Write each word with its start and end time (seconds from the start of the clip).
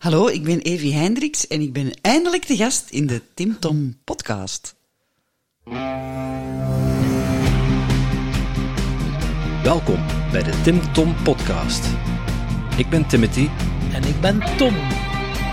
Hallo, 0.00 0.28
ik 0.28 0.44
ben 0.44 0.60
Evie 0.60 0.94
Hendricks 0.94 1.46
en 1.46 1.60
ik 1.60 1.72
ben 1.72 1.92
eindelijk 2.00 2.46
de 2.46 2.56
gast 2.56 2.90
in 2.90 3.06
de 3.06 3.22
Tim 3.34 3.58
Tom 3.58 3.98
podcast. 4.04 4.76
Welkom 9.62 9.98
bij 10.32 10.42
de 10.42 10.60
Tim 10.62 10.92
Tom 10.92 11.14
Podcast. 11.22 11.84
Ik 12.76 12.88
ben 12.88 13.08
Timothy. 13.08 13.48
En 13.92 14.04
ik 14.04 14.20
ben 14.20 14.56
Tom. 14.56 14.74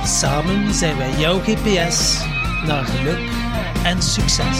Samen 0.04 0.74
zijn 0.74 0.98
wij 0.98 1.20
jouw 1.20 1.40
GPS 1.40 2.18
naar 2.66 2.86
geluk 2.86 3.30
en 3.84 4.02
succes. 4.02 4.60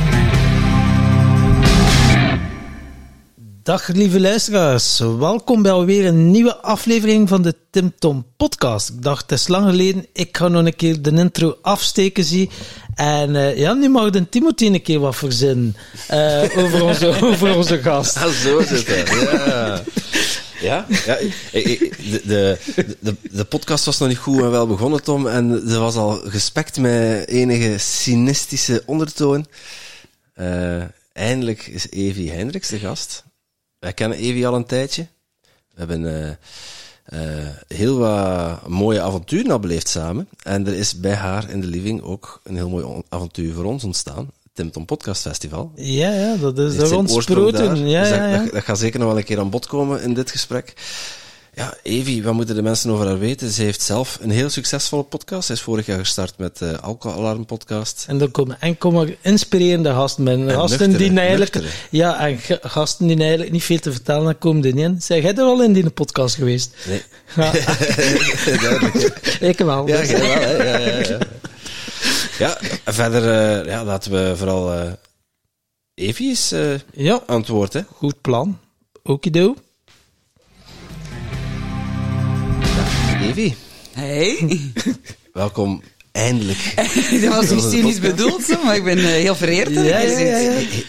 Dag 3.63 3.87
lieve 3.87 4.19
luisteraars, 4.19 4.99
welkom 4.99 5.61
bij 5.61 5.71
alweer 5.71 6.05
een 6.05 6.31
nieuwe 6.31 6.55
aflevering 6.55 7.29
van 7.29 7.41
de 7.41 7.55
Tim 7.69 7.93
Tom 7.99 8.25
podcast. 8.37 8.89
Ik 8.89 9.03
dacht, 9.03 9.21
het 9.21 9.39
is 9.39 9.47
lang 9.47 9.65
geleden, 9.69 10.05
ik 10.13 10.37
ga 10.37 10.47
nog 10.47 10.65
een 10.65 10.75
keer 10.75 11.01
de 11.01 11.11
intro 11.11 11.57
afsteken 11.61 12.23
zie. 12.23 12.49
En 12.95 13.35
uh, 13.35 13.57
ja, 13.57 13.73
nu 13.73 13.89
mag 13.89 14.09
de 14.09 14.29
Timothy 14.29 14.65
een 14.65 14.81
keer 14.81 14.99
wat 14.99 15.15
verzinnen 15.15 15.75
uh, 16.11 16.43
over, 16.57 16.83
onze, 16.83 17.07
over 17.31 17.55
onze 17.55 17.81
gast. 17.81 18.17
Ah, 18.17 18.29
zo 18.29 18.57
is 18.57 18.69
het, 18.69 18.85
ja. 18.87 19.81
Ja, 20.61 20.85
ja 21.05 21.17
de, 21.51 22.19
de, 22.23 22.57
de, 22.99 23.15
de, 23.31 23.43
podcast 23.43 23.85
was 23.85 23.97
nog 23.97 24.07
niet 24.09 24.17
goed 24.17 24.41
en 24.41 24.51
wel 24.51 24.67
begonnen, 24.67 25.03
Tom. 25.03 25.27
En 25.27 25.51
er 25.67 25.79
was 25.79 25.95
al 25.95 26.21
gespekt 26.23 26.77
met 26.77 27.27
enige 27.27 27.77
cynistische 27.77 28.83
ondertoon. 28.85 29.45
Uh, 30.39 30.83
eindelijk 31.13 31.67
is 31.67 31.89
Evie 31.89 32.31
Hendricks 32.31 32.69
de 32.69 32.79
gast. 32.79 33.23
Wij 33.81 33.93
kennen 33.93 34.17
Evie 34.17 34.47
al 34.47 34.55
een 34.55 34.65
tijdje. 34.65 35.07
We 35.41 35.79
hebben 35.79 36.01
uh, 36.01 36.29
uh, 37.19 37.47
heel 37.67 37.97
wat 37.97 38.67
mooie 38.67 39.01
avonturen 39.01 39.51
al 39.51 39.59
beleefd 39.59 39.87
samen. 39.87 40.27
En 40.43 40.67
er 40.67 40.73
is 40.73 40.99
bij 40.99 41.13
haar 41.13 41.49
in 41.49 41.61
de 41.61 41.67
living 41.67 42.01
ook 42.01 42.41
een 42.43 42.55
heel 42.55 42.69
mooi 42.69 43.03
avontuur 43.09 43.53
voor 43.53 43.63
ons 43.63 43.83
ontstaan. 43.83 44.29
Tim 44.53 44.85
Podcast 44.85 45.21
Festival. 45.21 45.71
Ja, 45.75 46.11
ja 46.13 46.35
dat 46.35 46.57
is 46.57 46.91
ontsproten. 46.91 47.63
Ja, 47.63 47.73
dus 47.73 47.91
ja, 47.91 48.27
ja. 48.27 48.37
Dat, 48.37 48.51
dat, 48.51 48.63
gaat 48.63 48.79
zeker 48.79 48.99
nog 48.99 49.07
wel 49.07 49.17
een 49.17 49.23
keer 49.23 49.39
aan 49.39 49.49
bod 49.49 49.67
komen 49.67 50.01
in 50.01 50.13
dit 50.13 50.31
gesprek. 50.31 50.73
Ja, 51.53 51.73
Evie, 51.83 52.23
wat 52.23 52.33
moeten 52.33 52.55
de 52.55 52.61
mensen 52.61 52.91
over 52.91 53.05
haar 53.05 53.19
weten? 53.19 53.49
Ze 53.49 53.63
heeft 53.63 53.81
zelf 53.81 54.17
een 54.21 54.29
heel 54.29 54.49
succesvolle 54.49 55.03
podcast. 55.03 55.47
Ze 55.47 55.53
is 55.53 55.61
vorig 55.61 55.85
jaar 55.85 55.99
gestart 55.99 56.37
met 56.37 56.57
de 56.57 56.65
uh, 56.65 56.77
Alcoholalarm 56.79 57.45
podcast. 57.45 58.05
En 58.07 58.21
er 58.21 58.29
komen 58.29 58.57
enkel 58.59 59.07
inspirerende 59.21 59.89
gasten 59.89 60.23
bij. 60.23 60.35
Gasten 60.35 60.89
nuchtere, 60.89 61.09
die 61.09 61.19
eigenlijk, 61.19 61.53
nuchtere. 61.53 61.73
ja, 61.89 62.27
en 62.27 62.39
gasten 62.61 63.07
die 63.07 63.19
eigenlijk 63.19 63.51
niet 63.51 63.63
veel 63.63 63.79
te 63.79 63.91
vertellen, 63.91 64.23
dan 64.23 64.37
komen 64.37 64.65
er 64.65 64.73
niet 64.73 64.83
in. 64.83 65.01
Zeg 65.01 65.21
jij 65.21 65.35
er 65.35 65.43
al 65.43 65.63
in 65.63 65.73
die 65.73 65.89
podcast 65.89 66.35
geweest? 66.35 66.75
Nee. 66.87 67.01
Ja. 67.35 67.51
ik 69.49 69.57
wel. 69.57 69.87
Ja, 69.87 69.97
dus. 69.97 70.09
jij 70.09 70.19
wel, 70.19 70.39
hè? 70.39 70.63
Ja, 70.63 70.77
ja, 70.77 70.97
ja. 71.07 71.19
ja, 72.39 72.57
verder 72.93 73.23
uh, 73.23 73.65
ja, 73.65 73.83
laten 73.83 74.11
we 74.11 74.37
vooral 74.37 74.73
uh, 74.73 74.91
Evie 75.93 76.29
eens 76.29 76.53
uh, 76.53 76.73
ja, 76.93 77.21
aan 77.27 77.39
het 77.39 77.47
woord, 77.47 77.73
hè? 77.73 77.81
goed 77.95 78.21
plan. 78.21 78.59
Okido. 79.03 79.55
Hey, 83.31 84.59
welkom 85.33 85.81
eindelijk. 86.11 86.73
dat 87.23 87.35
was 87.35 87.49
niet 87.49 87.61
cynisch 87.61 87.99
bedoeld, 87.99 88.63
maar 88.63 88.75
ik 88.75 88.83
ben 88.83 88.97
uh, 88.97 89.05
heel 89.05 89.35
vereerd 89.35 89.75
dat 89.75 89.85
Ja. 89.85 89.97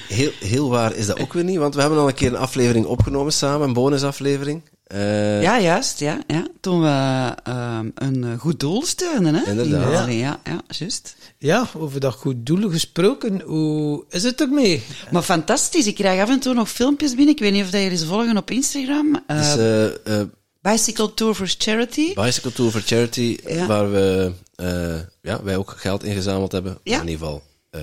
Heel, 0.09 0.31
heel 0.41 0.69
waar 0.69 0.95
is 0.95 1.07
dat 1.07 1.21
ook 1.21 1.33
weer 1.33 1.45
niet, 1.45 1.59
want 1.59 1.75
we 1.75 1.81
hebben 1.81 1.99
al 1.99 2.09
een 2.09 2.15
keer 2.15 2.29
een 2.29 2.37
aflevering 2.37 2.87
opgenomen 2.87 3.33
samen, 3.33 3.67
een 3.67 3.73
bonusaflevering. 3.73 4.63
Uh, 4.95 5.43
Ja, 5.43 5.61
juist, 5.61 6.01
ja, 6.01 6.19
ja. 6.27 6.47
Toen 6.61 6.81
we 6.81 7.35
ehm, 7.43 7.89
een 7.95 8.25
eh, 8.25 8.39
goed 8.39 8.61
doel 8.61 8.87
steunen, 8.87 9.35
hè? 9.35 9.51
Inderdaad. 9.51 9.93
Ja, 9.93 10.07
ja, 10.07 10.41
ja 10.45 10.63
juist. 10.69 11.17
Ja, 11.39 11.69
over 11.77 12.01
dat 12.01 12.15
goed 12.15 12.47
doelen 12.47 12.71
gesproken, 12.71 13.41
hoe 13.41 14.05
is 14.09 14.23
het 14.23 14.41
ermee? 14.41 14.83
Maar 15.11 15.23
fantastisch, 15.23 15.87
ik 15.87 15.95
krijg 15.95 16.21
af 16.21 16.29
en 16.29 16.41
toe 16.41 16.55
nog 16.55 16.71
filmpjes 16.71 17.15
binnen. 17.15 17.35
Ik 17.35 17.41
weet 17.41 17.53
niet 17.53 17.65
of 17.65 17.71
dat 17.71 17.81
jullie 17.81 17.99
ze 17.99 18.07
volgen 18.07 18.37
op 18.37 18.51
Instagram. 18.51 19.23
Eh, 19.27 19.37
dus, 19.37 19.57
uh, 19.57 19.85
uh, 19.85 20.23
Bicycle 20.63 21.15
Tour 21.15 21.35
for 21.35 21.47
Charity. 21.59 22.15
Bicycle 22.15 22.53
Tour 22.53 22.71
for 22.71 22.81
Charity, 22.81 23.39
Ja. 23.47 23.67
waar 23.67 23.93
we, 23.93 24.33
uh, 24.57 25.01
ja, 25.23 25.43
wij 25.43 25.57
ook 25.57 25.75
geld 25.77 26.03
ingezameld 26.05 26.53
hebben. 26.53 26.79
Ja. 26.83 27.01
In 27.01 27.09
ieder 27.09 27.19
geval 27.27 27.43
uh, 27.71 27.81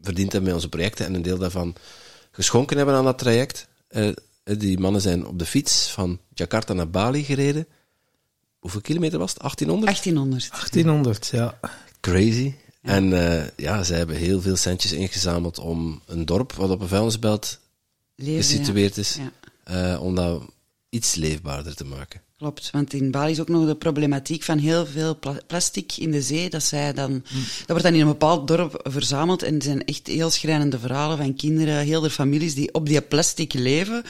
verdiend 0.00 0.32
hebben 0.32 0.42
met 0.50 0.54
onze 0.54 0.68
projecten 0.68 1.06
en 1.06 1.14
een 1.14 1.22
deel 1.22 1.38
daarvan 1.38 1.74
geschonken 2.30 2.76
hebben 2.76 2.94
aan 2.94 3.04
dat 3.04 3.18
traject. 3.18 3.68
Uh, 3.90 4.12
die 4.44 4.78
mannen 4.78 5.00
zijn 5.00 5.26
op 5.26 5.38
de 5.38 5.46
fiets 5.46 5.90
van 5.90 6.18
Jakarta 6.34 6.72
naar 6.72 6.90
Bali 6.90 7.24
gereden. 7.24 7.66
Hoeveel 8.58 8.80
kilometer 8.80 9.18
was 9.18 9.30
het? 9.32 9.40
1800? 9.40 9.92
1800. 9.92 10.50
1800, 10.50 11.26
ja. 11.26 11.58
Crazy. 12.00 12.54
En 12.82 13.04
uh, 13.12 13.42
ja, 13.56 13.82
zij 13.82 13.96
hebben 13.96 14.16
heel 14.16 14.40
veel 14.40 14.56
centjes 14.56 14.92
ingezameld 14.92 15.58
om 15.58 16.02
een 16.06 16.24
dorp 16.26 16.52
wat 16.52 16.70
op 16.70 16.80
een 16.80 16.88
vuilnisbelt 16.88 17.58
Leven, 18.14 18.42
gesitueerd 18.44 18.94
ja. 18.94 19.00
is, 19.00 19.18
Ja. 19.64 19.98
Iets 20.90 21.14
leefbaarder 21.14 21.74
te 21.74 21.84
maken. 21.84 22.20
Klopt, 22.38 22.70
want 22.70 22.92
in 22.92 23.10
Bali 23.10 23.30
is 23.30 23.40
ook 23.40 23.48
nog 23.48 23.66
de 23.66 23.74
problematiek 23.74 24.42
van 24.42 24.58
heel 24.58 24.86
veel 24.86 25.18
pla 25.18 25.36
plastic 25.46 25.96
in 25.96 26.10
de 26.10 26.22
zee. 26.22 26.50
Dat, 26.50 26.62
zij 26.62 26.92
dan, 26.92 27.10
Mm. 27.10 27.22
dat 27.58 27.66
wordt 27.66 27.82
dan 27.82 27.94
in 27.94 28.00
een 28.00 28.06
bepaald 28.06 28.48
dorp 28.48 28.80
verzameld 28.82 29.42
en 29.42 29.54
er 29.54 29.62
zijn 29.62 29.84
echt 29.84 30.06
heel 30.06 30.30
schrijnende 30.30 30.78
verhalen 30.78 31.16
van 31.16 31.34
kinderen, 31.34 31.76
heel 31.84 32.00
de 32.00 32.10
families 32.10 32.54
die 32.54 32.74
op 32.74 32.86
die 32.86 33.00
plastic 33.02 33.52
leven. 33.52 34.02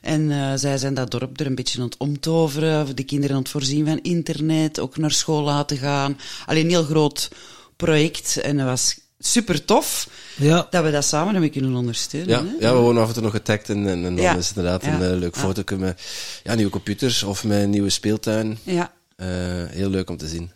En 0.00 0.20
uh, 0.20 0.52
zij 0.56 0.78
zijn 0.78 0.94
dat 0.94 1.10
dorp 1.10 1.40
er 1.40 1.46
een 1.46 1.54
beetje 1.54 1.78
aan 1.78 1.84
het 1.84 1.96
omtoveren, 1.96 2.96
de 2.96 3.04
kinderen 3.04 3.36
aan 3.36 3.42
het 3.42 3.50
voorzien 3.50 3.86
van 3.86 4.00
internet, 4.02 4.80
ook 4.80 4.96
naar 4.96 5.10
school 5.10 5.42
laten 5.42 5.76
gaan. 5.76 6.18
Alleen 6.46 6.64
een 6.64 6.70
heel 6.70 6.84
groot 6.84 7.30
project 7.76 8.36
en 8.36 8.56
dat 8.56 8.66
was 8.66 8.98
super 9.26 9.64
tof 9.64 10.08
Ja, 10.36 10.66
dat 10.70 10.84
we 10.84 10.90
dat 10.90 11.04
samen 11.04 11.32
hebben 11.32 11.50
kunnen 11.50 11.74
ondersteunen. 11.74 12.28
Ja, 12.28 12.44
hè? 12.44 12.66
ja, 12.66 12.72
we 12.74 12.78
worden 12.80 13.02
af 13.02 13.08
en 13.08 13.14
toe 13.14 13.22
nog 13.22 13.32
getagd 13.32 13.68
en, 13.68 13.86
en, 13.86 14.04
en 14.04 14.16
dan 14.16 14.16
Ja. 14.24 14.36
is 14.36 14.48
het 14.48 14.56
inderdaad 14.56 14.84
Ja. 14.84 14.92
een 15.00 15.12
uh, 15.14 15.18
leuk 15.18 15.34
Ja. 15.34 15.40
foto 15.40 15.76
met 15.76 16.00
ja, 16.44 16.54
nieuwe 16.54 16.70
computers 16.70 17.22
of 17.22 17.44
met 17.44 17.62
een 17.62 17.70
nieuwe 17.70 17.90
speeltuin. 17.90 18.58
ja. 18.62 18.92
Uh, 19.16 19.28
heel 19.68 19.88
leuk 19.88 20.10
om 20.10 20.16
te 20.16 20.26
zien. 20.28 20.50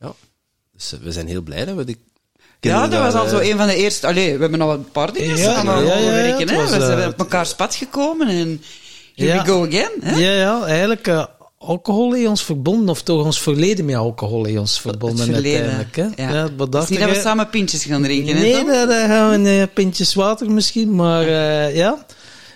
Ja, 0.00 0.12
dus 0.72 0.92
uh, 0.92 1.00
we 1.00 1.12
zijn 1.12 1.26
heel 1.28 1.42
blij 1.42 1.64
dat 1.64 1.76
we 1.76 1.84
die 1.84 1.96
Ja, 2.60 2.86
dat 2.88 3.00
was 3.02 3.14
al 3.14 3.28
zo 3.28 3.38
eh, 3.38 3.48
een 3.48 3.56
van 3.56 3.66
de 3.66 3.74
eerste. 3.76 4.06
Allee, 4.06 4.34
we 4.34 4.40
hebben 4.40 4.60
al 4.60 4.72
een 4.72 4.90
paar 4.90 5.12
dingen 5.12 5.36
Ja, 5.36 5.54
samen 5.54 5.84
ja, 5.86 6.10
werken. 6.10 6.46
we 6.46 6.66
zijn 6.68 7.00
eh, 7.00 7.06
op 7.06 7.18
elkaars 7.18 7.54
pad 7.54 7.74
gekomen 7.74 8.28
en 8.28 8.62
here 9.14 9.32
Ja. 9.32 9.42
we 9.44 9.50
go 9.50 9.66
again. 9.66 9.90
Hè? 10.00 10.16
Ja, 10.16 10.32
ja, 10.32 10.64
eigenlijk 10.66 11.06
uh, 11.08 11.24
alcohol 11.58 12.12
heeft 12.12 12.28
ons 12.28 12.44
verbonden, 12.44 12.88
of 12.88 13.02
toch 13.02 13.24
ons 13.24 13.40
verleden 13.42 13.84
met 13.84 13.94
alcohol 13.94 14.44
heeft 14.44 14.58
ons 14.58 14.80
verbonden 14.80 15.26
Het 15.26 15.34
verleden, 15.34 15.70
uiteindelijk. 15.70 16.16
Hè? 16.16 16.28
ja. 16.32 16.48
wat 16.56 16.72
dacht 16.72 16.90
niet 16.90 16.98
dat 16.98 17.08
we 17.10 17.14
samen 17.20 17.50
pintjes 17.50 17.84
gaan 17.84 18.02
drinken. 18.02 18.36
hè, 18.36 18.40
Nee, 18.40 18.52
Tom? 18.52 18.66
daar, 18.66 18.86
daar 18.86 19.08
gaan 19.08 19.42
we 19.42 19.50
een 19.50 19.72
pintjes 19.72 20.14
water 20.14 20.50
misschien, 20.50 20.94
maar 20.94 21.26
uh, 21.26 21.76
ja. 21.76 22.06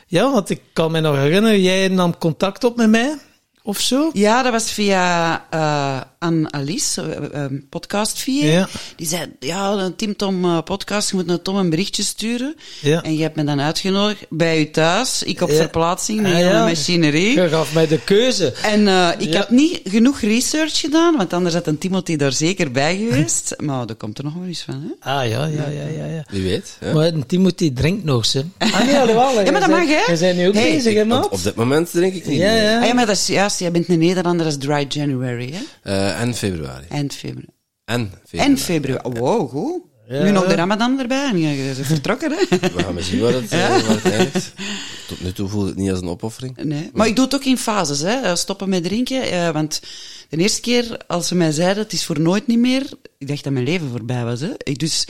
Ja, 0.06 0.32
want 0.32 0.50
ik 0.50 0.61
kan 0.73 0.91
me 0.93 1.00
nog 1.00 1.17
herinneren, 1.17 1.62
jij 1.62 1.88
nam 1.88 2.19
contact 2.19 2.65
op 2.65 2.76
met 2.76 2.91
mij, 2.91 3.19
of 3.64 3.81
zo? 3.81 4.11
Ja, 4.12 4.43
dat 4.43 4.53
was 4.53 4.70
via 4.73 5.35
uh, 5.55 6.00
Anne-Alice, 6.19 7.31
uh, 7.35 7.44
podcast 7.70 8.19
via. 8.19 8.44
Ja. 8.53 8.69
Die 8.97 9.06
zei, 9.06 9.26
ja, 9.41 9.70
een 9.73 9.97
Tim 9.97 10.17
Tom 10.17 10.62
podcast, 10.64 11.11
je 11.11 11.17
moet 11.17 11.26
naar 11.26 11.43
Tom 11.43 11.56
een 11.56 11.70
berichtje 11.70 12.03
sturen. 12.03 12.55
Ja. 12.81 13.03
En 13.03 13.17
je 13.17 13.23
hebt 13.23 13.37
me 13.37 13.44
dan 13.44 13.61
uitgenodigd 13.61 14.26
bij 14.29 14.61
u 14.61 14.70
thuis. 14.70 15.23
Ik 15.23 15.41
op 15.41 15.49
Ja. 15.50 15.55
verplaatsing, 15.56 16.20
met 16.20 16.31
Ah, 16.31 16.37
hele 16.37 16.49
ja. 16.50 16.64
machinerie. 16.64 17.41
Je 17.41 17.49
gaf 17.49 17.75
mij 17.75 17.87
de 17.87 18.00
keuze. 18.05 18.53
En 18.62 18.81
uh, 18.81 19.09
ik 19.19 19.32
Ja. 19.32 19.38
had 19.38 19.50
niet 19.50 19.81
genoeg 19.85 20.20
research 20.20 20.81
gedaan, 20.81 21.17
want 21.17 21.32
anders 21.32 21.55
had 21.55 21.67
een 21.67 21.79
Timothy 21.79 22.17
daar 22.17 22.32
zeker 22.32 22.70
bij 22.70 22.97
geweest. 22.97 23.55
maar 23.67 23.87
er 23.88 23.94
komt 23.94 24.19
er 24.19 24.25
nog 24.25 24.35
wel 24.35 24.47
eens 24.47 24.62
van, 24.62 24.75
hè? 24.99 25.11
Ah, 25.12 25.29
ja, 25.29 25.44
ja, 25.47 25.69
ja, 25.69 25.87
ja. 25.97 26.05
ja. 26.06 26.25
Wie 26.31 26.43
weet. 26.43 26.76
Hè? 26.79 26.93
Maar 26.94 27.06
een 27.06 27.26
Timothy 27.26 27.73
drinkt 27.73 28.05
nog, 28.05 28.26
ze. 28.26 28.44
Ah, 28.59 28.79
nee. 28.85 28.91
Ja, 28.93 29.05
maar 29.50 29.61
dat 29.61 29.69
mag, 29.69 29.87
hè? 29.87 30.03
We 30.06 30.17
zijn 30.17 30.37
nu 30.37 30.49
ook 30.49 30.55
Hey, 30.55 30.73
bezig, 30.73 30.94
hè, 30.94 31.00
Op, 31.00 31.06
maat? 31.06 31.29
op 31.29 31.43
dit 31.43 31.55
moment 31.55 31.91
drink 31.91 32.14
ik 32.14 32.26
niet 32.26 32.38
Ja, 32.38 32.53
meer. 32.53 32.62
ja. 32.62 32.81
Ah, 32.81 32.87
ja, 32.87 32.94
maar 32.94 33.06
dat 33.06 33.17
is 33.17 33.26
juist. 33.26 33.51
Juist, 33.52 33.58
jij 33.58 33.70
bent 33.82 33.88
een 33.88 34.06
Nederlander, 34.06 34.44
dat 34.44 34.54
is 34.56 34.64
Dry 34.64 34.87
January, 34.88 35.52
hè? 35.52 35.62
Eh, 35.82 36.20
en 36.20 36.34
februari. 36.34 36.87
Eind 36.88 37.14
februari. 37.14 37.46
En 37.84 38.12
februari. 38.26 38.50
En 38.52 38.58
februari. 38.58 39.19
Wow, 39.19 39.50
goed. 39.50 39.81
Ja. 40.08 40.22
Nu 40.22 40.31
nog 40.31 40.46
de 40.46 40.54
Ramadan 40.54 40.99
erbij 41.00 41.28
en 41.31 41.38
je 41.38 41.72
bent 41.75 41.87
vertrokken, 41.87 42.31
hè? 42.32 42.58
We 42.58 42.82
gaan 42.82 42.94
maar 42.94 43.02
zien 43.02 43.20
waar 43.20 43.32
het, 43.32 43.52
eh, 43.52 43.69
waar 43.69 43.88
het 43.88 44.04
eindigt. 44.12 44.52
Tot 45.08 45.20
nu 45.22 45.32
toe 45.32 45.49
voelt 45.49 45.66
het 45.66 45.76
niet 45.76 45.90
als 45.90 46.00
een 46.00 46.08
opoffering. 46.08 46.56
Nee. 46.62 46.90
Maar 46.93 47.06
ik 47.06 47.16
doe 47.16 47.25
het 47.25 47.34
ook 47.34 47.44
in 47.44 47.58
fases, 47.58 48.00
hè. 48.00 48.20
Eh, 48.20 48.34
Stoppen 48.34 48.69
met 48.69 48.84
drinken. 48.84 49.22
eh, 49.31 49.50
want 49.50 49.81
de 50.28 50.37
eerste 50.37 50.60
keer 50.60 50.96
als 51.06 51.28
ze 51.28 51.34
mij 51.34 51.52
zeiden, 51.52 51.82
het 51.82 51.93
is 51.93 52.04
voor 52.04 52.20
nooit 52.20 52.46
niet 52.46 52.58
meer, 52.58 52.82
ik 53.19 53.28
dacht 53.28 53.44
dat 53.44 53.52
mijn 53.52 53.64
leven 53.64 53.88
voorbij 53.90 54.25
was, 54.25 54.40
hè. 54.40 54.50
Ik, 54.56 54.78
dus 54.78 55.06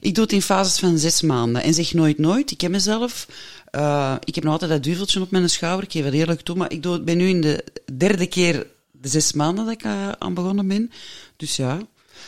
ik 0.00 0.14
doe 0.14 0.24
het 0.24 0.32
in 0.32 0.42
fases 0.42 0.78
van 0.78 0.98
zes 0.98 1.22
maanden. 1.22 1.62
En 1.62 1.74
zeg 1.74 1.94
nooit 1.94 2.18
nooit. 2.18 2.50
Ik 2.50 2.58
ken 2.58 2.70
mezelf. 2.70 3.26
Eh, 3.70 4.14
ik 4.24 4.34
heb 4.34 4.44
nog 4.44 4.52
altijd 4.52 4.70
dat 4.70 4.82
duveltje 4.82 5.20
op 5.20 5.30
mijn 5.30 5.50
schouder. 5.50 5.84
Ik 5.84 5.92
geef 5.92 6.04
het 6.04 6.14
eerlijk 6.14 6.40
toe. 6.40 6.56
Maar 6.56 6.72
ik 6.72 6.82
doe, 6.82 7.00
ben 7.00 7.16
nu 7.16 7.28
in 7.28 7.40
de 7.40 7.64
derde 7.96 8.26
keer 8.26 8.66
de 8.92 9.08
zes 9.08 9.32
maanden 9.32 9.64
dat 9.64 9.74
ik 9.74 9.82
eh, 9.82 10.08
aan 10.10 10.34
begonnen 10.34 10.68
ben. 10.68 10.90
Dus 11.36 11.56
ja. 11.56 11.78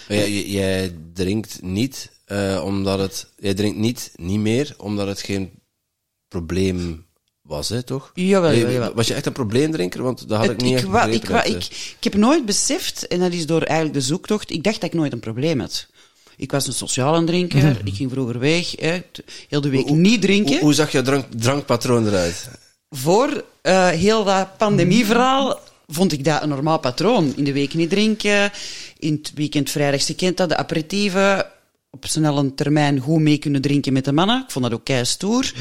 Jij, 0.08 0.94
drinkt 1.14 1.62
niet, 1.62 2.10
eh, 2.24 2.62
omdat 2.64 2.98
het... 2.98 3.26
Jij 3.36 3.54
drinkt 3.54 3.78
niet, 3.78 4.12
niet 4.16 4.40
meer, 4.40 4.74
omdat 4.76 5.06
het 5.06 5.20
geen 5.20 5.50
probleem 6.28 7.06
was, 7.42 7.68
hè, 7.68 7.82
toch? 7.82 8.10
Jawel, 8.14 8.50
Nee, 8.50 8.58
jawel, 8.58 8.74
jawel. 8.74 8.94
Was 8.94 9.06
je 9.06 9.14
echt 9.14 9.26
een 9.26 9.32
probleemdrinker? 9.32 10.02
Want 10.02 10.28
dat 10.28 10.38
had 10.38 10.50
ik 10.50 10.60
niet 10.60 10.82
wa- 10.82 11.04
ik, 11.04 11.24
wa- 11.24 11.44
ik, 11.44 11.64
ik 11.98 12.04
heb 12.04 12.14
nooit 12.14 12.44
beseft, 12.46 13.06
en 13.06 13.20
dat 13.20 13.32
is 13.32 13.46
door 13.46 13.62
eigenlijk 13.62 13.98
de 14.00 14.04
zoektocht, 14.06 14.50
ik 14.50 14.62
dacht 14.62 14.80
dat 14.80 14.90
ik 14.90 14.96
nooit 14.98 15.12
een 15.12 15.20
probleem 15.20 15.60
had. 15.60 15.86
Ik 16.40 16.50
was 16.50 16.66
een 16.66 16.72
sociale 16.72 17.24
drinker, 17.24 17.80
ik 17.84 17.94
ging 17.94 18.10
vroeger 18.10 18.38
weg, 18.38 18.70
hè, 18.78 19.02
heel 19.48 19.60
de 19.60 19.68
week 19.68 19.90
niet 19.90 20.20
drinken. 20.20 20.52
Hoe, 20.52 20.60
hoe 20.60 20.74
zag 20.74 20.92
je 20.92 21.02
drank, 21.02 21.24
drankpatroon 21.36 22.06
eruit? 22.06 22.48
Voor 22.90 23.44
eh, 23.62 23.88
heel 23.88 24.24
dat 24.24 24.56
pandemieverhaal 24.56 25.60
vond 25.86 26.12
ik 26.12 26.24
dat 26.24 26.42
een 26.42 26.48
normaal 26.48 26.78
patroon. 26.78 27.32
In 27.36 27.44
de 27.44 27.52
week 27.52 27.74
niet 27.74 27.90
drinken, 27.90 28.52
in 28.98 29.12
het 29.12 29.32
weekend 29.34 29.70
vrijdags, 29.70 30.06
je 30.06 30.14
kent 30.14 30.36
dat, 30.36 30.48
de 30.48 30.56
aperitieven, 30.56 31.46
op 31.90 32.06
snelle 32.06 32.54
termijn 32.54 32.98
goed 32.98 33.20
mee 33.20 33.38
kunnen 33.38 33.60
drinken 33.60 33.92
met 33.92 34.04
de 34.04 34.12
mannen. 34.12 34.42
Ik 34.42 34.50
vond 34.50 34.64
dat 34.64 34.74
ook 34.74 34.84
kei 34.84 35.04
stoer. 35.04 35.52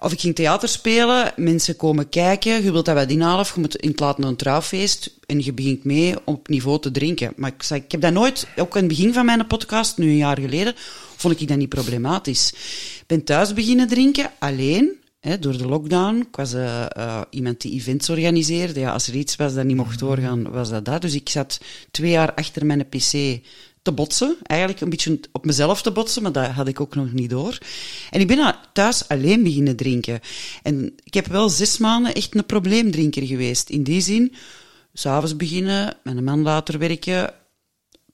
Of 0.00 0.12
ik 0.12 0.20
ging 0.20 0.34
theater 0.34 0.68
spelen, 0.68 1.32
mensen 1.36 1.76
komen 1.76 2.08
kijken, 2.08 2.62
je 2.62 2.72
wilt 2.72 2.84
dat 2.84 2.94
wat 2.94 3.10
inhalen, 3.10 3.40
of 3.40 3.54
je 3.54 3.60
moet 3.60 3.76
in 3.76 3.90
het 3.90 4.00
laat 4.00 4.24
een 4.24 4.36
trouwfeest 4.36 5.16
en 5.26 5.44
je 5.44 5.52
begint 5.52 5.84
mee 5.84 6.14
op 6.24 6.48
niveau 6.48 6.80
te 6.80 6.90
drinken. 6.90 7.32
Maar 7.36 7.52
ik, 7.54 7.62
zei, 7.62 7.80
ik 7.80 7.92
heb 7.92 8.00
dat 8.00 8.12
nooit, 8.12 8.46
ook 8.56 8.74
in 8.74 8.80
het 8.80 8.88
begin 8.88 9.12
van 9.12 9.24
mijn 9.26 9.46
podcast, 9.46 9.98
nu 9.98 10.08
een 10.08 10.16
jaar 10.16 10.40
geleden, 10.40 10.74
vond 11.16 11.40
ik 11.40 11.48
dat 11.48 11.56
niet 11.56 11.68
problematisch. 11.68 12.52
Ik 13.00 13.04
ben 13.06 13.24
thuis 13.24 13.52
beginnen 13.52 13.88
drinken, 13.88 14.30
alleen, 14.38 14.92
hè, 15.20 15.38
door 15.38 15.58
de 15.58 15.66
lockdown. 15.66 16.16
Ik 16.16 16.36
was 16.36 16.52
eh, 16.52 16.86
eh, 16.90 17.20
iemand 17.30 17.60
die 17.60 17.72
events 17.72 18.10
organiseerde. 18.10 18.80
Ja, 18.80 18.92
als 18.92 19.08
er 19.08 19.14
iets 19.14 19.36
was 19.36 19.54
dat 19.54 19.64
niet 19.64 19.76
mocht 19.76 19.98
doorgaan, 19.98 20.50
was 20.50 20.70
dat 20.70 20.84
dat. 20.84 21.02
Dus 21.02 21.14
ik 21.14 21.28
zat 21.28 21.60
twee 21.90 22.10
jaar 22.10 22.34
achter 22.34 22.66
mijn 22.66 22.88
pc 22.88 23.40
te 23.84 23.92
botsen. 23.92 24.36
Eigenlijk 24.42 24.80
een 24.80 24.90
beetje 24.90 25.20
op 25.32 25.44
mezelf 25.44 25.82
te 25.82 25.92
botsen, 25.92 26.22
maar 26.22 26.32
dat 26.32 26.46
had 26.46 26.68
ik 26.68 26.80
ook 26.80 26.94
nog 26.94 27.12
niet 27.12 27.30
door. 27.30 27.58
En 28.10 28.20
ik 28.20 28.26
ben 28.26 28.54
thuis 28.72 29.08
alleen 29.08 29.42
beginnen 29.42 29.76
drinken. 29.76 30.20
En 30.62 30.94
ik 31.04 31.14
heb 31.14 31.26
wel 31.26 31.48
zes 31.48 31.78
maanden 31.78 32.14
echt 32.14 32.34
een 32.34 32.46
probleemdrinker 32.46 33.26
geweest. 33.26 33.68
In 33.70 33.82
die 33.82 34.00
zin, 34.00 34.34
s'avonds 34.92 35.36
beginnen, 35.36 35.96
met 36.02 36.16
een 36.16 36.24
man 36.24 36.42
later 36.42 36.78
werken. 36.78 37.32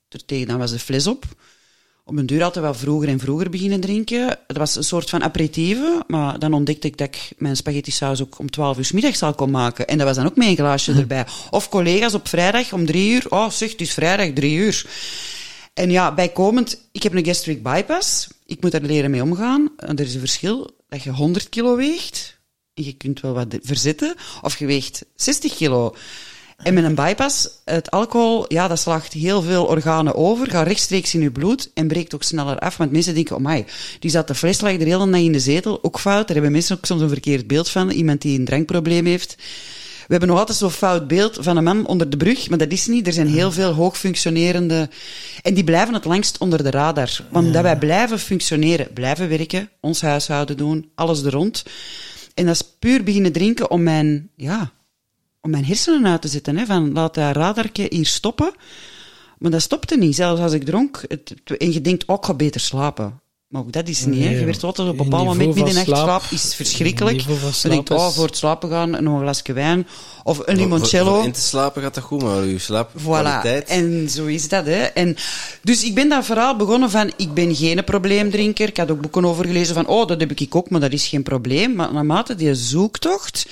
Er 0.08 0.24
tegen 0.26 0.46
dan 0.46 0.58
was 0.58 0.70
de 0.70 0.78
fles 0.78 1.06
op. 1.06 1.24
Op 2.04 2.16
een 2.16 2.26
duur 2.26 2.42
altijd 2.42 2.64
wel 2.64 2.74
vroeger 2.74 3.08
en 3.08 3.18
vroeger 3.18 3.50
beginnen 3.50 3.80
drinken. 3.80 4.38
Het 4.46 4.56
was 4.56 4.76
een 4.76 4.84
soort 4.84 5.10
van 5.10 5.22
aperitieve, 5.22 6.04
maar 6.06 6.38
dan 6.38 6.52
ontdekte 6.52 6.86
ik 6.86 6.96
dat 6.96 7.06
ik 7.06 7.32
mijn 7.38 7.56
spaghetti 7.56 7.90
saus 7.90 8.22
ook 8.22 8.38
om 8.38 8.50
12 8.50 8.78
uur 8.78 8.90
middags 8.92 9.22
al 9.22 9.34
kon 9.34 9.50
maken. 9.50 9.86
En 9.86 9.98
dat 9.98 10.06
was 10.06 10.16
dan 10.16 10.26
ook 10.26 10.36
een 10.36 10.56
glaasje 10.56 10.92
erbij. 10.92 11.26
Of 11.50 11.68
collega's 11.68 12.14
op 12.14 12.28
vrijdag 12.28 12.72
om 12.72 12.86
drie 12.86 13.12
uur. 13.12 13.26
Oh, 13.28 13.50
zeg, 13.50 13.70
het 13.70 13.80
is 13.80 13.92
vrijdag, 13.92 14.32
drie 14.32 14.56
uur. 14.56 14.86
En 15.80 15.90
ja, 15.90 16.14
bijkomend, 16.14 16.88
ik 16.92 17.02
heb 17.02 17.14
een 17.14 17.24
gastric 17.24 17.62
bypass. 17.62 18.28
Ik 18.46 18.62
moet 18.62 18.72
daar 18.72 18.80
leren 18.80 19.10
mee 19.10 19.22
omgaan. 19.22 19.70
Er 19.76 20.00
is 20.00 20.14
een 20.14 20.20
verschil 20.20 20.70
dat 20.88 21.02
je 21.02 21.10
100 21.10 21.48
kilo 21.48 21.76
weegt. 21.76 22.38
En 22.74 22.84
je 22.84 22.92
kunt 22.92 23.20
wel 23.20 23.32
wat 23.32 23.58
verzetten. 23.62 24.14
Of 24.42 24.58
je 24.58 24.66
weegt 24.66 25.04
60 25.14 25.54
kilo. 25.54 25.94
En 26.56 26.74
met 26.74 26.84
een 26.84 26.94
bypass, 26.94 27.48
het 27.64 27.90
alcohol, 27.90 28.44
ja, 28.48 28.68
dat 28.68 28.78
slaagt 28.78 29.12
heel 29.12 29.42
veel 29.42 29.64
organen 29.64 30.14
over, 30.14 30.50
gaat 30.50 30.66
rechtstreeks 30.66 31.14
in 31.14 31.20
je 31.20 31.30
bloed 31.30 31.70
en 31.74 31.88
breekt 31.88 32.14
ook 32.14 32.22
sneller 32.22 32.58
af. 32.58 32.76
Want 32.76 32.92
mensen 32.92 33.14
denken, 33.14 33.36
oh 33.36 33.42
my, 33.42 33.66
die 33.98 34.10
zat 34.10 34.28
de 34.28 34.34
fles 34.34 34.60
lag 34.60 34.70
hele 34.70 35.10
dag 35.10 35.20
in 35.20 35.32
de 35.32 35.40
zetel. 35.40 35.84
Ook 35.84 36.00
fout, 36.00 36.26
daar 36.26 36.36
hebben 36.36 36.52
mensen 36.52 36.76
ook 36.76 36.86
soms 36.86 37.00
een 37.00 37.08
verkeerd 37.08 37.46
beeld 37.46 37.68
van. 37.68 37.90
Iemand 37.90 38.22
die 38.22 38.38
een 38.38 38.44
drankprobleem 38.44 39.06
heeft. 39.06 39.36
We 40.10 40.16
hebben 40.16 40.34
nog 40.34 40.38
altijd 40.38 40.58
zo'n 40.58 40.70
fout 40.70 41.08
beeld 41.08 41.38
van 41.40 41.56
een 41.56 41.64
man 41.64 41.86
onder 41.86 42.10
de 42.10 42.16
brug, 42.16 42.48
maar 42.48 42.58
dat 42.58 42.72
is 42.72 42.86
niet. 42.86 43.06
Er 43.06 43.12
zijn 43.12 43.26
heel 43.26 43.52
veel 43.52 43.72
hoogfunctionerende... 43.72 44.88
En 45.42 45.54
die 45.54 45.64
blijven 45.64 45.94
het 45.94 46.04
langst 46.04 46.38
onder 46.38 46.62
de 46.62 46.70
radar. 46.70 47.24
Want 47.28 47.52
dat 47.52 47.62
wij 47.62 47.78
blijven 47.78 48.18
functioneren, 48.18 48.92
blijven 48.92 49.28
werken, 49.28 49.70
ons 49.80 50.00
huishouden 50.00 50.56
doen, 50.56 50.90
alles 50.94 51.22
er 51.22 51.32
rond. 51.32 51.64
En 52.34 52.46
dat 52.46 52.54
is 52.54 52.62
puur 52.78 53.04
beginnen 53.04 53.32
drinken 53.32 53.70
om 53.70 53.82
mijn, 53.82 54.30
ja, 54.36 54.72
om 55.40 55.50
mijn 55.50 55.64
hersenen 55.64 56.10
uit 56.10 56.22
te 56.22 56.28
zetten. 56.28 56.56
Hè, 56.56 56.66
van, 56.66 56.92
laat 56.92 57.14
dat 57.14 57.36
radartje 57.36 57.86
hier 57.90 58.06
stoppen. 58.06 58.52
Maar 59.38 59.50
dat 59.50 59.62
stopte 59.62 59.96
niet, 59.96 60.14
zelfs 60.14 60.40
als 60.40 60.52
ik 60.52 60.64
dronk. 60.64 61.04
Het, 61.08 61.34
en 61.58 61.72
je 61.72 61.80
denkt, 61.80 62.04
oh, 62.06 62.16
ik 62.16 62.24
ga 62.24 62.34
beter 62.34 62.60
slapen. 62.60 63.20
Maar 63.50 63.60
ook 63.60 63.72
dat 63.72 63.88
is 63.88 64.04
niet, 64.04 64.24
hè. 64.24 64.30
Je 64.30 64.44
werd 64.44 64.64
altijd 64.64 64.88
op 64.88 64.98
een 64.98 65.04
bepaald 65.04 65.26
moment 65.26 65.38
niveau 65.38 65.56
van 65.56 65.64
middernacht 65.64 66.04
slaap- 66.04 66.22
slaap 66.22 66.32
is 66.32 66.54
verschrikkelijk. 66.54 67.20
Je 67.20 67.48
slaap 67.52 67.72
denkt, 67.72 67.90
oh, 67.90 68.08
voor 68.08 68.26
het 68.26 68.36
slapen 68.36 68.68
gaan, 68.70 68.90
nog 68.90 69.14
een 69.14 69.20
glasje 69.20 69.52
wijn. 69.52 69.86
Of 70.22 70.38
een 70.38 70.44
Voor- 70.44 70.54
limoncello. 70.54 71.14
voor 71.14 71.24
in 71.24 71.32
te 71.32 71.40
slapen 71.40 71.82
gaat 71.82 71.94
dat 71.94 72.04
goed, 72.04 72.22
maar 72.22 72.38
uw 72.42 72.58
Voilà, 72.58 72.60
slaapkwaliteit... 72.60 73.68
en 73.68 74.08
zo 74.10 74.26
is 74.26 74.48
dat. 74.48 74.66
Hè. 74.66 74.82
En, 74.82 75.16
dus 75.62 75.84
ik 75.84 75.94
ben 75.94 76.08
dat 76.08 76.24
verhaal 76.24 76.56
begonnen 76.56 76.90
van, 76.90 77.12
ik 77.16 77.34
ben 77.34 77.54
geen 77.54 77.84
probleemdrinker. 77.84 78.68
Ik 78.68 78.76
had 78.76 78.90
ook 78.90 79.00
boeken 79.00 79.24
over 79.24 79.46
gelezen 79.46 79.74
van, 79.74 79.86
oh, 79.86 80.06
dat 80.06 80.20
heb 80.20 80.32
ik 80.32 80.54
ook, 80.54 80.70
maar 80.70 80.80
dat 80.80 80.92
is 80.92 81.06
geen 81.06 81.22
probleem. 81.22 81.74
Maar 81.74 81.92
naarmate 81.92 82.34
die 82.34 82.54
zoektocht, 82.54 83.46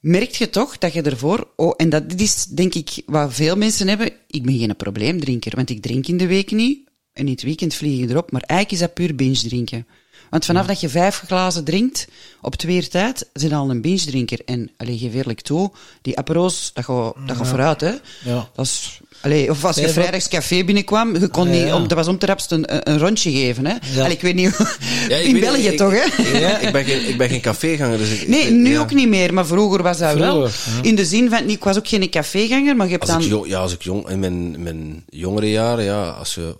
merk 0.00 0.34
je 0.34 0.50
toch 0.50 0.78
dat 0.78 0.92
je 0.92 1.02
ervoor... 1.02 1.48
Oh, 1.56 1.74
en 1.76 1.88
dat 1.88 2.10
dit 2.10 2.20
is, 2.20 2.44
denk 2.44 2.74
ik, 2.74 2.90
wat 3.06 3.34
veel 3.34 3.56
mensen 3.56 3.88
hebben. 3.88 4.10
Ik 4.26 4.42
ben 4.44 4.58
geen 4.58 4.76
probleemdrinker, 4.76 5.52
want 5.56 5.70
ik 5.70 5.82
drink 5.82 6.06
in 6.06 6.16
de 6.16 6.26
week 6.26 6.50
niet. 6.50 6.88
En 7.12 7.26
in 7.26 7.32
het 7.32 7.42
weekend 7.42 7.74
vlieg 7.74 7.98
je 8.00 8.08
erop. 8.08 8.30
Maar 8.32 8.42
eigenlijk 8.46 8.80
is 8.82 8.86
dat 8.86 8.94
puur 8.94 9.14
binge 9.14 9.48
drinken. 9.48 9.86
Want 10.30 10.44
vanaf 10.44 10.66
dat 10.66 10.80
je 10.80 10.88
vijf 10.88 11.22
glazen 11.26 11.64
drinkt, 11.64 12.06
op 12.40 12.54
twee 12.56 12.76
uur 12.76 12.88
tijd, 12.88 13.28
zijn 13.32 13.52
al 13.52 13.70
een 13.70 13.80
binge 13.80 14.04
drinker. 14.04 14.38
En, 14.44 14.70
allee, 14.76 14.98
geef 14.98 15.14
eerlijk 15.14 15.40
toe, 15.40 15.70
die 16.02 16.16
apero's, 16.18 16.70
dat 16.74 16.84
gaat, 16.84 17.14
dat 17.26 17.36
gaat 17.36 17.48
vooruit, 17.48 17.80
hè. 17.80 17.92
Ja. 18.24 18.48
Dat 18.54 18.64
is, 18.66 19.00
allee, 19.20 19.50
of 19.50 19.64
als 19.64 19.74
je 19.76 19.82
Vijf 19.82 19.94
op- 19.96 20.00
vrijdags 20.02 20.28
café 20.28 20.64
binnenkwam, 20.64 21.16
je 21.18 21.28
kon 21.28 21.46
Ja, 21.48 21.52
niet, 21.54 21.62
ja. 21.66 21.74
om, 21.76 21.88
dat 21.88 21.98
was 21.98 22.08
om 22.08 22.18
te 22.18 22.26
rapst 22.26 22.50
een, 22.52 22.88
een- 22.90 22.98
rondje 22.98 23.30
geven, 23.30 23.66
hè. 23.66 23.74
Ja. 23.94 24.00
Allee, 24.02 24.12
ik 24.16 24.20
weet 24.20 24.34
niet, 24.34 24.56
hoe- 24.56 24.66
Ja, 25.08 25.16
in 25.16 25.32
weet- 25.32 25.40
België 25.40 25.66
ik- 25.68 25.76
toch, 25.76 25.92
hè. 25.92 26.22
Ik, 26.22 26.60
ik, 26.62 26.72
ben 26.72 26.84
geen, 26.84 27.08
ik 27.08 27.18
ben 27.18 27.28
geen 27.28 27.40
caféganger, 27.40 27.98
dus 27.98 28.10
ik... 28.10 28.28
Nee, 28.28 28.40
ik- 28.42 28.50
nu 28.50 28.70
ja. 28.72 28.80
ook 28.80 28.94
niet 28.94 29.08
meer, 29.08 29.34
maar 29.34 29.46
vroeger 29.46 29.82
was 29.82 29.98
dat 29.98 30.14
wel. 30.14 30.48
Vroeger, 30.48 30.82
ja. 30.82 30.88
In 30.88 30.94
de 30.94 31.04
zin 31.04 31.30
van, 31.30 31.48
ik 31.48 31.64
was 31.64 31.76
ook 31.76 31.88
geen 31.88 32.10
caféganger, 32.10 32.76
maar 32.76 32.86
je 32.86 32.92
hebt 32.92 33.04
Als 33.04 33.12
dan... 33.12 33.20
ik 33.22 33.28
jong, 33.28 33.46
ja, 33.46 33.58
als 33.58 33.72
ik 33.72 33.82
jong, 33.82 34.08
in 34.08 34.18
mijn, 34.18 34.62
mijn 34.62 35.04
jongere 35.08 35.50
jaren, 35.50 35.84
ja, 35.84 36.08
als 36.10 36.34
we 36.34 36.56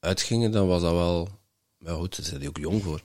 uitgingen, 0.00 0.50
dan 0.50 0.66
was 0.66 0.82
dat 0.82 0.92
wel... 0.92 1.28
Maar 1.78 1.94
goed, 1.94 2.16
daar 2.16 2.26
zijn 2.26 2.40
die 2.40 2.48
ook 2.48 2.58
jong 2.58 2.82
voor. 2.82 3.00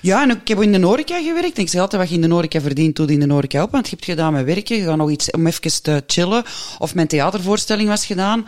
Ja, 0.00 0.22
en 0.22 0.30
ik 0.30 0.48
heb 0.48 0.62
in 0.62 0.72
de 0.72 0.86
horeca 0.86 1.22
gewerkt. 1.22 1.56
En 1.56 1.62
ik 1.62 1.68
zeg 1.68 1.80
altijd, 1.80 2.02
wat 2.02 2.10
je 2.10 2.16
in 2.16 2.28
de 2.28 2.34
horeca 2.34 2.60
verdient, 2.60 2.96
doe 2.96 3.06
in 3.06 3.20
de 3.20 3.32
horeca 3.32 3.62
op. 3.62 3.70
Want 3.70 3.84
je 3.88 3.94
hebt 3.94 4.04
gedaan 4.04 4.32
met 4.32 4.44
werken, 4.44 4.76
je 4.76 4.84
gaat 4.84 4.96
nog 4.96 5.10
iets 5.10 5.30
om 5.30 5.46
even 5.46 5.82
te 5.82 6.02
chillen. 6.06 6.44
Of 6.78 6.94
mijn 6.94 7.06
theatervoorstelling 7.06 7.88
was 7.88 8.06
gedaan. 8.06 8.46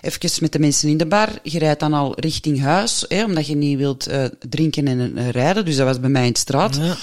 Even 0.00 0.30
met 0.40 0.52
de 0.52 0.58
mensen 0.58 0.88
in 0.88 0.96
de 0.96 1.06
bar. 1.06 1.28
Je 1.42 1.58
rijdt 1.58 1.80
dan 1.80 1.92
al 1.92 2.20
richting 2.20 2.60
huis, 2.60 3.04
hè, 3.08 3.24
omdat 3.24 3.46
je 3.46 3.56
niet 3.56 3.78
wilt 3.78 4.06
eh, 4.06 4.24
drinken 4.48 4.88
en 4.88 5.16
eh, 5.16 5.30
rijden. 5.30 5.64
Dus 5.64 5.76
dat 5.76 5.86
was 5.86 6.00
bij 6.00 6.10
mij 6.10 6.26
in 6.26 6.32
de 6.32 6.38
straat. 6.38 6.76
Ja. 6.76 6.96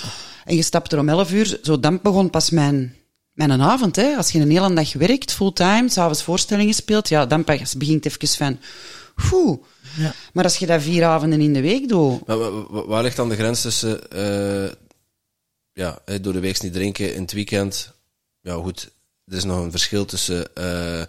En 0.46 0.56
je 0.56 0.62
stapt 0.62 0.92
er 0.92 1.00
om 1.00 1.10
11 1.10 1.32
uur. 1.32 1.60
Zo, 1.64 1.80
dan 1.80 2.00
begon 2.04 2.30
pas 2.30 2.50
mijn, 2.50 2.96
mijn 3.34 3.62
avond. 3.62 3.96
Hè. 3.96 4.16
Als 4.16 4.32
je 4.32 4.40
een 4.40 4.52
hele 4.52 4.74
dag 4.74 4.94
werkt, 4.94 5.34
fulltime, 5.34 5.90
s'avonds 5.90 6.24
voorstellingen 6.24 6.74
speelt, 6.74 7.10
ja, 7.10 7.26
dan 7.26 7.44
pas 7.44 7.78
begint 7.78 8.04
het 8.04 8.14
even 8.22 8.38
van... 8.38 8.60
Oeh. 9.32 9.58
Ja. 9.98 10.14
Maar 10.34 10.44
als 10.44 10.58
je 10.58 10.66
dat 10.66 10.82
vier 10.82 11.04
avonden 11.06 11.42
in 11.42 11.54
de 11.54 11.62
week 11.62 11.88
doet... 11.90 12.28
Maar 12.28 12.38
waar 12.86 13.04
ligt 13.04 13.16
dan 13.16 13.30
de 13.30 13.36
grens 13.36 13.62
tussen... 13.62 14.12
eh, 14.12 14.72
ja, 15.74 16.00
eh, 16.06 16.16
door 16.22 16.34
de 16.34 16.40
week 16.40 16.62
niet 16.62 16.74
drinken, 16.74 17.16
in 17.16 17.22
het 17.22 17.32
weekend... 17.32 17.92
Ja, 18.42 18.54
goed, 18.54 18.90
er 19.26 19.36
is 19.38 19.44
nog 19.44 19.64
een 19.64 19.72
verschil 19.72 20.06
tussen 20.06 20.56
eh, 20.56 21.02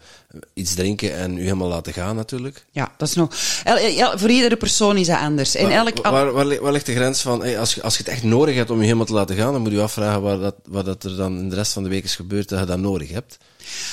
iets 0.55 0.75
drinken 0.75 1.15
en 1.15 1.39
u 1.39 1.43
helemaal 1.43 1.69
laten 1.69 1.93
gaan, 1.93 2.17
natuurlijk. 2.17 2.65
Ja, 2.71 2.95
dat 2.99 3.09
is 3.09 3.15
nog... 3.15 3.35
el- 3.65 3.77
el- 3.77 4.19
voor 4.19 4.31
iedere 4.31 4.57
persoon 4.57 4.97
is 4.97 5.07
dat 5.07 5.19
anders. 5.19 5.55
En 5.55 5.63
Maar 5.63 5.73
elk... 5.73 6.03
wa- 6.03 6.11
waar, 6.11 6.33
waar, 6.33 6.47
li- 6.47 6.59
waar 6.59 6.73
ligt 6.73 6.87
de 6.87 6.95
grens 6.95 7.21
van... 7.21 7.41
hey, 7.43 7.59
als, 7.59 7.75
je, 7.75 7.83
als 7.83 7.97
je 7.97 8.03
het 8.03 8.13
echt 8.13 8.23
nodig 8.23 8.55
hebt 8.55 8.71
om 8.71 8.79
je 8.79 8.85
helemaal 8.85 9.07
te 9.07 9.13
laten 9.13 9.37
gaan, 9.37 9.53
dan 9.53 9.61
moet 9.63 9.71
je 9.71 9.77
je 9.77 9.83
afvragen 9.83 10.23
waar 10.23 10.39
dat, 10.39 10.55
wat 10.65 10.85
dat 10.85 11.05
er 11.05 11.17
dan 11.17 11.39
in 11.39 11.49
de 11.49 11.55
rest 11.55 11.73
van 11.73 11.83
de 11.83 11.89
week 11.89 12.05
is 12.05 12.17
gebeurd 12.17 12.49
dat 12.49 12.59
je 12.61 12.67
dat 12.67 12.79
nodig 12.79 13.11
hebt. 13.11 13.37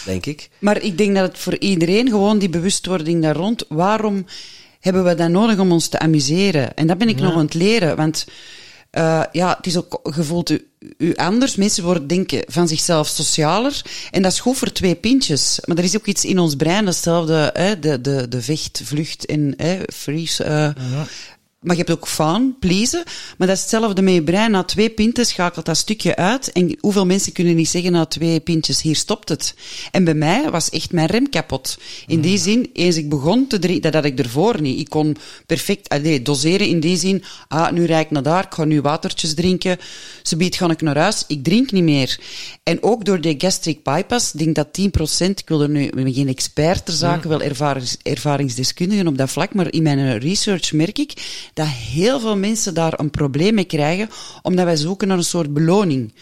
Denk 0.05 0.25
ik. 0.25 0.49
Maar 0.59 0.81
ik 0.81 0.97
denk 0.97 1.15
dat 1.15 1.27
het 1.27 1.37
voor 1.39 1.57
iedereen 1.57 2.09
gewoon 2.09 2.39
die 2.39 2.49
bewustwording 2.49 3.21
daar 3.21 3.35
rond. 3.35 3.65
Waarom 3.69 4.25
hebben 4.81 5.03
we 5.03 5.15
dat 5.15 5.29
nodig 5.29 5.59
om 5.59 5.71
ons 5.71 5.87
te 5.87 5.99
amuseren? 5.99 6.75
En 6.75 6.87
dat 6.87 6.97
ben 6.97 7.09
ik 7.09 7.19
nog 7.19 7.33
aan 7.33 7.45
het 7.45 7.53
leren. 7.53 7.95
Want 7.95 8.25
Uh, 8.97 9.23
ja, 9.31 9.55
het 9.57 9.65
is 9.65 9.77
ook, 9.77 9.99
gevoeld 10.03 10.49
u, 10.49 10.67
u 10.97 11.15
anders. 11.15 11.55
Mensen 11.55 11.83
worden 11.83 12.07
denken 12.07 12.43
van 12.47 12.67
zichzelf 12.67 13.07
socialer. 13.07 13.81
En 14.11 14.21
dat 14.21 14.31
is 14.31 14.39
goed 14.39 14.57
voor 14.57 14.71
twee 14.71 14.95
pintjes. 14.95 15.59
Maar 15.65 15.77
er 15.77 15.83
is 15.83 15.97
ook 15.97 16.05
iets 16.05 16.25
in 16.25 16.39
ons 16.39 16.55
brein, 16.55 16.85
hetzelfde, 16.85 17.49
hè, 17.53 17.79
de, 17.79 18.01
de, 18.01 18.27
de 18.27 18.41
vecht, 18.41 18.81
vlucht 18.83 19.25
en 19.25 19.53
hè, 19.57 19.79
freeze. 19.93 20.43
Uh, 20.43 20.49
ja. 20.49 21.07
Maar 21.61 21.75
je 21.75 21.83
hebt 21.85 21.97
ook 21.97 22.07
fun, 22.07 22.55
pleasen. 22.59 23.03
Maar 23.37 23.47
dat 23.47 23.55
is 23.55 23.61
hetzelfde 23.61 24.01
met 24.01 24.13
je 24.13 24.23
brein. 24.23 24.51
Na 24.51 24.63
twee 24.63 24.89
pinten 24.89 25.25
schakelt 25.25 25.65
dat 25.65 25.77
stukje 25.77 26.15
uit. 26.15 26.51
En 26.51 26.77
hoeveel 26.79 27.05
mensen 27.05 27.31
kunnen 27.31 27.55
niet 27.55 27.69
zeggen 27.69 27.91
na 27.91 28.05
twee 28.05 28.39
pintjes, 28.39 28.81
hier 28.81 28.95
stopt 28.95 29.29
het. 29.29 29.55
En 29.91 30.03
bij 30.03 30.13
mij 30.13 30.49
was 30.49 30.69
echt 30.69 30.91
mijn 30.91 31.07
rem 31.07 31.29
kapot. 31.29 31.77
In 32.07 32.21
die 32.21 32.37
zin, 32.37 32.69
eens 32.73 32.95
ik 32.95 33.09
begon 33.09 33.47
te 33.47 33.59
drinken, 33.59 33.81
dat 33.81 33.93
had 33.93 34.05
ik 34.05 34.19
ervoor 34.19 34.61
niet. 34.61 34.79
Ik 34.79 34.89
kon 34.89 35.17
perfect 35.45 35.89
allee, 35.89 36.21
doseren 36.21 36.67
in 36.67 36.79
die 36.79 36.97
zin. 36.97 37.23
Ah, 37.47 37.71
nu 37.71 37.85
rijd 37.85 38.05
ik 38.05 38.11
naar 38.11 38.23
daar, 38.23 38.45
ik 38.45 38.53
ga 38.53 38.63
nu 38.63 38.81
watertjes 38.81 39.33
drinken. 39.33 39.77
Ze 40.23 40.35
biedt, 40.37 40.55
ga 40.55 40.69
ik 40.69 40.81
naar 40.81 40.97
huis. 40.97 41.23
Ik 41.27 41.43
drink 41.43 41.71
niet 41.71 41.83
meer. 41.83 42.19
En 42.63 42.83
ook 42.83 43.05
door 43.05 43.21
de 43.21 43.35
gastric 43.37 43.83
bypass, 43.83 44.31
denk 44.31 44.55
dat 44.55 44.67
10%, 44.67 45.25
ik 45.25 45.43
wil 45.45 45.61
er 45.61 45.69
nu, 45.69 45.83
ik 45.83 45.95
ben 45.95 46.13
geen 46.13 46.27
expert 46.27 46.85
ter 46.85 46.93
zake, 46.93 47.27
wel 47.27 47.41
ervarings, 47.41 47.97
ervaringsdeskundigen 48.03 49.07
op 49.07 49.17
dat 49.17 49.29
vlak, 49.29 49.53
maar 49.53 49.71
in 49.71 49.83
mijn 49.83 50.17
research 50.17 50.73
merk 50.73 50.97
ik 50.99 51.13
dat 51.53 51.67
heel 51.67 52.19
veel 52.19 52.37
mensen 52.37 52.73
daar 52.73 52.99
een 52.99 53.09
probleem 53.09 53.53
mee 53.53 53.63
krijgen, 53.63 54.09
omdat 54.41 54.65
wij 54.65 54.75
zoeken 54.75 55.07
naar 55.07 55.17
een 55.17 55.23
soort 55.23 55.53
beloning. 55.53 56.13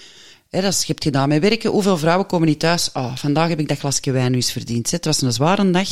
Dat 0.50 0.64
is, 0.64 0.80
je 0.80 0.92
hebt 0.92 1.04
gedaan 1.04 1.30
met 1.30 1.42
werken. 1.42 1.72
Hoeveel 1.72 1.98
vrouwen 1.98 2.26
komen 2.26 2.48
niet 2.48 2.60
thuis? 2.60 2.90
Oh, 2.94 3.16
vandaag 3.16 3.50
heb 3.50 3.60
ik 3.60 3.68
dat 3.68 3.78
glasje 3.78 4.12
wijn 4.12 4.32
nu 4.32 4.38
eens 4.38 4.52
verdiend. 4.52 4.92
Het 4.92 5.06
was 5.06 5.22
een 5.22 5.34
zware 5.34 5.72
dag. 5.72 5.90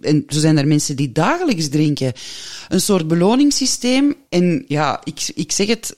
En 0.00 0.24
zo 0.28 0.38
zijn 0.38 0.58
er 0.58 0.66
mensen 0.66 0.96
die 0.96 1.12
dagelijks 1.12 1.68
drinken. 1.68 2.12
Een 2.68 2.80
soort 2.80 3.08
beloningssysteem. 3.08 4.14
En 4.28 4.64
ja, 4.68 5.00
ik, 5.04 5.30
ik 5.34 5.52
zeg 5.52 5.66
het, 5.66 5.96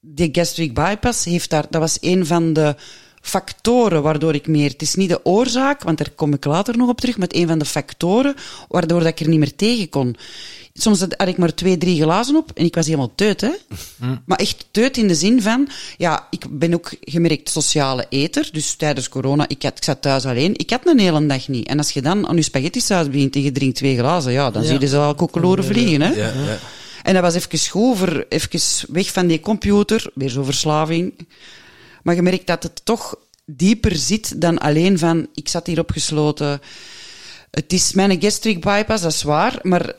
de 0.00 0.28
gastric 0.32 0.74
bypass 0.74 1.24
heeft 1.24 1.50
daar, 1.50 1.66
dat 1.70 1.80
was 1.80 1.98
een 2.00 2.26
van 2.26 2.52
de 2.52 2.76
factoren 3.26 4.02
waardoor 4.02 4.34
ik 4.34 4.46
meer, 4.46 4.70
het 4.70 4.82
is 4.82 4.94
niet 4.94 5.08
de 5.08 5.24
oorzaak, 5.24 5.82
want 5.82 5.98
daar 5.98 6.10
kom 6.10 6.32
ik 6.32 6.44
later 6.44 6.76
nog 6.76 6.88
op 6.88 7.00
terug, 7.00 7.16
maar 7.16 7.28
het 7.28 7.36
een 7.36 7.46
van 7.46 7.58
de 7.58 7.64
factoren 7.64 8.34
waardoor 8.68 8.98
dat 8.98 9.08
ik 9.08 9.20
er 9.20 9.28
niet 9.28 9.38
meer 9.38 9.56
tegen 9.56 9.88
kon. 9.88 10.16
Soms 10.74 11.00
had 11.00 11.28
ik 11.28 11.36
maar 11.36 11.54
twee, 11.54 11.78
drie 11.78 12.02
glazen 12.02 12.36
op 12.36 12.50
en 12.54 12.64
ik 12.64 12.74
was 12.74 12.86
helemaal 12.86 13.12
teut, 13.14 13.40
hè. 13.40 13.50
Mm. 13.96 14.22
Maar 14.26 14.38
echt 14.38 14.66
teut 14.70 14.96
in 14.96 15.08
de 15.08 15.14
zin 15.14 15.42
van, 15.42 15.68
ja, 15.96 16.26
ik 16.30 16.46
ben 16.50 16.74
ook 16.74 16.90
gemerkt 17.00 17.48
sociale 17.48 18.06
eter. 18.08 18.48
Dus 18.52 18.74
tijdens 18.74 19.08
corona, 19.08 19.48
ik, 19.48 19.62
had, 19.62 19.76
ik 19.76 19.84
zat 19.84 20.02
thuis 20.02 20.24
alleen. 20.24 20.58
Ik 20.58 20.70
had 20.70 20.80
een 20.84 20.98
hele 20.98 21.26
dag 21.26 21.48
niet. 21.48 21.66
En 21.66 21.78
als 21.78 21.90
je 21.90 22.02
dan 22.02 22.28
aan 22.28 22.36
je 22.36 22.42
spaghetti 22.42 22.80
saus 22.80 23.10
begint 23.10 23.34
en 23.34 23.42
je 23.42 23.52
drinkt 23.52 23.76
twee 23.76 23.98
glazen, 23.98 24.32
ja, 24.32 24.50
dan 24.50 24.64
zie 24.64 24.80
je 24.80 24.86
ze 24.86 24.96
al 24.96 25.14
kokeloren 25.14 25.64
vliegen, 25.64 26.00
hè. 26.00 26.12
Ja, 26.12 26.32
ja. 26.46 26.58
En 27.02 27.14
dat 27.14 27.22
was 27.22 27.34
even 27.34 27.70
goed, 27.70 28.24
even 28.28 28.60
weg 28.92 29.12
van 29.12 29.26
die 29.26 29.40
computer, 29.40 30.10
weer 30.14 30.28
zo 30.28 30.42
verslaving. 30.42 31.12
Maar 32.04 32.14
je 32.14 32.22
merkt 32.22 32.46
dat 32.46 32.62
het 32.62 32.84
toch 32.84 33.16
dieper 33.44 33.96
zit 33.96 34.40
dan 34.40 34.58
alleen 34.58 34.98
van, 34.98 35.28
ik 35.34 35.48
zat 35.48 35.66
hier 35.66 35.78
opgesloten. 35.78 36.60
Het 37.50 37.72
is 37.72 37.92
mijn 37.92 38.22
gastric 38.22 38.60
bypass, 38.60 39.02
dat 39.02 39.12
is 39.12 39.22
waar, 39.22 39.58
maar 39.62 39.94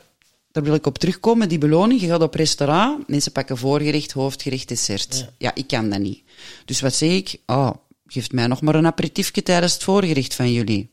daar 0.52 0.62
wil 0.62 0.74
ik 0.74 0.86
op 0.86 0.98
terugkomen, 0.98 1.48
die 1.48 1.58
beloning. 1.58 2.00
Je 2.00 2.06
gaat 2.06 2.22
op 2.22 2.34
restaurant, 2.34 3.08
mensen 3.08 3.32
pakken 3.32 3.56
voorgerecht, 3.56 4.12
hoofdgerecht, 4.12 4.68
dessert. 4.68 5.28
Ja. 5.38 5.54
ik 5.54 5.66
kan 5.66 5.90
dat 5.90 5.98
niet. 5.98 6.22
Dus 6.64 6.80
wat 6.80 6.94
zeg 6.94 7.10
ik? 7.10 7.36
Oh, 7.46 7.70
geef 8.06 8.32
mij 8.32 8.46
nog 8.46 8.60
maar 8.60 8.74
een 8.74 8.86
aperitiefje 8.86 9.42
tijdens 9.42 9.72
het 9.72 9.82
voorgerecht 9.82 10.34
van 10.34 10.52
jullie. 10.52 10.90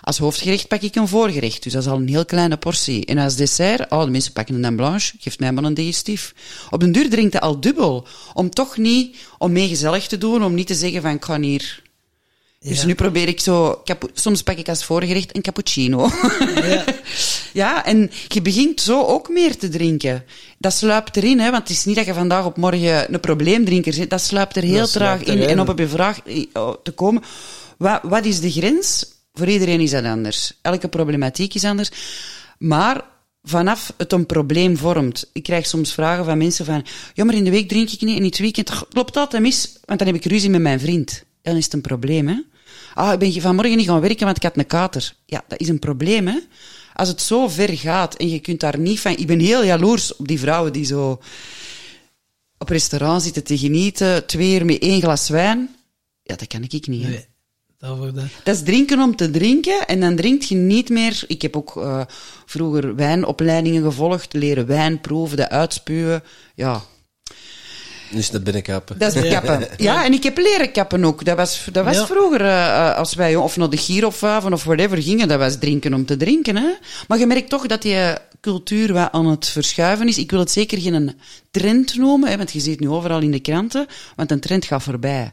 Als 0.00 0.18
hoofdgerecht 0.18 0.68
pak 0.68 0.82
ik 0.82 0.94
een 0.94 1.08
voorgerecht, 1.08 1.62
dus 1.62 1.72
dat 1.72 1.82
is 1.82 1.88
al 1.88 1.96
een 1.96 2.08
heel 2.08 2.24
kleine 2.24 2.56
portie. 2.56 3.06
En 3.06 3.18
als 3.18 3.36
dessert, 3.36 3.90
oh, 3.90 4.04
de 4.04 4.10
mensen 4.10 4.32
pakken 4.32 4.54
een 4.54 4.62
dame 4.62 4.76
blanche, 4.76 5.16
geef 5.18 5.38
mij 5.38 5.52
maar 5.52 5.64
een 5.64 5.74
digestief. 5.74 6.34
Op 6.70 6.80
den 6.80 6.92
duur 6.92 7.10
drinkt 7.10 7.32
het 7.32 7.42
al 7.42 7.60
dubbel. 7.60 8.06
Om 8.34 8.50
toch 8.50 8.76
niet, 8.76 9.16
om 9.38 9.52
mee 9.52 9.68
gezellig 9.68 10.06
te 10.06 10.18
doen, 10.18 10.44
om 10.44 10.54
niet 10.54 10.66
te 10.66 10.74
zeggen 10.74 11.02
van, 11.02 11.10
ik 11.10 11.24
ga 11.24 11.40
hier 11.40 11.82
dus 12.62 12.84
nu 12.84 12.94
probeer 12.94 13.28
ik 13.28 13.40
zo, 13.40 13.82
soms 14.12 14.42
pak 14.42 14.56
ik 14.56 14.68
als 14.68 14.84
voorgerecht 14.84 15.36
een 15.36 15.42
cappuccino. 15.42 16.10
Ja. 16.54 16.84
ja, 17.52 17.84
en 17.84 18.10
je 18.28 18.42
begint 18.42 18.80
zo 18.80 19.04
ook 19.04 19.28
meer 19.28 19.56
te 19.56 19.68
drinken. 19.68 20.24
Dat 20.58 20.72
sluipt 20.72 21.16
erin, 21.16 21.40
hè, 21.40 21.50
want 21.50 21.68
het 21.68 21.76
is 21.76 21.84
niet 21.84 21.96
dat 21.96 22.06
je 22.06 22.14
vandaag 22.14 22.44
op 22.44 22.56
morgen 22.56 23.14
een 23.14 23.20
probleemdrinker 23.20 23.92
zit. 23.92 24.10
Dat 24.10 24.20
sluipt 24.20 24.56
er 24.56 24.62
heel 24.62 24.86
traag 24.86 25.22
in. 25.22 25.42
En 25.42 25.60
op 25.60 25.78
je 25.78 25.88
vraag 25.88 26.20
oh, 26.52 26.74
te 26.82 26.90
komen, 26.90 27.22
wat, 27.78 28.00
wat 28.02 28.24
is 28.24 28.40
de 28.40 28.50
grens? 28.50 29.06
Voor 29.32 29.48
iedereen 29.48 29.80
is 29.80 29.90
dat 29.90 30.04
anders. 30.04 30.52
Elke 30.62 30.88
problematiek 30.88 31.54
is 31.54 31.64
anders. 31.64 31.90
Maar 32.58 33.04
vanaf 33.42 33.92
het 33.96 34.12
een 34.12 34.26
probleem 34.26 34.76
vormt. 34.76 35.30
Ik 35.32 35.42
krijg 35.42 35.66
soms 35.66 35.92
vragen 35.92 36.24
van 36.24 36.38
mensen 36.38 36.64
van, 36.64 36.86
ja, 37.14 37.24
maar 37.24 37.34
in 37.34 37.44
de 37.44 37.50
week 37.50 37.68
drink 37.68 37.90
ik 37.90 38.00
niet, 38.00 38.16
en 38.16 38.22
in 38.22 38.28
het 38.28 38.38
weekend 38.38 38.88
klopt 38.88 39.14
dat 39.14 39.38
mis, 39.40 39.78
want 39.84 39.98
dan 39.98 40.08
heb 40.08 40.16
ik 40.16 40.24
ruzie 40.24 40.50
met 40.50 40.60
mijn 40.60 40.80
vriend. 40.80 41.24
Dan 41.42 41.56
is 41.56 41.64
het 41.64 41.72
een 41.72 41.80
probleem, 41.80 42.28
hè. 42.28 42.40
Ah, 42.94 43.12
ik 43.12 43.18
ben 43.18 43.42
vanmorgen 43.42 43.76
niet 43.76 43.86
gaan 43.86 44.00
werken, 44.00 44.24
want 44.24 44.36
ik 44.36 44.42
had 44.42 44.56
een 44.56 44.66
kater. 44.66 45.14
Ja, 45.26 45.44
dat 45.48 45.60
is 45.60 45.68
een 45.68 45.78
probleem, 45.78 46.26
hè. 46.26 46.38
Als 46.94 47.08
het 47.08 47.20
zo 47.20 47.48
ver 47.48 47.76
gaat 47.76 48.14
en 48.16 48.28
je 48.28 48.38
kunt 48.38 48.60
daar 48.60 48.78
niet 48.78 49.00
van... 49.00 49.16
Ik 49.16 49.26
ben 49.26 49.40
heel 49.40 49.64
jaloers 49.64 50.16
op 50.16 50.28
die 50.28 50.38
vrouwen 50.38 50.72
die 50.72 50.84
zo 50.84 51.20
op 52.58 52.68
restaurant 52.68 53.22
zitten 53.22 53.44
te 53.44 53.58
genieten, 53.58 54.26
twee 54.26 54.54
uur 54.54 54.64
met 54.64 54.78
één 54.78 55.00
glas 55.00 55.28
wijn. 55.28 55.76
Ja, 56.22 56.36
dat 56.36 56.46
kan 56.46 56.62
ik 56.62 56.86
niet, 56.86 57.04
hè. 57.04 57.20
Dat, 57.80 57.96
wordt 57.96 58.14
dat. 58.14 58.24
dat 58.44 58.54
is 58.54 58.62
drinken 58.62 59.00
om 59.00 59.16
te 59.16 59.30
drinken 59.30 59.86
en 59.86 60.00
dan 60.00 60.16
drink 60.16 60.42
je 60.42 60.54
niet 60.54 60.88
meer. 60.88 61.24
Ik 61.26 61.42
heb 61.42 61.56
ook 61.56 61.76
uh, 61.76 62.00
vroeger 62.46 62.94
wijnopleidingen 62.94 63.82
gevolgd, 63.82 64.32
leren 64.32 64.66
wijn 64.66 65.00
proeven, 65.00 65.36
de 65.36 65.48
uitspuwen. 65.48 66.22
Ja, 66.54 66.82
dus 68.10 68.30
dat 68.30 68.44
binnenkappen. 68.44 68.98
Dat 68.98 69.14
is 69.14 69.30
kappen. 69.30 69.68
Ja, 69.76 70.04
en 70.04 70.12
ik 70.12 70.22
heb 70.22 70.38
leren 70.38 70.72
kappen 70.72 71.04
ook. 71.04 71.24
Dat 71.24 71.36
was, 71.36 71.66
dat 71.72 71.84
was 71.84 72.06
vroeger, 72.06 72.40
uh, 72.40 72.96
als 72.96 73.14
wij 73.14 73.36
of 73.36 73.56
naar 73.56 73.70
de 73.70 73.76
Girofaven 73.76 74.52
of 74.52 74.64
whatever 74.64 75.02
gingen, 75.02 75.28
dat 75.28 75.38
was 75.38 75.58
drinken 75.58 75.94
om 75.94 76.06
te 76.06 76.16
drinken. 76.16 76.56
Hè? 76.56 76.70
Maar 77.08 77.18
je 77.18 77.26
merkt 77.26 77.50
toch 77.50 77.66
dat 77.66 77.82
die 77.82 77.96
cultuur 78.40 78.92
wat 78.92 79.12
aan 79.12 79.26
het 79.26 79.46
verschuiven 79.46 80.08
is. 80.08 80.18
Ik 80.18 80.30
wil 80.30 80.40
het 80.40 80.50
zeker 80.50 80.80
geen 80.80 81.14
trend 81.50 81.96
noemen, 81.96 82.30
hè, 82.30 82.36
want 82.36 82.52
je 82.52 82.60
ziet 82.60 82.70
het 82.70 82.80
nu 82.80 82.88
overal 82.88 83.20
in 83.20 83.30
de 83.30 83.40
kranten, 83.40 83.86
want 84.16 84.30
een 84.30 84.40
trend 84.40 84.64
gaat 84.64 84.82
voorbij. 84.82 85.32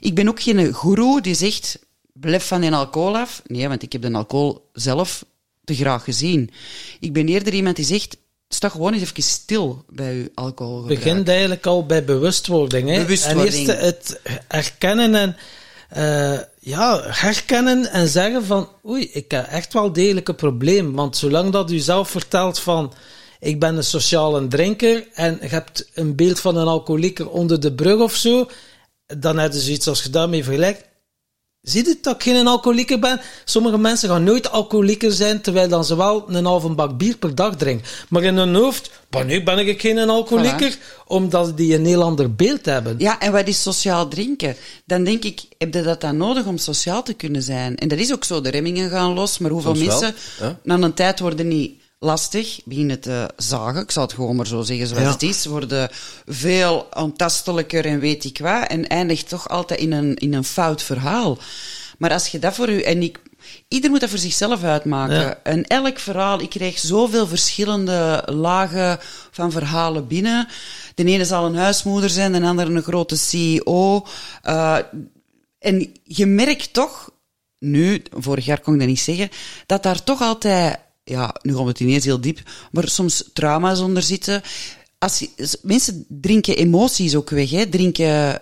Ik 0.00 0.14
ben 0.14 0.28
ook 0.28 0.42
geen 0.42 0.74
guru 0.74 1.20
die 1.20 1.34
zegt, 1.34 1.78
blijf 2.12 2.46
van 2.46 2.60
die 2.60 2.72
alcohol 2.72 3.16
af. 3.16 3.42
Nee, 3.46 3.68
want 3.68 3.82
ik 3.82 3.92
heb 3.92 4.02
de 4.02 4.12
alcohol 4.12 4.68
zelf 4.72 5.24
te 5.64 5.74
graag 5.74 6.04
gezien. 6.04 6.50
Ik 7.00 7.12
ben 7.12 7.28
eerder 7.28 7.54
iemand 7.54 7.76
die 7.76 7.84
zegt, 7.84 8.16
sta 8.48 8.68
gewoon 8.68 8.92
eens 8.92 9.02
even 9.02 9.22
stil 9.22 9.84
bij 9.88 10.14
je 10.14 10.30
alcohol. 10.34 10.78
Het 10.78 10.86
begint 10.86 11.28
eigenlijk 11.28 11.66
al 11.66 11.86
bij 11.86 12.04
bewustwording. 12.04 12.88
Hè? 12.88 13.02
bewustwording. 13.02 13.68
En 13.68 13.74
eerst 13.74 13.80
het 13.80 14.20
herkennen 14.48 15.14
en 15.14 15.36
uh, 15.96 16.40
ja, 16.60 17.02
herkennen 17.04 17.90
en 17.90 18.08
zeggen 18.08 18.44
van 18.44 18.68
oei, 18.86 19.10
ik 19.12 19.30
heb 19.30 19.46
echt 19.46 19.72
wel 19.72 19.92
degelijk 19.92 20.28
een 20.28 20.34
probleem. 20.34 20.94
Want 20.94 21.16
zolang 21.16 21.52
dat 21.52 21.70
u 21.70 21.78
zelf 21.78 22.10
vertelt 22.10 22.58
van 22.58 22.92
ik 23.40 23.60
ben 23.60 23.76
een 23.76 23.84
sociale 23.84 24.48
drinker 24.48 25.08
en 25.14 25.38
je 25.40 25.48
hebt 25.48 25.88
een 25.94 26.16
beeld 26.16 26.40
van 26.40 26.56
een 26.56 26.66
alcoholieker 26.66 27.30
onder 27.30 27.60
de 27.60 27.72
brug 27.72 28.00
of 28.00 28.14
zo, 28.14 28.48
dan 29.16 29.38
heb 29.38 29.52
je 29.52 29.60
zoiets 29.60 29.88
als 29.88 30.02
je 30.02 30.10
daarmee 30.10 30.44
vergelijkt. 30.44 30.86
Zie 31.60 31.84
je 31.86 31.98
dat 32.02 32.14
ik 32.14 32.22
geen 32.22 32.46
alcoholieker 32.46 32.98
ben? 32.98 33.20
Sommige 33.44 33.78
mensen 33.78 34.08
gaan 34.08 34.24
nooit 34.24 34.50
alcoholieker 34.50 35.12
zijn, 35.12 35.40
terwijl 35.40 35.68
dan 35.68 35.84
ze 35.84 35.96
wel 35.96 36.24
een 36.28 36.44
halve 36.44 36.68
bak 36.68 36.98
bier 36.98 37.16
per 37.16 37.34
dag 37.34 37.56
drinken. 37.56 37.86
Maar 38.08 38.22
in 38.22 38.36
hun 38.36 38.54
hoofd, 38.54 38.90
nu 39.26 39.42
ben 39.42 39.58
ik 39.58 39.80
geen 39.80 39.98
alcoholieker, 39.98 40.78
omdat 41.06 41.56
die 41.56 41.74
een 41.74 41.86
heel 41.86 42.02
ander 42.02 42.34
beeld 42.34 42.64
hebben. 42.64 42.94
Ja, 42.98 43.20
en 43.20 43.32
wat 43.32 43.48
is 43.48 43.62
sociaal 43.62 44.08
drinken? 44.08 44.56
Dan 44.84 45.04
denk 45.04 45.24
ik, 45.24 45.40
heb 45.58 45.74
je 45.74 45.82
dat 45.82 46.00
dan 46.00 46.16
nodig 46.16 46.46
om 46.46 46.58
sociaal 46.58 47.02
te 47.02 47.14
kunnen 47.14 47.42
zijn? 47.42 47.76
En 47.76 47.88
dat 47.88 47.98
is 47.98 48.12
ook 48.12 48.24
zo, 48.24 48.40
de 48.40 48.50
remmingen 48.50 48.90
gaan 48.90 49.14
los, 49.14 49.38
maar 49.38 49.50
hoeveel 49.50 49.74
mensen 49.74 50.14
na 50.62 50.74
een 50.74 50.94
tijd 50.94 51.20
worden 51.20 51.48
niet 51.48 51.77
lastig, 51.98 52.60
beginnen 52.64 53.00
te 53.00 53.30
zagen. 53.36 53.82
Ik 53.82 53.90
zal 53.90 54.02
het 54.02 54.12
gewoon 54.12 54.36
maar 54.36 54.46
zo 54.46 54.62
zeggen 54.62 54.86
zoals 54.86 55.12
het 55.12 55.22
is. 55.22 55.46
Worden 55.46 55.90
veel 56.26 56.88
ontastelijker 56.92 57.84
en 57.86 58.00
weet 58.00 58.24
ik 58.24 58.38
wat. 58.38 58.66
En 58.66 58.86
eindigt 58.86 59.28
toch 59.28 59.48
altijd 59.48 59.80
in 59.80 59.92
een, 59.92 60.16
in 60.16 60.34
een 60.34 60.44
fout 60.44 60.82
verhaal. 60.82 61.38
Maar 61.98 62.12
als 62.12 62.28
je 62.28 62.38
dat 62.38 62.54
voor 62.54 62.68
u... 62.68 62.80
En 62.80 63.02
ik, 63.02 63.20
ieder 63.68 63.90
moet 63.90 64.00
dat 64.00 64.10
voor 64.10 64.18
zichzelf 64.18 64.62
uitmaken. 64.62 65.44
En 65.44 65.64
elk 65.64 65.98
verhaal... 65.98 66.40
Ik 66.40 66.50
krijg 66.50 66.78
zoveel 66.78 67.26
verschillende 67.26 68.22
lagen 68.26 68.98
van 69.30 69.52
verhalen 69.52 70.06
binnen. 70.06 70.48
De 70.94 71.04
ene 71.04 71.24
zal 71.24 71.46
een 71.46 71.56
huismoeder 71.56 72.10
zijn, 72.10 72.32
de 72.32 72.42
andere 72.42 72.74
een 72.74 72.82
grote 72.82 73.16
CEO. 73.16 74.06
Uh, 74.44 74.78
en 75.58 75.92
je 76.04 76.26
merkt 76.26 76.72
toch... 76.72 77.10
Nu, 77.60 78.02
vorig 78.10 78.44
jaar 78.44 78.60
kon 78.60 78.72
ik 78.72 78.78
dat 78.78 78.88
niet 78.88 79.00
zeggen, 79.00 79.28
dat 79.66 79.82
daar 79.82 80.04
toch 80.04 80.20
altijd 80.20 80.78
ja, 81.08 81.34
nu 81.42 81.52
komt 81.54 81.68
het 81.68 81.80
ineens 81.80 82.04
heel 82.04 82.20
diep, 82.20 82.40
maar 82.72 82.88
soms 82.88 83.24
trauma's 83.32 83.80
onder 83.80 84.02
zitten. 84.02 84.42
Als, 84.98 85.26
mensen 85.62 86.04
drinken 86.08 86.56
emoties 86.56 87.14
ook 87.14 87.30
weg, 87.30 87.50
hè. 87.50 87.66
Drinken 87.66 88.40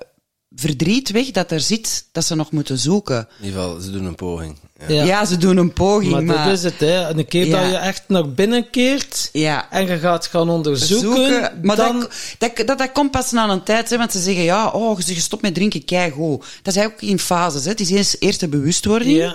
verdriet 0.54 1.11
weg 1.11 1.30
dat 1.30 1.50
er 1.50 1.61
zit, 1.61 2.08
dat 2.12 2.25
ze 2.25 2.35
nog 2.35 2.50
moeten 2.50 2.78
zoeken. 2.78 3.28
In 3.38 3.44
ieder 3.46 3.61
geval, 3.61 3.80
ze 3.80 3.90
doen 3.90 4.04
een 4.04 4.14
poging. 4.14 4.58
Ja. 4.78 4.94
Ja. 4.94 5.04
Ja, 5.04 5.25
ze 5.25 5.37
doen 5.37 5.56
een 5.56 5.73
poging, 5.73 6.12
Maar, 6.12 6.25
maar... 6.25 6.44
dat 6.44 6.56
is 6.56 6.62
het, 6.62 6.80
hè. 6.80 7.08
Een 7.08 7.26
keer 7.26 7.46
Ja. 7.46 7.61
dat 7.62 7.70
je 7.70 7.76
echt 7.76 8.02
naar 8.08 8.30
binnen 8.30 8.70
keert 8.70 9.28
Ja. 9.32 9.70
en 9.70 9.87
je 9.87 9.99
gaat 9.99 10.26
gaan 10.26 10.50
onderzoeken, 10.50 11.14
zoeken. 11.14 11.61
Maar 11.62 11.76
dan... 11.76 12.00
dat, 12.38 12.56
dat, 12.56 12.66
dat, 12.66 12.78
dat 12.78 12.92
komt 12.92 13.11
pas 13.11 13.30
na 13.30 13.49
een 13.49 13.62
tijd, 13.62 13.90
hè, 13.90 13.96
want 13.96 14.12
ze 14.12 14.20
zeggen, 14.20 14.42
ja, 14.42 14.68
oh, 14.68 15.00
je 15.00 15.20
stopt 15.20 15.42
met 15.42 15.54
drinken, 15.54 15.85
keigoed. 15.85 16.38
Dat 16.38 16.75
is 16.75 16.80
eigenlijk 16.80 17.02
ook 17.02 17.11
in 17.11 17.18
fases. 17.18 17.64
Hè. 17.64 17.70
Het 17.70 17.80
is 17.80 17.90
eerst, 17.90 18.16
eerst 18.18 18.40
de 18.40 18.49
bewustwording. 18.49 19.35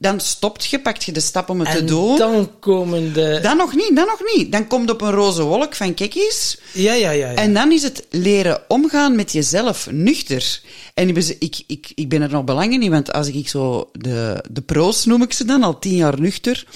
Dan 0.00 0.20
stopt 0.20 0.64
je, 0.64 0.80
pakt 0.80 1.04
je 1.04 1.12
de 1.12 1.20
stap 1.20 1.48
om 1.48 1.60
het 1.60 1.70
te 1.70 1.78
En 1.78 1.86
doen. 1.86 2.18
Dan, 2.18 2.32
dan 2.32 2.58
komen 2.58 3.12
de... 3.12 3.54
nog 3.56 3.74
niet, 3.74 3.96
dan 3.96 4.06
nog 4.06 4.20
niet. 4.34 4.52
Dan 4.52 4.66
komt 4.66 4.90
op 4.90 5.00
een 5.00 5.10
roze 5.10 5.42
wolk 5.42 5.74
van 5.74 5.94
kijk 5.94 6.14
eens. 6.14 6.58
Ja, 6.72 6.92
ja, 6.92 7.10
ja. 7.10 7.30
ja. 7.30 7.34
En 7.36 7.54
dan 7.54 7.72
is 7.72 7.82
het 7.82 8.06
leren 8.10 8.62
omgaan 8.68 9.16
met 9.16 9.32
jezelf 9.32 9.90
nuchter. 9.90 10.60
En 10.94 11.08
ik, 11.08 11.14
ben- 11.14 11.36
ik, 11.38 11.62
ik, 11.66 11.92
ik 11.94 12.08
ben 12.08 12.22
er 12.22 12.30
nog 12.30 12.44
belangen 12.44 12.82
in, 12.82 12.90
want 12.90 13.12
als 13.12 13.28
ik 13.28 13.48
zo 13.48 13.90
de, 13.92 14.44
de 14.50 14.60
pro's 14.60 15.04
noem 15.04 15.22
ik 15.22 15.32
ze 15.32 15.44
dan, 15.44 15.62
al 15.62 15.78
tien 15.78 15.96
jaar 15.96 16.20
nuchter, 16.20 16.66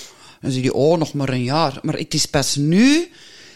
dan 0.41 0.51
zeg 0.51 0.63
je, 0.63 0.75
oh, 0.75 0.99
nog 0.99 1.13
maar 1.13 1.29
een 1.29 1.45
jaar. 1.45 1.79
Maar 1.83 1.97
het 1.97 2.15
is 2.15 2.27
pas 2.27 2.57
nu 2.57 3.11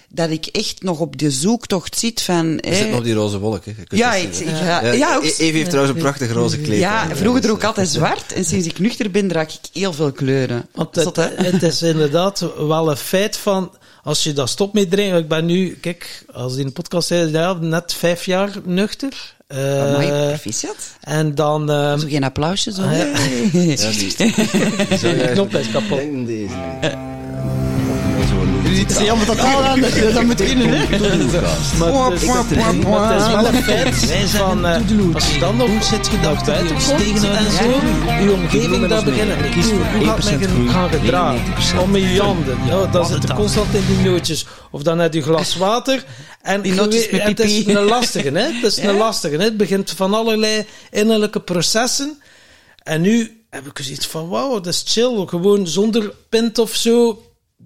dat 0.08 0.30
ik 0.30 0.46
echt 0.46 0.82
nog 0.82 0.98
op 1.00 1.18
de 1.18 1.30
zoektocht 1.30 1.98
zit 1.98 2.22
van... 2.22 2.56
We 2.56 2.68
hè, 2.68 2.74
zitten 2.76 2.96
op 2.96 3.04
die 3.04 3.14
roze 3.14 3.38
wolk. 3.38 3.64
Hè. 3.64 3.70
Je 3.70 3.84
kunt 3.84 4.00
ja, 4.00 4.14
ik, 4.14 4.28
zien, 4.32 4.48
ik- 4.48 4.58
ja, 4.58 4.92
ja, 4.92 5.16
ook- 5.16 5.24
E- 5.24 5.34
Eve 5.38 5.56
heeft 5.56 5.70
trouwens 5.70 5.96
een 5.96 6.02
prachtig 6.02 6.32
roze 6.32 6.58
kleed. 6.58 6.78
ja, 6.78 7.08
vroeger 7.16 7.40
droeg 7.42 7.56
ik 7.56 7.62
eh, 7.62 7.68
altijd 7.68 7.88
zwart 7.88 8.32
en 8.32 8.44
sinds 8.44 8.66
ik 8.66 8.78
nuchter 8.78 9.10
ben 9.10 9.28
draag 9.28 9.48
ik 9.54 9.60
heel 9.72 9.92
veel 9.92 10.12
kleuren. 10.12 10.66
Want 10.74 10.94
het, 10.94 11.16
hè? 11.16 11.28
het 11.34 11.62
is 11.62 11.82
inderdaad 11.82 12.44
wel 12.58 12.90
een 12.90 12.96
feit 12.96 13.36
van, 13.36 13.72
als 14.02 14.22
je 14.24 14.32
dat 14.32 14.48
stopt 14.48 14.72
met 14.74 14.90
drinken, 14.90 15.18
ik 15.18 15.28
ben 15.28 15.46
nu, 15.46 15.78
kijk, 15.80 16.24
als 16.32 16.52
die 16.52 16.60
in 16.60 16.66
de 16.66 16.72
podcast 16.72 17.08
zei, 17.08 17.30
ja, 17.30 17.52
net 17.52 17.94
vijf 17.94 18.24
jaar 18.24 18.50
nuchter. 18.64 19.36
Eh, 19.46 19.94
Amai, 19.94 20.28
proficiat. 20.28 20.76
en 21.00 21.34
dan, 21.34 21.70
ehm, 21.70 21.98
Zo 21.98 22.06
geen 22.08 22.24
applausje, 22.24 22.72
zo. 22.72 22.82
ja. 22.90 22.90
Ja, 23.52 23.90
die, 23.90 24.14
die 24.16 25.30
knop 25.32 25.54
is 25.54 25.70
kapot. 25.70 25.98
denken 25.98 26.24
deze. 26.26 26.54
Zo 28.88 28.98
doen. 28.98 29.04
Ja, 29.04 29.14
maar 29.14 29.26
dat 29.26 29.40
al 29.40 29.64
aan, 29.64 29.80
dat, 29.80 30.12
dat 30.14 30.22
moet 30.22 30.44
kunnen, 30.44 30.68
hè? 30.68 30.98
Maar 30.98 32.10
het 32.10 32.22
is, 32.22 32.28
maar 32.28 33.12
het 33.12 33.22
is 33.22 33.28
wel 33.28 33.46
een 33.46 33.62
feit 33.62 33.94
van, 34.30 34.66
eh, 34.66 35.14
als 35.14 35.32
je 35.32 35.38
dan 35.38 35.56
nog 35.56 35.84
zit 35.84 36.08
gedacht 36.08 36.46
buiten 36.46 36.76
komt 36.76 37.24
en 37.24 37.52
zo, 37.52 37.70
je 38.24 38.32
omgeving 38.32 38.86
daar 38.86 39.04
beginnen. 39.04 39.36
Hoe 39.96 40.04
gaat 40.04 40.24
men 40.24 40.70
gaan 40.70 40.90
gedragen? 40.90 41.80
Om 41.82 41.96
je 41.96 42.20
handen. 42.20 42.58
Ja, 42.66 42.86
dan 42.86 43.06
zit 43.06 43.34
constant 43.34 43.74
in 43.74 43.82
die 43.86 44.10
nootjes. 44.10 44.46
Of 44.70 44.82
dan 44.82 45.00
uit 45.00 45.14
je 45.14 45.22
glas 45.22 45.56
water. 45.56 46.04
En 46.42 46.64
het 46.64 47.40
is 47.40 47.66
een 47.66 47.84
lastige, 47.84 48.28
hè? 48.28 48.52
Het 48.52 48.64
is 48.64 48.76
een 48.76 48.96
lastige, 49.06 49.36
hè? 49.36 49.44
Het 49.44 49.56
begint 49.56 49.90
van 49.90 50.14
allerlei 50.14 50.66
innerlijke 50.90 51.40
processen. 51.40 52.22
En 52.82 53.00
nu 53.00 53.42
heb 53.50 53.66
ik 53.66 53.78
zoiets 53.82 54.06
van, 54.06 54.28
wauw, 54.28 54.60
dat 54.60 54.66
is 54.66 54.82
chill. 54.86 55.26
Gewoon 55.26 55.66
zonder 55.66 56.12
pint 56.28 56.58
of 56.58 56.74
zo 56.74 57.22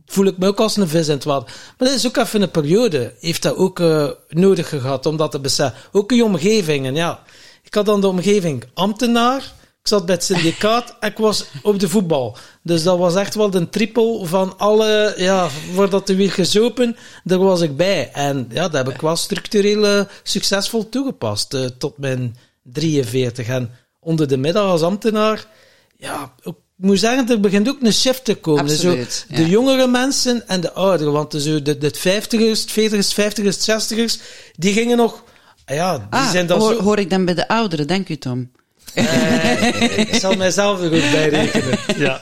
voel 0.06 0.26
ik 0.26 0.38
me 0.38 0.46
ook 0.46 0.60
als 0.60 0.76
een 0.76 0.88
vis 0.88 1.08
in 1.08 1.14
het 1.14 1.24
water. 1.24 1.54
Maar 1.78 1.88
dat 1.88 1.96
is 1.96 2.06
ook 2.06 2.16
even 2.16 2.42
een 2.42 2.50
periode. 2.50 3.14
Heeft 3.20 3.42
dat 3.42 3.56
ook 3.56 3.80
eh, 3.80 4.08
nodig 4.28 4.68
gehad 4.68 5.06
om 5.06 5.16
dat 5.16 5.30
te 5.30 5.40
beseffen. 5.40 5.80
Ook 5.92 6.10
in 6.10 6.16
je 6.16 6.24
omgeving. 6.24 6.86
En 6.86 6.94
ja, 6.94 7.22
ik 7.62 7.74
had 7.74 7.86
dan 7.86 8.00
de 8.00 8.06
omgeving 8.08 8.64
ambtenaar. 8.74 9.52
Ik 9.82 9.88
zat 9.88 10.06
bij 10.06 10.14
het 10.14 10.24
syndicaat 10.24 10.96
en 11.00 11.10
ik 11.10 11.18
was 11.18 11.44
op 11.62 11.80
de 11.80 11.88
voetbal. 11.88 12.36
Dus 12.62 12.82
dat 12.82 12.98
was 12.98 13.14
echt 13.14 13.34
wel 13.34 13.50
de 13.50 13.68
triple 13.68 14.26
van 14.26 14.58
alle, 14.58 15.14
ja, 15.16 15.48
voordat 15.74 16.08
er 16.08 16.16
weer 16.16 16.32
gezopen, 16.32 16.96
daar 17.24 17.38
was 17.38 17.60
ik 17.60 17.76
bij. 17.76 18.10
En 18.12 18.46
ja, 18.50 18.68
dat 18.68 18.86
heb 18.86 18.94
ik 18.94 19.00
wel 19.00 19.16
structureel 19.16 19.86
eh, 19.86 20.04
succesvol 20.22 20.88
toegepast. 20.88 21.54
eh, 21.54 21.64
tot 21.64 21.98
mijn 21.98 22.36
43. 22.62 23.48
En 23.48 23.70
onder 24.00 24.28
de 24.28 24.36
middag 24.36 24.64
als 24.64 24.82
ambtenaar, 24.82 25.46
ja, 25.96 26.34
moet 26.82 26.98
zeggen, 26.98 27.28
er 27.28 27.40
begint 27.40 27.68
ook 27.68 27.82
een 27.82 27.92
shift 27.92 28.24
te 28.24 28.34
komen. 28.34 28.62
Absoluut, 28.62 29.26
Zo, 29.28 29.34
de 29.34 29.42
ja. 29.42 29.48
jongere 29.48 29.86
mensen 29.86 30.48
en 30.48 30.60
de 30.60 30.72
ouderen. 30.72 31.12
Want 31.12 31.34
zo 31.38 31.62
de, 31.62 31.78
de 31.78 31.94
50ers, 31.94 32.70
40ers, 32.70 33.14
50ers, 33.14 33.58
60ers, 33.70 34.22
die 34.56 34.72
gingen 34.72 34.96
nog, 34.96 35.24
ja, 35.66 35.98
die 35.98 36.06
Ah, 36.10 36.30
zijn 36.30 36.46
dan 36.46 36.60
hoor, 36.60 36.74
zo... 36.74 36.82
hoor 36.82 36.98
ik 36.98 37.10
dan 37.10 37.24
bij 37.24 37.34
de 37.34 37.48
ouderen, 37.48 37.86
dank 37.86 38.08
u 38.08 38.16
Tom. 38.16 38.50
Eh, 38.94 39.98
ik 39.98 40.14
zal 40.14 40.36
mijzelf 40.36 40.80
er 40.80 40.88
goed 40.88 41.10
bij 41.10 41.28
rekenen. 41.28 41.78
Ja. 41.96 42.18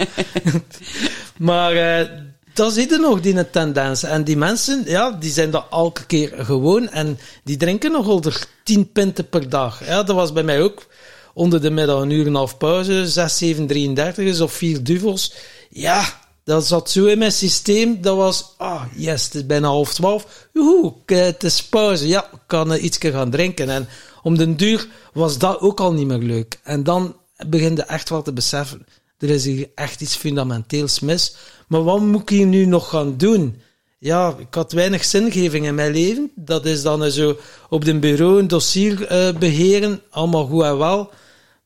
maar 1.37 1.73
eh 1.73 2.09
dat 2.55 2.73
zie 2.73 2.90
je 2.90 2.99
nog, 2.99 3.21
die 3.21 3.50
tendens. 3.50 4.03
En 4.03 4.25
die 4.25 4.37
mensen, 4.37 4.83
ja, 4.87 5.11
die 5.11 5.31
zijn 5.31 5.51
dat 5.51 5.66
elke 5.70 6.07
keer 6.07 6.33
gewoon. 6.37 6.88
En 6.88 7.18
die 7.44 7.57
drinken 7.57 7.92
nog 7.92 8.07
onder 8.09 8.46
10 8.64 8.92
pinten 8.92 9.29
per 9.29 9.49
dag. 9.49 9.87
Ja, 9.87 10.03
dat 10.03 10.16
was 10.16 10.33
bij 10.33 10.42
mij 10.42 10.62
ook. 10.62 10.87
Onder 11.35 11.61
de 11.61 11.71
middag 11.71 12.01
een 12.01 12.11
uur 12.11 12.27
en 12.27 12.35
half 12.35 12.57
pauze, 12.57 13.09
6, 13.09 13.38
7, 13.38 13.66
33 13.66 14.40
of 14.40 14.53
4 14.53 14.83
duvels. 14.83 15.35
Ja, 15.71 16.21
dat 16.45 16.66
zat 16.66 16.90
zo 16.90 17.07
in 17.07 17.19
mijn 17.19 17.33
systeem. 17.33 18.03
Dat 18.03 18.16
was, 18.16 18.55
ah, 18.57 18.83
yes, 18.97 19.25
het 19.25 19.35
is 19.35 19.47
bijna 19.47 19.69
half 19.69 19.95
twaalf. 19.95 20.49
Joehoe, 20.53 20.93
eh, 21.07 21.19
het 21.19 21.43
is 21.43 21.64
pauze. 21.64 22.09
Ja, 22.09 22.25
ik 22.33 22.40
kan 22.47 22.75
iets 22.75 22.99
gaan 23.01 23.31
drinken. 23.31 23.69
En 23.69 23.88
om 24.23 24.38
den 24.38 24.57
duur 24.57 24.88
was 25.12 25.38
dat 25.38 25.61
ook 25.61 25.81
al 25.81 25.93
niet 25.93 26.07
meer 26.07 26.19
leuk. 26.19 26.61
En 26.62 26.83
dan 26.83 27.16
begin 27.47 27.77
je 27.77 27.83
echt 27.83 28.09
wel 28.09 28.23
te 28.23 28.33
beseffen, 28.33 28.87
er 29.19 29.31
is 29.31 29.45
hier 29.45 29.71
echt 29.75 30.01
iets 30.01 30.16
fundamenteels 30.16 31.01
mis. 31.01 31.35
Maar 31.69 31.85
wat 31.85 32.01
moet 32.01 32.21
ik 32.21 32.29
hier 32.29 32.47
nu 32.47 32.64
nog 32.64 32.88
gaan 32.88 33.16
doen? 33.16 33.62
Ja, 34.03 34.35
ik 34.39 34.55
had 34.55 34.73
weinig 34.73 35.05
zingeving 35.05 35.67
in 35.67 35.75
mijn 35.75 35.93
leven. 35.93 36.31
Dat 36.35 36.67
is 36.67 36.83
dan 36.83 37.11
zo 37.11 37.37
op 37.69 37.85
de 37.85 37.99
bureau 37.99 38.39
een 38.39 38.49
dossier 38.49 39.07
eh, 39.07 39.39
beheren, 39.39 40.03
allemaal 40.11 40.47
goed 40.47 40.63
en 40.63 40.79
wel. 40.79 41.11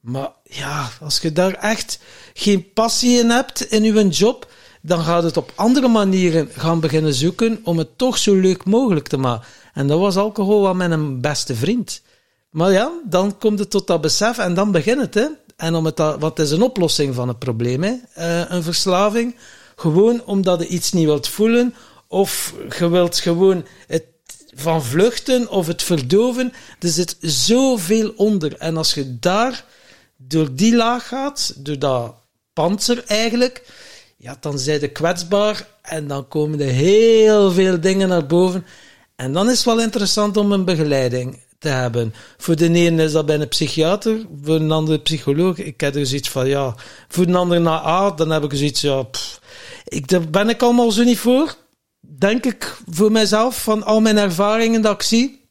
Maar 0.00 0.32
ja, 0.42 0.90
als 1.00 1.18
je 1.18 1.32
daar 1.32 1.54
echt 1.54 1.98
geen 2.32 2.72
passie 2.72 3.18
in 3.18 3.30
hebt 3.30 3.60
in 3.60 3.82
je 3.82 4.08
job, 4.08 4.48
dan 4.82 5.02
gaat 5.02 5.22
het 5.22 5.36
op 5.36 5.52
andere 5.54 5.88
manieren 5.88 6.48
gaan 6.52 6.80
beginnen 6.80 7.14
zoeken 7.14 7.60
om 7.64 7.78
het 7.78 7.98
toch 7.98 8.18
zo 8.18 8.34
leuk 8.34 8.64
mogelijk 8.64 9.08
te 9.08 9.16
maken. 9.16 9.46
En 9.74 9.86
dat 9.86 9.98
was 9.98 10.16
alcohol 10.16 10.62
wel 10.62 10.74
mijn 10.74 11.20
beste 11.20 11.54
vriend. 11.54 12.02
Maar 12.50 12.72
ja, 12.72 12.92
dan 13.04 13.38
komt 13.38 13.58
het 13.58 13.70
tot 13.70 13.86
dat 13.86 14.00
besef 14.00 14.38
en 14.38 14.54
dan 14.54 14.72
begint 14.72 15.00
het. 15.00 15.14
Hè. 15.14 15.26
En 15.56 15.74
om 15.74 15.84
het, 15.84 15.98
wat 16.18 16.38
is 16.38 16.50
een 16.50 16.62
oplossing 16.62 17.14
van 17.14 17.28
het 17.28 17.38
probleem? 17.38 17.82
Hè? 17.82 17.94
Eh, 18.14 18.50
een 18.50 18.62
verslaving. 18.62 19.36
Gewoon 19.76 20.22
omdat 20.24 20.60
je 20.60 20.66
iets 20.66 20.92
niet 20.92 21.04
wilt 21.04 21.28
voelen, 21.28 21.74
of 22.14 22.54
je 22.78 22.88
wilt 22.88 23.18
gewoon 23.18 23.66
het 23.86 24.04
van 24.54 24.84
vluchten 24.84 25.50
of 25.50 25.66
het 25.66 25.82
verdoven. 25.82 26.52
Er 26.78 26.88
zit 26.88 27.16
zoveel 27.20 28.12
onder. 28.16 28.56
En 28.58 28.76
als 28.76 28.94
je 28.94 29.18
daar 29.18 29.64
door 30.16 30.54
die 30.54 30.76
laag 30.76 31.08
gaat, 31.08 31.54
door 31.56 31.78
dat 31.78 32.14
panzer 32.52 33.04
eigenlijk, 33.06 33.62
ja, 34.16 34.36
dan 34.40 34.58
zijn 34.58 34.80
je 34.80 34.88
kwetsbaar 34.88 35.68
en 35.82 36.06
dan 36.06 36.28
komen 36.28 36.60
er 36.60 36.72
heel 36.72 37.50
veel 37.50 37.80
dingen 37.80 38.08
naar 38.08 38.26
boven. 38.26 38.66
En 39.16 39.32
dan 39.32 39.50
is 39.50 39.56
het 39.56 39.64
wel 39.64 39.80
interessant 39.80 40.36
om 40.36 40.52
een 40.52 40.64
begeleiding 40.64 41.42
te 41.58 41.68
hebben. 41.68 42.14
Voor 42.36 42.56
de 42.56 42.72
ene 42.72 43.02
is 43.02 43.12
dat 43.12 43.26
bij 43.26 43.40
een 43.40 43.48
psychiater, 43.48 44.26
voor 44.42 44.54
een 44.54 44.72
andere 44.72 44.98
psycholoog. 44.98 45.58
Ik 45.58 45.80
heb 45.80 45.94
er 45.94 46.06
zoiets 46.06 46.30
van, 46.30 46.48
ja, 46.48 46.74
voor 47.08 47.26
een 47.26 47.34
ander 47.34 47.60
naar 47.60 47.86
A, 47.86 48.10
dan 48.10 48.30
heb 48.30 48.44
ik 48.44 48.54
zoiets, 48.54 48.80
ja, 48.80 49.04
ik, 49.84 50.08
daar 50.08 50.30
ben 50.30 50.48
ik 50.48 50.62
allemaal 50.62 50.90
zo 50.90 51.02
niet 51.02 51.18
voor. 51.18 51.62
Denk 52.06 52.44
ik 52.44 52.76
voor 52.90 53.12
mezelf, 53.12 53.62
van 53.62 53.82
al 53.82 54.00
mijn 54.00 54.18
ervaringen 54.18 54.82
dat 54.82 54.94
ik 54.94 55.02
zie. 55.02 55.42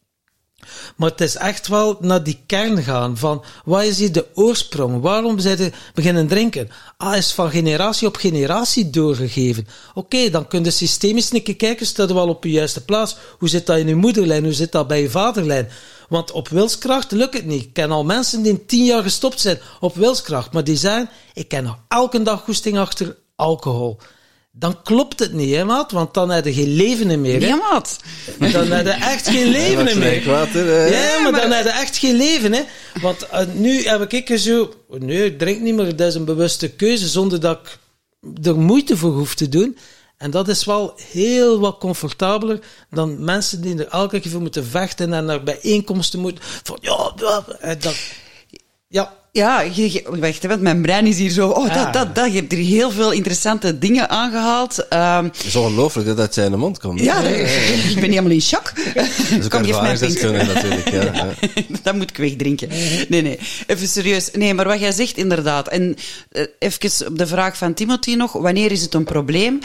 Maar 0.95 1.09
het 1.09 1.21
is 1.21 1.35
echt 1.35 1.67
wel 1.67 1.97
naar 1.99 2.23
die 2.23 2.39
kern 2.45 2.83
gaan 2.83 3.17
van 3.17 3.43
wat 3.65 3.83
is 3.83 3.99
hier 3.99 4.11
de 4.11 4.25
oorsprong? 4.33 5.01
Waarom 5.01 5.39
zijn 5.39 5.57
ze 5.57 5.71
beginnen 5.93 6.27
drinken? 6.27 6.69
Ah, 6.97 7.15
is 7.15 7.31
van 7.31 7.49
generatie 7.49 8.07
op 8.07 8.15
generatie 8.15 8.89
doorgegeven. 8.89 9.67
Oké, 9.93 10.29
dan 10.29 10.47
kun 10.47 10.63
je 10.63 10.71
systemisch 10.71 11.33
een 11.33 11.43
keer 11.43 11.55
kijken, 11.55 11.85
staat 11.85 12.11
wel 12.11 12.29
op 12.29 12.43
je 12.43 12.51
juiste 12.51 12.85
plaats. 12.85 13.15
Hoe 13.39 13.49
zit 13.49 13.65
dat 13.65 13.77
in 13.77 13.87
je 13.87 13.95
moederlijn? 13.95 14.43
Hoe 14.43 14.53
zit 14.53 14.71
dat 14.71 14.87
bij 14.87 15.01
je 15.01 15.09
vaderlijn? 15.09 15.69
Want 16.09 16.31
op 16.31 16.47
wilskracht 16.47 17.11
lukt 17.11 17.33
het 17.33 17.45
niet. 17.45 17.63
Ik 17.63 17.73
ken 17.73 17.91
al 17.91 18.03
mensen 18.03 18.43
die 18.43 18.51
in 18.51 18.65
tien 18.65 18.85
jaar 18.85 19.03
gestopt 19.03 19.39
zijn 19.39 19.59
op 19.79 19.95
wilskracht, 19.95 20.53
maar 20.53 20.63
die 20.63 20.75
zeggen, 20.75 21.09
ik 21.33 21.47
ken 21.47 21.63
nog 21.63 21.77
elke 21.87 22.21
dag 22.21 22.41
goesting 22.43 22.77
achter 22.77 23.17
alcohol. 23.35 23.99
Dan 24.55 24.81
klopt 24.83 25.19
het 25.19 25.33
niet, 25.33 25.55
hè, 25.55 25.63
maat? 25.63 25.91
Want 25.91 26.13
dan 26.13 26.29
heb 26.29 26.45
je 26.45 26.53
geen 26.53 26.73
leven 26.73 27.21
meer. 27.21 27.41
Hè? 27.41 27.47
Ja, 27.47 27.55
maat. 27.55 27.99
Dan 28.39 28.71
heb 28.71 28.85
je 28.85 28.91
echt 28.91 29.27
geen 29.27 29.47
leven 29.59 29.85
Wat 29.85 29.95
meer. 29.95 30.27
Eh. 30.27 30.91
Ja, 30.91 31.19
maar, 31.19 31.41
dan 31.41 31.51
heb 31.51 31.63
je 31.63 31.71
echt 31.71 31.97
geen 31.97 32.15
leven, 32.15 32.53
hè. 32.53 32.61
Want 33.01 33.27
eh, 33.27 33.45
nu 33.53 33.83
heb 33.83 34.13
ik 34.13 34.37
zo... 34.37 34.73
Nee, 34.89 35.25
ik 35.25 35.39
drink 35.39 35.61
niet 35.61 35.75
meer. 35.75 35.95
Dat 35.95 36.07
is 36.07 36.15
een 36.15 36.25
bewuste 36.25 36.69
keuze, 36.69 37.07
zonder 37.07 37.39
dat 37.39 37.59
ik 37.59 37.79
er 38.45 38.59
moeite 38.59 38.97
voor 38.97 39.11
hoef 39.11 39.35
te 39.35 39.49
doen. 39.49 39.77
En 40.17 40.31
dat 40.31 40.47
is 40.47 40.65
wel 40.65 40.93
heel 41.11 41.59
wat 41.59 41.77
comfortabeler 41.77 42.59
dan 42.89 43.23
mensen 43.23 43.61
die 43.61 43.77
er 43.77 43.87
elke 43.87 44.19
keer 44.19 44.31
voor 44.31 44.41
moeten 44.41 44.65
vechten 44.65 45.13
en 45.13 45.25
naar 45.25 45.43
bijeenkomsten 45.43 46.19
moeten. 46.19 46.43
Van, 46.63 46.77
ja, 46.81 47.13
ja, 47.15 47.45
en 47.59 47.79
dat, 47.79 47.95
Ja, 48.93 49.13
Ja, 49.31 49.61
je, 49.61 49.91
je- 49.93 50.03
wacht, 50.19 50.45
want 50.45 50.61
mijn 50.61 50.81
brein 50.81 51.07
is 51.07 51.17
hier 51.17 51.29
zo... 51.29 51.49
Oh, 51.49 51.69
Ah. 51.69 51.73
dat, 51.73 51.93
dat, 51.93 52.15
dat. 52.15 52.31
Je 52.33 52.39
hebt 52.39 52.51
hier 52.51 52.65
heel 52.65 52.91
veel 52.91 53.11
interessante 53.11 53.77
dingen 53.77 54.09
aangehaald. 54.09 54.87
Ehm, 54.87 55.23
Het 55.23 55.43
is 55.45 55.55
ongelooflijk 55.55 56.07
dat 56.07 56.17
dat 56.17 56.25
uit 56.25 56.33
zijn 56.33 56.59
mond 56.59 56.79
komt. 56.79 56.99
ja, 56.99 57.19
ik 57.21 57.95
ben 57.99 58.09
helemaal 58.09 58.31
in 58.31 58.41
shock. 58.41 58.71
Dat 58.75 58.93
Kom, 58.93 59.03
geef 59.33 59.49
mij 59.49 59.59
ervaringsdeskundige 59.61 60.53
natuurlijk. 60.53 60.89
Ja, 60.89 61.01
ja. 61.03 61.27
dat 61.83 61.95
moet 61.95 62.09
ik 62.09 62.17
wegdrinken. 62.17 62.69
Nee, 63.09 63.21
nee. 63.21 63.39
Even 63.67 63.87
serieus. 63.87 64.29
Nee, 64.33 64.53
maar 64.53 64.67
wat 64.67 64.79
jij 64.79 64.91
zegt, 64.91 65.17
inderdaad. 65.17 65.67
En 65.67 65.95
eh, 66.31 66.45
even 66.59 67.07
op 67.07 67.17
de 67.17 67.27
vraag 67.27 67.57
van 67.57 67.73
Timothy 67.73 68.13
nog. 68.15 68.31
Wanneer 68.33 68.71
is 68.71 68.81
het 68.81 68.93
een 68.93 69.03
probleem? 69.03 69.59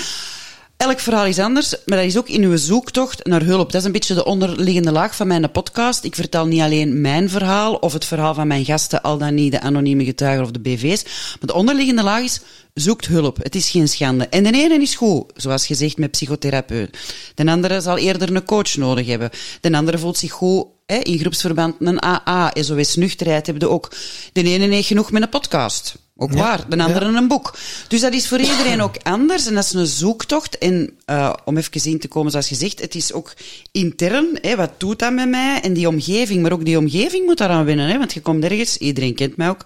Elk 0.79 1.01
verhaal 1.01 1.27
is 1.27 1.38
anders, 1.38 1.75
maar 1.87 1.99
dat 1.99 2.07
is 2.07 2.17
ook 2.17 2.29
in 2.29 2.43
uw 2.43 2.57
zoektocht 2.57 3.25
naar 3.27 3.43
hulp. 3.43 3.73
Dat 3.73 3.81
is 3.81 3.87
een 3.87 3.93
beetje 3.93 4.14
de 4.14 4.25
onderliggende 4.25 4.93
laag 4.93 5.17
van 5.17 5.27
mijn 5.27 5.51
podcast. 5.51 6.05
Ik 6.05 6.14
vertel 6.14 6.47
niet 6.47 6.61
alleen 6.61 7.01
mijn 7.01 7.31
verhaal 7.31 7.75
of 7.75 7.93
het 7.93 8.05
verhaal 8.05 8.35
van 8.35 8.47
mijn 8.47 8.64
gasten, 8.64 9.03
al 9.03 9.19
dan 9.19 9.35
niet 9.35 9.53
de 9.53 9.61
anonieme 9.61 10.05
getuigen 10.05 10.45
of 10.45 10.51
de 10.51 10.61
BV's. 10.61 11.05
Maar 11.05 11.38
de 11.41 11.55
onderliggende 11.55 12.03
laag 12.03 12.23
is, 12.23 12.41
zoekt 12.75 13.07
hulp. 13.07 13.37
Het 13.43 13.55
is 13.55 13.71
geen 13.71 13.88
schande. 13.88 14.29
En 14.29 14.43
de 14.43 14.53
ene 14.53 14.81
is 14.81 14.95
goed, 14.95 15.33
zoals 15.37 15.67
gezegd 15.67 15.99
met 15.99 16.11
psychotherapeut. 16.11 16.99
De 17.35 17.51
andere 17.51 17.81
zal 17.81 17.99
eerder 17.99 18.35
een 18.35 18.45
coach 18.45 18.77
nodig 18.77 19.07
hebben. 19.07 19.31
De 19.61 19.77
andere 19.77 19.99
voelt 19.99 20.19
zich 20.19 20.33
goed 20.33 20.67
hè, 20.87 20.97
in 20.97 21.19
groepsverband 21.19 21.75
een 21.79 22.03
AA, 22.03 22.51
SOS 22.55 22.97
nuchterheid 22.97 23.47
hebben 23.47 23.69
de 23.69 23.75
ook. 23.75 23.93
De 24.33 24.43
ene 24.43 24.75
heeft 24.75 24.87
genoeg 24.87 25.11
met 25.11 25.23
een 25.23 25.29
podcast. 25.29 25.95
Ook 26.21 26.33
waar. 26.33 26.69
De 26.69 26.83
andere 26.83 27.05
een 27.05 27.29
boek. 27.29 27.57
Dus 27.89 28.01
dat 28.01 28.13
is 28.13 28.29
voor 28.29 28.39
iedereen 28.39 28.83
ook 28.83 28.97
anders. 29.03 29.47
En 29.47 29.55
dat 29.55 29.65
is 29.65 29.73
een 29.73 29.87
zoektocht. 29.87 30.59
En 30.59 30.91
uh, 31.07 31.33
om 31.45 31.57
even 31.57 31.91
in 31.91 31.99
te 31.99 32.09
komen, 32.09 32.31
zoals 32.31 32.49
gezegd, 32.49 32.81
het 32.81 32.95
is 32.95 33.13
ook 33.13 33.33
intern. 33.73 34.39
Hè, 34.41 34.57
wat 34.57 34.71
doet 34.77 34.99
dat 34.99 35.13
met 35.13 35.29
mij? 35.29 35.61
En 35.61 35.73
die 35.73 35.89
omgeving. 35.89 36.43
Maar 36.43 36.53
ook 36.53 36.65
die 36.65 36.79
omgeving 36.79 37.27
moet 37.27 37.39
daaraan 37.39 37.65
winnen. 37.65 37.89
Hè, 37.89 37.99
want 37.99 38.13
je 38.13 38.21
komt 38.21 38.45
ergens, 38.45 38.77
iedereen 38.77 39.15
kent 39.15 39.37
mij 39.37 39.49
ook. 39.49 39.65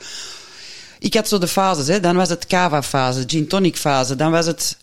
Ik 0.98 1.14
had 1.14 1.28
zo 1.28 1.38
de 1.38 1.48
fases. 1.48 1.86
Hè. 1.86 2.00
Dan 2.00 2.16
was 2.16 2.28
het 2.28 2.46
cava-fase, 2.46 3.24
gin 3.26 3.46
tonic 3.46 3.76
fase. 3.76 4.16
Dan 4.16 4.30
was 4.30 4.46
het 4.46 4.78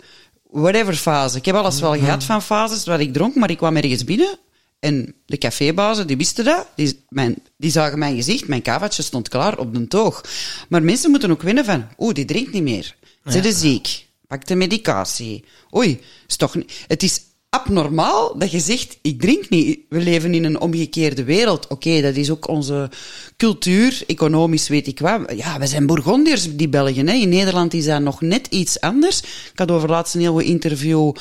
whatever 0.51 0.93
fase. 0.93 1.37
Ik 1.37 1.45
heb 1.45 1.55
alles 1.55 1.79
wel 1.79 1.97
gehad 1.97 2.23
van 2.23 2.41
fases 2.41 2.85
waar 2.85 3.01
ik 3.01 3.13
dronk, 3.13 3.35
maar 3.35 3.49
ik 3.49 3.57
kwam 3.57 3.75
ergens 3.75 4.03
binnen. 4.03 4.37
En 4.79 5.15
de 5.25 5.37
cafébazen, 5.37 6.07
die 6.07 6.17
wisten 6.17 6.45
dat. 6.45 6.67
Die, 6.75 7.03
mijn, 7.09 7.35
die 7.57 7.71
zagen 7.71 7.99
mijn 7.99 8.15
gezicht, 8.15 8.47
mijn 8.47 8.61
kavaatje 8.61 9.03
stond 9.03 9.29
klaar 9.29 9.57
op 9.57 9.75
de 9.75 9.87
toog. 9.87 10.23
Maar 10.69 10.83
mensen 10.83 11.09
moeten 11.09 11.31
ook 11.31 11.41
winnen 11.41 11.65
van, 11.65 11.87
oeh, 11.97 12.13
die 12.13 12.25
drinkt 12.25 12.53
niet 12.53 12.63
meer. 12.63 12.95
Ze 13.25 13.39
is 13.39 13.59
ziek. 13.59 14.07
Pak 14.27 14.45
de 14.45 14.55
medicatie. 14.55 15.43
Oei, 15.75 16.01
is 16.27 16.35
toch 16.35 16.55
niet... 16.55 16.71
Het 16.87 17.03
is 17.03 17.21
abnormaal 17.49 18.37
dat 18.37 18.51
je 18.51 18.59
zegt, 18.59 18.97
ik 19.01 19.21
drink 19.21 19.49
niet. 19.49 19.79
We 19.89 20.01
leven 20.01 20.33
in 20.33 20.45
een 20.45 20.59
omgekeerde 20.59 21.23
wereld. 21.23 21.67
Oké, 21.67 22.01
dat 22.01 22.15
is 22.15 22.31
ook 22.31 22.47
onze 22.47 22.89
cultuur, 23.37 24.03
economisch 24.07 24.67
weet 24.67 24.87
ik 24.87 24.99
wat. 24.99 25.21
Ja, 25.35 25.59
we 25.59 25.67
zijn 25.67 25.85
Bourgondiërs, 25.85 26.55
die 26.55 26.69
Belgen. 26.69 27.07
Hè. 27.07 27.13
In 27.13 27.29
Nederland 27.29 27.73
is 27.73 27.85
dat 27.85 28.01
nog 28.01 28.21
net 28.21 28.47
iets 28.47 28.79
anders. 28.79 29.21
Ik 29.21 29.59
had 29.59 29.71
over 29.71 29.89
laatst 29.89 30.15
een 30.15 30.21
heel 30.21 30.33
goed 30.33 30.43
interview 30.43 31.11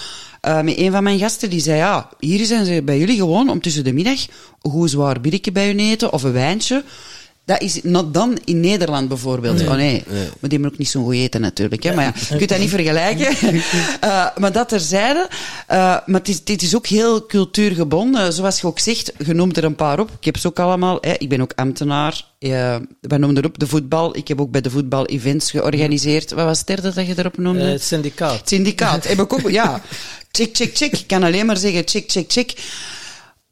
uh, 0.42 0.62
met 0.62 0.78
een 0.78 0.92
van 0.92 1.02
mijn 1.02 1.18
gasten. 1.18 1.50
Die 1.50 1.60
zei, 1.60 1.76
ja, 1.76 2.10
hier 2.18 2.46
zijn 2.46 2.64
ze 2.64 2.82
bij 2.82 2.98
jullie 2.98 3.16
gewoon 3.16 3.50
om 3.50 3.60
tussen 3.60 3.84
de 3.84 3.92
middag 3.92 4.26
een 4.62 4.70
goed 4.70 4.90
zwaar 4.90 5.20
biertje 5.20 5.52
bij 5.52 5.66
hun 5.66 5.78
eten 5.78 6.12
of 6.12 6.22
een 6.22 6.32
wijntje. 6.32 6.84
Dat 7.48 7.60
is 7.60 7.82
not 7.82 8.14
dan 8.14 8.38
in 8.44 8.60
Nederland 8.60 9.08
bijvoorbeeld. 9.08 9.56
Nee, 9.56 9.68
oh 9.68 9.74
nee. 9.74 10.04
nee. 10.06 10.22
Maar 10.22 10.28
die 10.40 10.50
hebben 10.50 10.70
ook 10.70 10.78
niet 10.78 10.88
zo'n 10.88 11.04
goed 11.04 11.14
eten 11.14 11.40
natuurlijk. 11.40 11.82
Hè. 11.82 11.94
Maar 11.94 12.04
ja, 12.04 12.12
je 12.28 12.36
kunt 12.36 12.48
dat 12.48 12.58
niet 12.58 12.70
vergelijken. 12.70 13.54
uh, 14.04 14.26
maar 14.40 14.52
dat 14.52 14.68
terzijde. 14.68 15.28
Uh, 15.30 15.76
maar 15.76 16.20
het 16.20 16.28
is, 16.28 16.44
dit 16.44 16.62
is 16.62 16.76
ook 16.76 16.86
heel 16.86 17.26
cultuurgebonden. 17.26 18.32
Zoals 18.32 18.60
je 18.60 18.66
ook 18.66 18.78
zegt, 18.78 19.12
je 19.26 19.34
noemt 19.34 19.56
er 19.56 19.64
een 19.64 19.74
paar 19.74 20.00
op. 20.00 20.10
Ik 20.18 20.24
heb 20.24 20.36
ze 20.36 20.46
ook 20.46 20.58
allemaal. 20.58 20.98
Hè. 21.00 21.14
Ik 21.18 21.28
ben 21.28 21.40
ook 21.40 21.52
ambtenaar. 21.54 22.24
Uh, 22.38 22.50
wij 23.00 23.18
noemen 23.18 23.36
erop 23.36 23.58
de 23.58 23.66
voetbal. 23.66 24.16
Ik 24.16 24.28
heb 24.28 24.40
ook 24.40 24.50
bij 24.50 24.60
de 24.60 24.70
voetbal 24.70 25.06
events 25.06 25.50
georganiseerd. 25.50 26.30
Wat 26.30 26.44
was 26.44 26.58
het 26.58 26.66
derde 26.66 26.94
dat 26.94 27.06
je 27.06 27.14
erop 27.16 27.38
noemde? 27.38 27.64
het 27.64 27.82
syndicaat. 27.82 28.38
Het 28.38 28.48
syndicaat. 28.48 29.08
heb 29.08 29.20
ik 29.20 29.32
ook, 29.32 29.50
ja. 29.50 29.80
Check, 30.32 30.56
check, 30.56 30.76
check. 30.76 30.92
Ik 30.92 31.06
kan 31.06 31.22
alleen 31.22 31.46
maar 31.46 31.56
zeggen 31.56 31.82
check, 31.84 32.10
check, 32.10 32.32
check. 32.32 32.52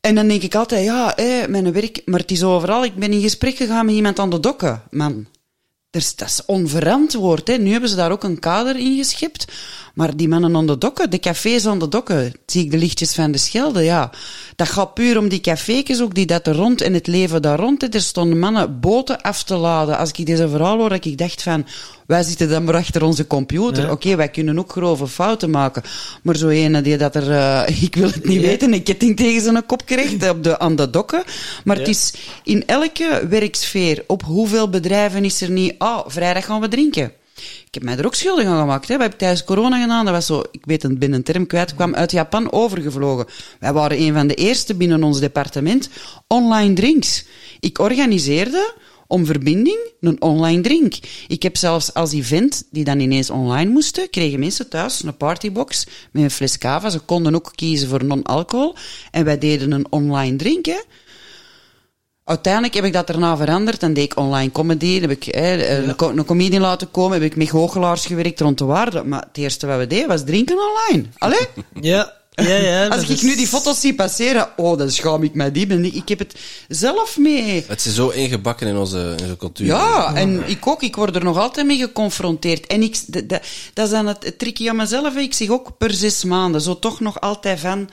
En 0.06 0.14
dan 0.14 0.28
denk 0.28 0.42
ik 0.42 0.54
altijd, 0.54 0.84
ja, 0.84 1.14
mijn 1.48 1.72
werk, 1.72 2.02
maar 2.04 2.20
het 2.20 2.30
is 2.30 2.44
overal. 2.44 2.84
Ik 2.84 2.94
ben 2.94 3.12
in 3.12 3.20
gesprek 3.20 3.56
gegaan 3.56 3.86
met 3.86 3.94
iemand 3.94 4.18
aan 4.18 4.30
de 4.30 4.40
dokken. 4.40 4.82
Man, 4.90 5.26
dat 5.90 6.14
is 6.26 6.44
onverantwoord. 6.44 7.48
Hè. 7.48 7.56
Nu 7.56 7.70
hebben 7.70 7.90
ze 7.90 7.96
daar 7.96 8.10
ook 8.10 8.24
een 8.24 8.38
kader 8.38 8.76
in 8.76 8.96
geschept. 8.96 9.44
Maar 9.96 10.16
die 10.16 10.28
mannen 10.28 10.56
aan 10.56 10.66
de 10.66 10.78
dokken, 10.78 11.10
de 11.10 11.18
cafés 11.18 11.66
aan 11.66 11.78
de 11.78 11.88
dokken, 11.88 12.32
zie 12.46 12.64
ik 12.64 12.70
de 12.70 12.78
lichtjes 12.78 13.14
van 13.14 13.30
de 13.30 13.38
Schelde, 13.38 13.82
ja. 13.82 14.10
Dat 14.56 14.68
gaat 14.68 14.94
puur 14.94 15.18
om 15.18 15.28
die 15.28 15.40
cafékes 15.40 16.02
ook, 16.02 16.14
die 16.14 16.26
dat 16.26 16.46
er 16.46 16.54
rond 16.54 16.80
en 16.80 16.94
het 16.94 17.06
leven 17.06 17.42
daar 17.42 17.58
rond. 17.58 17.94
Er 17.94 18.00
stonden 18.00 18.38
mannen 18.38 18.80
boten 18.80 19.20
af 19.20 19.42
te 19.42 19.56
laden. 19.56 19.98
Als 19.98 20.10
ik 20.12 20.26
deze 20.26 20.48
verhaal 20.48 20.78
hoor, 20.78 20.88
dat 20.88 21.04
ik 21.04 21.18
dacht 21.18 21.42
van, 21.42 21.66
wij 22.06 22.22
zitten 22.22 22.48
dan 22.48 22.64
maar 22.64 22.74
achter 22.74 23.02
onze 23.02 23.26
computer. 23.26 23.82
Ja. 23.82 23.90
Oké, 23.90 23.92
okay, 23.92 24.16
wij 24.16 24.28
kunnen 24.28 24.58
ook 24.58 24.72
grove 24.72 25.06
fouten 25.06 25.50
maken. 25.50 25.82
Maar 26.22 26.36
zo 26.36 26.48
ene 26.48 26.80
die 26.80 26.96
dat 26.96 27.14
er, 27.14 27.30
uh, 27.30 27.82
ik 27.82 27.94
wil 27.94 28.10
het 28.10 28.24
niet 28.24 28.40
ja. 28.40 28.46
weten, 28.46 28.72
een 28.72 28.82
ketting 28.82 29.16
tegen 29.16 29.42
zijn 29.42 29.66
kop 29.66 29.86
krijgt 29.86 30.30
op 30.30 30.42
de, 30.42 30.58
aan 30.58 30.76
de 30.76 30.90
dokken. 30.90 31.22
Maar 31.64 31.76
ja. 31.76 31.82
het 31.82 31.90
is 31.90 32.14
in 32.44 32.66
elke 32.66 33.26
werksfeer, 33.28 34.04
op 34.06 34.22
hoeveel 34.22 34.70
bedrijven 34.70 35.24
is 35.24 35.40
er 35.40 35.50
niet, 35.50 35.74
oh, 35.78 36.00
vrijdag 36.06 36.44
gaan 36.44 36.60
we 36.60 36.68
drinken. 36.68 37.12
Ik 37.36 37.74
heb 37.74 37.82
mij 37.82 37.96
er 37.96 38.06
ook 38.06 38.14
schuldig 38.14 38.46
aan 38.46 38.60
gemaakt. 38.60 38.88
Hè. 38.88 38.94
We 38.94 39.00
hebben 39.00 39.18
tijdens 39.18 39.44
corona 39.44 39.80
gedaan. 39.80 40.04
Dat 40.04 40.14
was 40.14 40.26
zo, 40.26 40.42
ik 40.50 40.64
weet 40.64 40.84
een 40.84 41.22
term 41.22 41.46
kwijt, 41.46 41.74
kwam 41.74 41.94
uit 41.94 42.10
Japan 42.10 42.52
overgevlogen. 42.52 43.26
Wij 43.60 43.72
waren 43.72 44.00
een 44.00 44.14
van 44.14 44.26
de 44.26 44.34
eerste 44.34 44.74
binnen 44.74 45.02
ons 45.02 45.20
departement 45.20 45.88
online 46.26 46.74
drinks. 46.74 47.24
Ik 47.60 47.78
organiseerde 47.78 48.74
om 49.06 49.26
verbinding 49.26 49.78
een 50.00 50.22
online 50.22 50.60
drink. 50.60 50.94
Ik 51.28 51.42
heb 51.42 51.56
zelfs 51.56 51.94
als 51.94 52.12
event, 52.12 52.66
die 52.70 52.84
dan 52.84 53.00
ineens 53.00 53.30
online 53.30 53.70
moesten, 53.70 54.10
kregen 54.10 54.38
mensen 54.38 54.68
thuis 54.68 55.02
een 55.02 55.16
partybox 55.16 55.86
met 56.10 56.22
een 56.22 56.30
fles 56.30 56.58
cava. 56.58 56.90
Ze 56.90 56.98
konden 56.98 57.34
ook 57.34 57.52
kiezen 57.54 57.88
voor 57.88 58.04
non-alcohol. 58.04 58.74
En 59.10 59.24
wij 59.24 59.38
deden 59.38 59.72
een 59.72 59.86
online 59.90 60.36
drink, 60.36 60.66
hè. 60.66 60.80
Uiteindelijk 62.26 62.74
heb 62.74 62.84
ik 62.84 62.92
dat 62.92 63.06
daarna 63.06 63.36
veranderd 63.36 63.82
en 63.82 63.94
deed 63.94 64.04
ik 64.04 64.16
online 64.16 64.50
comedy. 64.52 65.00
Heb 65.00 65.10
ik 65.10 65.24
hè, 65.24 65.52
ja. 65.52 65.78
een, 65.78 66.18
een 66.18 66.24
comedian 66.24 66.60
laten 66.60 66.90
komen, 66.90 67.12
heb 67.12 67.30
ik 67.30 67.36
met 67.36 67.50
goochelaars 67.50 68.06
gewerkt 68.06 68.40
rond 68.40 68.58
de 68.58 68.64
waarde. 68.64 69.04
Maar 69.04 69.20
het 69.20 69.36
eerste 69.36 69.66
wat 69.66 69.78
we 69.78 69.86
deden 69.86 70.08
was 70.08 70.24
drinken 70.24 70.56
online. 70.58 71.06
Allee? 71.18 71.46
Ja. 71.80 72.12
Ja, 72.30 72.54
ja, 72.54 72.86
Als 72.86 73.02
ik 73.02 73.08
is... 73.08 73.22
nu 73.22 73.36
die 73.36 73.46
foto's 73.46 73.80
zie 73.80 73.94
passeren, 73.94 74.48
oh, 74.56 74.78
dan 74.78 74.90
schaam 74.90 75.22
ik 75.22 75.34
mij 75.34 75.52
diep. 75.52 75.70
Ik 75.72 76.08
heb 76.08 76.18
het 76.18 76.34
zelf 76.68 77.18
mee. 77.18 77.64
Het 77.66 77.84
is 77.84 77.94
zo 77.94 78.08
ingebakken 78.08 78.66
in 78.66 78.76
onze, 78.76 78.98
in 79.16 79.22
onze 79.22 79.36
cultuur. 79.36 79.66
Ja, 79.66 80.14
en 80.14 80.48
ik 80.48 80.66
ook. 80.66 80.82
Ik 80.82 80.96
word 80.96 81.16
er 81.16 81.24
nog 81.24 81.38
altijd 81.38 81.66
mee 81.66 81.78
geconfronteerd. 81.78 82.66
En 82.66 82.82
ik, 82.82 82.98
dat, 83.06 83.28
dat, 83.28 83.42
dat 83.74 83.84
is 83.86 83.90
dan 83.90 84.06
het, 84.06 84.24
het 84.24 84.38
tricky 84.38 84.68
aan 84.68 84.76
mezelf. 84.76 85.16
Ik 85.16 85.34
zeg 85.34 85.48
ook 85.48 85.78
per 85.78 85.92
zes 85.92 86.24
maanden, 86.24 86.60
zo 86.60 86.78
toch 86.78 87.00
nog 87.00 87.20
altijd 87.20 87.60
van 87.60 87.88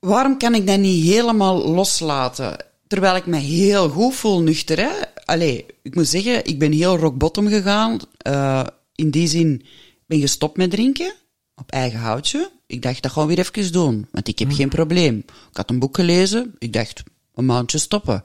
waarom 0.00 0.38
kan 0.38 0.54
ik 0.54 0.66
dat 0.66 0.78
niet 0.78 1.04
helemaal 1.04 1.68
loslaten? 1.68 2.56
Terwijl 2.86 3.16
ik 3.16 3.26
me 3.26 3.38
heel 3.38 3.88
goed 3.88 4.14
voel 4.14 4.42
nuchter. 4.42 4.78
Hè? 4.78 4.90
Allee, 5.24 5.66
ik 5.82 5.94
moet 5.94 6.08
zeggen, 6.08 6.44
ik 6.44 6.58
ben 6.58 6.72
heel 6.72 6.96
rock 6.96 7.18
bottom 7.18 7.48
gegaan. 7.48 7.98
Uh, 8.26 8.66
in 8.94 9.10
die 9.10 9.28
zin 9.28 9.64
ben 10.06 10.20
gestopt 10.20 10.56
met 10.56 10.70
drinken. 10.70 11.14
Op 11.54 11.70
eigen 11.70 11.98
houtje. 11.98 12.50
Ik 12.66 12.82
dacht, 12.82 13.02
dat 13.02 13.14
we 13.14 13.26
weer 13.26 13.38
even 13.38 13.72
doen. 13.72 14.06
Want 14.10 14.28
ik 14.28 14.38
heb 14.38 14.52
geen 14.52 14.68
probleem. 14.68 15.16
Ik 15.50 15.56
had 15.56 15.70
een 15.70 15.78
boek 15.78 15.96
gelezen. 15.96 16.54
Ik 16.58 16.72
dacht, 16.72 17.02
een 17.34 17.44
maandje 17.44 17.78
stoppen. 17.78 18.22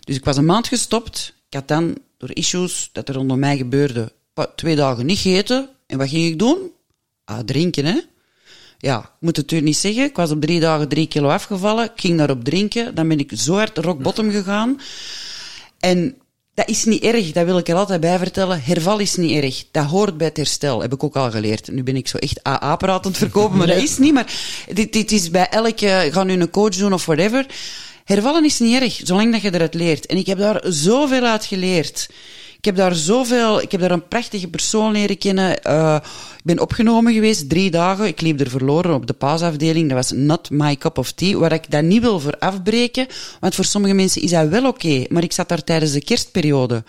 Dus 0.00 0.16
ik 0.16 0.24
was 0.24 0.36
een 0.36 0.44
maand 0.44 0.68
gestopt. 0.68 1.34
Ik 1.48 1.54
had 1.54 1.68
dan, 1.68 1.98
door 2.18 2.34
issues 2.34 2.90
dat 2.92 3.08
er 3.08 3.14
rondom 3.14 3.38
mij 3.38 3.56
gebeurde, 3.56 4.12
twee 4.56 4.76
dagen 4.76 5.06
niet 5.06 5.18
gegeten. 5.18 5.68
En 5.86 5.98
wat 5.98 6.08
ging 6.08 6.24
ik 6.24 6.38
doen? 6.38 6.70
Ah, 7.24 7.38
drinken, 7.38 7.84
hè 7.84 8.00
ja, 8.82 8.98
ik 8.98 9.20
moet 9.20 9.36
het 9.36 9.52
u 9.52 9.60
niet 9.60 9.76
zeggen. 9.76 10.04
Ik 10.04 10.16
was 10.16 10.30
op 10.30 10.40
drie 10.40 10.60
dagen 10.60 10.88
drie 10.88 11.06
kilo 11.06 11.28
afgevallen. 11.28 11.84
Ik 11.84 12.00
ging 12.00 12.18
daarop 12.18 12.44
drinken. 12.44 12.94
Dan 12.94 13.08
ben 13.08 13.18
ik 13.18 13.32
zo 13.34 13.54
hard 13.54 13.78
rock 13.78 14.02
bottom 14.02 14.30
gegaan. 14.30 14.80
En 15.80 16.16
dat 16.54 16.68
is 16.68 16.84
niet 16.84 17.02
erg, 17.02 17.32
dat 17.32 17.44
wil 17.44 17.58
ik 17.58 17.68
er 17.68 17.74
altijd 17.74 18.00
bij 18.00 18.18
vertellen. 18.18 18.62
Herval 18.62 18.98
is 18.98 19.16
niet 19.16 19.42
erg. 19.42 19.64
Dat 19.70 19.84
hoort 19.84 20.16
bij 20.16 20.26
het 20.26 20.36
herstel, 20.36 20.80
heb 20.80 20.92
ik 20.92 21.04
ook 21.04 21.16
al 21.16 21.30
geleerd. 21.30 21.70
Nu 21.70 21.82
ben 21.82 21.96
ik 21.96 22.08
zo 22.08 22.16
echt 22.16 22.42
AA-pratend 22.42 23.16
verkopen, 23.16 23.58
maar 23.58 23.66
dat 23.66 23.82
is 23.82 23.98
niet. 23.98 24.12
Maar 24.12 24.32
dit, 24.72 24.92
dit 24.92 25.12
is 25.12 25.30
bij 25.30 25.48
elke, 25.48 26.08
ga 26.12 26.24
nu 26.24 26.32
een 26.32 26.50
coach 26.50 26.76
doen 26.76 26.92
of 26.92 27.06
whatever. 27.06 27.46
Hervallen 28.04 28.44
is 28.44 28.58
niet 28.58 28.80
erg, 28.80 29.00
zolang 29.04 29.32
dat 29.32 29.42
je 29.42 29.54
eruit 29.54 29.74
leert. 29.74 30.06
En 30.06 30.16
ik 30.16 30.26
heb 30.26 30.38
daar 30.38 30.62
zoveel 30.64 31.24
uit 31.24 31.44
geleerd. 31.44 32.08
Ik 32.62 32.68
heb 32.68 32.76
daar 32.76 32.94
zoveel, 32.94 33.62
ik 33.62 33.70
heb 33.70 33.80
daar 33.80 33.90
een 33.90 34.08
prachtige 34.08 34.48
persoon 34.48 34.92
leren 34.92 35.18
kennen. 35.18 35.58
Uh, 35.66 35.98
ik 36.36 36.44
ben 36.44 36.58
opgenomen 36.58 37.12
geweest, 37.12 37.48
drie 37.48 37.70
dagen. 37.70 38.06
Ik 38.06 38.20
liep 38.20 38.40
er 38.40 38.50
verloren 38.50 38.94
op 38.94 39.06
de 39.06 39.12
paasafdeling. 39.12 39.88
Dat 39.88 39.96
was 39.96 40.10
not 40.10 40.50
my 40.50 40.76
cup 40.76 40.98
of 40.98 41.12
tea. 41.12 41.38
Waar 41.38 41.52
ik 41.52 41.70
dat 41.70 41.82
niet 41.82 42.02
wil 42.02 42.20
voor 42.20 42.38
afbreken. 42.38 43.06
Want 43.40 43.54
voor 43.54 43.64
sommige 43.64 43.94
mensen 43.94 44.22
is 44.22 44.30
dat 44.30 44.48
wel 44.48 44.66
oké. 44.66 44.86
Okay, 44.86 45.06
maar 45.10 45.22
ik 45.22 45.32
zat 45.32 45.48
daar 45.48 45.64
tijdens 45.64 45.92
de 45.92 46.04
kerstperiode. 46.04 46.84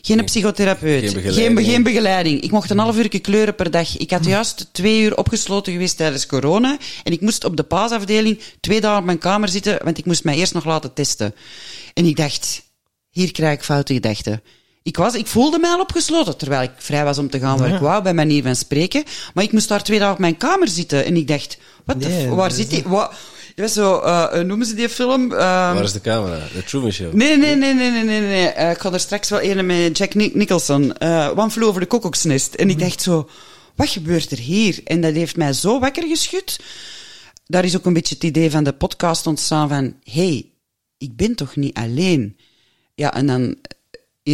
Geen 0.00 0.24
psychotherapeut, 0.24 1.02
geen 1.02 1.12
begeleiding. 1.12 1.58
Geen, 1.58 1.72
geen 1.72 1.82
begeleiding. 1.82 2.40
Ik 2.40 2.50
mocht 2.50 2.70
een 2.70 2.78
half 2.78 2.96
uur 2.96 3.20
kleuren 3.20 3.54
per 3.54 3.70
dag. 3.70 3.98
Ik 3.98 4.10
had 4.10 4.24
juist 4.24 4.68
twee 4.72 5.02
uur 5.02 5.16
opgesloten 5.16 5.72
geweest 5.72 5.96
tijdens 5.96 6.26
corona. 6.26 6.78
En 7.04 7.12
ik 7.12 7.20
moest 7.20 7.44
op 7.44 7.56
de 7.56 7.62
paasafdeling 7.62 8.40
twee 8.60 8.80
dagen 8.80 8.98
op 8.98 9.04
mijn 9.04 9.18
kamer 9.18 9.48
zitten, 9.48 9.78
want 9.84 9.98
ik 9.98 10.04
moest 10.04 10.24
mij 10.24 10.36
eerst 10.36 10.54
nog 10.54 10.64
laten 10.64 10.92
testen. 10.92 11.34
En 11.94 12.04
ik 12.04 12.16
dacht, 12.16 12.62
hier 13.10 13.32
krijg 13.32 13.58
ik 13.58 13.64
foute 13.64 13.94
gedachten. 13.94 14.42
Ik, 14.88 14.96
was, 14.96 15.14
ik 15.14 15.26
voelde 15.26 15.58
mij 15.58 15.70
al 15.70 15.80
opgesloten, 15.80 16.36
terwijl 16.36 16.62
ik 16.62 16.70
vrij 16.76 17.04
was 17.04 17.18
om 17.18 17.30
te 17.30 17.38
gaan 17.38 17.58
waar 17.58 17.74
ik 17.74 17.80
wou, 17.80 18.02
bij 18.02 18.14
manier 18.14 18.42
van 18.42 18.56
spreken. 18.56 19.02
Maar 19.34 19.44
ik 19.44 19.52
moest 19.52 19.68
daar 19.68 19.82
twee 19.82 19.98
dagen 19.98 20.12
op 20.14 20.18
mijn 20.18 20.36
kamer 20.36 20.68
zitten. 20.68 21.04
En 21.04 21.16
ik 21.16 21.28
dacht, 21.28 21.58
wat 21.84 21.96
Nee, 21.96 22.28
waar 22.28 22.50
zit 22.50 22.70
die? 22.70 22.82
Wat? 22.86 23.10
Dat 23.54 23.66
was 23.66 23.72
zo, 23.72 23.98
eh, 23.98 24.32
hoe 24.32 24.42
noemen 24.42 24.66
ze 24.66 24.74
die 24.74 24.88
film? 24.88 25.22
Ehm, 25.32 25.38
Waar 25.74 25.82
is 25.82 25.92
de 25.92 26.00
camera? 26.00 26.38
De 26.54 26.64
Truman 26.64 26.92
Show. 26.92 27.12
Nee, 27.12 27.36
nee, 27.36 27.56
nee, 27.56 27.74
nee, 27.74 27.90
nee, 27.90 28.02
nee. 28.04 28.20
nee. 28.20 28.46
Eh, 28.48 28.70
ik 28.70 28.78
ga 28.78 28.92
er 28.92 29.00
straks 29.00 29.28
wel 29.28 29.42
een 29.42 29.66
met 29.66 29.98
Jack 29.98 30.14
Nic- 30.14 30.34
Nicholson. 30.34 30.96
eh 30.96 31.30
One 31.36 31.50
Flew 31.50 31.66
Over 31.68 31.80
the 31.80 31.86
Cuckoo's 31.86 32.24
Nest. 32.24 32.54
En 32.54 32.70
ik 32.70 32.78
dacht 32.78 33.02
zo, 33.02 33.28
wat 33.76 33.88
gebeurt 33.88 34.30
er 34.30 34.38
hier? 34.38 34.80
En 34.84 35.00
dat 35.00 35.14
heeft 35.14 35.36
mij 35.36 35.52
zo 35.52 35.78
wakker 35.80 36.06
geschud. 36.06 36.60
Daar 37.46 37.64
is 37.64 37.76
ook 37.76 37.86
een 37.86 37.92
beetje 37.92 38.14
het 38.14 38.24
idee 38.24 38.50
van 38.50 38.64
de 38.64 38.72
podcast 38.72 39.26
ontstaan 39.26 39.68
van, 39.68 39.94
hey, 40.04 40.46
ik 40.98 41.16
ben 41.16 41.34
toch 41.34 41.56
niet 41.56 41.76
alleen? 41.76 42.36
Ja, 42.94 43.14
en 43.14 43.26
dan 43.26 43.56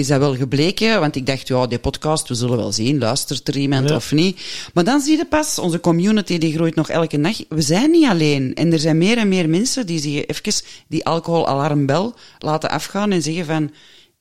is 0.01 0.07
dat 0.07 0.19
wel 0.19 0.37
gebleken, 0.37 1.01
want 1.01 1.17
ik 1.17 1.27
dacht, 1.27 1.49
ja, 1.49 1.67
die 1.67 1.79
podcast, 1.79 2.29
we 2.29 2.35
zullen 2.35 2.57
wel 2.57 2.73
zien, 2.73 2.99
luistert 2.99 3.49
er 3.49 3.57
iemand 3.57 3.89
Ja. 3.89 3.95
of 3.97 4.13
niet. 4.13 4.41
Maar 4.75 4.85
dan 4.85 5.01
zie 5.01 5.17
je 5.17 5.27
pas, 5.27 5.59
onze 5.59 5.81
community 5.81 6.39
die 6.39 6.53
groeit 6.53 6.75
nog 6.75 6.89
elke 6.89 7.17
nacht. 7.17 7.45
We 7.49 7.63
zijn 7.63 7.91
niet 7.91 8.09
alleen. 8.09 8.55
En 8.55 8.73
er 8.73 8.79
zijn 8.79 8.99
meer 8.99 9.19
en 9.19 9.29
meer 9.29 9.49
mensen 9.49 9.87
die 9.87 10.01
zich 10.01 10.27
even 10.27 10.63
die 10.89 11.05
alcoholalarmbel 11.05 12.15
laten 12.39 12.71
afgaan 12.71 13.13
en 13.13 13.23
zeggen 13.23 13.47
van, 13.47 13.71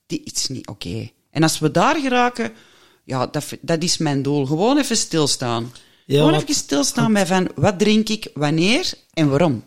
dit 0.06 0.32
is 0.34 0.46
niet 0.48 0.68
oké. 0.68 1.10
En 1.30 1.42
als 1.42 1.58
we 1.58 1.70
daar 1.70 1.96
geraken, 2.00 2.52
ja, 3.04 3.26
dat, 3.26 3.44
dat 3.60 3.82
is 3.82 3.98
mijn 3.98 4.22
doel. 4.22 4.46
Gewoon 4.46 4.78
even 4.78 4.96
stilstaan. 4.96 5.72
Ja, 6.06 6.18
Gewoon 6.18 6.34
even 6.34 6.54
stilstaan 6.54 7.12
bij 7.12 7.26
van, 7.26 7.48
wat 7.54 7.78
drink 7.78 8.08
ik, 8.08 8.26
wanneer 8.34 8.92
en 9.12 9.28
waarom. 9.28 9.62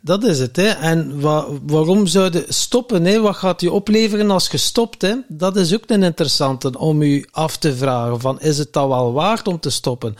Dat 0.00 0.24
is 0.24 0.38
het, 0.38 0.56
hè. 0.56 0.68
En 0.68 1.20
wa 1.20 1.46
waarom 1.66 2.06
zouden 2.06 2.44
stoppen, 2.48 3.04
hè? 3.04 3.20
Wat 3.20 3.36
gaat 3.36 3.60
je 3.60 3.72
opleveren 3.72 4.30
als 4.30 4.48
je 4.48 4.56
stopt, 4.56 5.02
hè? 5.02 5.14
Dat 5.28 5.56
is 5.56 5.74
ook 5.74 5.82
een 5.86 6.02
interessante 6.02 6.78
om 6.78 7.02
u 7.02 7.26
af 7.30 7.56
te 7.56 7.76
vragen, 7.76 8.20
van 8.20 8.40
is 8.40 8.58
het 8.58 8.72
dat 8.72 8.88
wel 8.88 9.12
waard 9.12 9.48
om 9.48 9.60
te 9.60 9.70
stoppen? 9.70 10.16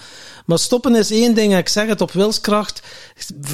Maar 0.46 0.58
stoppen 0.58 0.94
is 0.94 1.10
één 1.10 1.34
ding, 1.34 1.56
ik 1.56 1.68
zeg 1.68 1.88
het 1.88 2.00
op 2.00 2.12
wilskracht. 2.12 2.82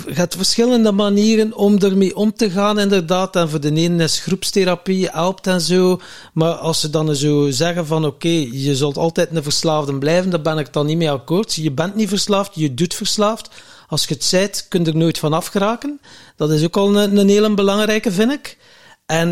Je 0.06 0.14
hebt 0.14 0.36
verschillende 0.36 0.92
manieren 0.92 1.54
om 1.56 1.78
ermee 1.78 2.16
om 2.16 2.32
te 2.34 2.50
gaan, 2.50 2.78
inderdaad. 2.78 3.36
En 3.36 3.48
voor 3.48 3.60
de 3.60 3.72
ene 3.72 4.04
is 4.04 4.18
groepstherapie, 4.20 5.08
helpt 5.10 5.46
en 5.46 5.60
zo. 5.60 6.00
Maar 6.32 6.52
als 6.52 6.80
ze 6.80 6.90
dan 6.90 7.16
zo 7.16 7.50
zeggen 7.50 7.86
van, 7.86 8.04
oké, 8.04 8.46
je 8.52 8.76
zult 8.76 8.96
altijd 8.96 9.28
een 9.32 9.42
verslaafde 9.42 9.98
blijven, 9.98 10.30
daar 10.30 10.42
ben 10.42 10.58
ik 10.58 10.72
dan 10.72 10.86
niet 10.86 10.96
mee 10.96 11.10
akkoord. 11.10 11.54
Je 11.54 11.72
bent 11.72 11.94
niet 11.94 12.08
verslaafd, 12.08 12.50
je 12.54 12.74
doet 12.74 12.94
verslaafd. 12.94 13.48
Als 13.92 14.04
je 14.04 14.14
het 14.14 14.24
zijt, 14.24 14.66
kun 14.68 14.84
je 14.84 14.90
er 14.90 14.96
nooit 14.96 15.18
van 15.18 15.32
afgeraken. 15.32 16.00
Dat 16.36 16.50
is 16.50 16.64
ook 16.64 16.76
al 16.76 16.96
een, 16.96 17.16
een 17.16 17.28
hele 17.28 17.54
belangrijke, 17.54 18.12
vind 18.12 18.32
ik. 18.32 18.56
En 19.06 19.28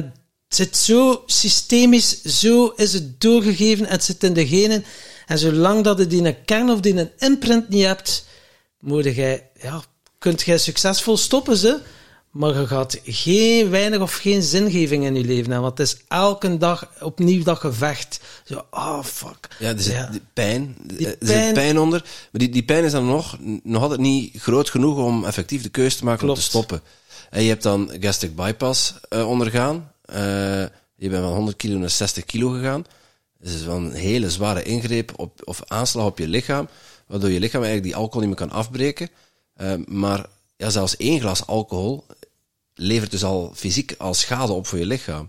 het 0.49 0.57
zit 0.57 0.77
zo 0.77 1.23
systemisch, 1.27 2.23
zo 2.23 2.67
is 2.67 2.93
het 2.93 3.21
doorgegeven, 3.21 3.87
het 3.87 4.05
zit 4.05 4.25
in 4.25 4.33
de 4.33 4.47
genen. 4.47 4.85
En 5.27 5.39
zolang 5.39 5.85
dat 5.85 5.99
je 5.99 6.07
die 6.07 6.25
een 6.25 6.45
kern 6.45 6.71
of 6.71 6.81
die 6.81 6.97
een 6.97 7.11
imprint 7.19 7.69
niet 7.69 7.85
hebt, 7.85 8.25
moet 8.81 9.05
jij, 9.05 9.51
ja, 9.61 9.83
kunt 10.19 10.43
jij 10.43 10.59
succesvol 10.59 11.17
stoppen, 11.17 11.57
ze. 11.57 11.81
Maar 12.31 12.59
je 12.61 12.67
gaat 12.67 13.01
geen 13.05 13.71
weinig 13.71 14.01
of 14.01 14.13
geen 14.15 14.43
zingeving 14.43 15.05
in 15.05 15.15
je 15.15 15.21
leven 15.25 15.37
hebben. 15.51 15.61
Want 15.61 15.79
het 15.79 15.87
is 15.87 15.97
elke 16.09 16.57
dag 16.57 16.89
opnieuw 17.01 17.43
dat 17.43 17.59
gevecht. 17.59 18.21
Zo, 18.45 18.65
ah, 18.71 19.05
fuck. 19.05 19.49
Ja, 19.59 19.69
er 19.69 19.81
zit 19.81 19.93
Ja. 19.93 20.11
pijn. 20.33 20.77
Die 20.83 21.07
er 21.07 21.17
pijn- 21.17 21.45
zit 21.45 21.53
pijn 21.55 21.79
onder. 21.79 22.01
Maar 22.03 22.41
die, 22.41 22.49
die 22.49 22.63
pijn 22.65 22.85
is 22.85 22.93
dan 22.93 23.07
nog, 23.07 23.37
nog 23.63 23.83
altijd 23.83 24.01
niet 24.01 24.41
groot 24.43 24.71
genoeg 24.71 24.97
om 24.99 25.25
effectief 25.25 25.63
de 25.63 25.69
keuze 25.69 25.97
te 25.97 26.05
maken 26.05 26.29
om 26.29 26.35
te 26.35 26.43
stoppen. 26.43 26.81
En 27.31 27.43
je 27.43 27.49
hebt 27.49 27.63
dan 27.63 27.91
gastric 28.01 28.37
bypass 28.37 28.95
eh, 29.09 29.29
ondergaan. 29.29 29.93
Eh, 30.05 30.17
je 30.97 31.09
bent 31.09 31.23
van 31.25 31.33
100 31.33 31.57
kilo 31.57 31.79
naar 31.79 31.91
60 31.91 32.25
kilo 32.25 32.49
gegaan. 32.51 32.85
Dus 33.39 33.51
het 33.51 33.61
is 33.61 33.67
wel 33.67 33.77
een 33.77 33.93
hele 33.93 34.31
zware 34.31 34.63
ingreep 34.63 35.13
op, 35.17 35.41
of 35.45 35.61
aanslag 35.67 36.05
op 36.05 36.19
je 36.19 36.29
lichaam. 36.29 36.69
Waardoor 37.07 37.31
je 37.31 37.41
lichaam 37.41 37.63
eigenlijk 37.63 37.93
die 37.93 38.01
alcohol 38.03 38.21
niet 38.29 38.39
meer 38.39 38.49
kan 38.49 38.57
afbreken. 38.59 39.09
Eh, 39.55 39.73
maar 39.87 40.27
ja, 40.57 40.71
zelfs 40.71 40.97
één 40.97 41.21
glas 41.21 41.47
alcohol 41.47 42.05
levert 42.81 43.11
dus 43.11 43.25
al 43.25 43.53
fysiek 43.55 43.95
al 43.99 44.15
schade 44.15 44.53
op 44.53 44.67
voor 44.67 44.79
je 44.79 44.87
lichaam. 44.87 45.29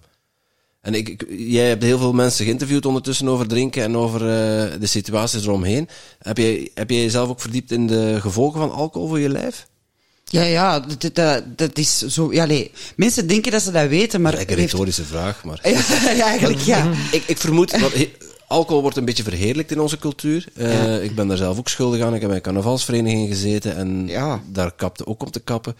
En 0.82 0.94
ik, 0.94 1.10
ik- 1.10 1.26
jij 1.38 1.68
hebt 1.68 1.84
heel 1.84 1.98
veel 1.98 2.14
mensen 2.14 2.46
geïnterviewd 2.46 2.86
ondertussen 2.86 3.28
over 3.28 3.48
drinken 3.48 3.84
en 3.84 3.98
over 3.98 4.22
eh, 4.22 4.80
de 4.80 4.86
situaties 4.88 5.44
eromheen. 5.44 5.88
Heb 6.20 6.38
jij, 6.38 6.70
heb 6.74 6.90
jij 6.90 7.02
jezelf 7.02 7.30
ook 7.30 7.42
verdiept 7.42 7.72
in 7.72 7.88
de 7.88 8.18
gevolgen 8.22 8.60
van 8.60 8.72
alcohol 8.72 9.08
voor 9.08 9.20
je 9.20 9.30
lijf? 9.30 9.68
Ja, 10.26 10.42
ja, 10.44 10.80
dat, 10.80 11.16
dat, 11.16 11.44
dat 11.58 11.78
is 11.78 11.98
zo... 11.98 12.34
Ja, 12.34 12.46
nee. 12.46 12.72
Mensen 12.96 13.28
denken 13.28 13.52
dat 13.52 13.62
ze 13.62 13.72
dat 13.72 13.88
weten, 13.88 14.22
maar... 14.22 14.34
Eigenlijk 14.34 14.52
een 14.52 14.58
heeft- 14.58 14.72
retorische 14.72 15.04
vraag, 15.04 15.44
maar... 15.44 15.60
Ja, 16.18 16.26
eigenlijk, 16.28 16.60
ja. 16.60 16.92
Ik, 17.12 17.24
ik 17.28 17.38
vermoed, 17.38 17.80
want 17.80 17.94
alcohol 18.48 18.82
wordt 18.82 18.98
een 18.98 19.06
beetje 19.06 19.24
verheerlijkt 19.24 19.72
in 19.72 19.80
onze 19.80 19.98
cultuur. 19.98 20.46
Eh, 20.56 20.74
Ja. 20.86 21.00
Ik 21.00 21.16
ben 21.16 21.28
daar 21.28 21.38
zelf 21.38 21.58
ook 21.58 21.70
schuldig 21.70 22.02
aan. 22.02 22.14
Ik 22.14 22.20
heb 22.20 22.28
bij 22.30 22.38
een 22.38 22.44
carnavalsvereniging 22.44 23.28
gezeten 23.28 23.76
en 23.76 24.08
Ja. 24.08 24.42
daar 24.52 24.72
kapte 24.72 25.06
ook 25.08 25.24
om 25.24 25.32
te 25.32 25.40
kappen. 25.40 25.76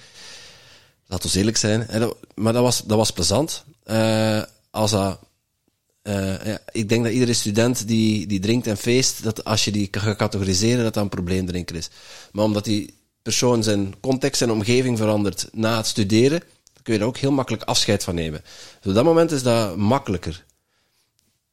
Laat 1.12 1.24
ons 1.24 1.36
eerlijk 1.36 1.58
zijn. 1.58 1.88
Maar 2.36 2.54
dat 2.54 2.64
was, 2.64 2.82
dat 2.84 2.98
was 2.98 3.12
plezant. 3.12 3.64
Eh, 3.84 4.42
als 4.70 4.92
eh, 4.92 6.46
ja, 6.46 6.60
ik 6.72 6.90
denk 6.90 7.04
dat 7.04 7.14
iedere 7.14 7.34
student 7.34 7.88
die, 7.88 8.28
die 8.28 8.40
drinkt 8.40 8.68
en 8.68 8.78
feest, 8.78 9.24
dat 9.24 9.44
als 9.44 9.66
je 9.66 9.72
die 9.72 9.88
gaat 9.92 10.18
categoriseren, 10.18 10.84
dat 10.84 10.94
dat 10.94 11.04
een 11.04 11.10
probleemdrinker 11.10 11.76
is. 11.76 11.90
Maar 12.32 12.46
omdat 12.46 12.66
die 12.66 12.94
persoon 13.22 13.64
zijn 13.64 13.94
context 14.00 14.42
en 14.42 14.52
omgeving 14.52 14.98
verandert 14.98 15.48
na 15.52 15.78
het 15.78 15.88
studeren, 15.88 16.44
kun 16.84 16.94
je 16.94 17.00
daar 17.00 17.08
ook 17.08 17.18
heel 17.18 17.32
makkelijk 17.32 17.64
afscheid 17.64 18.04
van 18.04 18.16
nemen. 18.16 18.42
Dus 18.80 18.90
op 18.90 18.94
dat 18.94 19.04
moment 19.04 19.32
is 19.32 19.44
dat 19.44 19.78
makkelijker. 19.78 20.46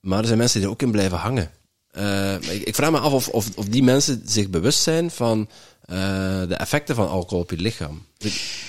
Maar 0.01 0.18
er 0.18 0.27
zijn 0.27 0.38
mensen 0.38 0.59
die 0.59 0.68
er 0.68 0.75
ook 0.75 0.83
in 0.83 0.90
blijven 0.90 1.18
hangen. 1.18 1.51
Eh, 1.90 2.35
ik, 2.35 2.62
ik 2.62 2.75
vraag 2.75 2.90
me 2.90 2.99
af 2.99 3.12
of, 3.12 3.29
of, 3.29 3.49
of 3.57 3.64
die 3.64 3.83
mensen 3.83 4.23
zich 4.25 4.49
bewust 4.49 4.83
zijn 4.83 5.11
van 5.11 5.49
de 6.48 6.55
effecten 6.59 6.94
van 6.94 7.09
alcohol 7.09 7.42
op 7.42 7.51
je 7.51 7.57
lichaam. 7.57 8.03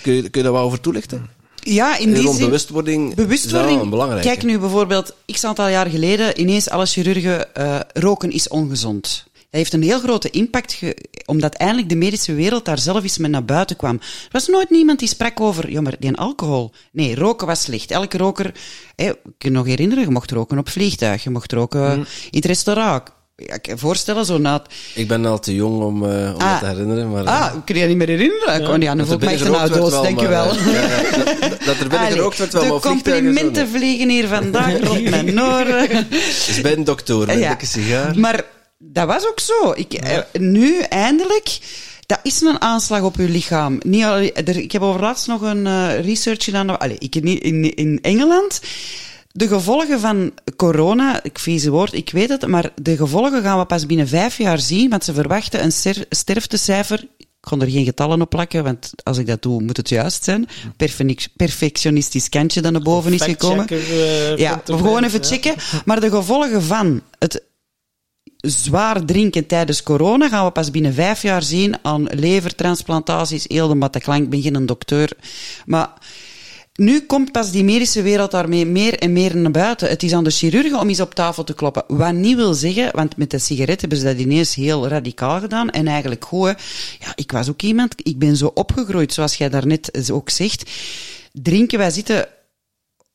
Kun 0.01 0.13
je, 0.13 0.21
kun 0.21 0.29
je 0.32 0.43
daar 0.43 0.51
wat 0.51 0.62
over 0.63 0.79
toelichten? 0.82 1.29
Ja, 1.55 1.97
in 1.97 2.13
die 2.13 2.23
Rond 2.23 2.36
zin... 2.36 2.45
bewustwording, 2.45 3.15
Bewustwording. 3.15 4.21
Kijk 4.21 4.43
nu 4.43 4.60
bijvoorbeeld, 4.60 5.13
x 5.25 5.43
aantal 5.43 5.67
jaar 5.67 5.88
geleden, 5.89 6.39
ineens 6.39 6.69
alle 6.69 6.86
chirurgen, 6.86 7.55
eh, 7.55 7.79
roken 7.93 8.32
is 8.32 8.47
ongezond. 8.47 9.27
Dat 9.34 9.60
heeft 9.60 9.73
een 9.73 9.84
heel 9.84 9.99
grote 9.99 10.29
impact, 10.29 10.73
ge- 10.73 10.97
omdat 11.25 11.53
eindelijk 11.53 11.89
de 11.89 11.95
medische 11.95 12.34
wereld 12.34 12.65
daar 12.65 12.79
zelf 12.79 13.03
eens 13.03 13.17
mee 13.17 13.29
naar 13.29 13.45
buiten 13.45 13.75
kwam. 13.75 13.95
Er 13.95 14.29
was 14.32 14.47
nooit 14.47 14.69
niemand 14.69 14.99
die 14.99 15.08
sprak 15.08 15.39
over, 15.39 15.71
ja, 15.71 15.82
maar 15.82 15.95
die 15.99 16.15
alcohol. 16.17 16.71
Nee, 16.91 17.15
roken 17.15 17.47
was 17.47 17.62
slecht. 17.62 17.91
Elke 17.91 18.17
roker, 18.17 18.45
ik 18.95 19.15
kan 19.21 19.34
je 19.38 19.49
nog 19.49 19.65
herinneren, 19.65 20.03
je 20.03 20.10
mocht 20.10 20.32
roken 20.32 20.58
op 20.58 20.69
vliegtuig, 20.69 21.23
je 21.23 21.29
mocht 21.29 21.51
roken 21.51 21.97
in 21.97 22.05
het 22.29 22.45
restaurant. 22.45 23.03
Ja, 23.47 23.54
ik 23.54 23.62
kan 23.62 23.73
je 23.73 23.80
voorstellen, 23.80 24.25
zo 24.25 24.38
na 24.38 24.54
het- 24.54 24.73
Ik 24.95 25.08
ben 25.08 25.25
al 25.25 25.39
te 25.39 25.56
jong 25.56 25.82
om, 25.84 26.04
eh, 26.04 26.10
om 26.36 26.41
Ah. 26.41 26.52
dat 26.52 26.60
te 26.60 26.65
herinneren. 26.65 27.12
Maar, 27.12 27.23
Ah, 27.25 27.54
ik 27.56 27.62
kan 27.65 27.75
je 27.75 27.86
niet 27.88 27.97
meer 27.97 28.08
herinneren. 28.08 28.60
Ik 28.60 28.65
kon- 28.65 28.82
Ja, 28.82 28.88
dan 28.88 28.97
dat 28.97 29.08
voel 29.08 29.15
er 29.15 29.21
ik 29.23 29.28
me 29.30 29.34
echt 29.36 29.43
binnen 29.43 29.93
een 29.95 30.02
denk 30.02 30.19
je 30.19 30.28
wel. 30.28 30.49
eh, 30.49 30.65
ja, 30.65 30.82
ja, 30.82 31.49
dat, 31.49 31.60
dat 31.65 31.67
er 31.67 31.78
binnen 31.80 31.99
Allee, 31.99 32.12
gerookt 32.12 32.38
werd 32.38 32.54
wel, 32.54 32.62
maar 32.62 32.71
de 32.71 32.80
zo 32.82 32.89
complimenten 32.89 33.67
vliegen 33.69 34.10
hier 34.10 34.28
vandaag 34.28 34.80
rond 34.88 35.10
mijn 35.10 35.41
oren. 35.41 36.08
Dus 36.10 36.62
bij 36.62 36.73
een 36.73 36.84
dokter, 36.84 37.17
met 37.17 37.30
een 37.30 37.39
Ja. 37.39 37.49
dikke 37.49 37.65
sigaar. 37.65 38.19
Maar 38.19 38.43
dat 38.78 39.08
was 39.08 39.28
ook 39.28 39.39
zo. 39.39 39.71
Ik, 39.75 39.93
eh, 39.93 40.17
nu, 40.39 40.80
eindelijk, 40.80 41.58
dat 42.06 42.19
is 42.23 42.41
een 42.41 42.62
aanslag 42.62 43.02
op 43.02 43.15
je 43.15 43.30
lichaam. 43.30 43.80
Niet 43.86 44.04
al, 44.04 44.15
er, 44.17 44.58
ik 44.58 44.71
heb 44.71 44.82
overlaatst 44.82 45.28
nog 45.28 45.41
een 45.41 45.67
eh, 45.67 45.99
research 46.06 46.43
gedaan. 46.43 46.80
Allee, 46.80 46.95
ik, 46.99 47.15
in, 47.15 47.75
in 47.75 47.99
Engeland. 48.02 48.60
De 49.32 49.48
gevolgen 49.48 50.00
van 50.00 50.32
corona, 50.56 51.24
ik 51.24 51.39
vieze 51.39 51.70
woord, 51.70 51.94
ik 51.94 52.10
weet 52.10 52.30
het, 52.30 52.48
maar 52.48 52.72
de 52.82 52.98
gevolgen 52.98 53.42
gaan 53.42 53.60
we 53.60 53.65
pas 53.65 53.86
binnen 53.86 54.08
vijf 54.08 54.38
jaar 54.38 54.60
zien, 54.60 54.89
want 54.89 55.04
ze 55.04 55.13
verwachten 55.13 55.63
een 55.63 55.72
ster- 55.72 56.06
sterftecijfer. 56.10 57.08
Ik 57.18 57.28
kon 57.39 57.62
er 57.62 57.70
geen 57.70 57.86
getallen 57.86 58.22
op 58.22 58.30
plakken, 58.30 58.63
want 58.63 58.92
als 59.04 59.18
ik 59.18 59.28
dat 59.28 59.42
doe, 59.42 59.62
moet 59.62 59.78
het 59.78 59.89
juist 59.89 60.24
zijn. 60.24 60.48
Perfec- 60.78 61.28
perfectionistisch 61.36 62.30
kantje 62.30 62.62
dat 62.62 62.72
naar 62.72 62.82
boven 62.82 63.13
is 63.13 63.22
gekomen. 63.22 63.68
Eh, 63.68 64.38
Ja, 64.38 64.62
we 64.65 64.74
gewoon 64.78 65.04
even 65.04 65.20
ja. 65.22 65.28
checken. 65.28 65.56
Maar 65.86 66.00
de 66.00 66.10
gevolgen 66.10 66.63
van 66.63 67.02
het 67.20 67.44
zwaar 68.38 69.06
drinken 69.06 69.46
tijdens 69.46 69.84
corona 69.84 70.30
gaan 70.30 70.46
we 70.46 70.52
pas 70.52 70.72
binnen 70.72 70.94
vijf 70.94 71.22
jaar 71.22 71.44
zien 71.44 71.76
aan 71.82 72.04
levertransplantaties, 72.04 73.46
heel 73.48 73.68
de 73.68 73.76
matte 73.76 74.00
Ik 74.00 74.30
ben 74.30 74.42
geen 74.42 74.65
dokter. 74.65 75.12
Maar 75.65 75.94
nu 76.80 77.00
komt 77.06 77.32
pas 77.32 77.52
die 77.52 77.63
medische 77.63 78.02
wereld 78.02 78.32
daarmee 78.32 78.65
meer 78.65 79.00
en 79.00 79.13
meer 79.13 79.38
naar 79.38 79.52
buiten. 79.52 79.89
Het 79.89 80.04
is 80.04 80.13
aan 80.13 80.24
de 80.24 80.30
chirurgen 80.30 80.80
om 80.80 80.88
eens 80.88 81.00
op 81.00 81.13
tafel 81.13 81.44
te 81.44 81.54
kloppen. 81.54 81.84
Wat 81.88 82.13
niet 82.13 82.36
wil 82.36 82.54
zeggen, 82.54 82.89
want 82.96 83.18
met 83.18 83.32
de 83.32 83.39
sigaret 83.39 83.82
hebben 83.82 84.00
ze 84.00 84.06
dat 84.06 84.18
ineens 84.18 84.56
heel 84.56 84.88
radicaal 84.88 85.39
gedaan. 85.39 85.70
En 85.70 85.88
eigenlijk 85.88 86.26
goed, 86.26 86.56
ja, 87.00 87.12
ik 87.15 87.32
was 87.32 87.50
ook 87.50 87.62
iemand, 87.62 87.94
ik 87.98 88.20
ben 88.20 88.38
zo 88.38 88.52
opgegroeid, 88.54 89.13
zoals 89.13 89.36
jij 89.36 89.50
daarnet 89.50 90.12
ook 90.12 90.30
zegt. 90.30 90.72
Drinken, 91.32 91.78
wij 91.78 91.92
zitten 91.92 92.28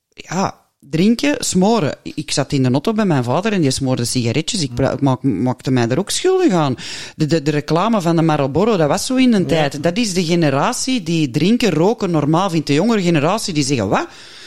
ja, 0.09 0.64
drinken, 0.91 1.35
smoren. 1.39 1.97
Ik 2.03 2.31
zat 2.31 2.53
in 2.53 2.63
de 2.63 2.71
auto 2.71 2.93
bij 2.93 3.05
mijn 3.05 3.25
vader 3.25 3.53
en 3.53 3.61
die 3.61 3.71
smoorde 3.71 4.05
sigaretjes. 4.05 4.63
Ik 4.63 5.01
maak, 5.01 5.23
maakte 5.23 5.71
mij 5.71 5.89
er 5.89 5.99
ook 5.99 6.11
schuldig 6.11 6.53
aan. 6.53 6.77
De, 7.17 7.27
de, 7.27 7.43
de 7.43 7.51
reclame 7.51 8.01
van 8.01 8.17
de 8.17 8.23
Marlboro, 8.23 8.77
dat 8.77 8.89
was 8.89 9.07
zo 9.07 9.15
in 9.15 9.33
een 9.33 9.47
tijd. 9.47 9.83
Dat 9.83 9.97
is 9.97 10.15
de 10.15 10.25
generatie 10.25 11.03
die 11.03 11.31
drinken, 11.31 11.71
roken 11.71 12.11
normaal 12.11 12.51
vindt. 12.51 12.67
De 12.67 12.75
jongere 12.75 13.03
generatie 13.03 13.55
die 13.55 13.65
zeggen, 13.65 13.89
wat? 13.89 14.07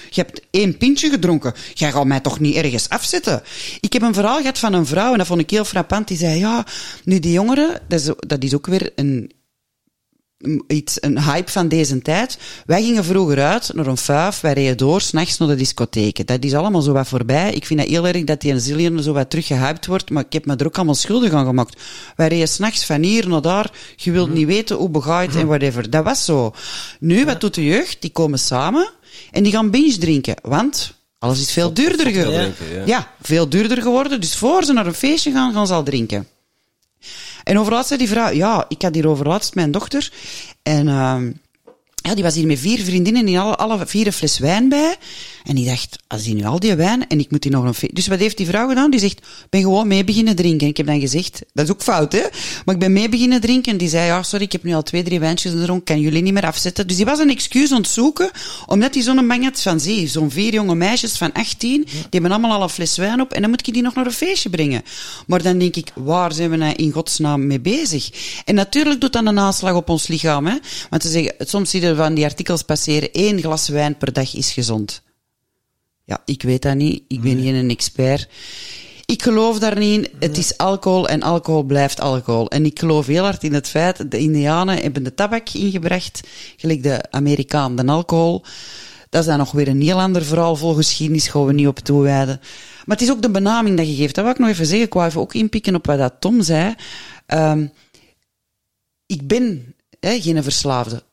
Je 0.09 0.21
hebt 0.21 0.41
één 0.51 0.77
pintje 0.77 1.09
gedronken. 1.09 1.53
Jij 1.73 1.91
gaat 1.91 2.05
mij 2.05 2.19
toch 2.19 2.39
niet 2.39 2.55
ergens 2.55 2.89
afzetten? 2.89 3.41
Ik 3.79 3.93
heb 3.93 4.01
een 4.01 4.13
verhaal 4.13 4.39
gehad 4.39 4.59
van 4.59 4.73
een 4.73 4.85
vrouw, 4.85 5.11
en 5.11 5.17
dat 5.17 5.27
vond 5.27 5.39
ik 5.39 5.49
heel 5.49 5.65
frappant. 5.65 6.07
Die 6.07 6.17
zei, 6.17 6.39
ja, 6.39 6.65
nu 7.03 7.19
die 7.19 7.31
jongeren, 7.31 7.81
dat 7.87 7.99
is, 7.99 8.11
dat 8.27 8.43
is 8.43 8.55
ook 8.55 8.67
weer 8.67 8.91
een 8.95 9.31
iets, 10.67 10.97
een 10.99 11.23
hype 11.23 11.51
van 11.51 11.67
deze 11.67 12.01
tijd. 12.01 12.37
Wij 12.65 12.83
gingen 12.83 13.03
vroeger 13.03 13.41
uit 13.41 13.71
naar 13.73 13.87
een 13.87 13.97
fuif, 13.97 14.41
wij 14.41 14.53
reden 14.53 14.77
door, 14.77 15.01
s'nachts 15.01 15.37
naar 15.37 15.47
de 15.47 15.55
discotheken. 15.55 16.25
Dat 16.25 16.43
is 16.43 16.53
allemaal 16.53 16.81
zo 16.81 16.91
wat 16.91 17.07
voorbij. 17.07 17.53
Ik 17.53 17.65
vind 17.65 17.79
dat 17.79 17.89
heel 17.89 18.07
erg 18.07 18.23
dat 18.23 18.41
die 18.41 18.51
een 18.51 18.59
zillion 18.59 19.03
zo 19.03 19.13
wat 19.13 19.29
teruggehyped 19.29 19.85
wordt, 19.85 20.09
maar 20.09 20.23
ik 20.25 20.33
heb 20.33 20.45
me 20.45 20.55
er 20.55 20.65
ook 20.65 20.75
allemaal 20.75 20.95
schuldig 20.95 21.31
aan 21.31 21.45
gemaakt. 21.45 21.81
Wij 22.15 22.27
reden 22.27 22.47
s'nachts 22.47 22.85
van 22.85 23.03
hier 23.03 23.29
naar 23.29 23.41
daar, 23.41 23.71
je 23.95 24.11
wilt 24.11 24.33
niet 24.33 24.47
weten 24.47 24.75
hoe 24.75 24.89
begaaid 24.89 25.35
en 25.35 25.47
whatever. 25.47 25.89
Dat 25.89 26.03
was 26.03 26.25
zo. 26.25 26.53
Nu, 26.99 27.25
wat 27.25 27.41
doet 27.41 27.53
de 27.53 27.65
jeugd? 27.65 28.01
Die 28.01 28.11
komen 28.11 28.39
samen 28.39 28.89
en 29.31 29.43
die 29.43 29.51
gaan 29.51 29.69
binge 29.69 29.97
drinken, 29.97 30.35
want... 30.41 30.95
Alles 31.19 31.39
is 31.39 31.51
veel 31.51 31.73
duurder 31.73 32.11
geworden. 32.11 32.55
ja. 32.73 32.83
Ja, 32.85 33.11
veel 33.21 33.49
duurder 33.49 33.81
geworden. 33.81 34.21
Dus 34.21 34.35
voor 34.35 34.63
ze 34.63 34.73
naar 34.73 34.85
een 34.85 34.93
feestje 34.93 35.31
gaan, 35.31 35.53
gaan 35.53 35.67
ze 35.67 35.73
al 35.73 35.83
drinken. 35.83 36.27
En 37.47 37.59
overlaatst 37.59 37.87
zei 37.87 37.99
die 37.99 38.09
vrouw, 38.09 38.31
ja, 38.31 38.65
ik 38.67 38.81
had 38.81 38.95
hier 38.95 39.07
overlaatst 39.07 39.55
mijn 39.55 39.71
dochter. 39.71 40.11
En 40.63 40.87
ehm 40.87 41.31
ja, 42.07 42.15
die 42.15 42.23
was 42.23 42.35
hier 42.35 42.47
met 42.47 42.59
vier 42.59 42.79
vriendinnen 42.79 43.21
en 43.21 43.27
die 43.27 43.37
hadden 43.37 43.57
alle 43.57 43.85
vier 43.85 44.07
een 44.07 44.13
fles 44.13 44.39
wijn 44.39 44.69
bij. 44.69 44.95
En 45.47 45.55
die 45.55 45.65
dacht, 45.65 45.97
als 46.07 46.23
die 46.23 46.35
nu 46.35 46.45
al 46.45 46.59
die 46.59 46.75
wijn 46.75 47.07
en 47.07 47.19
ik 47.19 47.31
moet 47.31 47.41
die 47.41 47.51
nog 47.51 47.63
een 47.63 47.73
fe- 47.73 47.89
Dus 47.93 48.07
wat 48.07 48.19
heeft 48.19 48.37
die 48.37 48.45
vrouw 48.45 48.67
gedaan? 48.67 48.91
Die 48.91 48.99
zegt, 48.99 49.17
ik 49.17 49.49
ben 49.49 49.61
gewoon 49.61 49.87
mee 49.87 50.03
beginnen 50.03 50.35
drinken. 50.35 50.61
En 50.61 50.67
ik 50.67 50.77
heb 50.77 50.85
dan 50.85 50.99
gezegd, 50.99 51.41
dat 51.53 51.65
is 51.65 51.71
ook 51.71 51.81
fout, 51.81 52.11
hè? 52.11 52.21
Maar 52.65 52.75
ik 52.75 52.81
ben 52.81 52.93
mee 52.93 53.09
beginnen 53.09 53.41
drinken. 53.41 53.71
En 53.71 53.77
die 53.77 53.89
zei, 53.89 54.05
ja, 54.05 54.23
sorry, 54.23 54.45
ik 54.45 54.51
heb 54.51 54.63
nu 54.63 54.73
al 54.73 54.83
twee, 54.83 55.03
drie 55.03 55.19
wijntjes 55.19 55.51
gedronken, 55.51 55.85
kan 55.85 55.99
jullie 55.99 56.21
niet 56.21 56.33
meer 56.33 56.45
afzetten. 56.45 56.87
Dus 56.87 56.95
die 56.95 57.05
was 57.05 57.19
een 57.19 57.29
excuus 57.29 57.71
aan 57.71 57.77
het 57.77 57.87
zoeken, 57.87 58.31
omdat 58.65 58.93
hij 58.93 59.03
zo'n 59.03 59.41
had 59.43 59.61
van, 59.61 59.79
zie, 59.79 60.07
zo'n 60.07 60.31
vier 60.31 60.53
jonge 60.53 60.75
meisjes 60.75 61.17
van 61.17 61.31
18, 61.33 61.83
die 61.85 62.05
hebben 62.09 62.31
allemaal 62.31 62.51
al 62.51 62.61
een 62.61 62.69
fles 62.69 62.97
wijn 62.97 63.21
op 63.21 63.33
en 63.33 63.41
dan 63.41 63.49
moet 63.49 63.67
ik 63.67 63.73
die 63.73 63.83
nog 63.83 63.95
naar 63.95 64.05
een 64.05 64.11
feestje 64.11 64.49
brengen. 64.49 64.81
Maar 65.27 65.41
dan 65.41 65.57
denk 65.57 65.75
ik, 65.75 65.91
waar 65.95 66.33
zijn 66.33 66.49
we 66.49 66.55
nou 66.55 66.73
in 66.73 66.91
godsnaam 66.91 67.47
mee 67.47 67.59
bezig? 67.59 68.09
En 68.45 68.55
natuurlijk 68.55 69.01
doet 69.01 69.13
dat 69.13 69.25
een 69.25 69.39
aanslag 69.39 69.73
op 69.75 69.89
ons 69.89 70.07
lichaam, 70.07 70.45
hè? 70.45 70.55
Want 70.89 71.01
ze 71.01 71.09
zeggen, 71.09 71.33
soms 71.39 71.69
zie 71.69 71.81
je 71.81 71.95
van 71.95 72.13
die 72.13 72.23
artikels 72.25 72.61
passeren, 72.61 73.11
één 73.11 73.41
glas 73.41 73.67
wijn 73.67 73.97
per 73.97 74.13
dag 74.13 74.35
is 74.35 74.51
gezond. 74.51 75.01
Ja, 76.07 76.21
ik 76.25 76.41
weet 76.41 76.61
dat 76.61 76.75
niet. 76.75 77.03
Ik 77.07 77.21
ben 77.21 77.41
geen 77.41 77.55
een 77.55 77.69
expert. 77.69 78.27
Ik 79.05 79.23
geloof 79.23 79.59
daar 79.59 79.77
niet 79.77 80.05
in. 80.05 80.13
Het 80.19 80.37
is 80.37 80.57
alcohol 80.57 81.07
en 81.07 81.23
alcohol 81.23 81.63
blijft 81.63 81.99
alcohol. 81.99 82.49
En 82.49 82.65
ik 82.65 82.79
geloof 82.79 83.05
heel 83.05 83.23
hard 83.23 83.43
in 83.43 83.53
het 83.53 83.67
feit, 83.67 84.11
de 84.11 84.17
Indianen 84.17 84.81
hebben 84.81 85.03
de 85.03 85.13
tabak 85.13 85.49
ingebracht, 85.49 86.27
gelijk 86.57 86.83
de 86.83 87.11
Amerikaan 87.11 87.75
de 87.75 87.85
alcohol. 87.85 88.43
Dat 89.09 89.21
is 89.21 89.27
dan 89.27 89.37
nog 89.37 89.51
weer 89.51 89.67
een 89.67 89.81
heel 89.81 90.01
ander 90.01 90.23
verhaal 90.23 90.55
vol 90.55 90.73
geschiedenis, 90.73 91.27
gaan 91.27 91.45
we 91.45 91.53
niet 91.53 91.67
op 91.67 91.79
toewijden. 91.79 92.39
Maar 92.85 92.97
het 92.97 93.05
is 93.05 93.11
ook 93.11 93.21
de 93.21 93.31
benaming 93.31 93.77
dat 93.77 93.87
je 93.87 93.95
geeft. 93.95 94.15
Dat 94.15 94.23
wil 94.23 94.33
ik 94.33 94.39
nog 94.39 94.49
even 94.49 94.65
zeggen. 94.65 94.85
Ik 94.85 94.93
wou 94.93 95.07
even 95.07 95.21
ook 95.21 95.33
inpikken 95.33 95.75
op 95.75 95.85
wat 95.85 95.97
dat 95.97 96.13
Tom 96.19 96.41
zei. 96.41 96.75
Ehm, 97.25 97.67
ik 99.05 99.27
ben 99.27 99.75
hè, 99.99 100.21
geen 100.21 100.43
verslaafde. 100.43 101.03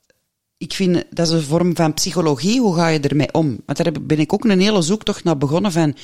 Ik 0.64 0.72
vind, 0.72 1.04
dat 1.10 1.26
is 1.26 1.32
een 1.32 1.42
vorm 1.42 1.76
van 1.76 1.94
psychologie. 1.94 2.60
Hoe 2.60 2.74
ga 2.74 2.88
je 2.88 3.00
ermee 3.00 3.32
om? 3.32 3.60
Want 3.66 3.78
daar 3.78 3.92
ben 4.02 4.18
ik 4.18 4.32
ook 4.32 4.44
een 4.44 4.60
hele 4.60 4.82
zoektocht 4.82 5.24
naar 5.24 5.38
begonnen 5.38 5.72
van... 5.72 5.96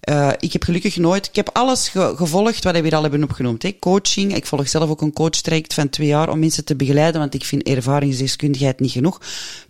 eh, 0.00 0.30
ik 0.38 0.52
heb 0.52 0.64
gelukkig 0.64 0.96
nooit... 0.96 1.26
Ik 1.26 1.36
heb 1.36 1.50
alles 1.52 1.88
ge- 1.88 2.12
gevolgd 2.16 2.64
wat 2.64 2.74
we 2.74 2.80
hier 2.80 2.94
al 2.94 3.02
hebben 3.02 3.22
opgenoemd. 3.22 3.62
Hè. 3.62 3.76
Coaching. 3.78 4.36
Ik 4.36 4.46
volg 4.46 4.68
zelf 4.68 4.90
ook 4.90 5.00
een 5.00 5.12
coachtraject 5.12 5.74
van 5.74 5.88
twee 5.88 6.06
jaar 6.06 6.28
om 6.30 6.38
mensen 6.38 6.64
te 6.64 6.76
begeleiden, 6.76 7.20
want 7.20 7.34
ik 7.34 7.44
vind 7.44 7.62
ervaringsdeskundigheid 7.62 8.80
niet 8.80 8.90
genoeg. 8.92 9.20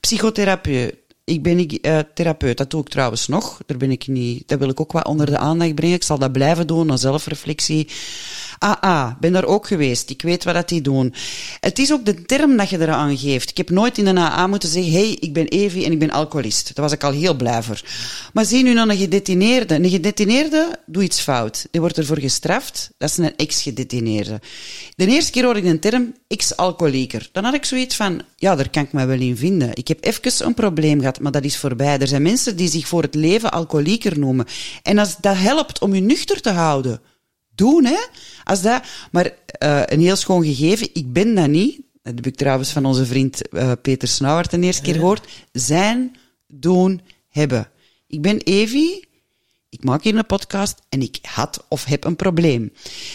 Psychotherapie. 0.00 0.98
Ik 1.24 1.42
ben 1.42 1.66
eh, 1.66 1.98
therapeut, 2.14 2.57
dat 2.57 2.70
doe 2.70 2.81
ik 2.81 2.88
trouwens 2.88 3.29
nog. 3.29 3.61
Daar 3.66 3.76
ben 3.76 3.90
ik 3.90 4.07
niet, 4.07 4.48
dat 4.48 4.59
wil 4.59 4.68
ik 4.68 4.81
ook 4.81 4.92
wat 4.92 5.07
onder 5.07 5.26
de 5.26 5.38
aandacht 5.38 5.74
brengen. 5.74 5.96
Ik 5.96 6.03
zal 6.03 6.18
dat 6.18 6.33
blijven 6.33 6.66
doen, 6.66 6.87
naar 6.87 6.98
zelfreflectie. 6.98 7.88
AA, 8.64 9.16
ben 9.20 9.33
daar 9.33 9.44
ook 9.44 9.66
geweest. 9.66 10.11
Ik 10.11 10.23
weet 10.23 10.44
wat 10.44 10.55
dat 10.55 10.68
die 10.68 10.81
doen. 10.81 11.14
Het 11.61 11.79
is 11.79 11.92
ook 11.92 12.05
de 12.05 12.23
term 12.23 12.57
dat 12.57 12.70
je 12.70 12.81
eraan 12.81 13.18
geeft. 13.18 13.51
Ik 13.51 13.57
heb 13.57 13.70
nooit 13.70 13.99
in 13.99 14.07
een 14.07 14.18
AA 14.18 14.46
moeten 14.46 14.68
zeggen, 14.68 14.92
hey, 14.92 15.16
ik 15.20 15.33
ben 15.33 15.49
Evi 15.49 15.85
en 15.85 15.92
ik 15.92 15.99
ben 15.99 16.11
alcoholist. 16.11 16.75
Daar 16.75 16.85
was 16.85 16.94
ik 16.94 17.05
al 17.05 17.12
heel 17.12 17.35
blij 17.35 17.62
voor. 17.62 17.81
Maar 18.33 18.44
zie 18.44 18.62
nu 18.62 18.75
dan 18.75 18.90
een 18.90 18.96
gedetineerde. 18.96 19.75
Een 19.75 19.90
gedetineerde 19.90 20.79
doet 20.87 21.03
iets 21.03 21.20
fout. 21.20 21.66
Die 21.70 21.81
wordt 21.81 21.99
ervoor 21.99 22.18
gestraft. 22.18 22.90
Dat 22.99 23.11
is 23.11 23.16
een 23.16 23.37
ex-gedetineerde. 23.37 24.40
De 24.96 25.07
eerste 25.07 25.31
keer 25.31 25.44
hoorde 25.44 25.61
ik 25.61 25.66
de 25.66 25.79
term 25.79 26.14
ex-alcoholieker. 26.29 27.29
Dan 27.33 27.44
had 27.44 27.55
ik 27.55 27.64
zoiets 27.64 27.96
van, 27.96 28.23
ja, 28.37 28.55
daar 28.55 28.70
kan 28.70 28.83
ik 28.83 28.92
me 28.92 29.07
wel 29.07 29.20
in 29.20 29.37
vinden. 29.37 29.70
Ik 29.75 29.88
heb 29.88 30.05
even 30.05 30.46
een 30.46 30.55
probleem 30.55 30.99
gehad, 30.99 31.20
maar 31.20 31.33
dat 31.33 31.44
is 31.44 31.57
voorbij. 31.57 31.99
Er 31.99 32.09
zijn 32.09 32.23
mensen 32.23 32.57
die 32.57 32.68
zich 32.68 32.88
voor 32.88 33.03
het 33.03 33.14
leven 33.14 33.53
alcoholieker 33.53 34.18
noemen. 34.18 34.46
En 34.83 34.99
als 34.99 35.16
dat 35.20 35.37
helpt 35.37 35.81
om 35.81 35.94
je 35.94 36.01
nuchter 36.01 36.40
te 36.40 36.51
houden, 36.51 37.01
doen, 37.54 37.84
hè. 37.84 38.06
Als 38.44 38.62
dat, 38.62 38.82
maar 39.12 39.32
eh, 39.46 39.82
een 39.86 40.00
heel 40.00 40.16
schoon 40.16 40.44
gegeven, 40.44 40.88
ik 40.92 41.12
ben 41.12 41.34
dat 41.34 41.48
niet. 41.48 41.80
Dat 42.02 42.14
heb 42.14 42.26
ik 42.26 42.36
trouwens 42.36 42.70
van 42.70 42.84
onze 42.84 43.06
vriend 43.06 43.48
eh, 43.48 43.72
Peter 43.82 44.08
Snauwert 44.08 44.50
de 44.50 44.60
eerste 44.60 44.82
keer 44.82 44.94
gehoord. 44.94 45.28
Zijn, 45.52 46.16
doen, 46.46 47.00
hebben. 47.28 47.70
Ik 48.06 48.22
ben 48.22 48.38
Evi, 48.38 49.04
ik 49.70 49.85
maak 49.85 50.02
hier 50.02 50.16
een 50.16 50.26
podcast 50.26 50.78
en 50.88 51.02
ik 51.02 51.18
had 51.22 51.64
of 51.68 51.85
heb 51.85 52.04
een 52.04 52.16
probleem. 52.16 52.72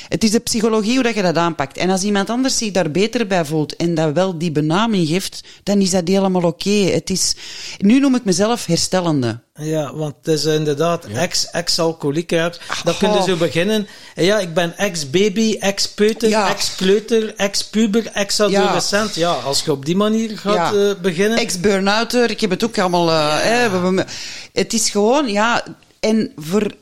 Het 0.08 0.24
is 0.24 0.32
de 0.32 0.40
psychologie 0.40 0.94
hoe 0.94 1.04
dat 1.04 1.16
je 1.16 1.22
dat 1.22 1.36
aanpakt. 1.38 1.78
En 1.78 1.90
als 1.90 2.04
iemand 2.04 2.30
anders 2.30 2.58
zich 2.58 2.72
daar 2.72 2.92
beter 2.92 3.28
bij 3.28 3.46
voelt 3.46 3.76
en 3.76 3.96
dat 3.96 4.14
wel 4.14 4.38
die 4.38 4.52
benaming 4.52 5.08
geeft, 5.08 5.44
dan 5.64 5.82
is 5.82 5.90
dat 5.90 6.08
helemaal 6.08 6.44
oké. 6.44 6.70
Het 6.70 7.10
is, 7.10 7.36
nu 7.78 8.00
noem 8.00 8.16
ik 8.16 8.24
mezelf 8.26 8.66
herstellende. 8.66 9.40
Ja, 9.54 9.94
want 9.96 10.16
het 10.22 10.28
is 10.28 10.46
inderdaad 10.46 11.06
ex, 11.06 11.50
ex-alcoholieker. 11.50 12.60
Dan 12.84 12.98
kun 12.98 13.14
je 13.14 13.24
zo 13.24 13.36
beginnen. 13.36 13.88
En 14.16 14.24
ja, 14.26 14.40
ik 14.40 14.54
ben 14.54 14.78
ex-baby, 14.78 15.58
ex-peuter, 15.60 16.30
Ja. 16.30 16.50
ex-kleuter, 16.50 17.36
ex-puber, 17.36 18.06
ex-adolescent. 18.14 19.16
Ja. 19.16 19.32
als 19.32 19.62
je 19.64 19.72
op 19.72 19.86
die 19.86 19.96
manier 19.96 20.38
gaat 20.38 20.74
Ja. 20.74 20.90
eh, 20.90 21.02
beginnen. 21.02 21.38
Ex-burnouter, 21.38 22.30
ik 22.30 22.42
heb 22.42 22.50
het 22.50 22.64
ook 22.64 22.78
allemaal... 22.80 23.10
eh, 23.12 23.38
hè, 23.42 23.70
we- 23.70 23.92
we- 23.92 24.06
het 24.54 24.74
is 24.74 24.90
gewoon, 24.90 25.28
ja... 25.32 25.64
En 26.06 26.32
voor, 26.36 26.76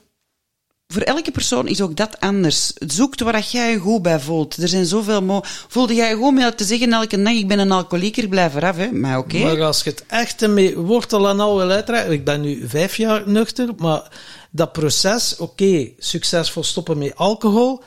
voor 0.87 1.01
elke 1.01 1.31
persoon 1.31 1.67
is 1.67 1.81
ook 1.81 1.95
dat 1.95 2.19
anders. 2.19 2.73
Zoek 2.87 3.19
waar 3.19 3.47
jij 3.51 3.71
je 3.71 3.77
goed 3.77 4.01
bij 4.01 4.19
voelt. 4.19 4.57
Er 4.57 4.67
zijn 4.67 4.85
zoveel... 4.85 5.21
Mo 5.21 5.41
Voelde 5.67 5.93
jij 5.93 6.13
goed 6.13 6.33
met 6.33 6.57
te 6.57 6.63
zeggen 6.63 6.93
elke 6.93 7.17
nacht, 7.17 7.35
ik 7.35 7.47
ben 7.47 7.59
een 7.59 7.71
alcoholieker, 7.71 8.27
blijf 8.27 8.55
eraf, 8.55 8.77
hè. 8.77 8.91
Maar 8.91 9.17
oké. 9.17 9.37
Maar 9.37 9.61
als 9.61 9.83
je 9.83 9.89
het 9.89 10.03
echt 10.07 10.47
mee 10.47 10.77
wortel 10.77 11.29
en 11.29 11.39
al 11.39 11.57
wil. 11.57 12.11
Ik 12.11 12.23
ben 12.23 12.41
nu 12.41 12.67
vijf 12.67 12.97
jaar 12.97 13.29
nuchter, 13.29 13.69
maar 13.77 14.07
dat 14.51 14.71
proces, 14.71 15.35
oké, 15.37 15.89
succesvol 15.97 16.63
stoppen 16.63 16.97
met 16.97 17.15
alcohol... 17.15 17.81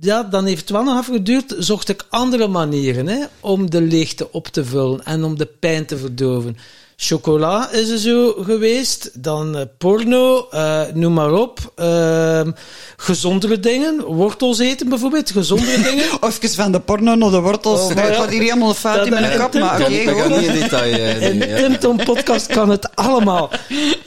Ja, 0.00 0.22
dan 0.22 0.44
heeft 0.44 0.60
het 0.60 0.70
wel 0.70 0.82
nog 0.82 1.00
even 1.00 1.14
geduurd. 1.14 1.54
Zocht 1.58 1.88
ik 1.88 2.06
andere 2.08 2.48
manieren 2.48 3.06
hè, 3.06 3.24
om 3.40 3.70
de 3.70 3.80
leegte 3.80 4.32
op 4.32 4.48
te 4.48 4.64
vullen 4.64 5.04
en 5.04 5.24
om 5.24 5.38
de 5.38 5.46
pijn 5.46 5.86
te 5.86 5.98
verdoven. 5.98 6.56
Chocola 6.96 7.70
is 7.70 7.88
er 7.88 7.98
zo 7.98 8.34
geweest, 8.42 9.10
dan 9.22 9.56
eh, 9.56 9.62
porno, 9.78 10.46
eh, 10.50 10.80
noem 10.94 11.12
maar 11.12 11.32
op. 11.32 11.72
Ehm, 11.76 12.50
gezondere 12.96 13.60
dingen, 13.60 14.02
wortels 14.04 14.58
eten 14.58 14.88
bijvoorbeeld, 14.88 15.30
gezondere 15.30 15.82
dingen. 15.90 16.04
Of 16.20 16.36
even 16.42 16.50
van 16.56 16.72
de 16.72 16.80
porno 16.80 17.14
naar 17.14 17.30
de 17.30 17.40
wortels. 17.40 17.80
Oh, 17.80 17.94
ja. 17.94 18.14
gaat 18.14 18.30
hier 18.30 18.40
helemaal 18.40 18.74
fout 18.74 18.96
Dat- 18.96 19.04
in 19.06 19.12
mijn 19.12 19.38
dat- 19.38 19.54
maar 19.54 19.80
oké, 19.80 19.90
in 19.90 20.52
detail. 20.60 21.20
In 21.20 21.38
dingen, 21.38 21.38
de 21.38 21.70
ja. 21.70 21.78
Tim 21.78 21.96
podcast 22.04 22.46
kan 22.46 22.70
het 22.70 22.96
allemaal. 22.96 23.50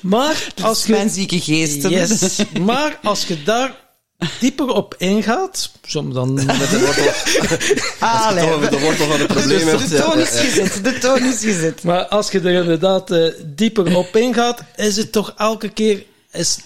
Maar 0.01 0.47
als 0.55 0.63
Als 0.63 0.85
je 0.85 0.91
mijn 0.91 1.09
zieke 1.09 1.39
geesten. 1.39 1.89
Yes. 1.89 2.37
Maar 2.59 2.99
als 3.03 3.25
je 3.27 3.43
daar 3.43 3.83
dieper 4.39 4.67
op 4.67 4.95
ingaat, 4.97 5.71
som 5.85 6.13
dan 6.13 6.33
Met 6.33 6.45
de 6.45 6.79
wortel, 6.85 7.05
toch 8.47 8.59
met 8.59 8.71
de 8.71 8.79
wortel 8.79 9.07
van 9.07 9.19
het 9.19 9.27
probleem 9.27 9.67
hebt. 9.67 9.89
de 9.89 9.97
toon 9.97 10.19
is 10.19 10.39
gezet. 10.39 10.83
De 10.83 10.97
toon 10.97 11.23
is 11.23 11.39
gezet. 11.39 11.83
Maar 11.83 12.05
als 12.05 12.31
je 12.31 12.39
er 12.39 12.61
inderdaad 12.61 13.11
eh, 13.11 13.33
dieper 13.45 13.97
op 13.97 14.15
ingaat, 14.15 14.61
is 14.75 14.97
het 14.97 15.11
toch 15.11 15.33
elke 15.37 15.69
keer 15.69 16.05
is 16.31 16.57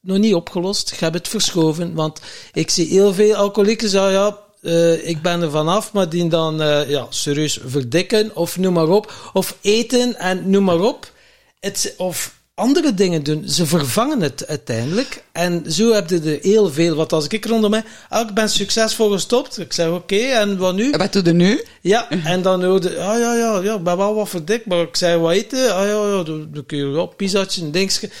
nog 0.00 0.18
niet 0.18 0.34
opgelost. 0.34 0.90
Je 0.90 1.04
hebt 1.04 1.14
het 1.14 1.28
verschoven. 1.28 1.94
Want 1.94 2.20
ik 2.52 2.70
zie 2.70 2.88
heel 2.88 3.14
veel 3.14 3.34
alcoholiekers 3.34 3.90
zeggen, 3.90 4.12
ja, 4.12 4.38
eh, 4.62 5.08
ik 5.08 5.22
ben 5.22 5.42
er 5.42 5.50
vanaf, 5.50 5.92
maar 5.92 6.08
die 6.08 6.28
dan 6.28 6.62
eh, 6.62 6.88
ja, 6.88 7.06
serieus 7.10 7.58
verdikken 7.66 8.36
of 8.36 8.58
noem 8.58 8.72
maar 8.72 8.88
op. 8.88 9.12
Of 9.32 9.56
eten 9.60 10.16
en 10.16 10.50
noem 10.50 10.64
maar 10.64 10.80
op. 10.80 11.12
Het, 11.60 11.94
of 11.96 12.34
andere 12.56 12.94
dingen 12.94 13.22
doen. 13.22 13.48
Ze 13.48 13.66
vervangen 13.66 14.20
het 14.20 14.46
uiteindelijk. 14.46 15.24
En 15.32 15.72
zo 15.72 15.92
heb 15.92 16.10
je 16.10 16.20
er 16.20 16.38
heel 16.42 16.70
veel. 16.70 16.94
Want 16.94 17.12
als 17.12 17.26
ik 17.26 17.44
rondom 17.44 17.70
mij, 17.70 17.84
ah, 18.08 18.28
ik 18.28 18.34
ben 18.34 18.48
succesvol 18.48 19.10
gestopt. 19.10 19.58
Ik 19.58 19.72
zeg, 19.72 19.88
oké, 19.88 20.16
en 20.16 20.58
wat 20.58 20.74
nu? 20.74 20.90
En 20.90 20.98
Wat 20.98 21.12
doe 21.12 21.24
je 21.24 21.32
nu? 21.32 21.64
Ja, 21.80 22.10
en 22.24 22.42
dan 22.42 22.64
hoorde 22.64 22.88
ah 22.88 23.18
ja, 23.18 23.34
ja, 23.34 23.60
ja, 23.62 23.74
ik 23.74 23.82
ben 23.82 23.96
wel 23.96 24.14
wat 24.14 24.28
verdikt, 24.28 24.66
maar 24.66 24.80
ik 24.80 24.96
zei, 24.96 25.18
wat 25.18 25.32
eten? 25.32 25.74
Ah 25.74 25.86
ja, 25.86 26.16
ja, 26.16 26.22
dan 26.22 26.48
dan 26.52 26.66
kun 26.66 26.78
je 26.78 26.86
wel 26.86 27.06
pizzatje, 27.06 27.62
een 27.62 27.70
dingetje. 27.70 28.06
Ik 28.06 28.12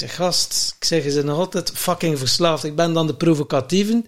zeg, 0.00 0.14
gast, 0.14 0.74
ik 0.78 0.84
zeg, 0.84 1.02
ze 1.02 1.10
zijn 1.10 1.26
nog 1.26 1.38
altijd 1.38 1.70
fucking 1.74 2.18
verslaafd. 2.18 2.64
Ik 2.64 2.76
ben 2.76 2.92
dan 2.92 3.06
de 3.06 3.14
provocatieven. 3.14 4.06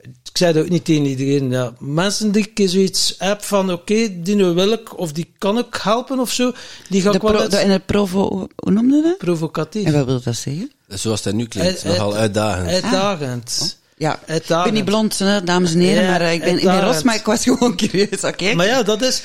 Ik 0.00 0.36
zei 0.36 0.52
dat 0.52 0.62
ook 0.64 0.68
niet 0.68 0.84
tegen 0.84 1.04
iedereen. 1.04 1.50
Ja. 1.50 1.72
Mensen 1.78 2.32
die 2.32 2.50
ik 2.54 2.68
zoiets 2.68 3.14
heb 3.18 3.42
van, 3.44 3.72
oké, 3.72 4.22
die 4.22 4.34
nu 4.34 4.44
wil 4.44 4.72
ik, 4.72 4.98
of 4.98 5.12
die 5.12 5.32
kan 5.38 5.58
ik 5.58 5.78
helpen 5.82 6.18
of 6.18 6.32
zo, 6.32 6.52
die 6.88 7.02
ga 7.02 7.12
ik 7.12 7.22
wel 7.22 7.48
en 7.48 7.70
het 7.70 7.86
provo, 7.86 8.48
hoe 8.56 8.72
noemde 8.72 8.96
je 8.96 9.02
dat? 9.02 9.18
provocatief. 9.18 9.84
En 9.84 9.92
wat 9.92 10.04
wil 10.06 10.20
dat 10.22 10.36
zeggen? 10.36 10.70
Zoals 10.88 11.24
het 11.24 11.34
nu 11.34 11.46
klinkt, 11.46 11.84
Uit- 11.84 11.84
nogal 11.84 12.12
uit- 12.12 12.20
uitdagend. 12.20 12.68
Uitdagend. 12.70 13.76
Ja, 13.96 14.14
ik 14.14 14.28
Uitdagend. 14.28 14.64
ben 14.64 14.74
niet 14.74 14.84
blond, 14.84 15.18
hè, 15.18 15.44
dames 15.44 15.72
en 15.72 15.80
heren, 15.80 16.02
Ja, 16.02 16.10
maar 16.10 16.20
eh, 16.20 16.32
ik 16.32 16.40
ben, 16.40 16.58
ik 16.58 16.64
ben 16.64 16.80
ros, 16.84 17.02
maar 17.02 17.14
ik 17.14 17.24
was 17.24 17.42
gewoon 17.42 17.76
curieus, 17.76 18.24
oké? 18.24 18.54
Maar 18.54 18.66
ja, 18.66 18.82
dat 18.82 19.02
is 19.02 19.22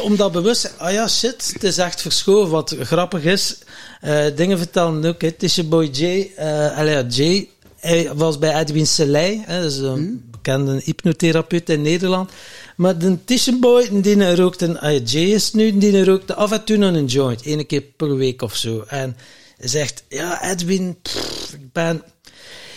om 0.00 0.16
dat 0.16 0.32
bewust. 0.32 0.72
Ah 0.78 0.92
ja, 0.92 1.08
shit, 1.08 1.50
het 1.52 1.64
is 1.64 1.78
echt 1.78 2.00
verschoven. 2.02 2.50
Wat 2.50 2.76
grappig 2.80 3.24
is, 3.24 3.56
eh, 4.00 4.24
dingen 4.36 4.58
vertellen 4.58 5.04
ook. 5.04 5.20
hè. 5.20 5.26
Het 5.28 5.42
is 5.42 5.54
je 5.54 5.64
boy 5.64 5.84
Jay. 5.92 6.30
eh 6.36 6.78
allee, 6.78 6.94
ja, 6.94 7.02
Jay 7.08 7.48
hij 7.82 8.10
was 8.14 8.38
bij 8.38 8.60
Edwin 8.60 8.86
Selei, 8.86 9.42
hè, 9.46 9.66
is 9.66 9.78
een 9.78 10.24
bekende 10.30 10.80
hypnotherapeut 10.84 11.68
in 11.68 11.82
Nederland. 11.82 12.30
Maar 12.76 12.98
de 12.98 13.24
Tissenboy, 13.24 13.88
die 14.02 14.34
rookt 14.34 14.62
een, 14.62 14.78
ah 14.78 15.06
Jay 15.06 15.24
is 15.24 15.52
nu, 15.52 15.78
die 15.78 16.04
rookte 16.04 16.34
af 16.34 16.52
en 16.52 16.64
toe 16.64 16.76
nog 16.76 16.94
een 16.94 17.06
joint, 17.06 17.42
één 17.42 17.66
keer 17.66 17.82
per 17.82 18.16
week 18.16 18.42
of 18.42 18.56
zo. 18.56 18.84
En 18.88 19.16
hij 19.56 19.68
zegt, 19.68 20.04
ja, 20.08 20.50
Edwin, 20.50 20.96
pff, 21.02 21.52
ik 21.52 21.72
ben, 21.72 22.02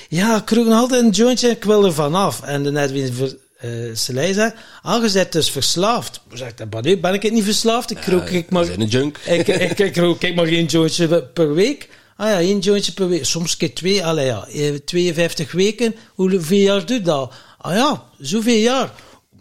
ja, 0.10 0.36
ik 0.42 0.50
rook 0.50 0.66
nog 0.66 0.80
altijd 0.80 1.04
een 1.04 1.10
jointje 1.10 1.48
en 1.48 1.56
ik 1.56 1.64
wil 1.64 1.86
er 1.86 1.94
vanaf. 1.94 2.42
En 2.42 2.64
de 2.64 2.80
Edwin 2.80 3.14
ver, 3.14 3.38
eh 3.58 3.70
Selei 3.94 4.34
zegt, 4.34 4.56
ah, 4.82 5.06
je 5.06 5.12
bent 5.12 5.32
dus 5.32 5.52
verslaafd. 5.52 6.22
Ik 6.30 6.38
zeg, 6.38 6.52
"Maar 6.70 6.82
nee, 6.82 7.00
ben 7.00 7.14
ik 7.14 7.22
het 7.22 7.34
niet 7.34 7.44
verslaafd? 7.44 7.92
Ik 7.92 8.06
rook, 8.06 8.30
ik 8.30 8.50
maar, 8.50 8.70
een 8.70 8.88
junk. 8.88 9.18
ik, 9.26 9.48
ik, 9.48 9.80
ik 9.80 9.96
rook 9.98 10.22
ik 10.22 10.36
maar 10.36 10.46
één 10.48 10.66
jointje 10.66 11.24
per 11.24 11.54
week. 11.54 11.90
Ah 12.16 12.30
ja, 12.30 12.40
één 12.40 12.60
jointje 12.60 12.92
per 12.94 13.08
week. 13.08 13.26
Soms 13.26 13.58
keer 13.58 13.74
twee. 13.74 14.06
Allee 14.06 14.26
ja, 14.26 14.48
eh, 14.48 14.74
52 14.76 15.52
weken. 15.52 15.96
Hoeveel 16.14 16.58
jaar 16.58 16.86
doet 16.86 17.06
dat? 17.06 17.34
Ah 17.58 17.76
ja, 17.76 18.04
zoveel 18.20 18.60
jaar. 18.60 18.92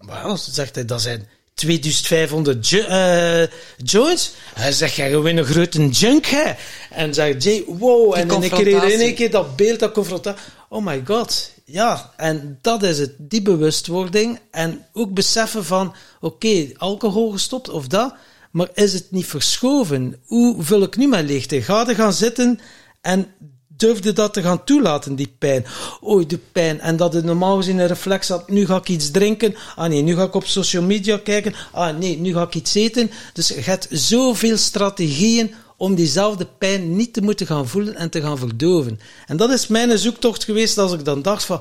Wel, 0.01 0.37
zegt 0.37 0.75
hij, 0.75 0.85
dat 0.85 1.03
zijn 1.03 1.29
2500 1.55 2.69
jo 2.69 2.79
eh, 2.79 3.47
joints. 3.77 4.33
Hij 4.55 4.73
zegt, 4.73 4.95
jij 4.95 5.11
gewoon 5.11 5.37
een 5.37 5.45
grote 5.45 5.89
junk, 5.89 6.27
hè? 6.27 6.53
En 6.91 7.15
zegt 7.15 7.43
Jay, 7.43 7.65
wow. 7.67 8.15
en 8.17 8.43
ik 8.43 8.51
kreeg 8.51 8.93
in 8.93 9.01
één 9.01 9.15
keer 9.15 9.31
dat 9.31 9.57
beeld, 9.57 9.79
dat 9.79 9.93
confrontatie. 9.93 10.43
Oh 10.69 10.85
my 10.85 11.03
god. 11.05 11.51
Ja, 11.65 12.13
en 12.17 12.59
dat 12.61 12.83
is 12.83 12.99
het. 12.99 13.13
Die 13.19 13.43
bewustwording. 13.43 14.39
En 14.51 14.87
ook 14.93 15.15
beseffen 15.15 15.65
van, 15.65 15.95
oké, 16.21 16.69
alcohol 16.77 17.31
gestopt 17.31 17.69
of 17.69 17.87
dat. 17.87 18.15
Maar 18.55 18.69
is 18.75 18.93
het 18.93 19.07
niet 19.11 19.27
verschoven? 19.27 20.17
Hoe 20.27 20.63
vul 20.63 20.83
ik 20.83 20.97
nu 20.97 21.09
mijn 21.09 21.27
leegte? 21.27 21.63
Ga 21.63 21.89
er 21.89 21.95
gaan 21.95 22.13
zitten 22.13 22.61
en 23.01 23.27
durfde 23.77 24.13
dat 24.13 24.33
te 24.33 24.43
gaan 24.43 24.65
toelaten, 24.65 25.15
die 25.15 25.35
pijn. 25.39 25.67
Oei, 26.05 26.27
de 26.27 26.39
pijn. 26.53 26.81
En 26.81 26.97
dat 26.97 27.13
het 27.13 27.25
normaal 27.25 27.57
gezien 27.57 27.79
een 27.79 27.87
reflex 27.87 28.29
had, 28.29 28.49
nu 28.49 28.67
ga 28.67 28.77
ik 28.77 28.89
iets 28.89 29.11
drinken. 29.11 29.55
Ah 29.77 29.89
nee, 29.89 30.03
nu 30.03 30.15
ga 30.15 30.23
ik 30.23 30.35
op 30.35 30.47
social 30.47 30.83
media 30.83 31.19
kijken. 31.25 31.55
Ah 31.73 31.99
nee, 31.99 32.19
nu 32.19 32.33
ga 32.33 32.43
ik 32.43 32.55
iets 32.55 32.75
eten. 32.75 33.11
Dus 33.33 33.49
je 33.49 33.61
hebt 33.61 33.87
zoveel 33.91 34.57
strategieën 34.57 35.55
om 35.77 35.95
diezelfde 35.95 36.47
pijn 36.59 36.97
niet 36.97 37.13
te 37.13 37.23
moeten 37.23 37.47
gaan 37.47 37.69
voelen 37.69 37.97
en 37.97 38.11
te 38.11 38.21
gaan 38.21 38.39
verdoven. 38.39 39.01
En 39.27 39.37
dat 39.37 39.51
is 39.51 39.67
mijn 39.67 39.99
zoektocht 39.99 40.45
geweest 40.45 40.79
als 40.79 40.93
ik 40.93 41.05
dan 41.05 41.23
dacht 41.23 41.45
van... 41.45 41.61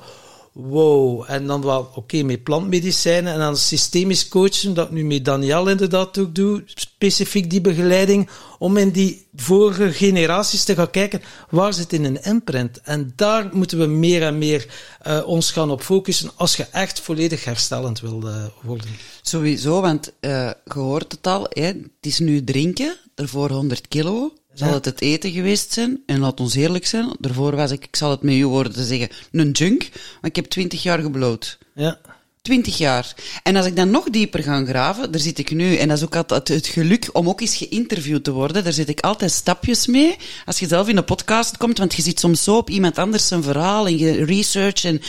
Wow, 0.53 1.23
en 1.27 1.47
dan 1.47 1.61
wel, 1.61 1.89
oké, 1.95 2.23
met 2.23 2.43
plantmedicijnen 2.43 3.33
en 3.33 3.39
dan 3.39 3.57
systemisch 3.57 4.27
coachen, 4.27 4.73
dat 4.73 4.91
nu 4.91 5.05
met 5.05 5.25
Daniel 5.25 5.69
inderdaad 5.69 6.17
ook 6.17 6.35
doe, 6.35 6.63
specifiek 6.65 7.49
die 7.49 7.61
begeleiding, 7.61 8.29
om 8.59 8.77
in 8.77 8.89
die 8.89 9.27
vorige 9.35 9.91
generaties 9.91 10.63
te 10.63 10.75
gaan 10.75 10.89
kijken, 10.89 11.21
waar 11.49 11.73
zit 11.73 11.93
in 11.93 12.05
een 12.05 12.23
imprint? 12.23 12.81
En 12.81 13.13
daar 13.15 13.49
moeten 13.53 13.79
we 13.79 13.85
meer 13.85 14.23
en 14.23 14.37
meer 14.37 14.67
eh, 15.01 15.21
ons 15.25 15.51
gaan 15.51 15.71
op 15.71 15.81
focussen, 15.81 16.31
als 16.35 16.55
je 16.55 16.67
echt 16.71 16.99
volledig 16.99 17.43
herstellend 17.45 17.99
wil 17.99 18.23
worden. 18.61 18.89
Sowieso, 19.21 19.81
want 19.81 20.13
eh 20.19 20.51
je 20.73 20.79
hoort 20.79 21.11
het 21.11 21.27
al, 21.27 21.45
hè, 21.49 21.65
het 21.65 21.89
is 22.01 22.19
nu 22.19 22.43
drinken, 22.43 22.97
daarvoor 23.15 23.51
100 23.51 23.87
kilo. 23.87 24.33
Zal 24.53 24.67
Ja. 24.67 24.73
het 24.73 24.85
het 24.85 25.01
eten 25.01 25.31
geweest 25.31 25.71
zijn? 25.73 26.03
En 26.05 26.19
laat 26.19 26.39
ons 26.39 26.55
eerlijk 26.55 26.85
zijn, 26.85 27.15
daarvoor 27.19 27.55
was 27.55 27.71
ik, 27.71 27.83
ik 27.85 27.95
zal 27.95 28.11
het 28.11 28.21
met 28.21 28.33
uw 28.33 28.49
woorden 28.49 28.73
te 28.73 28.83
zeggen, 28.85 29.09
een 29.31 29.51
junk, 29.51 29.89
maar 29.93 30.29
ik 30.29 30.35
heb 30.35 30.45
20 30.45 30.83
jaar 30.83 30.99
gebloot. 30.99 31.57
Ja. 31.75 31.99
20 32.43 32.77
jaar. 32.77 33.13
En 33.43 33.55
als 33.55 33.65
ik 33.65 33.75
dan 33.75 33.89
nog 33.89 34.09
dieper 34.09 34.43
ga 34.43 34.65
graven, 34.65 35.11
daar 35.11 35.21
zit 35.21 35.39
ik 35.39 35.51
nu, 35.51 35.75
en 35.75 35.87
dat 35.87 35.97
is 35.97 36.03
ook 36.03 36.15
altijd 36.15 36.47
het 36.47 36.67
geluk 36.67 37.09
om 37.13 37.29
ook 37.29 37.41
eens 37.41 37.55
geïnterviewd 37.55 38.23
te 38.23 38.31
worden, 38.31 38.63
daar 38.63 38.73
zit 38.73 38.89
ik 38.89 38.99
altijd 38.99 39.31
stapjes 39.31 39.87
mee, 39.87 40.15
als 40.45 40.59
je 40.59 40.67
zelf 40.67 40.87
in 40.87 40.97
een 40.97 41.03
podcast 41.03 41.57
komt, 41.57 41.77
want 41.77 41.93
je 41.93 42.01
zit 42.01 42.19
soms 42.19 42.43
zo 42.43 42.55
op 42.57 42.69
iemand 42.69 42.97
anders 42.97 43.27
zijn 43.27 43.43
verhaal 43.43 43.87
en 43.87 43.97
je 43.97 44.25
research, 44.25 44.83
en 44.83 45.01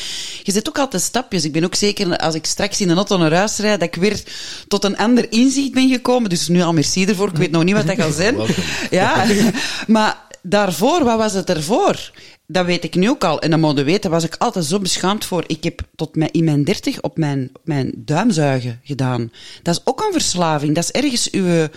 je 0.43 0.53
zit 0.53 0.69
ook 0.69 0.79
altijd 0.79 1.03
stapjes. 1.03 1.45
Ik 1.45 1.53
ben 1.53 1.65
ook 1.65 1.75
zeker, 1.75 2.17
als 2.17 2.35
ik 2.35 2.47
straks 2.47 2.81
in 2.81 2.89
een 2.89 2.97
auto 2.97 3.17
naar 3.17 3.35
huis 3.35 3.59
rijd, 3.59 3.81
dat 3.81 3.89
ik 3.89 4.01
weer 4.01 4.23
tot 4.69 4.85
een 4.85 4.97
ander 4.97 5.33
inzicht 5.33 5.73
ben 5.73 5.89
gekomen, 5.89 6.31
dus 6.31 6.49
nu 6.49 6.63
al 6.63 6.73
merci 6.73 7.05
ervoor, 7.05 7.29
ik 7.29 7.37
weet 7.37 7.51
nog 7.51 7.65
niet 7.65 7.75
wat 7.75 7.87
dat 7.87 7.97
gaat 7.97 8.15
zijn. 8.15 8.37
Ja, 8.91 9.27
maar 9.87 10.17
daarvoor, 10.43 11.05
wat 11.05 11.19
was 11.19 11.33
het 11.33 11.51
ervoor? 11.51 12.11
Dat 12.47 12.67
weet 12.67 12.85
ik 12.85 12.95
nu 12.95 13.09
ook 13.09 13.25
al. 13.25 13.41
En 13.41 13.51
dat 13.51 13.59
moet 13.59 13.83
weten, 13.83 14.11
was 14.11 14.25
ik 14.25 14.37
altijd 14.39 14.65
zo 14.65 14.79
beschaamd 14.79 15.25
voor. 15.25 15.45
Ik 15.47 15.65
heb 15.65 15.81
tot 15.97 16.17
mijn, 16.17 16.31
in 16.31 16.45
mijn 16.45 16.65
dertig 16.65 17.01
op 17.01 17.17
mijn, 17.17 17.51
op 17.53 17.61
mijn 17.65 17.93
duimzuigen 17.97 18.81
gedaan. 18.85 19.33
Dat 19.63 19.75
is 19.75 19.81
ook 19.85 20.01
een 20.01 20.13
verslaving. 20.13 20.75
Dat 20.75 20.85
is 20.85 20.91
ergens 20.91 21.31
uw 21.31 21.69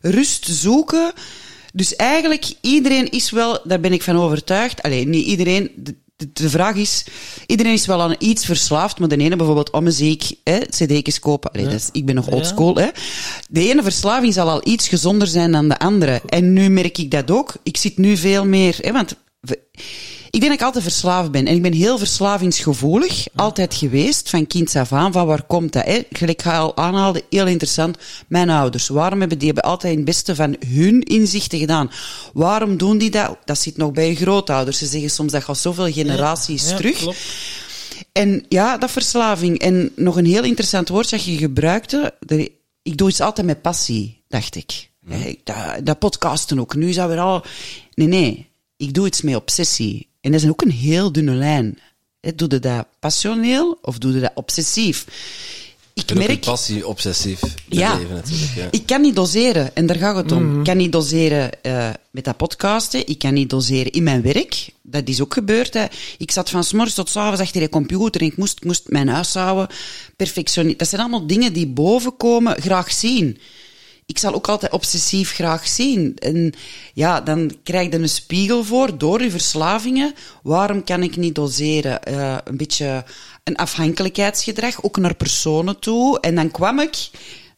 rust 0.00 0.46
zoeken. 0.48 1.12
Dus 1.72 1.96
eigenlijk, 1.96 2.52
iedereen 2.60 3.10
is 3.10 3.30
wel, 3.30 3.60
daar 3.64 3.80
ben 3.80 3.92
ik 3.92 4.02
van 4.02 4.16
overtuigd. 4.16 4.82
Alleen 4.82 5.10
niet 5.10 5.26
iedereen. 5.26 5.70
De, 5.76 5.94
de, 6.32 6.50
vraag 6.50 6.76
is, 6.76 7.04
iedereen 7.46 7.72
is 7.72 7.86
wel 7.86 8.00
aan 8.00 8.14
iets 8.18 8.44
verslaafd, 8.44 8.98
maar 8.98 9.08
de 9.08 9.16
ene 9.16 9.36
bijvoorbeeld 9.36 9.70
om 9.70 9.84
muziek, 9.84 10.30
hè, 10.44 10.58
cd's 10.58 11.18
kopen. 11.18 11.50
Allee, 11.50 11.64
dat 11.64 11.74
is, 11.74 11.88
ik 11.92 12.06
ben 12.06 12.14
nog 12.14 12.26
Ja. 12.26 12.32
oldschool, 12.32 12.74
hè. 12.74 12.88
De 13.50 13.68
ene 13.68 13.82
verslaving 13.82 14.32
zal 14.34 14.50
al 14.50 14.60
iets 14.64 14.88
gezonder 14.88 15.28
zijn 15.28 15.52
dan 15.52 15.68
de 15.68 15.78
andere. 15.78 16.22
En 16.26 16.52
nu 16.52 16.68
merk 16.68 16.98
ik 16.98 17.10
dat 17.10 17.30
ook. 17.30 17.54
Ik 17.62 17.76
zit 17.76 17.98
nu 17.98 18.16
veel 18.16 18.46
meer, 18.46 18.76
hè, 18.80 18.92
want 18.92 19.16
ik 20.30 20.40
denk 20.40 20.52
dat 20.52 20.60
ik 20.60 20.62
altijd 20.62 20.84
verslaafd 20.84 21.30
ben. 21.30 21.46
En 21.46 21.54
ik 21.54 21.62
ben 21.62 21.72
heel 21.72 21.98
verslavingsgevoelig, 21.98 23.26
altijd 23.34 23.74
geweest, 23.74 24.30
van 24.30 24.46
kind 24.46 24.76
af 24.76 24.92
aan. 24.92 25.12
Van 25.12 25.26
waar 25.26 25.42
komt 25.42 25.72
dat? 25.72 25.84
Hè? 25.84 26.02
Gelijk 26.10 26.38
ik 26.38 26.42
ga 26.42 26.58
al 26.58 26.76
aanhaalde, 26.76 27.22
heel 27.30 27.46
interessant. 27.46 27.98
Mijn 28.28 28.50
ouders, 28.50 28.88
waarom 28.88 29.20
hebben 29.20 29.38
die 29.38 29.46
hebben 29.46 29.70
altijd 29.70 29.96
het 29.96 30.04
beste 30.04 30.34
van 30.34 30.56
hun 30.66 31.02
inzichten 31.02 31.58
gedaan? 31.58 31.90
Waarom 32.32 32.76
doen 32.76 32.98
die 32.98 33.10
dat? 33.10 33.36
Dat 33.44 33.58
zit 33.58 33.76
nog 33.76 33.92
bij 33.92 34.08
je 34.08 34.16
grootouders. 34.16 34.78
Ze 34.78 34.86
zeggen 34.86 35.10
soms 35.10 35.32
dat 35.32 35.44
gaat 35.44 35.58
zoveel 35.58 35.92
generaties 35.92 36.68
Ja, 36.70 36.76
terug. 36.76 36.98
klopt. 36.98 37.18
En 38.12 38.44
ja, 38.48 38.78
dat 38.78 38.90
verslaving. 38.90 39.58
En 39.58 39.92
nog 39.96 40.16
een 40.16 40.26
heel 40.26 40.44
interessant 40.44 40.88
woord 40.88 41.10
dat 41.10 41.24
je 41.24 41.36
gebruikte. 41.36 42.14
Ik 42.82 42.96
doe 42.96 43.08
iets 43.08 43.20
altijd 43.20 43.46
met 43.46 43.62
passie, 43.62 44.24
dacht 44.28 44.56
ik. 44.56 44.88
Dat, 45.44 45.56
dat 45.84 45.98
podcasten 45.98 46.60
ook. 46.60 46.74
Nu 46.74 46.88
is 46.88 46.96
dat 46.96 47.08
weer 47.08 47.18
al... 47.18 47.44
Nee, 47.94 48.06
nee. 48.06 48.49
Ik 48.80 48.94
doe 48.94 49.06
iets 49.06 49.22
met 49.22 49.34
obsessie. 49.34 50.08
En 50.20 50.32
dat 50.32 50.42
is 50.42 50.48
ook 50.48 50.62
een 50.62 50.70
heel 50.70 51.12
dunne 51.12 51.34
lijn. 51.34 51.78
Doe 52.34 52.50
je 52.50 52.58
dat 52.58 52.86
passioneel 52.98 53.78
of 53.82 53.98
doe 53.98 54.12
je 54.12 54.20
dat 54.20 54.30
obsessief? 54.34 55.06
Ik 55.94 56.10
En 56.10 56.18
ook 56.20 56.26
merk... 56.26 56.40
passie 56.40 56.86
obsessief 56.86 57.40
Ja. 57.68 57.96
leven 57.98 58.14
natuurlijk. 58.14 58.54
Ja. 58.56 58.68
Ik 58.70 58.86
kan 58.86 59.00
niet 59.00 59.14
doseren, 59.16 59.76
en 59.76 59.86
daar 59.86 59.96
gaat 59.96 60.16
het 60.16 60.32
om. 60.32 60.58
Ik 60.58 60.64
kan 60.64 60.76
niet 60.76 60.92
doseren 60.92 61.62
eh, 61.62 61.90
met 62.10 62.24
dat 62.24 62.36
podcasten. 62.36 63.06
Ik 63.06 63.18
kan 63.18 63.34
niet 63.34 63.50
doseren 63.50 63.92
in 63.92 64.02
mijn 64.02 64.22
werk. 64.22 64.68
Dat 64.82 65.08
is 65.08 65.20
ook 65.20 65.34
gebeurd. 65.34 65.74
Hè. 65.74 65.84
Ik 66.18 66.30
zat 66.30 66.50
van 66.50 66.64
s 66.64 66.72
morgens 66.72 66.94
tot 66.94 67.08
s 67.08 67.16
avonds 67.16 67.40
achter 67.40 67.60
de 67.60 67.68
computer 67.68 68.20
en 68.20 68.26
ik 68.26 68.36
moest, 68.36 68.56
ik 68.56 68.64
moest 68.64 68.82
mijn 68.88 69.08
huis 69.08 69.34
houden. 69.34 69.68
Perfectionist. 70.16 70.78
Dat 70.78 70.88
zijn 70.88 71.00
allemaal 71.00 71.26
dingen 71.26 71.52
die 71.52 71.66
boven 71.66 72.16
komen, 72.16 72.60
graag 72.62 72.92
zien. 72.92 73.38
Ik 74.10 74.18
zal 74.18 74.34
ook 74.34 74.48
altijd 74.48 74.72
obsessief 74.72 75.32
graag 75.32 75.68
zien. 75.68 76.16
En 76.18 76.52
ja, 76.94 77.20
dan 77.20 77.52
krijg 77.62 77.90
je 77.90 77.98
een 77.98 78.08
spiegel 78.08 78.64
voor 78.64 78.98
door 78.98 79.22
je 79.22 79.30
verslavingen. 79.30 80.14
Waarom 80.42 80.84
kan 80.84 81.02
ik 81.02 81.16
niet 81.16 81.34
doseren? 81.34 82.02
Eh, 82.02 82.36
een 82.44 82.56
beetje 82.56 83.04
een 83.44 83.56
afhankelijkheidsgedrag, 83.56 84.82
ook 84.82 84.96
naar 84.96 85.14
personen 85.14 85.78
toe. 85.78 86.20
En 86.20 86.34
dan 86.34 86.50
kwam 86.50 86.80
ik, 86.80 87.10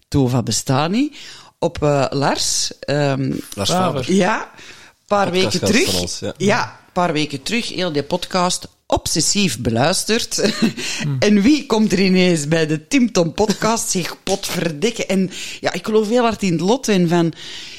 Tova 0.09 0.43
bestaat 0.43 0.91
niet, 0.91 1.17
op 1.59 1.83
eh, 1.83 2.07
Lars. 2.11 2.79
ehm, 2.81 3.33
Lars 3.55 3.71
Faber. 3.71 4.13
Ja, 4.13 4.41
een 4.41 5.07
paar 5.07 5.31
weken 5.31 5.61
terug. 5.61 6.01
ons, 6.01 6.19
ja. 6.19 6.35
ja, 6.37 6.63
een 6.65 6.93
paar 6.93 7.13
weken 7.13 7.43
terug, 7.43 7.69
heel 7.69 7.93
die 7.93 8.03
podcast 8.03 8.69
obsessief 8.93 9.61
beluisterd. 9.61 10.53
en 11.19 11.43
wie 11.43 11.67
komt 11.67 11.93
er 11.93 12.01
ineens 12.01 12.49
bij 12.49 12.67
de 12.67 12.87
Tim 12.87 13.13
Tom 13.13 13.35
podcast? 13.35 13.91
Zeg, 13.91 14.23
potverdikke. 14.23 15.07
En 15.07 15.31
ja, 15.61 15.73
ik 15.73 15.85
geloof 15.85 16.09
heel 16.09 16.23
hard 16.23 16.43
in 16.43 16.53
het 16.53 16.61
lot 16.61 16.89
en 16.89 17.09
van... 17.09 17.27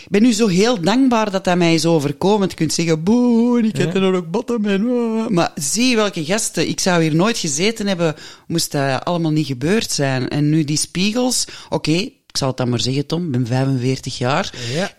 Ik 0.04 0.10
ben 0.10 0.22
nu 0.22 0.32
zo 0.32 0.48
heel 0.48 0.82
dankbaar 0.82 1.32
dat 1.32 1.44
dat 1.44 1.58
mij 1.58 1.74
is 1.74 1.86
overkomen. 1.86 2.50
Je 2.50 2.56
kunt 2.56 2.74
zeggen, 2.74 3.04
boe, 3.04 3.62
ik 3.62 3.78
heb 3.78 3.96
er 3.96 4.02
nog 4.02 4.16
ook 4.16 4.32
bottom 4.32 4.66
ah. 4.66 5.28
Maar 5.28 5.52
zie 5.56 5.96
welke 5.96 6.26
gasten. 6.26 6.68
Ik 6.68 6.80
zou 6.80 7.02
hier 7.02 7.16
nooit 7.16 7.38
gezeten 7.38 7.88
hebben, 7.88 8.16
moest 8.48 8.72
dat 8.72 9.06
allemaal 9.06 9.32
niet 9.32 9.48
gebeurd 9.48 9.92
zijn. 9.92 10.30
En 10.30 10.50
nu 10.50 10.64
die 10.64 10.78
spiegels, 10.78 11.46
oké, 11.70 11.92
ik 11.92 12.38
zal 12.38 12.48
het 12.48 12.58
dan 12.58 12.70
maar 12.70 12.80
zeggen, 12.80 13.06
Tom, 13.06 13.26
ik 13.26 13.32
ben 13.32 13.48
45 13.48 14.18
jaar. 14.18 14.54
Ja. 14.74 14.92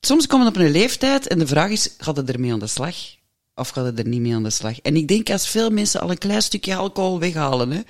Soms 0.00 0.26
komen 0.26 0.46
we 0.46 0.58
op 0.58 0.66
een 0.66 0.70
leeftijd 0.70 1.26
en 1.26 1.38
de 1.38 1.46
vraag 1.46 1.70
is, 1.70 1.94
gaat 1.98 2.16
het 2.16 2.30
ermee 2.30 2.52
aan 2.52 2.58
de 2.58 2.66
slag? 2.66 2.96
Of 3.60 3.68
gaat 3.68 3.84
het 3.84 3.98
er 3.98 4.06
niet 4.06 4.20
mee 4.20 4.34
aan 4.34 4.42
de 4.42 4.50
slag? 4.50 4.80
En 4.80 4.96
ik 4.96 5.08
denk 5.08 5.30
als 5.30 5.48
veel 5.48 5.70
mensen 5.70 6.00
al 6.00 6.10
een 6.10 6.18
klein 6.18 6.42
stukje 6.42 6.74
alcohol 6.74 7.18
weghalen. 7.18 7.70
Hè. 7.70 7.80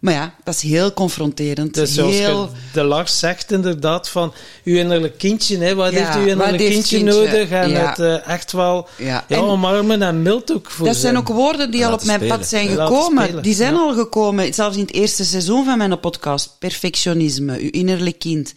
Maar 0.00 0.14
ja, 0.14 0.34
dat 0.44 0.54
is 0.54 0.62
heel 0.62 0.92
confronterend. 0.92 1.74
Dus 1.74 1.94
zoals 1.94 2.14
heel... 2.14 2.40
je 2.42 2.58
de 2.72 2.82
Lars 2.82 3.18
zegt 3.18 3.52
inderdaad 3.52 4.08
van 4.08 4.32
uw 4.64 4.76
innerlijk 4.76 5.18
kindje, 5.18 5.58
hè, 5.58 5.74
wat 5.74 5.92
Ja, 5.92 5.98
heeft 5.98 6.16
uw 6.16 6.26
innerlijk 6.26 6.58
heeft 6.62 6.72
kindje, 6.72 6.96
kindje? 6.96 7.14
nodig? 7.24 7.50
En 7.50 7.70
Ja. 7.70 7.88
het 7.88 7.98
eh, 7.98 8.28
echt 8.28 8.52
wel 8.52 8.88
Ja. 8.98 9.24
ja. 9.28 9.36
En- 9.36 9.42
omarmen 9.42 10.02
en 10.02 10.22
mild 10.22 10.52
ook 10.52 10.70
voor 10.70 10.86
Dat 10.86 10.96
zijn 10.96 11.16
ook 11.16 11.28
woorden 11.28 11.70
die 11.70 11.86
al 11.86 11.92
op 11.92 12.04
mijn 12.04 12.18
spelen. 12.18 12.38
pad 12.38 12.46
zijn 12.48 12.74
Laten 12.74 12.96
gekomen. 12.96 13.22
spelen, 13.24 13.42
Die 13.42 13.54
zijn 13.54 13.74
ja. 13.74 13.80
al 13.80 13.94
gekomen, 13.94 14.54
zelfs 14.54 14.76
in 14.76 14.82
het 14.82 14.92
eerste 14.94 15.24
seizoen 15.24 15.64
van 15.64 15.78
mijn 15.78 16.00
podcast. 16.00 16.56
Perfectionisme, 16.58 17.58
uw 17.60 17.70
innerlijk 17.70 18.18
kind. 18.18 18.52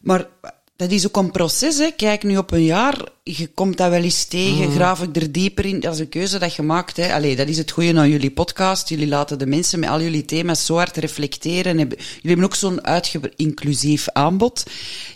Maar 0.00 0.26
dat 0.76 0.90
is 0.90 1.06
ook 1.06 1.16
een 1.16 1.30
proces, 1.30 1.78
hè. 1.78 1.90
Kijk 1.96 2.22
nu 2.22 2.36
op 2.36 2.50
een 2.50 2.64
jaar, 2.64 2.98
je 3.22 3.46
komt 3.46 3.76
dat 3.76 3.90
wel 3.90 4.02
eens 4.02 4.24
tegen, 4.24 4.64
Mhm. 4.66 4.72
graaf 4.72 5.02
ik 5.02 5.16
er 5.16 5.32
dieper 5.32 5.64
in. 5.66 5.80
Dat 5.80 5.94
is 5.94 6.00
een 6.00 6.08
keuze 6.08 6.38
dat 6.38 6.54
je 6.54 6.62
maakt, 6.62 6.96
hè. 6.96 7.12
Allee, 7.14 7.36
dat 7.36 7.48
is 7.48 7.58
het 7.58 7.70
goede 7.70 7.98
aan 7.98 8.10
jullie 8.10 8.30
podcast. 8.30 8.88
Jullie 8.88 9.06
laten 9.08 9.38
de 9.38 9.46
mensen 9.46 9.80
met 9.80 9.88
al 9.88 10.00
jullie 10.00 10.24
thema's 10.24 10.66
zo 10.66 10.74
hard 10.76 10.96
reflecteren. 10.96 11.76
Jullie 11.78 11.96
hebben 12.22 12.44
ook 12.44 12.54
zo'n 12.54 12.84
uitgebreid 12.86 13.34
inclusief 13.36 14.08
aanbod. 14.08 14.62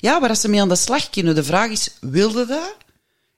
Ja, 0.00 0.20
waar 0.20 0.36
ze 0.36 0.48
mee 0.48 0.60
aan 0.60 0.68
de 0.68 0.76
slag 0.76 1.10
kunnen. 1.10 1.34
De 1.34 1.44
vraag 1.44 1.70
is, 1.70 1.90
wilde 2.00 2.46
dat? 2.46 2.76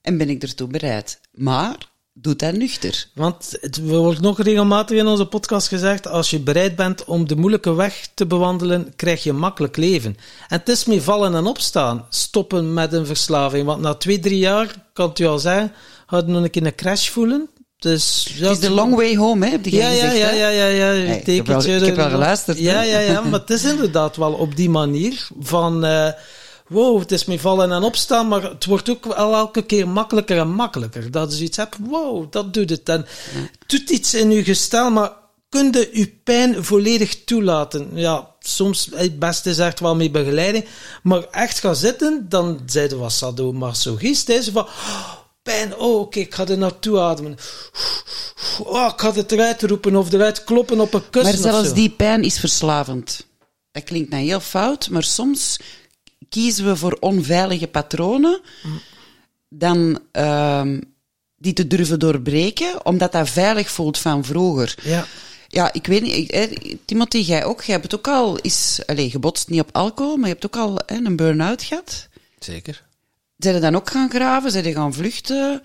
En 0.02 0.16
ben 0.18 0.28
ik 0.30 0.42
ertoe 0.42 0.68
bereid? 0.68 1.20
Maar, 1.32 1.76
doe 2.20 2.36
dat 2.36 2.52
nuchter. 2.54 3.06
Want 3.14 3.56
het 3.60 3.88
wordt 3.88 4.20
nog 4.20 4.42
regelmatig 4.42 4.96
in 4.98 5.06
onze 5.06 5.26
podcast 5.26 5.68
gezegd, 5.68 6.06
als 6.08 6.30
je 6.30 6.38
bereid 6.40 6.76
bent 6.76 7.04
om 7.04 7.28
de 7.28 7.36
moeilijke 7.36 7.74
weg 7.74 8.08
te 8.14 8.26
bewandelen, 8.26 8.92
krijg 8.96 9.22
je 9.22 9.30
een 9.30 9.38
makkelijk 9.38 9.76
leven. 9.76 10.16
En 10.48 10.58
het 10.58 10.68
is 10.68 10.84
mee 10.84 11.02
vallen 11.02 11.34
en 11.34 11.46
opstaan, 11.46 12.06
stoppen 12.08 12.74
met 12.74 12.92
een 12.92 13.06
verslaving. 13.06 13.66
Want 13.66 13.80
na 13.82 13.94
twee, 13.94 14.18
drie 14.18 14.38
jaar, 14.38 14.74
kan 14.92 15.08
het 15.08 15.18
u 15.18 15.26
al 15.26 15.38
zeggen, 15.38 15.72
gaat 16.06 16.26
je 16.26 16.32
nog 16.32 16.42
een 16.42 16.50
keer 16.50 16.66
een 16.66 16.74
crash 16.74 17.08
voelen. 17.08 17.48
Dus, 17.78 18.28
ja, 18.34 18.48
Het 18.48 18.52
is 18.62 18.68
de 18.68 18.70
long 18.74 18.94
way 18.94 19.16
home, 19.16 19.44
hè, 19.44 19.50
heb 19.50 19.64
je 19.64 19.76
ja, 19.76 19.88
ja, 19.88 19.94
gezegd, 20.08 20.16
ja, 20.16 20.30
ja, 20.30 20.48
ja, 20.48 20.66
ja. 20.68 21.06
Hey, 21.06 21.18
ik 21.24 21.36
heb 21.36 21.46
wel- 21.46 21.60
tekentje 21.60 21.74
ik 21.80 21.84
heb 21.86 21.96
wel 21.96 22.04
er- 22.04 22.10
geluisterd, 22.10 22.58
Ja, 22.58 22.82
ja, 22.82 22.98
ja, 22.98 23.20
maar 23.20 23.40
het 23.40 23.50
is 23.50 23.64
inderdaad 23.64 24.16
wel 24.16 24.32
op 24.32 24.56
die 24.56 24.70
manier 24.70 25.28
van, 25.40 25.84
eh, 25.84 26.08
wow, 26.68 26.98
het 26.98 27.12
is 27.12 27.24
mee 27.24 27.40
vallen 27.40 27.72
en 27.72 27.82
opstaan, 27.82 28.28
maar 28.28 28.42
het 28.42 28.64
wordt 28.64 28.90
ook 28.90 29.04
wel 29.04 29.34
elke 29.34 29.62
keer 29.62 29.88
makkelijker 29.88 30.38
en 30.38 30.50
makkelijker. 30.50 31.10
Dat 31.10 31.38
je 31.38 31.44
iets 31.44 31.56
hebt, 31.56 31.76
wow, 31.80 32.32
dat 32.32 32.54
doet 32.54 32.70
het. 32.70 32.88
En 32.88 33.06
het 33.30 33.68
doet 33.68 33.90
iets 33.90 34.14
in 34.14 34.30
je 34.30 34.44
gestel, 34.44 34.90
maar 34.90 35.12
kun 35.48 35.72
je 35.72 35.88
je 35.92 36.06
pijn 36.24 36.64
volledig 36.64 37.24
toelaten? 37.24 37.90
Ja, 37.94 38.34
soms, 38.40 38.88
het 38.94 39.18
beste 39.18 39.50
is 39.50 39.58
echt 39.58 39.80
wel 39.80 39.96
met 39.96 40.12
begeleiding, 40.12 40.64
maar 41.02 41.24
echt 41.30 41.58
gaan 41.58 41.76
zitten, 41.76 42.26
dan 42.28 42.60
zijn 42.66 42.98
wat 42.98 43.12
sadomasochist, 43.12 44.28
is 44.28 44.48
van, 44.48 44.64
oh, 44.64 45.12
pijn, 45.42 45.76
oh, 45.76 46.00
oké, 46.00 46.18
ik 46.18 46.34
ga 46.34 46.46
er 46.46 46.58
naartoe 46.58 47.00
ademen. 47.00 47.36
Oh, 48.58 48.90
ik 48.92 49.00
ga 49.00 49.12
het 49.12 49.32
eruit 49.32 49.62
roepen 49.62 49.96
of 49.96 50.12
eruit 50.12 50.44
kloppen 50.44 50.80
op 50.80 50.94
een 50.94 51.10
kussen 51.10 51.40
Maar 51.40 51.52
zelfs 51.52 51.72
die 51.72 51.90
pijn 51.90 52.22
is 52.22 52.38
verslavend. 52.38 53.26
Dat 53.72 53.84
klinkt 53.84 54.10
nou 54.10 54.24
heel 54.24 54.40
fout, 54.40 54.88
maar 54.90 55.02
soms 55.02 55.58
kiezen 56.28 56.64
we 56.64 56.76
voor 56.76 56.96
onveilige 57.00 57.66
patronen 57.66 58.40
dan 59.48 59.98
ehm, 60.12 60.80
die 61.36 61.52
te 61.52 61.66
durven 61.66 61.98
doorbreken, 61.98 62.86
omdat 62.86 63.12
dat 63.12 63.28
veilig 63.30 63.70
voelt 63.70 63.98
van 63.98 64.24
vroeger. 64.24 64.74
Ja. 64.82 65.06
Ja, 65.50 65.72
ik 65.72 65.86
weet 65.86 66.02
niet, 66.02 66.32
hè, 66.32 66.48
Timothy, 66.84 67.18
jij 67.18 67.44
ook, 67.44 67.62
jij 67.62 67.74
hebt 67.74 67.90
het 67.90 68.00
ook 68.00 68.08
al, 68.08 68.36
is, 68.38 68.80
allez, 68.86 69.10
gebotst 69.12 69.48
niet 69.48 69.60
op 69.60 69.68
alcohol, 69.72 70.16
maar 70.16 70.26
je 70.28 70.32
hebt 70.32 70.46
ook 70.46 70.56
al 70.56 70.78
hè, 70.86 70.96
een 70.96 71.16
burn-out 71.16 71.62
gehad. 71.62 72.08
Zeker. 72.38 72.84
Zijn 73.36 73.54
je 73.54 73.60
dan 73.60 73.76
ook 73.76 73.90
gaan 73.90 74.10
graven? 74.10 74.50
Zijn 74.50 74.64
je 74.64 74.72
gaan 74.72 74.94
vluchten? 74.94 75.62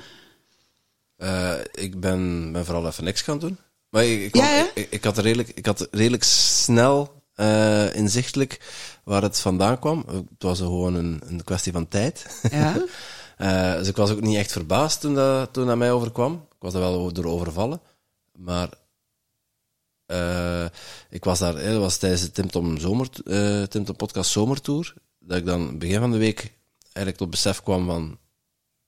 Eh, 1.18 1.54
ik 1.74 2.00
ben, 2.00 2.52
ben 2.52 2.66
vooral 2.66 2.88
even 2.88 3.04
niks 3.04 3.22
gaan 3.22 3.40
doen. 3.40 3.58
Maar 3.90 4.06
ik, 4.06 4.22
ik, 4.22 4.32
kwam- 4.32 4.46
Ja, 4.46 4.66
ik, 4.74 4.88
ik 4.90 5.04
had 5.04 5.18
redelijk, 5.18 5.50
ik 5.56 5.66
had 5.66 5.88
redelijk 5.92 6.24
snel 6.24 7.23
eh, 7.36 7.96
inzichtelijk 7.96 8.60
waar 9.04 9.22
het 9.22 9.40
vandaan 9.40 9.80
kwam. 9.80 10.06
Het 10.08 10.44
was 10.44 10.60
gewoon 10.60 10.96
een, 10.96 11.22
een 11.26 11.44
kwestie 11.44 11.72
van 11.72 11.88
tijd. 11.88 12.42
Ja. 12.52 12.76
Eh, 13.38 13.74
dus 13.74 13.88
ik 13.88 13.96
was 13.96 14.12
ook 14.12 14.22
niet 14.22 14.38
echt 14.38 14.52
verbaasd 14.52 15.02
toen 15.02 15.16
dat, 15.16 15.54
toen 15.54 15.68
dat 15.68 15.78
mij 15.78 15.92
overkwam. 15.92 16.34
Ik 16.34 16.56
was 16.60 16.74
er 16.74 16.80
wel 16.80 17.14
door 17.14 17.26
overvallen. 17.26 17.82
Maar 18.32 18.70
eh, 20.06 20.66
ik 21.10 21.24
was 21.24 21.40
daar, 21.40 21.54
dat 21.54 21.80
was 21.80 21.98
tijdens 21.98 22.22
de 22.22 22.32
Tim 22.32 22.52
Tom, 22.52 22.78
Zomer, 22.78 23.10
eh, 23.26 23.64
Tim 23.64 23.86
Tom 23.86 23.96
Podcast 23.96 24.32
Zomertour, 24.32 24.94
dat 25.20 25.38
ik 25.38 25.46
dan 25.46 25.78
begin 25.78 26.00
van 26.00 26.12
de 26.12 26.18
week 26.18 26.54
eigenlijk 26.82 27.18
tot 27.18 27.30
besef 27.30 27.62
kwam 27.62 27.86
van, 27.86 28.18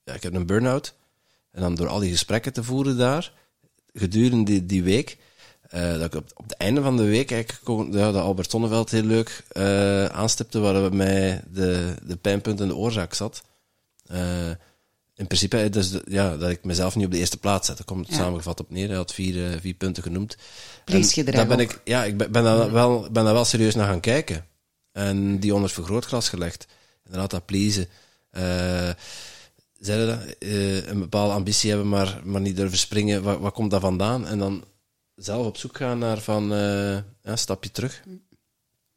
ja, 0.04 0.14
ik 0.14 0.22
heb 0.22 0.34
een 0.34 0.46
burn-out. 0.46 0.94
En 1.50 1.60
dan 1.60 1.74
door 1.74 1.88
al 1.88 1.98
die 1.98 2.10
gesprekken 2.10 2.52
te 2.52 2.62
voeren 2.62 2.96
daar, 2.96 3.32
gedurende 3.92 4.44
die, 4.44 4.66
die 4.66 4.82
week, 4.82 5.18
eh, 5.68 5.92
dat 5.92 6.04
ik 6.04 6.14
op, 6.14 6.30
op 6.34 6.44
het 6.48 6.56
einde 6.56 6.82
van 6.82 6.96
de 6.96 7.04
week 7.04 7.30
eigenlijk 7.30 7.92
ja, 7.94 8.12
dat 8.12 8.22
Albert 8.22 8.50
Sonneveld 8.50 8.90
heel 8.90 9.02
leuk 9.02 9.44
eh, 9.48 10.04
aanstipte, 10.04 10.58
waar 10.58 10.72
bij 10.72 10.90
mij 10.90 11.42
de, 11.52 11.94
de 12.02 12.16
pijnpunt 12.16 12.60
en 12.60 12.68
de 12.68 12.76
oorzaak 12.76 13.14
zat. 13.14 13.42
Eh, 14.06 14.48
in 15.14 15.26
principe, 15.26 15.68
dus 15.70 15.92
ja, 16.08 16.36
dat 16.36 16.50
ik 16.50 16.64
mezelf 16.64 16.96
niet 16.96 17.06
op 17.06 17.12
de 17.12 17.18
eerste 17.18 17.36
plaats 17.36 17.66
zet. 17.66 17.76
Daar 17.76 17.86
komt 17.86 18.06
het 18.06 18.16
Ja. 18.16 18.22
samengevat 18.22 18.60
op 18.60 18.70
neer. 18.70 18.88
Hij 18.88 18.96
had 18.96 19.14
vier, 19.14 19.60
vier 19.60 19.74
punten 19.74 20.02
genoemd. 20.02 20.36
Daar 21.36 21.46
ben 21.46 21.60
ik, 21.60 21.80
ja, 21.84 22.04
ik 22.04 22.16
ben, 22.16 22.32
ben, 22.32 22.42
daar 22.42 22.72
wel, 22.72 23.00
ben 23.10 23.24
daar 23.24 23.34
wel 23.34 23.44
serieus 23.44 23.74
naar 23.74 23.86
gaan 23.86 24.00
kijken. 24.00 24.46
En 24.92 25.38
die 25.38 25.54
onder 25.54 25.70
vergrootglas 25.70 26.28
gelegd. 26.28 26.66
Inderdaad, 27.04 27.30
dat 27.30 27.44
pleasen. 27.44 27.88
Zeiden 29.78 30.06
dat? 30.06 30.36
Een 30.88 30.98
bepaalde 30.98 31.34
ambitie 31.34 31.70
hebben, 31.70 31.88
maar, 31.88 32.20
maar 32.24 32.40
niet 32.40 32.56
durven 32.56 32.78
springen. 32.78 33.22
Waar, 33.22 33.40
waar 33.40 33.52
komt 33.52 33.70
dat 33.70 33.80
vandaan? 33.80 34.26
En 34.26 34.38
dan 34.38 34.64
zelf 35.16 35.46
op 35.46 35.56
zoek 35.56 35.76
gaan 35.76 35.98
naar 35.98 36.18
van, 36.18 36.48
ja, 36.48 37.04
een 37.22 37.38
stapje 37.38 37.70
terug. 37.70 38.02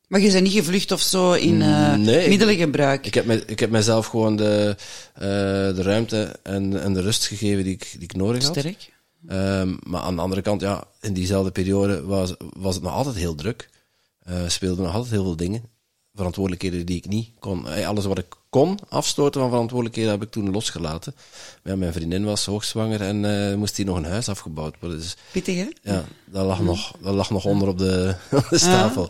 Maar 0.07 0.19
je 0.19 0.31
bent 0.31 0.43
niet 0.43 0.53
gevlucht 0.53 0.91
of 0.91 1.01
zo 1.01 1.33
in 1.33 1.61
eh 1.61 1.95
Nee, 1.95 2.23
ik- 2.23 2.29
middelengebruik. 2.29 3.05
Ik 3.05 3.13
heb, 3.13 3.25
me, 3.25 3.43
ik 3.45 3.59
heb 3.59 3.69
mezelf 3.69 4.05
gewoon 4.05 4.35
de, 4.35 4.75
eh, 5.13 5.21
de 5.75 5.81
ruimte 5.81 6.35
en, 6.43 6.81
en 6.81 6.93
de 6.93 7.01
rust 7.01 7.25
gegeven 7.25 7.63
die 7.63 7.73
ik, 7.73 7.91
die 7.93 8.03
ik 8.03 8.15
nodig 8.15 8.43
had. 8.43 8.57
Sterk. 8.57 8.93
Ehm, 9.27 9.75
maar 9.83 10.01
aan 10.01 10.15
de 10.15 10.21
andere 10.21 10.41
kant, 10.41 10.61
ja, 10.61 10.83
in 11.01 11.13
diezelfde 11.13 11.51
periode 11.51 12.03
was, 12.03 12.33
was 12.39 12.75
het 12.75 12.83
nog 12.83 12.93
altijd 12.93 13.15
heel 13.15 13.35
druk. 13.35 13.69
Speelden 14.47 14.83
nog 14.83 14.93
altijd 14.93 15.11
heel 15.13 15.23
veel 15.23 15.35
dingen. 15.35 15.63
Verantwoordelijkheden 16.19 16.85
die 16.85 16.97
ik 16.97 17.07
niet 17.07 17.29
kon. 17.39 17.67
eh, 17.67 17.87
Alles 17.87 18.05
wat 18.05 18.17
ik 18.17 18.25
kon 18.49 18.77
afstoten 18.89 19.41
van 19.41 19.49
verantwoordelijkheden 19.49 20.11
heb 20.11 20.21
ik 20.21 20.31
toen 20.31 20.51
losgelaten. 20.51 21.15
Ja, 21.63 21.75
mijn 21.75 21.93
vriendin 21.93 22.25
was 22.25 22.45
hoogzwanger 22.45 23.01
en 23.01 23.49
eh, 23.49 23.55
moest 23.55 23.77
hier 23.77 23.85
nog 23.85 23.97
een 23.97 24.05
huis 24.05 24.29
afgebouwd 24.29 24.75
worden. 24.79 24.99
Dus 24.99 25.15
Pittig, 25.31 25.55
hè? 25.55 25.67
ja, 25.81 26.03
dat 26.25 26.45
lag, 26.45 26.59
nog, 26.61 26.91
dat 27.01 27.13
lag 27.15 27.29
nog 27.29 27.45
onder 27.45 27.67
op 27.67 27.77
de, 27.77 28.15
op 28.31 28.47
de 28.49 28.57
stapel. 28.57 29.09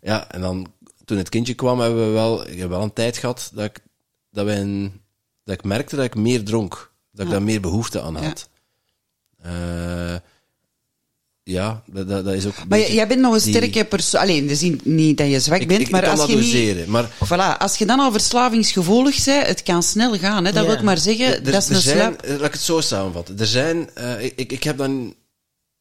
Ja, 0.00 0.30
en 0.30 0.40
dan 0.40 0.66
toen 1.04 1.18
het 1.18 1.28
kindje 1.28 1.54
kwam, 1.54 1.80
hebben 1.80 2.06
we 2.06 2.12
wel, 2.12 2.48
ik 2.48 2.58
heb 2.58 2.68
wel 2.68 2.82
een 2.82 2.92
tijd 2.92 3.16
gehad 3.16 3.50
dat 3.54 3.64
ik, 3.64 3.78
dat 4.30 4.44
wij 4.44 4.60
een, 4.60 5.00
dat 5.44 5.54
ik 5.54 5.64
merkte 5.64 5.96
dat 5.96 6.04
ik 6.04 6.14
meer 6.14 6.44
dronk. 6.44 6.92
Dat 7.12 7.24
ik 7.24 7.30
daar 7.30 7.42
meer 7.42 7.60
behoefte 7.60 8.00
aan 8.00 8.16
had. 8.16 8.48
Eh, 9.42 10.14
ja, 11.44 11.82
dat, 11.86 12.08
dat, 12.08 12.24
dat 12.24 12.34
is 12.34 12.46
ook. 12.46 12.54
Maar 12.68 12.92
jij 12.92 13.08
bent 13.08 13.20
nog 13.20 13.34
een 13.34 13.40
die- 13.42 13.54
sterke 13.56 13.84
persoon. 13.84 14.20
Alleen, 14.20 14.46
dus 14.46 14.62
in- 14.62 14.80
niet 14.84 15.18
dat 15.18 15.30
je 15.30 15.40
zwak 15.40 15.60
Ik, 15.60 15.68
bent, 15.68 15.80
ik, 15.80 15.86
ik 15.86 15.92
maar 15.92 16.02
kan 16.02 16.10
als 16.10 16.20
dat 16.20 16.28
je 16.28 16.36
niet... 16.36 16.44
doseren, 16.44 16.90
maar 16.90 17.10
Voilà, 17.24 17.58
als 17.58 17.76
je 17.76 17.86
dan 17.86 18.00
al 18.00 18.12
verslavingsgevoelig 18.12 19.24
bent, 19.24 19.46
het 19.46 19.62
kan 19.62 19.82
snel 19.82 20.18
gaan. 20.18 20.44
Hè? 20.44 20.52
Dat 20.52 20.62
Ja. 20.62 20.68
wil 20.68 20.78
ik 20.78 20.82
maar 20.84 20.98
zeggen, 20.98 21.26
er, 21.26 21.42
dat 21.52 21.62
is 21.62 21.68
er 21.68 21.74
een 21.74 21.80
zijn, 21.80 21.98
slap. 21.98 22.22
eh, 22.22 22.30
Laat 22.36 22.46
ik 22.46 22.52
het 22.52 22.60
zo 22.62 22.80
samenvatten. 22.80 23.38
Er 23.38 23.46
zijn, 23.46 23.90
eh, 23.94 24.24
ik, 24.24 24.32
ik, 24.36 24.52
ik 24.52 24.62
heb 24.62 24.78
dan, 24.78 25.14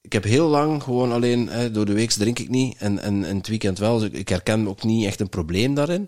ik 0.02 0.14
heb 0.14 0.24
heel 0.24 0.48
lang 0.48 0.84
gewoon 0.84 1.12
alleen, 1.12 1.50
eh, 1.50 1.74
door 1.74 1.86
de 1.86 1.94
week 1.94 2.10
drink 2.12 2.40
ik 2.40 2.50
niet 2.50 2.76
en, 2.78 3.00
en, 3.00 3.24
en 3.26 3.38
het 3.38 3.48
weekend 3.48 3.80
wel. 3.80 3.98
Dus 4.00 4.08
ik, 4.08 4.14
ik 4.14 4.30
herken 4.30 4.68
ook 4.68 4.84
niet 4.84 5.06
echt 5.06 5.20
een 5.20 5.30
probleem 5.30 5.74
daarin. 5.74 6.02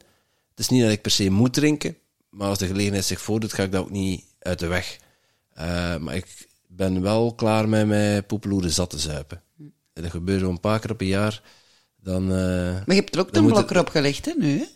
Het 0.50 0.60
is 0.60 0.70
niet 0.70 0.82
dat 0.82 0.92
ik 0.92 1.02
per 1.02 1.12
se 1.12 1.30
moet 1.30 1.54
drinken, 1.54 1.98
maar 2.30 2.48
als 2.48 2.58
de 2.58 2.68
gelegenheid 2.68 3.06
zich 3.06 3.22
voordoet, 3.22 3.54
ga 3.54 3.64
ik 3.64 3.72
dat 3.72 3.82
ook 3.82 3.92
niet 3.92 4.24
uit 4.40 4.60
de 4.60 4.68
weg. 4.68 4.98
Eh, 5.54 5.98
maar 5.98 6.16
ik 6.16 6.26
ben 6.76 7.02
wel 7.02 7.34
klaar 7.36 7.70
met 7.70 7.88
mijn 7.88 8.26
poepeloeren 8.26 8.72
zat 8.72 8.90
te 8.90 9.00
zuipen. 9.00 9.42
Dat 9.94 10.12
gebeurt 10.12 10.42
zo'n 10.42 10.60
paar 10.60 10.80
keer 10.80 10.92
op 10.92 11.02
een 11.02 11.08
jaar. 11.08 11.42
Dan, 12.02 12.24
eh, 12.24 12.38
Maar 12.72 12.84
je 12.86 12.94
hebt 12.94 13.16
er 13.16 13.22
ook 13.22 13.34
Dan 13.34 13.36
een 13.36 13.44
moet 13.44 13.54
blokker 13.58 13.80
op 13.80 13.90
gelegd, 13.90 14.26
hè, 14.26 14.34
nu? 14.38 14.68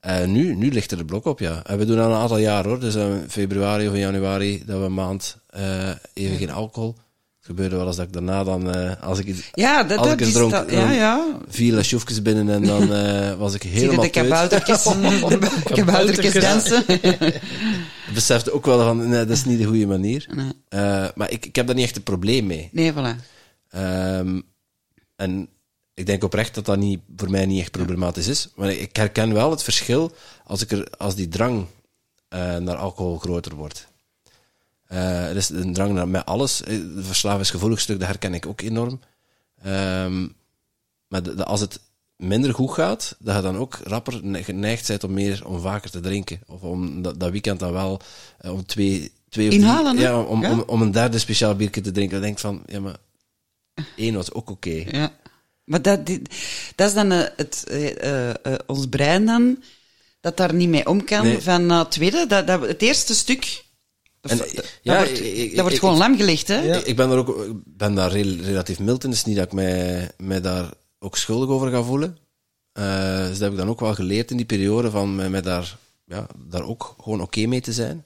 Eh, 0.00 0.26
nu, 0.26 0.54
nu 0.54 0.72
ligt 0.72 0.90
er 0.90 0.96
de 0.96 1.04
blok 1.04 1.24
op, 1.24 1.38
ja. 1.38 1.66
En 1.66 1.78
we 1.78 1.84
doen 1.84 1.96
dat 1.96 2.06
al 2.06 2.12
een 2.12 2.18
aantal 2.20 2.38
jaar 2.38 2.66
hoor. 2.66 2.80
Dus 2.80 2.94
in 2.94 3.24
februari 3.28 3.88
of 3.88 3.94
in 3.94 4.00
januari 4.00 4.62
dat 4.66 4.78
we 4.78 4.84
een 4.84 4.94
maand 4.94 5.36
eh, 5.46 5.90
even 6.12 6.36
geen 6.36 6.50
alcohol. 6.50 6.94
Gebeurde 7.46 7.76
wel 7.76 7.86
eens 7.86 7.96
dat 7.96 8.06
ik 8.06 8.12
daarna 8.12 8.44
dan, 8.44 8.74
eh, 8.74 9.02
als 9.02 9.18
ik, 9.18 9.26
iets- 9.26 9.48
Ja, 9.52 9.82
dat, 9.82 9.98
als 9.98 10.06
dat 10.08 10.20
ik 10.20 10.26
eens 10.26 10.32
dronk, 10.34 10.50
dat- 10.52 10.68
dan 10.70 10.78
ja, 10.80 10.90
ja. 10.90 11.36
vier 11.48 12.20
binnen 12.22 12.48
en 12.48 12.62
dan 12.62 12.92
eh, 12.94 13.34
was 13.34 13.54
ik 13.54 13.62
Zie 13.62 13.70
je 13.72 13.76
helemaal 13.78 14.04
de 14.04 14.10
teut. 14.10 14.22
kaboutertjes, 14.28 14.82
de 14.82 15.48
kaboutertjes 15.74 16.34
dansen? 16.34 16.84
Ik 16.88 17.40
besefte 18.14 18.52
ook 18.52 18.64
wel 18.66 18.78
van, 18.84 19.08
nee, 19.08 19.24
dat 19.26 19.36
is 19.36 19.44
niet 19.44 19.58
de 19.58 19.64
goede 19.64 19.86
manier. 19.86 20.26
Nee. 20.34 20.52
Eh, 20.68 21.06
maar 21.14 21.30
ik, 21.30 21.46
ik 21.46 21.56
heb 21.56 21.66
daar 21.66 21.74
niet 21.74 21.84
echt 21.84 21.96
een 21.96 22.02
probleem 22.02 22.46
mee. 22.46 22.68
Nee, 22.72 22.92
voilà. 22.92 23.16
Ehm, 23.70 24.40
en 25.16 25.48
ik 25.94 26.06
denk 26.06 26.24
oprecht 26.24 26.54
dat 26.54 26.64
dat 26.66 26.78
niet, 26.78 27.00
voor 27.16 27.30
mij 27.30 27.46
niet 27.46 27.60
echt 27.60 27.70
problematisch 27.70 28.26
is. 28.28 28.48
Maar 28.54 28.70
ik 28.72 28.96
herken 28.96 29.32
wel 29.32 29.50
het 29.50 29.62
verschil 29.62 30.12
als, 30.44 30.62
ik 30.62 30.70
er, 30.72 30.88
als 30.98 31.14
die 31.14 31.28
drang 31.28 31.66
naar 32.58 32.76
alcohol 32.76 33.18
groter 33.18 33.54
wordt. 33.54 33.86
Eh, 34.86 35.28
er 35.28 35.36
is 35.36 35.48
een 35.48 35.72
drang 35.72 35.92
naar 35.92 36.08
met 36.08 36.26
alles. 36.26 36.62
Eh, 36.62 36.68
De 36.78 37.02
verslavingsgevoelig 37.02 37.80
stuk, 37.80 37.98
dat 37.98 38.08
herken 38.08 38.34
ik 38.34 38.46
ook 38.46 38.60
enorm. 38.60 39.00
Ehm, 39.62 40.26
maar 41.08 41.22
de- 41.22 41.34
de- 41.34 41.44
als 41.44 41.60
het 41.60 41.80
minder 42.16 42.54
goed 42.54 42.70
gaat, 42.72 43.16
dat 43.18 43.36
je 43.36 43.42
dan 43.42 43.56
ook 43.56 43.78
rapper 43.84 44.20
ne- 44.24 44.42
geneigd 44.44 44.86
bent 44.88 45.04
om 45.04 45.12
meer, 45.12 45.46
om 45.46 45.60
vaker 45.60 45.90
te 45.90 46.00
drinken. 46.00 46.40
Of 46.46 46.60
om 46.62 47.02
dat, 47.02 47.20
dat 47.20 47.30
weekend 47.30 47.58
dan 47.60 47.72
wel 47.72 48.00
eh, 48.38 48.52
om 48.52 48.66
twee, 48.66 49.12
twee 49.28 49.46
of 49.48 49.54
drie- 49.54 49.64
Inhalen, 49.64 49.96
ja, 49.98 50.20
om, 50.22 50.42
Ja. 50.42 50.52
Om, 50.52 50.60
om 50.66 50.82
een 50.82 50.90
derde 50.92 51.18
speciaal 51.18 51.54
biertje 51.56 51.80
te 51.80 51.90
drinken. 51.90 52.12
Dan 52.14 52.22
denk 52.22 52.34
ik 52.34 52.40
van, 52.40 52.62
ja, 52.66 52.80
maar 52.80 52.96
één 53.96 54.14
was 54.14 54.32
ook 54.32 54.50
oké. 54.50 54.84
Ja. 54.90 55.12
Maar 55.64 55.82
dat, 55.82 56.06
dat 56.74 56.88
is 56.88 56.94
dan 56.94 57.10
het, 57.10 57.64
ons 58.66 58.86
brein 58.88 59.26
dan, 59.26 59.62
dat 60.20 60.36
daar 60.36 60.54
niet 60.54 60.68
mee 60.68 60.86
om 60.86 61.04
kan. 61.04 61.24
Nee. 61.24 61.40
Van 61.40 61.68
het 61.70 61.90
tweede, 61.90 62.26
dat, 62.26 62.46
dat, 62.46 62.60
het 62.66 62.82
eerste 62.82 63.14
stuk, 63.14 63.64
En, 64.30 64.36
dat, 64.38 64.46
eh, 64.46 64.64
ja, 64.82 64.96
wordt, 64.96 65.10
ik- 65.20 65.36
ik- 65.36 65.50
dat 65.50 65.60
wordt 65.60 65.72
ik- 65.74 65.78
gewoon 65.80 65.94
ik- 65.94 66.00
lam 66.00 66.16
gelegd, 66.16 66.48
hè? 66.48 66.60
Ja. 66.60 66.76
Ik, 66.84 66.96
ben 66.96 67.08
daar 67.08 67.18
ook 67.18 67.46
ben 67.64 67.94
daar 67.94 68.10
rel- 68.12 68.36
relatief 68.40 68.78
mild 68.78 69.04
in. 69.04 69.10
Het 69.10 69.18
is 69.18 69.24
niet 69.24 69.36
dat 69.36 69.44
ik 69.46 69.52
mij, 69.52 70.10
mij 70.18 70.40
daar 70.40 70.70
ook 70.98 71.16
schuldig 71.16 71.48
over 71.48 71.70
ga 71.70 71.82
voelen. 71.82 72.18
Eh, 72.72 73.18
dus 73.18 73.28
dat 73.30 73.38
heb 73.40 73.50
ik 73.52 73.56
dan 73.56 73.68
ook 73.68 73.80
wel 73.80 73.94
geleerd 73.94 74.30
in 74.30 74.36
die 74.36 74.46
periode 74.46 74.90
van 74.90 75.14
mij, 75.14 75.30
mij 75.30 75.42
daar, 75.42 75.76
ja, 76.06 76.26
daar 76.46 76.64
ook 76.64 76.94
gewoon 77.02 77.20
oké 77.20 77.46
mee 77.46 77.60
te 77.60 77.72
zijn. 77.72 78.04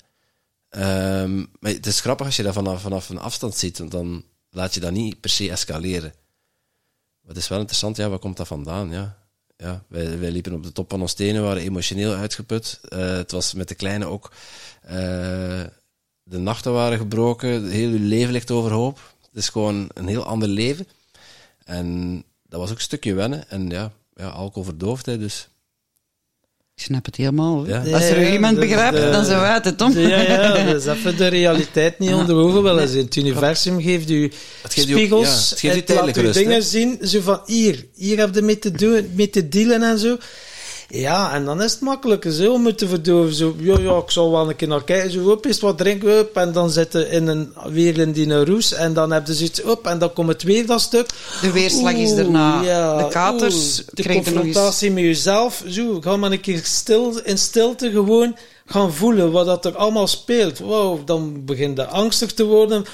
Ehm, 0.68 1.36
maar 1.60 1.72
het 1.72 1.86
is 1.86 2.00
grappig 2.00 2.26
als 2.26 2.36
je 2.36 2.42
dat 2.42 2.54
vanaf, 2.54 2.80
vanaf 2.82 3.08
een 3.08 3.18
afstand 3.18 3.56
ziet, 3.56 3.78
want 3.78 3.90
dan 3.90 4.24
laat 4.50 4.74
je 4.74 4.80
dat 4.80 4.92
niet 4.92 5.20
per 5.20 5.30
se 5.30 5.50
escaleren. 5.50 6.12
Maar 7.20 7.34
het 7.34 7.36
is 7.36 7.48
wel 7.48 7.58
interessant, 7.58 7.96
ja, 7.96 8.08
waar 8.08 8.18
komt 8.18 8.36
dat 8.36 8.46
vandaan? 8.46 8.90
Ja. 8.90 9.16
Ja, 9.56 9.84
wij, 9.88 10.18
wij 10.18 10.30
liepen 10.30 10.52
op 10.52 10.62
de 10.62 10.72
top 10.72 10.90
van 10.90 11.00
ons 11.00 11.14
tenen, 11.14 11.42
waren 11.42 11.62
emotioneel 11.62 12.14
uitgeput. 12.14 12.80
Eh, 12.88 12.98
het 12.98 13.30
was 13.30 13.52
met 13.54 13.68
de 13.68 13.74
kleine 13.74 14.06
ook. 14.06 14.32
De 16.30 16.38
nachten 16.38 16.72
waren 16.72 16.98
gebroken, 16.98 17.70
heel 17.70 17.88
je 17.90 17.98
leven 17.98 18.32
ligt 18.32 18.50
overhoop. 18.50 19.00
Het 19.32 19.42
is 19.42 19.48
gewoon 19.48 19.88
een 19.94 20.06
heel 20.06 20.24
ander 20.24 20.48
leven. 20.48 20.86
En 21.64 22.22
dat 22.48 22.60
was 22.60 22.70
ook 22.70 22.76
een 22.76 22.82
stukje 22.82 23.14
wennen. 23.14 23.50
En 23.50 23.70
ja, 23.70 23.92
ja 24.14 24.28
alcohol 24.28 24.64
verdooft, 24.64 25.06
hè, 25.06 25.18
dus... 25.18 25.48
Ik 26.74 26.84
snap 26.84 27.04
het 27.04 27.16
helemaal. 27.16 27.66
Ja. 27.66 27.78
Als 27.92 28.02
er 28.04 28.20
Ja, 28.20 28.32
iemand 28.32 28.54
de- 28.54 28.60
begrijpt, 28.60 28.96
de- 28.96 29.10
dan 29.10 29.24
zijn 29.24 29.40
we 29.40 29.46
uit 29.46 29.64
het 29.64 29.80
om. 29.80 29.92
Ja, 29.98 30.20
ja, 30.20 30.64
dat 30.64 30.74
is 30.74 30.86
even 30.86 31.16
de 31.16 31.26
realiteit 31.26 31.98
niet 31.98 32.12
onder 32.20 32.36
ogen 32.36 32.62
wel 32.62 32.78
eens. 32.80 32.92
Het 32.92 33.16
universum 33.16 33.80
geeft 33.80 34.10
u 34.10 34.22
Het 34.62 34.72
geeft 34.72 34.88
u 34.88 34.92
ook- 34.92 34.98
spiegels, 34.98 35.26
ja, 35.28 35.48
het 35.50 35.60
geeft 35.60 35.62
u 35.62 35.68
het 35.68 35.76
laat 35.78 35.86
tijdelijke 35.86 36.20
u 36.20 36.24
rust, 36.24 36.38
dingen 36.38 36.52
hè? 36.54 36.60
zien, 36.62 36.98
zo 37.02 37.20
van 37.20 37.40
hier, 37.46 37.86
hier 37.94 38.18
heb 38.18 38.34
je 38.34 38.42
mee 38.42 38.58
te 38.58 38.70
doen, 38.70 39.10
mee 39.14 39.30
te 39.30 39.48
dealen 39.48 39.82
en 39.82 39.98
zo. 39.98 40.16
Ja, 40.90 41.34
en 41.34 41.44
dan 41.44 41.62
is 41.62 41.72
het 41.72 41.80
makkelijker 41.80 42.32
zo 42.32 42.52
om 42.52 42.66
het 42.66 42.78
te 42.78 42.88
verdoven. 42.88 43.34
Zo, 43.34 43.54
ja, 43.58 43.78
ja, 43.78 43.96
ik 43.96 44.10
zal 44.10 44.30
wel 44.30 44.48
een 44.48 44.56
keer 44.56 44.68
naar 44.68 44.84
kijken. 44.84 45.10
Zo, 45.10 45.30
op, 45.30 45.44
eens 45.44 45.60
wat 45.60 45.78
drinken, 45.78 46.20
op, 46.20 46.36
en 46.36 46.52
dan 46.52 46.70
zitten 46.70 47.10
in 47.10 47.26
een, 47.26 47.52
weer 47.66 47.98
in 47.98 48.12
die 48.12 48.44
roes. 48.44 48.72
En 48.72 48.92
dan 48.94 49.12
heb 49.12 49.26
je 49.26 49.34
zoiets 49.34 49.62
op, 49.62 49.86
en 49.86 49.98
dan 49.98 50.12
komt 50.12 50.28
het 50.28 50.42
weer 50.42 50.66
dat 50.66 50.80
stuk. 50.80 51.06
De 51.40 51.52
weerslag 51.52 51.92
is 51.92 52.10
ja, 52.10 52.96
de 52.96 53.08
katers 53.08 53.78
oeh, 53.78 53.88
de 53.92 54.14
confrontatie 54.14 54.90
met 54.90 55.04
jezelf. 55.04 55.64
Zo, 55.66 56.00
ga 56.00 56.16
maar 56.16 56.32
een 56.32 56.40
keer 56.40 56.60
stil, 56.64 57.20
in 57.24 57.38
stilte 57.38 57.90
gewoon 57.90 58.36
gaan 58.66 58.92
voelen 58.92 59.30
wat 59.30 59.46
dat 59.46 59.64
er 59.64 59.76
allemaal 59.76 60.06
speelt. 60.06 60.58
Wow, 60.58 61.06
dan 61.06 61.44
begint 61.44 61.76
je 61.76 61.86
angstig 61.86 62.32
te 62.32 62.44
worden. 62.44 62.84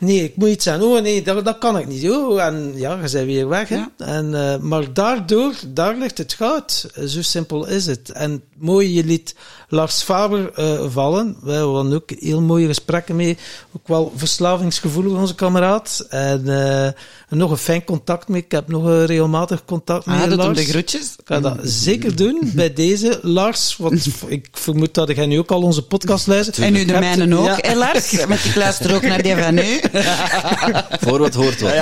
Nee, 0.00 0.24
ik 0.24 0.36
moet 0.36 0.48
iets 0.48 0.64
zijn. 0.64 0.82
Oh 0.82 1.00
nee, 1.00 1.22
dat, 1.22 1.44
dat 1.44 1.58
kan 1.58 1.78
ik 1.78 1.86
niet. 1.86 2.10
Oh, 2.10 2.42
en 2.42 2.72
ja, 2.74 2.92
je 2.94 3.00
bent 3.00 3.12
weer 3.12 3.48
weg. 3.48 3.68
Ja. 3.68 3.90
En, 3.98 4.34
eh, 4.52 4.58
maar 4.58 4.92
daardoor, 4.92 5.52
daar 5.68 5.96
ligt 5.96 6.18
het 6.18 6.32
goud. 6.32 6.86
Zo 7.06 7.22
simpel 7.22 7.66
is 7.66 7.86
het. 7.86 8.10
En 8.10 8.42
mooi, 8.58 8.94
je 8.94 9.04
liet 9.04 9.34
Lars 9.68 10.02
Faber 10.02 10.52
eh, 10.54 10.84
vallen. 10.90 11.36
We 11.42 11.52
hadden 11.52 11.92
ook 11.92 12.10
heel 12.18 12.40
mooie 12.40 12.66
gesprekken 12.66 13.16
mee. 13.16 13.38
Ook 13.72 13.88
wel 13.88 14.12
verslavingsgevoelig, 14.16 15.12
onze 15.12 15.34
kameraad. 15.34 16.06
En 16.08 16.48
eh, 16.48 16.88
nog 17.28 17.50
een 17.50 17.56
fijn 17.56 17.84
contact 17.84 18.28
mee. 18.28 18.42
Ik 18.42 18.50
heb 18.50 18.68
nog 18.68 18.84
een 18.84 19.06
regelmatig 19.06 19.64
contact 19.64 20.06
met 20.06 20.14
Ah, 20.14 20.22
hem 20.22 20.34
Lars. 20.34 20.58
de 20.58 20.64
groetjes. 20.64 21.14
Ik 21.18 21.24
ga 21.26 21.40
dat 21.40 21.56
zeker 21.62 22.16
doen 22.16 22.50
bij 22.54 22.72
deze, 22.72 23.18
Lars. 23.22 23.76
Want 23.76 24.06
ik 24.28 24.48
vermoed 24.52 24.94
dat 24.94 25.16
jij 25.16 25.26
nu 25.26 25.38
ook 25.38 25.50
al 25.50 25.62
onze 25.62 25.82
podcast 25.82 26.26
luistert. 26.26 26.58
En 26.58 26.72
nu 26.72 26.84
de 26.84 26.92
mijne 26.92 27.36
ook, 27.36 27.64
ja. 27.64 27.76
Lars? 27.76 28.12
Want 28.28 28.44
ik 28.44 28.54
luister 28.54 28.94
ook 28.94 29.02
naar 29.02 29.22
die 29.22 29.36
van 29.36 29.58
u. 29.58 29.80
Voor 31.04 31.18
wat 31.18 31.34
hoort 31.34 31.60
wat. 31.60 31.72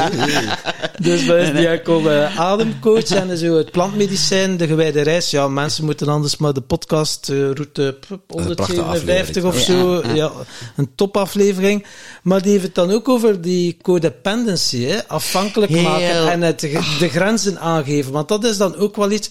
Dus 1.00 1.26
is 1.26 1.52
die 1.52 1.68
enkel 1.68 2.10
eh, 2.10 2.40
ademcoach 2.40 3.10
en 3.10 3.38
zo 3.38 3.56
het 3.56 3.70
plantmedicijn, 3.70 4.56
de 4.56 4.66
gewijde 4.66 5.02
reis. 5.02 5.30
Ja, 5.30 5.48
mensen 5.48 5.84
moeten 5.84 6.08
anders 6.08 6.36
maar 6.36 6.52
de 6.52 6.60
podcast 6.60 7.28
eh, 7.28 7.36
route 7.36 7.96
pup, 8.08 8.20
een 8.26 8.54
prachtige 8.54 8.80
157 8.80 9.44
of 9.44 9.58
zo. 9.58 10.02
Ja, 10.14 10.30
een 10.76 10.90
topaflevering. 10.94 11.86
Maar 12.22 12.42
die 12.42 12.50
heeft 12.50 12.64
het 12.64 12.74
dan 12.74 12.90
ook 12.90 13.08
over 13.08 13.40
die 13.40 13.76
codependency, 13.82 14.84
hè? 14.84 15.08
afhankelijk 15.08 15.72
Heel. 15.72 15.82
maken 15.82 16.30
en 16.30 16.42
het, 16.42 16.60
de 16.98 17.08
grenzen 17.08 17.60
aangeven. 17.60 18.12
Want 18.12 18.28
dat 18.28 18.44
is 18.44 18.56
dan 18.56 18.76
ook 18.76 18.96
wel 18.96 19.10
iets 19.10 19.30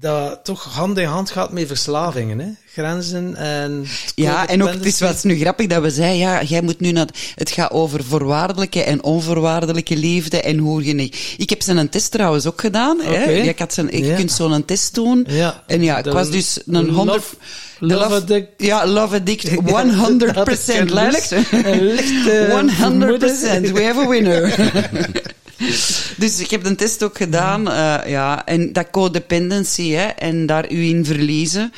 dat 0.00 0.40
toch 0.44 0.64
hand 0.74 0.98
in 0.98 1.04
hand 1.06 1.30
gaat 1.30 1.52
met 1.52 1.66
verslavingen. 1.66 2.38
Hè? 2.38 2.46
Grenzen 2.72 3.36
en... 3.36 3.86
Ja, 4.14 4.48
en 4.48 4.62
ook, 4.62 4.68
het 4.72 4.84
is 4.84 5.00
wat 5.00 5.24
nu 5.24 5.38
grappig 5.38 5.66
dat 5.66 5.82
we 5.82 5.90
zeiden, 5.90 6.18
ja, 6.18 6.42
jij 6.42 6.60
moet 6.62 6.80
nu 6.80 6.92
naar, 6.92 7.06
het 7.34 7.50
gaat 7.50 7.70
over 7.70 8.04
voorwaardelijke 8.04 8.82
en 8.82 9.02
onvoorwaardelijke 9.02 9.96
liefde 9.96 10.40
en 10.40 10.58
hoe 10.58 10.84
je, 10.84 11.10
ik 11.36 11.50
heb 11.50 11.62
zijn 11.62 11.76
een 11.76 11.88
test 11.88 12.10
trouwens 12.10 12.46
ook 12.46 12.60
gedaan, 12.60 13.00
hè. 13.00 13.24
Je, 13.30 13.54
had 13.56 13.72
zijn, 13.72 13.88
je 13.90 14.04
Ja. 14.04 14.16
kunt 14.16 14.32
zo'n 14.32 14.64
test 14.64 14.94
doen. 14.94 15.26
Ja. 15.28 15.62
En 15.66 15.82
ja, 15.82 15.98
ik 15.98 16.04
was 16.12 16.30
dus 16.30 16.58
een 16.66 16.88
100... 16.88 17.16
love- 17.16 17.36
love 17.78 18.14
addict. 18.14 18.48
Ja, 18.56 18.86
love 18.86 19.14
addict, 19.16 19.48
100%. 19.50 20.34
Dat 20.34 20.48
is 20.48 20.64
geen 20.64 20.90
Luilijk. 20.92 21.30
lust. 21.30 21.52
Een 21.52 21.84
lichte 21.84 22.46
100%. 22.70 22.74
vermoeden. 22.74 23.74
We 23.74 23.82
have 23.84 24.00
a 24.00 24.08
winner. 24.08 24.54
dus 26.22 26.38
ik 26.40 26.50
heb 26.50 26.64
de 26.64 26.74
test 26.74 27.02
ook 27.02 27.16
gedaan. 27.16 27.70
eh, 27.70 28.10
ja, 28.10 28.46
en 28.46 28.72
dat 28.72 28.90
codependency, 28.90 29.90
hè, 29.90 30.06
en 30.06 30.46
daar 30.46 30.72
u 30.72 30.84
in 30.84 31.04
verliezen. 31.04 31.72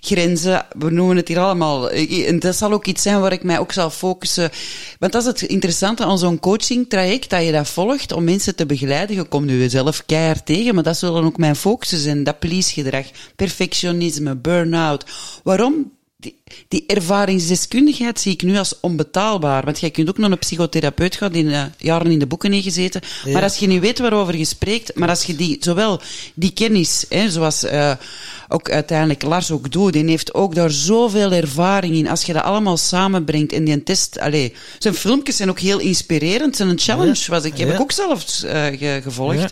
Grenzen, 0.00 0.66
we 0.78 0.90
noemen 0.90 1.16
het 1.16 1.28
hier 1.28 1.38
allemaal. 1.38 1.90
En 1.90 2.38
dat 2.38 2.56
zal 2.56 2.72
ook 2.72 2.86
iets 2.86 3.02
zijn 3.02 3.20
waar 3.20 3.32
ik 3.32 3.42
mij 3.42 3.58
ook 3.58 3.72
zal 3.72 3.90
focussen. 3.90 4.50
Want 4.98 5.12
dat 5.12 5.22
is 5.22 5.28
het 5.28 5.42
interessante 5.42 6.04
aan 6.04 6.18
zo'n 6.18 6.38
coaching-traject, 6.38 7.30
dat 7.30 7.44
je 7.44 7.52
dat 7.52 7.68
volgt 7.68 8.12
om 8.12 8.24
mensen 8.24 8.56
te 8.56 8.66
begeleiden. 8.66 9.16
Je 9.16 9.24
komt 9.24 9.46
nu 9.46 9.68
zelf 9.68 10.02
keihard 10.06 10.46
tegen, 10.46 10.74
maar 10.74 10.84
dat 10.84 10.96
zullen 10.96 11.24
ook 11.24 11.36
mijn 11.36 11.56
focussen 11.56 11.98
zijn. 11.98 12.24
Dat 12.24 12.38
please-gedrag, 12.38 13.06
perfectionisme, 13.36 14.36
burn-out. 14.36 15.04
Waarom? 15.42 15.92
Die, 16.26 16.36
die 16.68 16.84
ervaringsdeskundigheid 16.86 18.20
zie 18.20 18.32
ik 18.32 18.42
nu 18.42 18.56
als 18.58 18.80
onbetaalbaar. 18.80 19.64
Want 19.64 19.80
jij 19.80 19.90
kunt 19.90 20.08
ook 20.08 20.18
naar 20.18 20.30
een 20.30 20.38
psychotherapeut 20.38 21.16
gaan 21.16 21.32
die 21.32 21.50
eh, 21.50 21.62
jaren 21.78 22.10
in 22.10 22.18
de 22.18 22.26
boeken 22.26 22.52
heeft 22.52 22.64
gezeten. 22.64 23.00
Maar 23.32 23.42
als 23.42 23.56
je 23.56 23.66
niet 23.66 23.80
weet 23.80 23.98
waarover 23.98 24.36
je 24.36 24.44
spreekt, 24.44 24.94
maar 24.94 25.08
als 25.08 25.22
je 25.24 25.36
die, 25.36 25.56
zowel 25.60 26.00
die 26.34 26.52
kennis, 26.52 27.04
hè, 27.08 27.30
zoals 27.30 27.64
eh, 27.64 27.92
ook 28.48 28.70
uiteindelijk 28.70 29.22
Lars 29.22 29.50
ook 29.50 29.72
doet, 29.72 29.92
die 29.92 30.04
heeft 30.08 30.34
ook 30.34 30.54
daar 30.54 30.70
zoveel 30.70 31.32
ervaring 31.32 31.94
in. 31.94 32.08
Als 32.08 32.22
je 32.22 32.32
dat 32.32 32.42
allemaal 32.42 32.76
samenbrengt 32.76 33.52
in 33.52 33.64
die 33.64 33.82
test, 33.82 34.18
allee, 34.18 34.54
zijn 34.78 34.94
filmpjes 34.94 35.36
zijn 35.36 35.50
ook 35.50 35.60
heel 35.60 35.78
inspirerend. 35.78 36.56
Zijn 36.56 36.68
een 36.68 36.78
challenge 36.78 37.24
was 37.30 37.44
ik, 37.44 37.58
heb 37.58 37.68
Ja. 37.68 37.74
ik 37.74 37.80
ook 37.80 37.92
zelf 37.92 38.42
eh, 38.42 38.64
ge- 38.64 39.00
gevolgd. 39.02 39.38
Ja. 39.40 39.48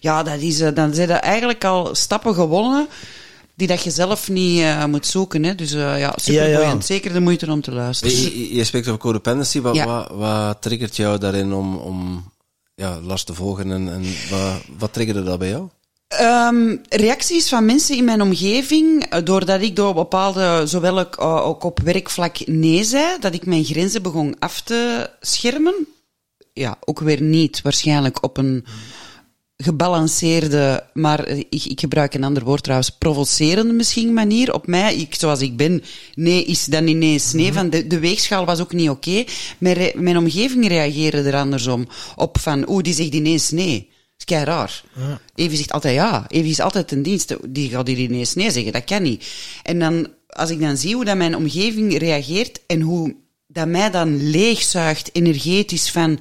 Ja, 0.00 0.22
dat 0.22 0.40
is, 0.40 0.58
dan 0.58 0.94
zijn 0.94 1.10
er 1.10 1.16
eigenlijk 1.16 1.64
al 1.64 1.94
stappen 1.94 2.34
gewonnen 2.34 2.86
die 3.56 3.66
dat 3.66 3.82
je 3.82 3.90
zelf 3.90 4.28
niet 4.28 4.60
eh, 4.60 4.84
moet 4.84 5.06
zoeken. 5.06 5.42
Hè. 5.44 5.54
Dus 5.54 5.72
eh, 5.72 5.98
ja, 5.98 6.12
superboeiend. 6.16 6.60
Ja, 6.62 6.70
ja. 6.74 6.80
Zeker 6.80 7.12
de 7.12 7.20
moeite 7.20 7.50
om 7.50 7.60
te 7.60 7.72
luisteren. 7.72 8.16
Je, 8.20 8.38
je- 8.48 8.54
je 8.54 8.64
spreekt 8.64 8.86
over 8.88 9.00
codependency. 9.00 9.60
Wat, 9.60 9.74
Ja. 9.74 9.86
wat, 9.86 10.08
wat 10.10 10.62
triggert 10.62 10.96
jou 10.96 11.18
daarin 11.18 11.52
om, 11.52 11.76
om 11.76 12.24
ja, 12.74 13.00
Lars 13.00 13.24
te 13.24 13.34
volgen? 13.34 13.70
En, 13.70 13.92
en 13.92 14.04
wat, 14.30 14.52
wat 14.78 14.92
triggerde 14.92 15.22
dat 15.22 15.38
bij 15.38 15.48
jou? 15.48 15.68
Ehm, 16.08 16.76
reacties 16.88 17.48
van 17.48 17.64
mensen 17.64 17.96
in 17.96 18.04
mijn 18.04 18.22
omgeving, 18.22 19.04
eh, 19.04 19.20
doordat 19.24 19.60
ik 19.62 19.76
door 19.76 19.94
bepaalde, 19.94 20.62
zowel 20.66 20.98
ook, 20.98 21.20
ook 21.20 21.64
op 21.64 21.80
werkvlak 21.80 22.46
nee 22.46 22.84
zei, 22.84 23.16
dat 23.20 23.34
ik 23.34 23.46
mijn 23.46 23.64
grenzen 23.64 24.02
begon 24.02 24.36
af 24.38 24.60
te 24.60 25.10
schermen. 25.20 25.74
Ja, 26.52 26.76
ook 26.84 27.00
weer 27.00 27.22
niet 27.22 27.62
waarschijnlijk 27.62 28.22
op 28.22 28.36
een 28.36 28.64
gebalanceerde, 29.64 30.84
maar 30.92 31.28
ik, 31.28 31.64
ik 31.64 31.80
gebruik 31.80 32.14
een 32.14 32.24
ander 32.24 32.44
woord 32.44 32.62
trouwens, 32.62 32.90
provocerende 32.90 33.72
misschien 33.72 34.12
manier. 34.12 34.54
Op 34.54 34.66
mij, 34.66 34.96
ik, 34.96 35.14
zoals 35.14 35.40
ik 35.40 35.56
ben, 35.56 35.82
nee 36.14 36.44
is 36.44 36.64
dan 36.64 36.86
ineens 36.86 37.32
nee. 37.32 37.52
Van 37.52 37.70
de, 37.70 37.86
de 37.86 37.98
weegschaal 37.98 38.44
was 38.44 38.60
ook 38.60 38.72
niet 38.72 38.90
oké. 38.90 39.24
Mijn, 39.58 39.92
mijn 39.94 40.16
omgeving 40.16 40.68
reageerde 40.68 41.22
er 41.22 41.36
andersom 41.36 41.88
op 42.16 42.38
van, 42.38 42.68
oeh, 42.68 42.82
die 42.82 42.94
zegt 42.94 43.14
ineens 43.14 43.50
nee. 43.50 43.92
Dat 44.16 44.18
is 44.18 44.24
kei 44.24 44.44
raar. 44.44 44.82
Evie 45.34 45.56
zegt 45.56 45.72
altijd 45.72 45.94
ja. 45.94 46.24
Evie 46.28 46.50
is 46.50 46.60
altijd 46.60 46.88
ten 46.88 47.02
dienste. 47.02 47.38
Die 47.48 47.70
gaat 47.70 47.86
hier 47.86 47.98
ineens 47.98 48.34
nee 48.34 48.50
zeggen. 48.50 48.72
Dat 48.72 48.84
kan 48.84 49.02
niet. 49.02 49.26
En 49.62 49.78
dan, 49.78 50.08
als 50.26 50.50
ik 50.50 50.60
dan 50.60 50.76
zie 50.76 50.94
hoe 50.94 51.04
dat 51.04 51.16
mijn 51.16 51.36
omgeving 51.36 51.98
reageert 51.98 52.60
en 52.66 52.80
hoe 52.80 53.14
dat 53.46 53.68
mij 53.68 53.90
dan 53.90 54.30
leegzuigt 54.30 55.10
energetisch 55.12 55.90
van 55.90 56.18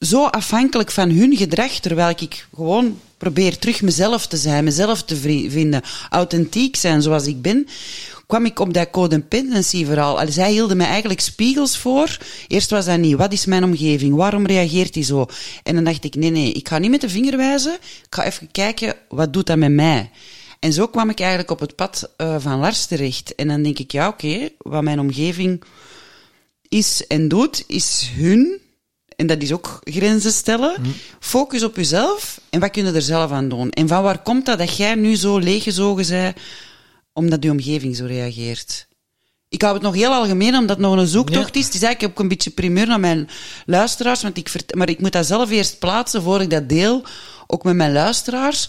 zo 0.00 0.24
afhankelijk 0.24 0.90
van 0.90 1.10
hun 1.10 1.36
gedrag, 1.36 1.72
terwijl 1.72 2.08
ik 2.08 2.46
gewoon 2.54 3.00
probeer 3.18 3.58
terug 3.58 3.82
mezelf 3.82 4.26
te 4.26 4.36
zijn, 4.36 4.64
mezelf 4.64 5.02
te 5.02 5.16
vinden, 5.50 5.82
authentiek 6.10 6.76
zijn 6.76 7.02
zoals 7.02 7.26
ik 7.26 7.42
ben, 7.42 7.66
kwam 8.26 8.44
ik 8.44 8.58
op 8.58 8.74
dat 8.74 8.90
codependency 8.90 9.84
verhaal. 9.84 10.20
Zij 10.28 10.50
hielden 10.50 10.76
mij 10.76 10.86
eigenlijk 10.86 11.20
spiegels 11.20 11.78
voor. 11.78 12.18
Eerst 12.48 12.70
was 12.70 12.84
dat 12.84 12.98
niet. 12.98 13.16
Wat 13.16 13.32
is 13.32 13.46
mijn 13.46 13.64
omgeving? 13.64 14.14
Waarom 14.14 14.46
reageert 14.46 14.94
hij 14.94 15.04
zo? 15.04 15.26
En 15.62 15.74
dan 15.74 15.84
dacht 15.84 16.04
ik, 16.04 16.14
nee, 16.14 16.30
nee, 16.30 16.52
ik 16.52 16.68
ga 16.68 16.78
niet 16.78 16.90
met 16.90 17.00
de 17.00 17.08
vinger 17.08 17.36
wijzen. 17.36 17.74
Ik 17.74 18.06
ga 18.10 18.24
even 18.24 18.50
kijken, 18.50 18.94
wat 19.08 19.32
doet 19.32 19.46
dat 19.46 19.56
met 19.56 19.72
mij? 19.72 20.10
En 20.60 20.72
zo 20.72 20.86
kwam 20.86 21.10
ik 21.10 21.20
eigenlijk 21.20 21.50
op 21.50 21.60
het 21.60 21.76
pad 21.76 22.10
uh, 22.16 22.36
van 22.38 22.58
Lars 22.58 22.86
terecht. 22.86 23.34
En 23.34 23.48
dan 23.48 23.62
denk 23.62 23.78
ik, 23.78 23.92
ja, 23.92 24.08
oké, 24.08 24.48
wat 24.58 24.82
mijn 24.82 25.00
omgeving 25.00 25.62
is 26.68 27.06
en 27.06 27.28
doet, 27.28 27.64
is 27.66 28.10
hun 28.14 28.60
en 29.20 29.26
dat 29.26 29.42
is 29.42 29.52
ook 29.52 29.80
grenzen 29.84 30.32
stellen. 30.32 30.74
Mm. 30.80 30.92
Focus 31.18 31.62
op 31.62 31.76
jezelf 31.76 32.40
en 32.50 32.60
wat 32.60 32.70
kun 32.70 32.84
je 32.84 32.92
er 32.92 33.02
zelf 33.02 33.30
aan 33.30 33.48
doen? 33.48 33.70
En 33.70 33.88
van 33.88 34.02
waar 34.02 34.22
komt 34.22 34.46
dat 34.46 34.58
dat 34.58 34.76
jij 34.76 34.94
nu 34.94 35.16
zo 35.16 35.38
leeggezogen 35.38 36.06
bent 36.08 36.36
omdat 37.12 37.42
je 37.42 37.50
omgeving 37.50 37.96
zo 37.96 38.04
reageert? 38.04 38.88
Ik 39.48 39.62
hou 39.62 39.74
het 39.74 39.82
nog 39.82 39.94
heel 39.94 40.12
algemeen, 40.12 40.54
omdat 40.54 40.76
het 40.76 40.86
nog 40.86 40.96
een 40.96 41.06
zoektocht 41.06 41.56
is. 41.56 41.64
Het 41.64 41.74
is 41.74 41.82
eigenlijk 41.82 42.12
ook 42.12 42.20
een 42.20 42.28
beetje 42.28 42.50
primeur 42.50 42.86
naar 42.86 43.00
mijn 43.00 43.28
luisteraars, 43.66 44.22
want 44.22 44.36
ik, 44.36 44.74
maar 44.74 44.88
ik 44.88 45.00
moet 45.00 45.12
dat 45.12 45.26
zelf 45.26 45.50
eerst 45.50 45.78
plaatsen 45.78 46.22
voor 46.22 46.40
ik 46.40 46.50
dat 46.50 46.68
deel, 46.68 47.02
ook 47.46 47.64
met 47.64 47.74
mijn 47.74 47.92
luisteraars 47.92 48.68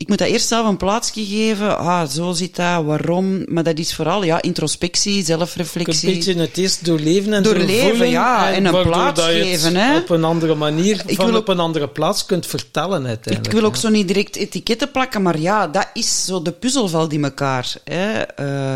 ik 0.00 0.08
moet 0.08 0.18
dat 0.18 0.28
eerst 0.28 0.48
zelf 0.48 0.66
een 0.66 0.76
plaatsje 0.76 1.26
geven. 1.26 1.78
Ah, 1.78 2.08
zo 2.08 2.32
zit 2.32 2.56
dat, 2.56 2.84
waarom? 2.84 3.44
Maar 3.46 3.62
dat 3.62 3.78
is 3.78 3.94
vooral 3.94 4.24
ja, 4.24 4.42
introspectie, 4.42 5.24
zelfreflectie. 5.24 6.08
Een 6.08 6.14
beetje 6.14 6.34
het 6.34 6.56
eerst 6.56 6.84
doorleven 6.84 7.32
en 7.32 7.42
doorleven, 7.42 8.08
ja, 8.08 8.52
en, 8.52 8.64
een 8.64 8.82
plaats 8.82 9.22
geven. 9.22 9.76
Hè. 9.76 9.98
Op 9.98 10.10
een 10.10 10.24
andere 10.24 10.54
manier, 10.54 11.02
ik 11.06 11.16
van 11.16 11.36
op 11.36 11.48
een 11.48 11.58
andere 11.58 11.88
plaats 11.88 12.26
kunt 12.26 12.46
vertellen 12.46 13.06
uiteindelijk. 13.06 13.54
Ik 13.54 13.60
wil 13.60 13.68
ook 13.68 13.76
zo 13.76 13.88
niet 13.88 14.06
direct 14.06 14.36
etiketten 14.36 14.90
plakken, 14.90 15.22
maar 15.22 15.38
ja, 15.38 15.68
dat 15.68 15.90
is 15.92 16.24
zo 16.24 16.42
de 16.42 16.52
puzzel 16.52 16.88
valt 16.88 17.12
in 17.12 17.24
elkaar. 17.24 17.74
Hè. 17.84 18.22
Uh, 18.40 18.74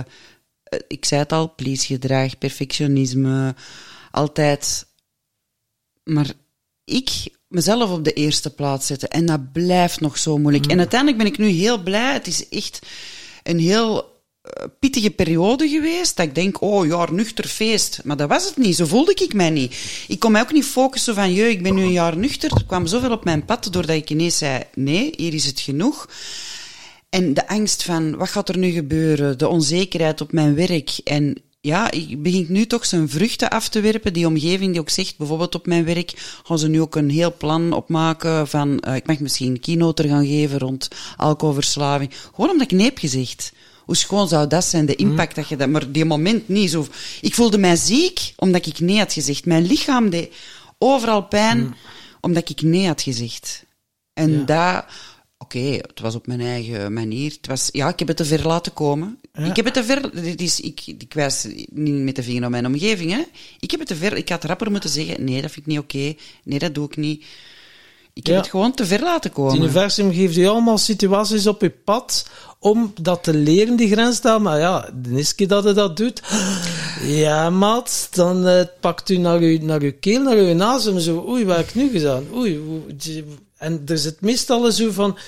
ik 0.89 1.05
zei 1.05 1.21
het 1.21 1.33
al, 1.33 1.55
please-gedrag, 1.55 2.39
perfectionisme, 2.39 3.55
altijd. 4.11 4.87
Maar 6.03 6.33
ik 6.85 7.11
mezelf 7.55 7.91
op 7.91 8.05
de 8.05 8.13
eerste 8.13 8.55
plaats 8.55 8.87
zetten. 8.87 9.09
En 9.09 9.27
dat 9.27 9.53
blijft 9.53 10.01
nog 10.01 10.19
zo 10.19 10.39
moeilijk. 10.39 10.67
En 10.67 10.73
mm. 10.73 10.79
uiteindelijk 10.79 11.23
ben 11.23 11.33
ik 11.33 11.39
nu 11.39 11.47
heel 11.47 11.83
blij. 11.83 12.13
Het 12.13 12.27
is 12.27 12.49
echt 12.49 12.79
een 13.43 13.59
heel 13.59 13.97
uh, 14.03 14.65
pittige 14.79 15.11
periode 15.11 15.69
geweest. 15.69 16.17
Dat 16.17 16.27
ik 16.27 16.35
denk, 16.35 16.63
oh 16.63 16.87
jaar 16.87 17.13
nuchter 17.13 17.49
feest. 17.49 18.01
Maar 18.05 18.17
dat 18.17 18.29
was 18.29 18.45
het 18.45 18.57
niet. 18.57 18.77
Zo 18.77 18.87
voelde 18.87 19.15
ik 19.15 19.35
mij 19.35 19.51
niet. 19.51 19.75
Ik 20.09 20.19
kon 20.19 20.33
mij 20.33 20.41
ook 20.41 20.53
niet 20.53 20.65
focussen 20.65 21.15
van, 21.15 21.33
je, 21.33 21.51
ik 21.51 21.63
ben 21.63 21.75
nu 21.75 21.83
een 21.83 21.93
jaar 21.93 22.17
nuchter. 22.17 22.51
Er 22.55 22.65
kwam 22.67 22.87
zoveel 22.87 23.13
op 23.13 23.25
mijn 23.25 23.45
pad 23.45 23.73
doordat 23.73 23.97
ik 23.97 24.11
ineens 24.11 24.39
zei, 24.39 24.63
nee, 24.75 25.13
hier 25.17 25.35
is 25.35 25.47
het 25.47 25.61
genoeg. 25.61 26.09
En 27.11 27.35
de 27.35 27.49
angst 27.49 27.83
van, 27.83 28.17
wat 28.17 28.29
gaat 28.29 28.49
er 28.49 28.59
nu 28.59 28.71
gebeuren? 28.71 29.39
De 29.39 29.49
onzekerheid 29.49 30.21
op 30.21 30.33
mijn 30.33 30.55
werk. 30.55 30.91
En 31.05 31.43
ja, 31.65 31.91
ik 31.91 32.23
begin 32.23 32.47
nu 32.49 32.67
toch 32.67 32.87
zijn 32.87 33.09
vruchten 33.09 33.51
af 33.51 33.69
te 33.69 33.81
werpen. 33.81 34.13
Die 34.13 34.27
omgeving 34.27 34.71
die 34.71 34.81
ook 34.81 34.89
zegt, 34.89 35.17
bijvoorbeeld 35.17 35.55
op 35.55 35.67
mijn 35.67 35.85
werk, 35.85 36.41
gaan 36.45 36.59
ze 36.59 36.69
nu 36.69 36.81
ook 36.81 36.97
een 36.97 37.11
heel 37.11 37.37
plan 37.37 37.73
opmaken 37.73 38.49
van, 38.49 38.83
uh, 38.89 38.95
ik 38.95 39.07
mag 39.07 39.19
misschien 39.19 39.61
keynote 39.61 40.09
gaan 40.09 40.27
geven 40.27 40.59
rond 40.59 40.89
alcoholverslaving. 41.17 42.11
Gewoon 42.35 42.51
omdat 42.51 42.71
ik 42.71 42.77
nee 42.77 42.85
heb 42.85 42.99
gezegd. 42.99 43.53
Hoe 43.85 43.97
schoon 43.97 44.29
zou 44.29 44.47
dat 44.47 44.65
zijn, 44.65 44.87
de 44.87 44.95
impact 44.95 45.37
mm. 45.37 45.43
dat 45.43 45.49
je 45.49 45.57
dat... 45.57 45.69
Maar 45.69 45.93
die 45.93 46.05
moment 46.05 46.49
niet 46.49 46.71
zo... 46.71 46.87
Ik 47.21 47.35
voelde 47.35 47.59
mij 47.59 47.77
ziek, 47.77 48.33
omdat 48.37 48.67
ik 48.67 48.81
nee 48.81 48.99
had 48.99 49.13
gezegd. 49.13 49.47
Mijn 49.47 49.67
lichaam 49.67 50.11
deed 50.11 50.35
overal 50.79 51.23
pijn, 51.23 51.59
mm. 51.59 51.75
omdat 52.21 52.49
ik 52.49 52.63
nee 52.63 52.87
had 52.87 53.03
gezegd. 53.03 53.65
En 54.13 54.31
ja. 54.31 54.45
dat 54.45 54.85
Oké, 55.39 55.59
het 55.59 56.01
was 56.01 56.15
op 56.15 56.27
mijn 56.27 56.41
eigen 56.41 56.93
manier. 56.93 57.31
Het 57.31 57.47
was, 57.47 57.69
ja, 57.73 57.89
ik 57.89 57.99
heb 57.99 58.09
het 58.09 58.17
te 58.17 58.25
ver 58.25 58.47
laten 58.47 58.73
komen. 58.73 59.21
Ik 59.35 59.57
heb 59.57 59.65
het 59.65 59.75
te 59.75 59.85
ver... 59.85 60.23
Dit 60.23 60.41
is, 60.41 60.61
ik, 60.61 60.81
ik 60.87 61.15
wijs 61.15 61.47
niet 61.71 61.95
met 61.95 62.17
de 62.17 62.23
vinger 62.23 62.41
naar 62.41 62.51
mijn 62.51 62.67
omgeving, 62.67 63.11
hè. 63.11 63.23
Ik 63.61 63.71
heb 63.71 63.81
het 63.81 63.89
te 63.89 63.97
ver... 63.97 64.17
Ik 64.17 64.29
had 64.29 64.45
rapper 64.45 64.71
moeten 64.71 64.91
zeggen, 64.91 65.25
nee, 65.25 65.43
dat 65.43 65.51
vind 65.51 65.67
ik 65.67 65.73
niet 65.73 65.79
oké. 65.79 66.15
Nee, 66.45 66.59
dat 66.59 66.75
doe 66.75 66.87
ik 66.87 66.97
niet. 66.97 67.25
Ik 68.13 68.27
heb 68.27 68.37
het 68.37 68.49
gewoon 68.49 68.75
te 68.75 68.87
ver 68.87 69.01
laten 69.01 69.33
komen. 69.33 69.53
Het 69.53 69.61
universum 69.61 70.13
geeft 70.13 70.35
je 70.35 70.49
allemaal 70.49 70.79
situaties 70.79 71.47
op 71.47 71.61
je 71.61 71.71
pad 71.71 72.27
om 72.59 72.93
dat 73.01 73.23
te 73.23 73.35
leren, 73.35 73.77
die 73.77 73.91
grens 73.91 74.21
daar. 74.21 74.43
Maar 74.43 74.59
ja, 74.59 74.91
de 74.95 75.17
eerste 75.17 75.35
keer 75.35 75.49
dat 75.49 75.65
je 75.65 75.73
dat 75.73 75.97
doet, 75.97 76.23
ja, 77.03 77.51
maat, 77.51 78.09
dan 78.11 78.47
uh, 78.47 78.61
pakt 78.81 79.11
u 79.11 79.17
naar 79.17 79.39
uw, 79.39 79.59
naar 79.61 79.81
uw 79.81 79.93
keel, 80.01 80.23
naar 80.23 80.37
uw 80.37 80.55
naast 80.55 80.87
en 80.87 81.01
zo, 81.01 81.25
oei, 81.29 81.45
wat 81.45 81.57
heb 81.57 81.69
ik 81.69 81.75
nu 81.75 81.91
gedaan? 81.91 82.25
Oei, 82.35 82.61
en 83.57 83.83
er 83.87 83.99
zit 83.99 84.21
meestal 84.21 84.73
zo 84.73 84.91
van 84.91 85.19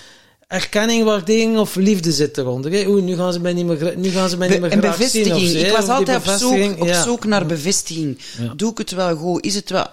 erkenning, 0.47 1.05
waardering 1.05 1.59
of 1.59 1.75
liefde 1.75 2.13
zit 2.13 2.39
eronder. 2.39 2.89
Oei, 2.89 3.03
nu 3.03 3.17
gaan 3.17 3.33
ze 3.33 3.41
mij 3.41 3.53
niet 3.53 3.67
meer, 3.67 3.95
nu 3.97 4.09
gaan 4.09 4.29
ze 4.29 4.37
mij 4.37 4.49
niet 4.49 4.61
meer 4.61 4.71
en 4.71 4.81
bevestiging. 4.81 5.49
Zien, 5.49 5.67
ik 5.67 5.73
was 5.73 5.89
altijd 5.89 6.17
op 6.17 6.35
zoek, 6.39 6.81
op 6.81 6.89
zoek 6.89 7.25
naar 7.25 7.47
bevestiging. 7.47 8.19
Doe 8.57 8.71
ik 8.71 8.79
het 8.79 8.91
wel 8.91 9.17
goed? 9.17 9.45
Is 9.45 9.55
het 9.55 9.71
wel... 9.71 9.87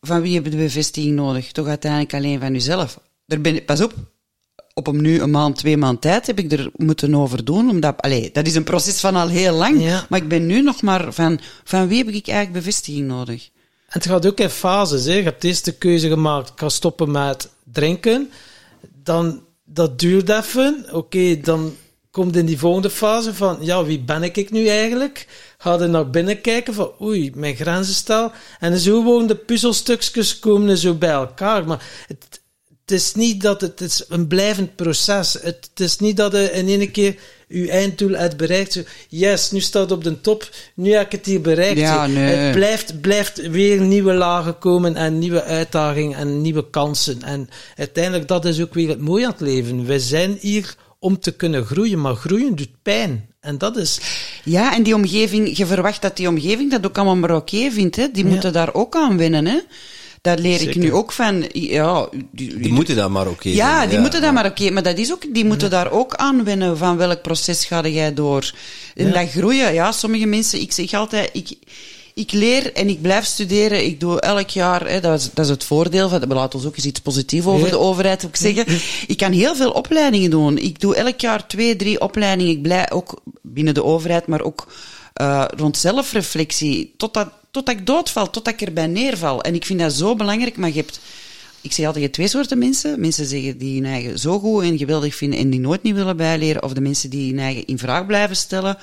Van 0.00 0.20
wie 0.20 0.34
heb 0.34 0.44
je 0.44 0.50
de 0.50 0.56
bevestiging 0.56 1.14
nodig? 1.14 1.52
Toch 1.52 1.66
uiteindelijk 1.66 2.14
alleen 2.14 2.40
van 2.40 2.52
jezelf. 2.52 2.98
Daar 3.26 3.40
ben, 3.40 3.64
pas 3.64 3.80
op, 3.80 3.94
op 4.74 4.86
een 4.86 5.00
nu 5.00 5.20
een 5.20 5.30
maand, 5.30 5.56
twee 5.56 5.76
maand 5.76 6.00
tijd 6.00 6.26
heb 6.26 6.38
ik 6.38 6.52
er 6.52 6.70
moeten 6.76 7.14
over 7.14 7.44
doen. 7.44 7.70
Omdat, 7.70 8.02
allee, 8.02 8.30
dat 8.32 8.46
is 8.46 8.54
een 8.54 8.64
proces 8.64 9.00
van 9.00 9.16
al 9.16 9.28
heel 9.28 9.54
lang. 9.54 10.02
Maar 10.08 10.20
ik 10.20 10.28
ben 10.28 10.46
nu 10.46 10.62
nog 10.62 10.82
maar 10.82 11.12
van, 11.12 11.40
van 11.64 11.88
wie 11.88 11.98
heb 11.98 12.08
ik 12.08 12.28
eigenlijk 12.28 12.64
bevestiging 12.64 13.06
nodig? 13.06 13.44
En 13.88 14.00
het 14.00 14.06
gaat 14.06 14.26
ook 14.26 14.40
in 14.40 14.48
fases. 14.48 15.04
Hè. 15.04 15.14
Je 15.14 15.22
hebt 15.22 15.44
eerst 15.44 15.64
de 15.64 15.72
keuze 15.72 16.08
gemaakt, 16.08 16.48
ik 16.48 16.58
ga 16.58 16.68
stoppen 16.68 17.10
met 17.10 17.50
drinken. 17.72 18.30
Dan, 19.02 19.42
dat 19.68 19.98
duurt 19.98 20.28
even. 20.28 20.84
Oké, 20.92 21.40
dan 21.40 21.76
komt 22.10 22.36
in 22.36 22.46
die 22.46 22.58
volgende 22.58 22.90
fase 22.90 23.34
van, 23.34 23.58
ja, 23.60 23.84
wie 23.84 24.00
ben 24.00 24.22
ik 24.22 24.50
nu 24.50 24.66
eigenlijk? 24.66 25.26
Ga 25.58 25.78
er 25.78 25.88
naar 25.88 26.10
binnen 26.10 26.40
kijken 26.40 26.74
van, 26.74 26.92
oei, 27.00 27.32
mijn 27.34 27.56
grenzen 27.56 27.94
stel. 27.94 28.32
En 28.58 28.78
zo 28.78 29.00
gewoon 29.00 29.26
de 29.26 29.36
puzzelstukjes 29.36 30.38
komen 30.38 30.78
zo 30.78 30.94
bij 30.94 31.10
elkaar. 31.10 31.66
Maar 31.66 31.82
het, 32.06 32.37
het 32.90 33.00
is 33.00 33.14
niet 33.14 33.40
dat 33.40 33.60
het, 33.60 33.78
het 33.78 33.90
is 33.90 34.04
een 34.08 34.26
blijvend 34.26 34.76
proces. 34.76 35.32
Het, 35.32 35.68
het 35.70 35.80
is 35.80 35.98
niet 35.98 36.16
dat 36.16 36.32
je 36.32 36.50
in 36.52 36.68
één 36.68 36.90
keer 36.90 37.14
je 37.48 37.70
einddoel 37.70 38.12
hebt 38.12 38.36
bereikt. 38.36 38.84
Yes, 39.08 39.50
nu 39.50 39.60
staat 39.60 39.82
het 39.82 39.92
op 39.92 40.04
de 40.04 40.20
top, 40.20 40.50
nu 40.74 40.92
heb 40.92 41.06
ik 41.06 41.12
het 41.12 41.26
hier 41.26 41.40
bereikt. 41.40 41.78
Ja, 41.78 42.06
nee. 42.06 42.34
Het 42.34 42.54
blijft, 42.54 43.00
blijft 43.00 43.48
weer 43.48 43.80
nieuwe 43.80 44.12
lagen 44.12 44.58
komen 44.58 44.96
en 44.96 45.18
nieuwe 45.18 45.42
uitdagingen 45.42 46.18
en 46.18 46.40
nieuwe 46.40 46.70
kansen. 46.70 47.22
En 47.22 47.48
uiteindelijk, 47.76 48.28
dat 48.28 48.44
is 48.44 48.60
ook 48.60 48.74
weer 48.74 48.88
het 48.88 49.00
mooie 49.00 49.24
aan 49.24 49.32
het 49.32 49.40
leven. 49.40 49.84
We 49.84 50.00
zijn 50.00 50.36
hier 50.40 50.74
om 50.98 51.18
te 51.18 51.30
kunnen 51.30 51.64
groeien, 51.64 52.00
maar 52.00 52.14
groeien 52.14 52.56
doet 52.56 52.82
pijn. 52.82 53.28
En 53.40 53.58
dat 53.58 53.76
is... 53.76 54.00
Ja, 54.44 54.74
en 54.74 54.82
die 54.82 54.94
omgeving, 54.94 55.56
je 55.56 55.66
verwacht 55.66 56.02
dat 56.02 56.16
die 56.16 56.28
omgeving 56.28 56.70
dat 56.70 56.86
ook 56.86 56.96
allemaal 56.96 57.16
maar 57.16 57.36
oké 57.36 57.70
vindt. 57.70 57.96
Hè? 57.96 58.10
Die 58.12 58.24
moeten 58.24 58.52
daar 58.52 58.74
ook 58.74 58.96
aan 58.96 59.16
winnen. 59.16 59.46
Hè? 59.46 59.58
Daar 60.20 60.38
leer 60.38 60.60
ik 60.68 60.76
nu 60.76 60.92
ook 60.92 61.12
van. 61.12 61.44
Ja, 61.52 62.08
die, 62.32 62.58
die 62.58 62.72
moeten 62.72 62.96
dat 62.96 63.10
maar 63.10 63.28
oké 63.28 63.48
Ja, 63.48 63.86
die 63.86 63.98
moeten 63.98 64.20
dat 64.20 64.32
maar 64.32 64.46
oké. 64.46 64.70
maar 64.70 64.82
dat 64.82 64.98
is 64.98 65.12
ook, 65.12 65.34
die 65.34 65.44
moeten 65.44 65.70
daar 65.70 65.90
ook 65.90 66.14
aan 66.14 66.44
wennen 66.44 66.78
van 66.78 66.96
welk 66.96 67.22
proces 67.22 67.64
ga 67.64 67.88
jij 67.88 68.14
door. 68.14 68.52
En 68.94 69.12
dat 69.12 69.30
groeien, 69.30 69.74
ja, 69.74 69.92
sommige 69.92 70.26
mensen, 70.26 70.60
ik 70.60 70.72
zeg 70.72 70.92
altijd, 70.92 71.30
ik, 71.32 71.48
ik 72.14 72.32
leer 72.32 72.72
en 72.72 72.88
ik 72.88 73.02
blijf 73.02 73.24
studeren. 73.24 73.84
Ik 73.84 74.00
doe 74.00 74.20
elk 74.20 74.48
jaar, 74.48 74.88
hè, 74.88 75.00
dat, 75.00 75.20
is, 75.20 75.30
dat 75.34 75.44
is 75.44 75.50
het 75.50 75.64
voordeel 75.64 76.08
van, 76.08 76.20
we 76.20 76.34
laten 76.34 76.58
ons 76.58 76.68
ook 76.68 76.76
eens 76.76 76.86
iets 76.86 77.00
positiefs 77.00 77.46
over 77.46 77.70
de 77.70 77.78
overheid 77.78 78.26
ook 78.26 78.36
zeggen. 78.36 78.66
Ik 79.06 79.16
kan 79.16 79.32
heel 79.32 79.56
veel 79.56 79.70
opleidingen 79.70 80.30
doen. 80.30 80.58
Ik 80.58 80.80
doe 80.80 80.94
elk 80.94 81.20
jaar 81.20 81.46
twee, 81.46 81.76
drie 81.76 82.00
opleidingen. 82.00 82.52
Ik 82.52 82.62
blijf 82.62 82.90
ook 82.90 83.22
binnen 83.42 83.74
de 83.74 83.84
overheid, 83.84 84.26
maar 84.26 84.42
ook 84.42 84.66
uh, 85.20 85.44
rond 85.56 85.76
zelfreflectie. 85.76 86.94
Totdat 86.96 87.28
totdat 87.50 87.74
ik 87.74 87.86
doodval, 87.86 88.30
totdat 88.30 88.52
ik 88.54 88.60
erbij 88.60 88.86
neerval. 88.86 89.42
En 89.42 89.54
ik 89.54 89.64
vind 89.66 89.80
dat 89.80 89.92
zo 89.92 90.16
belangrijk, 90.16 90.56
maar 90.56 90.68
je 90.68 90.74
hebt... 90.74 91.00
Ik 91.60 91.72
zeg 91.72 91.86
altijd, 91.86 91.94
je 91.94 92.00
hebt 92.00 92.14
twee 92.14 92.28
soorten 92.28 92.58
mensen. 92.58 93.00
Mensen 93.00 93.26
zeggen 93.26 93.58
die 93.58 93.80
hun 93.80 93.90
eigen 93.90 94.18
zo 94.18 94.38
goed 94.38 94.62
en 94.62 94.78
geweldig 94.78 95.14
vinden 95.14 95.38
en 95.38 95.50
die 95.50 95.60
nooit 95.60 95.82
niet 95.82 95.94
willen 95.94 96.16
bijleren. 96.16 96.62
Of 96.62 96.72
de 96.72 96.80
mensen 96.80 97.10
die 97.10 97.30
hun 97.30 97.40
eigen 97.40 97.66
in 97.66 97.78
vraag 97.78 98.06
blijven 98.06 98.36
stellen 98.36 98.78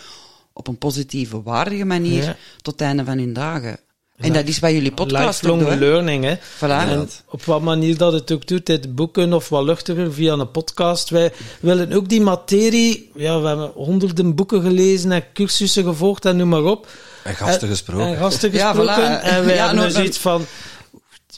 op 0.54 0.68
een 0.68 0.78
positieve, 0.78 1.42
waardige 1.42 1.86
manier 1.86 2.38
tot 2.62 2.74
het 2.74 2.82
einde 2.82 3.04
van 3.04 3.18
hun 3.18 3.34
dagen. 3.34 3.80
En 4.16 4.34
dat 4.34 4.48
is 4.48 4.60
bij 4.60 4.74
jullie 4.74 4.92
podcast 4.92 5.42
Lifelong 5.42 5.72
ook, 5.72 5.80
learning, 5.80 6.24
hè. 6.24 6.36
Voilà. 6.36 6.90
En 6.90 7.10
op 7.30 7.44
wat 7.44 7.62
manier 7.62 7.98
dat 7.98 8.14
het 8.14 8.32
ook 8.32 8.48
doet, 8.48 8.68
het 8.68 8.96
boeken 8.96 9.34
of 9.34 9.50
wat 9.50 9.64
luchtiger 9.64 10.14
via 10.14 10.34
een 10.34 10.52
podcast. 10.52 11.10
Wij 11.10 11.32
willen 11.60 11.94
ook 11.94 12.10
die 12.10 12.22
materie, 12.22 13.12
ja, 13.16 13.42
we 13.42 13.48
hebben 13.48 13.72
honderden 13.76 14.36
boeken 14.36 14.62
gelezen 14.62 15.12
en 15.12 15.24
cursussen 15.34 15.84
gevolgd 15.84 16.26
en 16.26 16.38
noem 16.38 16.50
maar 16.50 16.64
op. 16.64 16.88
En 17.26 17.36
gasten 17.36 17.68
gesproken. 17.68 18.08
En 18.08 18.18
gasten 18.18 18.52
gesproken. 18.52 19.04
Ja, 19.04 19.22
En 19.22 19.46
wij 19.46 19.56
ja, 19.62 19.68
hebben 19.68 19.94
dus 19.94 20.04
iets 20.04 20.18
van, 20.18 20.46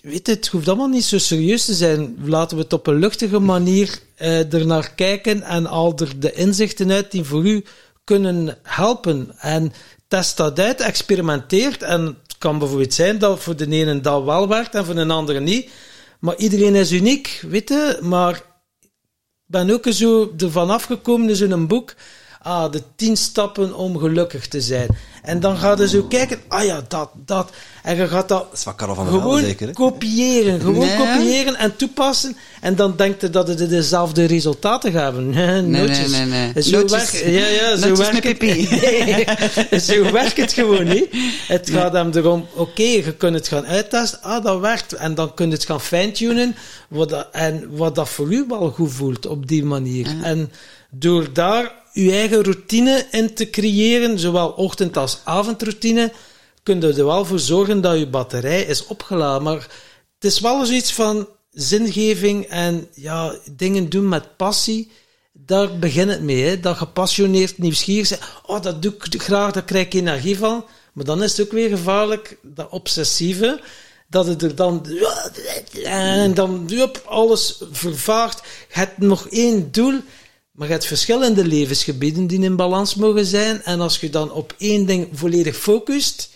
weet 0.02 0.28
het, 0.28 0.28
het 0.28 0.48
hoeft 0.48 0.68
allemaal 0.68 0.88
niet 0.88 1.04
zo 1.04 1.18
serieus 1.18 1.66
te 1.66 1.74
zijn. 1.74 2.18
Laten 2.24 2.58
we 2.58 2.64
het 2.64 2.74
op 2.74 2.88
een 2.88 3.00
luchtige 3.00 3.40
manier 3.40 4.00
uh, 4.22 4.54
ernaar 4.54 4.92
kijken 4.96 5.44
en 5.44 5.66
al 5.66 5.98
er 5.98 6.20
de 6.20 6.34
inzichten 6.34 6.92
uit 6.92 7.12
die 7.12 7.24
voor 7.24 7.46
u 7.46 7.64
kunnen 8.04 8.58
helpen. 8.64 9.32
En 9.38 9.74
test 10.08 10.38
dat 10.38 10.60
uit, 10.60 10.82
experimenteert 10.82 11.84
en 11.84 12.18
kan 12.38 12.60
bijvoorbeeld 12.60 12.94
zijn 12.94 13.18
dat 13.18 13.40
voor 13.40 13.56
de 13.56 13.68
ene 13.68 14.02
dat 14.02 14.24
wel 14.24 14.48
werkt 14.48 14.76
en 14.76 14.86
voor 14.86 14.96
de 14.96 15.06
andere 15.06 15.40
niet. 15.40 15.70
Maar 16.20 16.36
iedereen 16.36 16.76
is 16.76 16.92
uniek, 16.92 17.44
weet 17.48 17.70
je. 17.70 18.00
Maar 18.02 18.36
ik 18.36 18.44
ben 19.46 19.70
ook 19.70 19.86
zo 19.90 20.34
ervan 20.38 20.70
afgekomen, 20.70 21.28
dus 21.28 21.42
in 21.42 21.52
een 21.52 21.68
boek. 21.68 21.94
Ah, 22.42 22.72
de 22.72 22.82
tien 22.96 23.18
stappen 23.18 23.76
om 23.76 23.98
gelukkig 23.98 24.48
te 24.48 24.62
zijn. 24.62 24.88
En 25.24 25.40
dan 25.40 25.58
gaat 25.58 25.80
je 25.80 25.88
zo 25.88 26.04
kijken, 26.04 26.40
ah 26.48 26.64
ja, 26.66 26.82
dat, 26.88 27.10
dat. 27.26 27.50
En 27.84 27.96
je 27.96 28.08
gaat 28.08 28.28
dat, 28.28 28.46
van 28.54 29.08
gewoon 29.08 29.40
zeker, 29.42 29.74
kopiëren. 29.74 30.60
Gewoon 30.60 30.88
Nee. 30.88 30.98
kopiëren 30.98 31.56
en 31.56 31.76
toepassen. 31.76 32.38
En 32.62 32.76
dan 32.76 32.94
denkt 32.98 33.22
je 33.22 33.30
dat 33.30 33.48
het 33.48 33.70
dezelfde 33.70 34.26
resultaten 34.26 34.92
gaat 34.92 35.04
hebben. 35.04 35.30
Nee, 35.36 35.62
nootjes. 35.62 36.12
nee, 36.12 36.26
nee. 36.26 36.64
Zo 36.64 36.78
Nootjes. 36.80 37.12
werkt- 37.12 37.26
ja, 37.26 37.48
ja, 37.48 37.76
zo 37.76 37.96
werkt 37.96 38.24
het. 38.24 38.40
Nee, 39.72 39.80
zo 39.80 40.12
werkt 40.12 40.38
het 40.38 40.54
gewoon 40.54 40.88
niet. 40.88 41.08
Het 41.48 41.70
gaat 41.70 41.94
hem 41.94 42.12
erom, 42.14 42.46
oké, 42.54 42.82
je 42.82 43.14
kunt 43.18 43.36
het 43.36 43.48
gaan 43.48 43.66
uittesten. 43.66 44.22
Ah, 44.22 44.44
dat 44.44 44.60
werkt. 44.60 44.94
En 44.94 45.16
dan 45.16 45.34
kun 45.34 45.48
je 45.48 45.54
het 45.54 45.66
gaan 45.66 45.82
fine-tunen. 45.82 46.56
Wat 46.90 47.28
en 47.32 47.76
wat 47.76 47.96
dat 47.96 48.10
voor 48.10 48.34
u 48.34 48.46
wel 48.48 48.70
goed 48.72 48.92
voelt 48.92 49.26
op 49.26 49.48
die 49.48 49.64
manier. 49.66 50.08
En 50.24 50.52
door 50.90 51.34
daar 51.34 51.74
uw 51.94 52.12
eigen 52.12 52.44
routine 52.44 53.06
in 53.12 53.34
te 53.34 53.50
creëren, 53.50 54.20
zowel 54.20 54.50
ochtend- 54.50 54.98
als 54.98 55.20
avondroutine, 55.24 56.12
kun 56.64 56.82
je 56.82 56.94
er 56.94 57.06
wel 57.06 57.26
voor 57.26 57.40
zorgen 57.40 57.82
dat 57.82 58.00
je 58.00 58.08
batterij 58.08 58.62
is 58.62 58.86
opgeladen. 58.86 59.44
Maar 59.44 59.68
het 60.14 60.32
is 60.32 60.40
wel 60.40 60.66
zoiets 60.66 60.94
van 60.94 61.28
zingeving 61.52 62.46
en 62.46 62.88
ja, 62.94 63.36
dingen 63.52 63.90
doen 63.90 64.10
met 64.10 64.38
passie. 64.38 64.92
Daar 65.34 65.80
begint 65.80 66.10
het 66.10 66.22
mee. 66.22 66.44
Hè. 66.44 66.60
Dat 66.60 66.78
gepassioneerd, 66.78 67.58
nieuwsgierig 67.58 68.08
zijn. 68.08 68.20
Oh, 68.46 68.62
dat 68.62 68.82
doe 68.82 68.94
ik 69.10 69.22
graag, 69.22 69.52
daar 69.52 69.64
krijg 69.64 69.86
ik 69.86 69.94
energie 69.94 70.38
van. 70.38 70.66
Maar 70.94 71.06
dan 71.06 71.24
is 71.24 71.38
het 71.38 71.46
ook 71.46 71.52
weer 71.52 71.70
gevaarlijk, 71.70 72.38
dat 72.42 72.70
obsessieve, 72.70 73.62
dat 74.10 74.26
het 74.26 74.42
er 74.42 74.56
dan... 74.56 74.86
En 75.84 76.34
dan 76.34 76.70
alles 77.06 77.62
vervaagt. 77.72 78.42
Je 78.68 78.80
hebt 78.80 78.98
nog 78.98 79.28
één 79.28 79.72
doel, 79.72 80.02
maar 80.58 80.68
je 80.68 80.74
hebt 80.74 80.86
verschillende 80.86 81.46
levensgebieden 81.46 82.28
die 82.28 82.42
in 82.42 82.56
balans 82.56 82.96
mogen 82.96 83.26
zijn. 83.26 83.64
En 83.64 83.80
als 83.80 84.00
je 84.00 84.10
dan 84.10 84.32
op 84.32 84.54
één 84.58 84.86
ding 84.86 85.08
volledig 85.12 85.58
focust... 85.58 86.30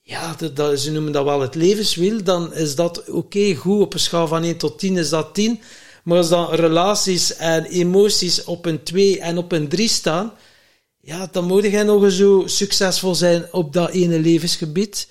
Ja, 0.00 0.36
dat, 0.54 0.80
ze 0.80 0.92
noemen 0.92 1.12
dat 1.12 1.24
wel 1.24 1.40
het 1.40 1.54
levenswiel. 1.54 2.22
Dan 2.22 2.54
is 2.54 2.74
dat 2.74 3.10
oké, 3.10 3.54
goed. 3.54 3.80
Op 3.80 3.94
een 3.94 4.00
schaal 4.00 4.28
van 4.28 4.42
1 4.42 4.56
tot 4.56 4.78
10 4.78 4.96
is 4.96 5.08
dat 5.08 5.34
10. 5.34 5.60
Maar 6.02 6.16
als 6.16 6.28
dan 6.28 6.50
relaties 6.50 7.36
en 7.36 7.64
emoties 7.64 8.44
op 8.44 8.66
een 8.66 8.82
2 8.82 9.20
en 9.20 9.38
op 9.38 9.52
een 9.52 9.68
3 9.68 9.88
staan, 9.88 10.32
ja, 11.00 11.28
dan 11.32 11.44
moet 11.44 11.62
jij 11.64 11.82
nog 11.82 12.02
eens 12.02 12.16
zo 12.16 12.42
succesvol 12.46 13.14
zijn 13.14 13.52
op 13.52 13.72
dat 13.72 13.90
ene 13.90 14.18
levensgebied. 14.18 15.08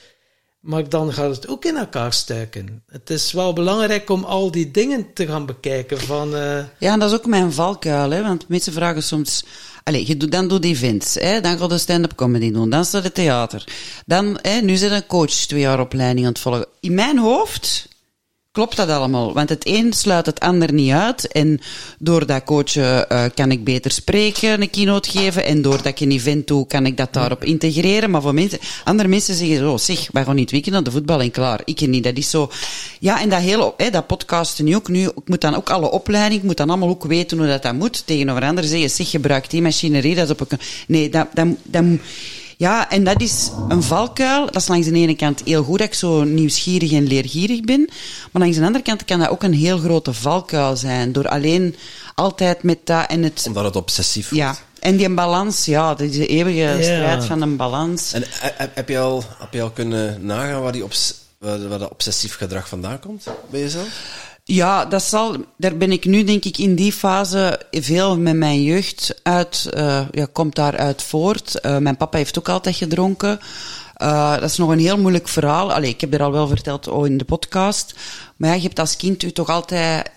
Maar 0.66 0.90
dan 0.90 1.14
gaat 1.14 1.36
het 1.36 1.48
ook 1.48 1.66
in 1.66 1.76
elkaar 1.76 2.14
stuiken. 2.14 2.84
Het 2.88 3.10
is 3.10 3.32
wel 3.32 3.54
belangrijk 3.54 4.10
om 4.10 4.24
al 4.24 4.52
die 4.52 4.72
dingen 4.72 5.14
te 5.14 5.28
gaan 5.28 5.46
bekijken. 5.46 6.00
Van, 6.00 6.36
eh, 6.36 6.64
Ja, 6.80 6.94
en 6.94 7.00
dat 7.00 7.12
is 7.12 7.18
ook 7.18 7.26
mijn 7.26 7.54
valkuil, 7.54 8.12
hè, 8.12 8.22
want 8.22 8.48
mensen 8.48 8.74
vragen 8.74 9.04
soms... 9.04 9.46
Allee, 9.84 10.08
je 10.08 10.18
doet, 10.18 10.32
dan 10.32 10.48
doe 10.48 10.62
je 10.62 10.68
events, 10.68 11.14
hè, 11.14 11.42
dan 11.42 11.58
ga 11.58 11.66
je 11.70 11.78
stand-up 11.78 12.16
comedy 12.16 12.52
doen, 12.52 12.70
dan 12.70 12.86
staat 12.86 13.04
het 13.04 13.14
theater. 13.14 13.68
Dan, 14.06 14.40
hè, 14.42 14.62
nu 14.62 14.76
zit 14.76 14.92
een 14.92 15.06
coach 15.06 15.30
twee 15.30 15.60
jaar 15.62 15.80
opleiding 15.80 16.26
aan 16.26 16.32
het 16.32 16.42
volgen. 16.42 16.68
In 16.80 16.94
mijn 16.94 17.18
hoofd 17.18 17.88
klopt 18.56 18.76
dat 18.76 18.90
allemaal, 18.90 19.34
want 19.34 19.50
het 19.50 19.68
een 19.68 19.94
sluit 19.94 20.26
het 20.26 20.40
ander 20.40 20.74
niet 20.74 20.92
uit. 20.92 21.28
En 21.28 21.60
door 22.00 22.26
dat 22.26 22.44
coachen 22.44 23.10
eh, 23.10 23.24
kan 23.34 23.52
ik 23.52 23.64
beter 23.64 23.92
spreken, 23.92 24.62
een 24.62 24.70
keynote 24.70 25.10
geven. 25.10 25.46
En 25.46 25.62
doordat 25.62 25.86
ik 25.86 26.00
een 26.00 26.12
event 26.12 26.48
doe, 26.48 26.68
kan 26.68 26.86
ik 26.86 26.98
dat 26.98 27.14
daarop 27.14 27.44
integreren. 27.44 28.10
Maar 28.10 28.22
voor 28.22 28.34
mensen, 28.34 28.60
andere 28.84 29.10
mensen 29.10 29.36
zeggen 29.36 29.58
zo, 29.58 29.78
zeg, 29.78 30.08
wij 30.12 30.24
gaan 30.24 30.36
niet 30.36 30.52
weekend 30.52 30.86
de 30.86 30.92
voetbal 30.92 31.22
en 31.22 31.32
klaar. 31.32 31.62
Ik 31.66 31.88
niet, 31.88 32.04
dat 32.04 32.18
is 32.18 32.30
zo. 32.30 32.52
Ja, 33.00 33.22
en 33.22 33.30
dat 33.30 33.42
hele, 33.42 33.74
hè, 33.78 33.90
dat 33.90 34.08
podcasten 34.08 34.66
nu 34.66 34.76
ook 34.76 34.88
nu, 34.88 35.04
ik 35.04 35.28
moet 35.28 35.42
dan 35.42 35.56
ook 35.56 35.70
alle 35.70 35.92
opleiding, 35.92 36.42
ik 36.42 36.48
moet 36.48 36.58
dan 36.58 36.70
allemaal 36.70 36.90
ook 36.90 37.04
weten 37.04 37.38
hoe 37.38 37.48
dat, 37.48 37.64
dat 37.64 37.74
moet. 37.74 38.08
Tegenover 38.08 38.44
anderen 38.44 38.70
zeggen, 38.70 38.90
zeg, 38.90 39.10
gebruik 39.10 39.50
die 39.50 39.62
machinerie, 39.62 40.16
dat 40.16 40.26
is 40.26 40.32
op 40.32 40.52
een, 40.52 40.60
nee, 40.88 41.10
dat, 41.10 41.28
dat, 41.34 41.48
dat, 41.64 41.84
ja, 42.58 42.90
en 42.90 43.04
dat 43.04 43.22
is 43.22 43.50
een 43.70 43.84
valkuil. 43.84 44.46
Dat 44.46 44.56
is 44.62 44.68
langs 44.68 44.88
de 44.88 44.94
ene 44.94 45.16
kant 45.16 45.42
heel 45.46 45.64
goed 45.64 45.80
dat 45.80 45.88
ik 45.88 45.94
zo 45.94 46.24
nieuwsgierig 46.24 46.92
en 46.92 47.08
leergierig 47.08 47.62
ben. 47.62 47.90
Maar 48.32 48.42
langs 48.42 48.58
de 48.58 48.64
andere 48.66 48.84
kant 48.84 49.06
kan 49.06 49.20
dat 49.20 49.30
ook 49.30 49.44
een 49.44 49.54
heel 49.54 49.78
grote 49.78 50.14
valkuil 50.14 50.76
zijn. 50.76 51.12
Door 51.12 51.28
alleen 51.28 51.76
altijd 52.16 52.64
met 52.64 52.78
dat 52.84 53.10
en 53.10 53.24
het... 53.24 53.44
Omdat 53.48 53.64
het 53.64 53.76
obsessief 53.76 54.30
wordt. 54.30 54.44
Ja, 54.44 54.56
en 54.80 54.96
die 54.98 55.10
balans, 55.14 55.66
ja, 55.66 55.90
dat 55.90 56.00
is 56.00 56.12
de 56.16 56.28
eeuwige 56.28 56.58
Ja. 56.58 56.82
strijd 56.82 57.26
van 57.26 57.42
een 57.42 57.56
balans. 57.56 58.14
En 58.14 58.24
eh, 58.24 58.30
heb, 58.42 58.76
heb, 58.76 58.90
je 58.90 59.00
al, 59.00 59.24
heb 59.40 59.54
je 59.54 59.62
al 59.62 59.72
kunnen 59.72 60.26
nagaan 60.26 60.62
waar, 60.62 60.72
die 60.72 60.84
obs, 60.84 61.14
waar, 61.38 61.68
waar 61.68 61.80
dat 61.80 61.90
obsessief 61.92 62.36
gedrag 62.36 62.68
vandaan 62.68 63.00
komt 63.00 63.24
bij 63.50 63.60
jezelf? 63.60 63.88
Ja, 64.48 64.86
dat 64.86 65.04
zal, 65.04 65.36
daar 65.58 65.78
ben 65.78 65.92
ik 65.92 66.06
nu 66.06 66.24
denk 66.24 66.46
ik 66.46 66.58
in 66.58 66.76
die 66.76 66.92
fase 66.92 67.62
veel 67.72 68.18
met 68.18 68.36
mijn 68.36 68.64
jeugd 68.64 69.20
uit, 69.24 69.70
eh, 69.74 70.06
ja, 70.12 70.28
komt 70.32 70.56
daaruit 70.56 71.04
voort. 71.04 71.60
Eh, 71.60 71.78
mijn 71.78 71.98
papa 71.98 72.18
heeft 72.18 72.38
ook 72.38 72.50
altijd 72.50 72.76
gedronken. 72.76 73.40
Eh, 73.96 74.34
dat 74.34 74.50
is 74.50 74.58
nog 74.58 74.70
een 74.70 74.80
heel 74.80 74.98
moeilijk 74.98 75.28
verhaal. 75.28 75.74
Allee, 75.74 75.90
ik 75.90 76.02
heb 76.02 76.14
er 76.14 76.24
al 76.24 76.32
wel 76.32 76.48
verteld 76.48 76.88
oh, 76.88 77.06
in 77.06 77.18
de 77.18 77.26
podcast. 77.26 77.96
Maar 78.38 78.50
ja, 78.50 78.56
je 78.56 78.62
hebt 78.62 78.80
als 78.80 78.96
kind 78.96 79.24
u 79.24 79.32
toch 79.32 79.50
altijd, 79.50 80.12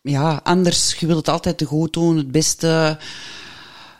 ja, 0.00 0.40
anders, 0.42 0.94
je 0.94 1.06
wilt 1.06 1.18
het 1.18 1.28
altijd 1.28 1.58
te 1.58 1.64
goed 1.64 1.92
doen, 1.92 2.16
het 2.16 2.30
beste. 2.30 2.98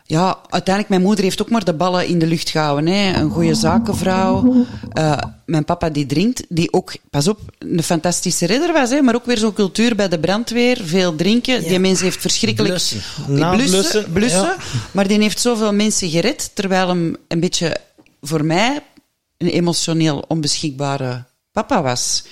Ja, 0.09 0.37
uiteindelijk, 0.49 0.89
mijn 0.89 1.01
moeder 1.01 1.23
heeft 1.23 1.41
ook 1.41 1.49
maar 1.49 1.63
de 1.63 1.73
ballen 1.73 2.07
in 2.07 2.19
de 2.19 2.27
lucht 2.27 2.49
gehouden. 2.49 2.87
Hè. 2.93 3.13
Een 3.13 3.29
goede 3.29 3.53
zakenvrouw. 3.53 4.65
Eh, 4.93 5.17
mijn 5.45 5.65
papa 5.65 5.89
die 5.89 6.05
drinkt, 6.05 6.43
die 6.49 6.73
ook, 6.73 6.93
pas 7.09 7.27
op, 7.27 7.39
een 7.59 7.83
fantastische 7.83 8.45
ridder 8.45 8.73
was, 8.73 8.89
hè, 8.89 9.01
maar 9.01 9.15
ook 9.15 9.25
weer 9.25 9.37
zo'n 9.37 9.53
cultuur 9.53 9.95
bij 9.95 10.07
de 10.07 10.19
brandweer. 10.19 10.81
Veel 10.83 11.15
drinken. 11.15 11.63
Die 11.63 11.79
mens 11.79 12.01
heeft 12.01 12.21
verschrikkelijk... 12.21 12.73
Blussen. 12.73 13.01
blussen, 13.25 14.11
blussen. 14.11 14.41
ja. 14.41 14.55
Maar 14.91 15.07
die 15.07 15.21
heeft 15.21 15.39
zoveel 15.39 15.73
mensen 15.73 16.09
gered, 16.09 16.51
terwijl 16.53 16.87
hem 16.87 17.15
een 17.27 17.39
beetje, 17.39 17.77
voor 18.21 18.45
mij, 18.45 18.79
een 19.37 19.47
emotioneel 19.47 20.25
onbeschikbare 20.27 21.23
papa 21.51 21.81
was. 21.81 22.23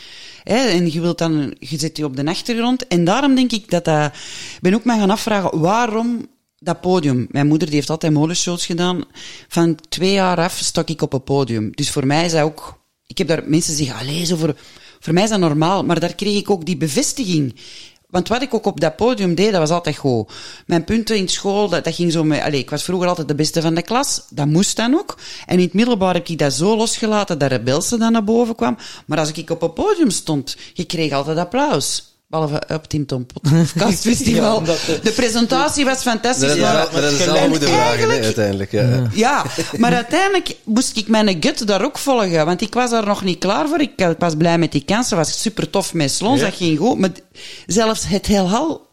Hè, 0.43 0.67
en 0.67 0.91
je 0.91 1.01
wilt 1.01 1.17
dan, 1.17 1.55
je 1.59 1.77
zet 1.77 1.97
je 1.97 2.05
op 2.05 2.15
de 2.15 2.25
achtergrond. 2.25 2.87
En 2.87 3.03
daarom 3.03 3.35
denk 3.35 3.51
ik 3.51 3.69
dat 3.69 3.85
dat, 3.85 4.05
ik 4.55 4.61
ben 4.61 4.73
ook 4.73 4.85
mij 4.85 4.97
gaan 4.97 5.09
afvragen, 5.09 5.59
waarom 5.59 6.27
dat 6.65 6.81
podium. 6.81 7.27
Mijn 7.29 7.47
moeder 7.47 7.67
die 7.67 7.75
heeft 7.75 7.89
altijd 7.89 8.13
molenshows 8.13 8.65
gedaan. 8.65 9.03
Van 9.47 9.79
twee 9.89 10.11
jaar 10.11 10.37
af 10.37 10.57
stak 10.57 10.89
ik 10.89 11.01
op 11.01 11.13
een 11.13 11.23
podium. 11.23 11.71
Dus 11.71 11.91
voor 11.91 12.05
mij 12.05 12.25
is 12.25 12.31
dat 12.31 12.41
ook... 12.41 12.83
Ik 13.07 13.17
heb 13.17 13.27
daar 13.27 13.43
mensen 13.45 13.75
zeggen, 13.75 13.95
allee, 13.95 14.25
zo 14.25 14.35
voor, 14.35 14.55
voor 14.99 15.13
mij 15.13 15.23
is 15.23 15.29
dat 15.29 15.39
normaal. 15.39 15.83
Maar 15.83 15.99
daar 15.99 16.15
kreeg 16.15 16.37
ik 16.37 16.49
ook 16.49 16.65
die 16.65 16.77
bevestiging. 16.77 17.55
Want 18.09 18.27
wat 18.27 18.41
ik 18.41 18.53
ook 18.53 18.65
op 18.65 18.79
dat 18.79 18.95
podium 18.95 19.35
deed, 19.35 19.51
dat 19.51 19.59
was 19.59 19.69
altijd 19.69 19.97
goed. 19.97 20.31
Mijn 20.65 20.83
punten 20.83 21.17
in 21.17 21.27
school, 21.27 21.69
dat, 21.69 21.83
dat 21.83 21.95
ging 21.95 22.11
zo 22.11 22.23
met... 22.23 22.41
Allee, 22.41 22.59
ik 22.59 22.69
was 22.69 22.83
vroeger 22.83 23.07
altijd 23.07 23.27
de 23.27 23.35
beste 23.35 23.61
van 23.61 23.73
de 23.73 23.81
klas. 23.81 24.25
Dat 24.29 24.47
moest 24.47 24.75
dan 24.75 24.93
ook. 24.93 25.17
En 25.45 25.57
in 25.57 25.63
het 25.63 25.73
middelbaar 25.73 26.13
heb 26.13 26.27
ik 26.27 26.37
dat 26.37 26.53
zo 26.53 26.77
losgelaten 26.77 27.37
dat 27.37 27.51
rebelse 27.51 27.97
dan 27.97 28.11
naar 28.11 28.23
boven 28.23 28.55
kwam. 28.55 28.77
Maar 29.05 29.19
als 29.19 29.31
ik 29.31 29.49
op 29.49 29.61
een 29.61 29.73
podium 29.73 30.09
stond, 30.09 30.57
je 30.73 30.85
kreeg 30.85 31.11
altijd 31.11 31.37
applaus. 31.37 32.14
Behalve 32.27 32.61
op 32.73 32.87
Tim 32.87 33.05
Tom 33.05 33.25
Podcast 33.25 34.01
Festival. 34.07 34.59
Ja, 34.65 34.73
de- 34.85 34.99
de 35.03 35.11
presentatie 35.11 35.85
was 35.85 36.01
fantastisch. 36.01 36.47
Dat 36.47 36.57
maar- 36.57 37.01
dat 37.01 37.11
is 37.11 37.47
moeten 37.47 37.67
vragen, 37.69 38.09
uiteindelijk. 38.09 38.71
Ja. 38.71 39.01
ja, 39.13 39.45
maar 39.77 39.93
uiteindelijk 39.93 40.55
moest 40.63 40.97
ik 40.97 41.07
mijn 41.07 41.37
gut 41.39 41.67
daar 41.67 41.83
ook 41.83 41.97
volgen. 41.97 42.45
Want 42.45 42.61
ik 42.61 42.73
was 42.73 42.89
daar 42.89 43.05
nog 43.05 43.23
niet 43.23 43.39
klaar 43.39 43.67
voor. 43.67 43.79
Ik 43.81 44.15
was 44.19 44.35
blij 44.35 44.57
met 44.57 44.71
die 44.71 44.83
kansen. 44.85 45.17
was 45.17 45.41
super 45.41 45.69
tof 45.69 45.93
met 45.93 46.11
Slons. 46.11 46.41
Dat 46.41 46.53
ging 46.55 46.77
goed. 46.77 46.99
Maar 46.99 47.09
zelfs 47.65 48.07
het 48.07 48.25
heelal... 48.25 48.87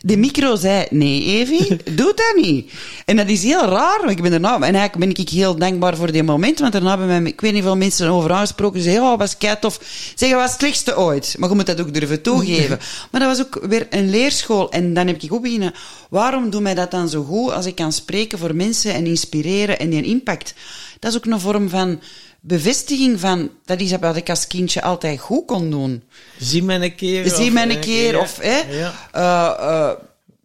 De 0.00 0.16
micro 0.16 0.56
zei, 0.56 0.86
nee 0.90 1.24
Evie, 1.24 1.76
doe 1.96 2.12
dat 2.14 2.32
niet. 2.42 2.72
En 3.04 3.16
dat 3.16 3.28
is 3.28 3.42
heel 3.42 3.64
raar. 3.64 3.98
want 3.98 4.10
Ik 4.10 4.22
ben 4.22 4.30
daarna, 4.30 4.54
en 4.54 4.62
eigenlijk 4.62 4.98
ben 4.98 5.24
ik 5.24 5.28
heel 5.28 5.56
dankbaar 5.56 5.96
voor 5.96 6.12
die 6.12 6.22
moment. 6.22 6.58
Want 6.58 6.72
daarna 6.72 6.88
hebben 6.88 7.22
mij, 7.22 7.30
ik 7.30 7.40
weet 7.40 7.52
niet 7.52 7.62
veel 7.62 7.76
mensen 7.76 8.08
over 8.08 8.32
aangesproken. 8.32 8.80
Ze 8.80 8.84
zeiden, 8.84 9.12
oh, 9.12 9.18
was 9.18 9.38
kei 9.38 9.56
tof. 9.60 9.80
Zeggen, 10.14 10.38
wat 10.38 10.46
is 10.46 10.52
het 10.52 10.60
slechtste 10.60 10.98
ooit? 10.98 11.34
Maar 11.38 11.48
je 11.48 11.54
moet 11.54 11.66
dat 11.66 11.80
ook 11.80 11.94
durven 11.94 12.22
toegeven. 12.22 12.78
Maar 13.10 13.20
dat 13.20 13.36
was 13.36 13.46
ook 13.46 13.66
weer 13.66 13.86
een 13.90 14.10
leerschool. 14.10 14.70
En 14.70 14.94
dan 14.94 15.06
heb 15.06 15.22
ik 15.22 15.32
ook 15.32 15.42
beginnen, 15.42 15.74
waarom 16.10 16.50
doet 16.50 16.62
mij 16.62 16.74
dat 16.74 16.90
dan 16.90 17.08
zo 17.08 17.22
goed 17.22 17.52
als 17.52 17.66
ik 17.66 17.74
kan 17.74 17.92
spreken 17.92 18.38
voor 18.38 18.54
mensen 18.54 18.94
en 18.94 19.06
inspireren 19.06 19.78
en 19.78 19.90
die 19.90 20.02
impact? 20.02 20.54
Dat 20.98 21.10
is 21.10 21.16
ook 21.16 21.24
een 21.24 21.40
vorm 21.40 21.68
van 21.68 22.00
bevestiging 22.40 23.20
van, 23.20 23.50
dat 23.64 23.80
is 23.80 23.92
wat 24.00 24.16
ik 24.16 24.30
als 24.30 24.46
kindje 24.46 24.82
altijd 24.82 25.20
goed 25.20 25.46
kon 25.46 25.70
doen. 25.70 26.02
zie 26.38 26.62
mij 26.62 26.80
een 26.80 26.94
keer. 26.94 27.28
Zie 27.28 27.50
mij 27.50 27.70
een 27.70 27.80
keer, 27.80 28.20
of, 28.20 28.38
hè, 28.40 28.58
Ja. 28.78 28.94
eh, 29.12 29.68
eh, 29.90 29.96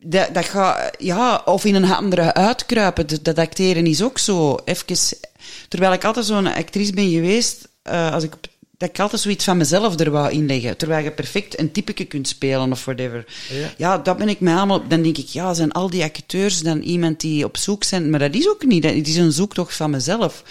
dat, 0.06 0.34
dat 0.34 0.46
ga, 0.46 0.92
ja, 0.98 1.42
of 1.46 1.66
in 1.66 1.76
een 1.76 1.92
andere 1.92 2.34
uitkruipen. 2.34 3.08
Dat, 3.08 3.24
dat 3.24 3.38
acteren 3.38 3.86
is 3.86 4.02
ook 4.04 4.18
zo. 4.18 4.60
Even, 4.66 5.18
terwijl 5.68 5.94
ik 5.94 6.04
altijd 6.06 6.26
zo'n 6.26 6.48
actrice 6.48 6.94
ben 6.94 7.10
geweest, 7.12 7.68
eh, 7.82 8.14
als 8.14 8.24
ik, 8.24 8.34
dat 8.78 8.90
ik 8.90 9.00
altijd 9.00 9.22
zoiets 9.22 9.44
van 9.46 9.58
mezelf 9.58 10.00
er 10.00 10.12
wou 10.12 10.32
inleggen. 10.32 10.78
Terwijl 10.78 11.04
je 11.04 11.12
perfect 11.12 11.60
een 11.60 11.72
typeke 11.72 12.06
kunt 12.06 12.28
spelen 12.28 12.72
of 12.72 12.86
whatever. 12.86 13.26
Ja. 13.50 13.70
Ja, 13.78 13.98
dat 13.98 14.18
ben 14.18 14.30
ik 14.30 14.40
mij 14.40 14.56
allemaal... 14.56 14.88
Dan 14.88 15.02
denk 15.02 15.18
ik, 15.18 15.28
ja, 15.28 15.54
zijn 15.54 15.72
al 15.72 15.90
die 15.90 16.04
acteurs 16.04 16.60
dan 16.62 16.82
iemand 16.82 17.20
die 17.20 17.46
op 17.46 17.58
zoek 17.58 17.84
zijn? 17.84 18.10
Maar 18.10 18.20
dat 18.20 18.34
is 18.36 18.50
ook 18.50 18.66
niet. 18.66 18.84
Dat 18.84 18.92
is 18.94 19.16
een 19.16 19.32
zoektocht 19.32 19.76
van 19.76 19.90
mezelf. 19.90 20.44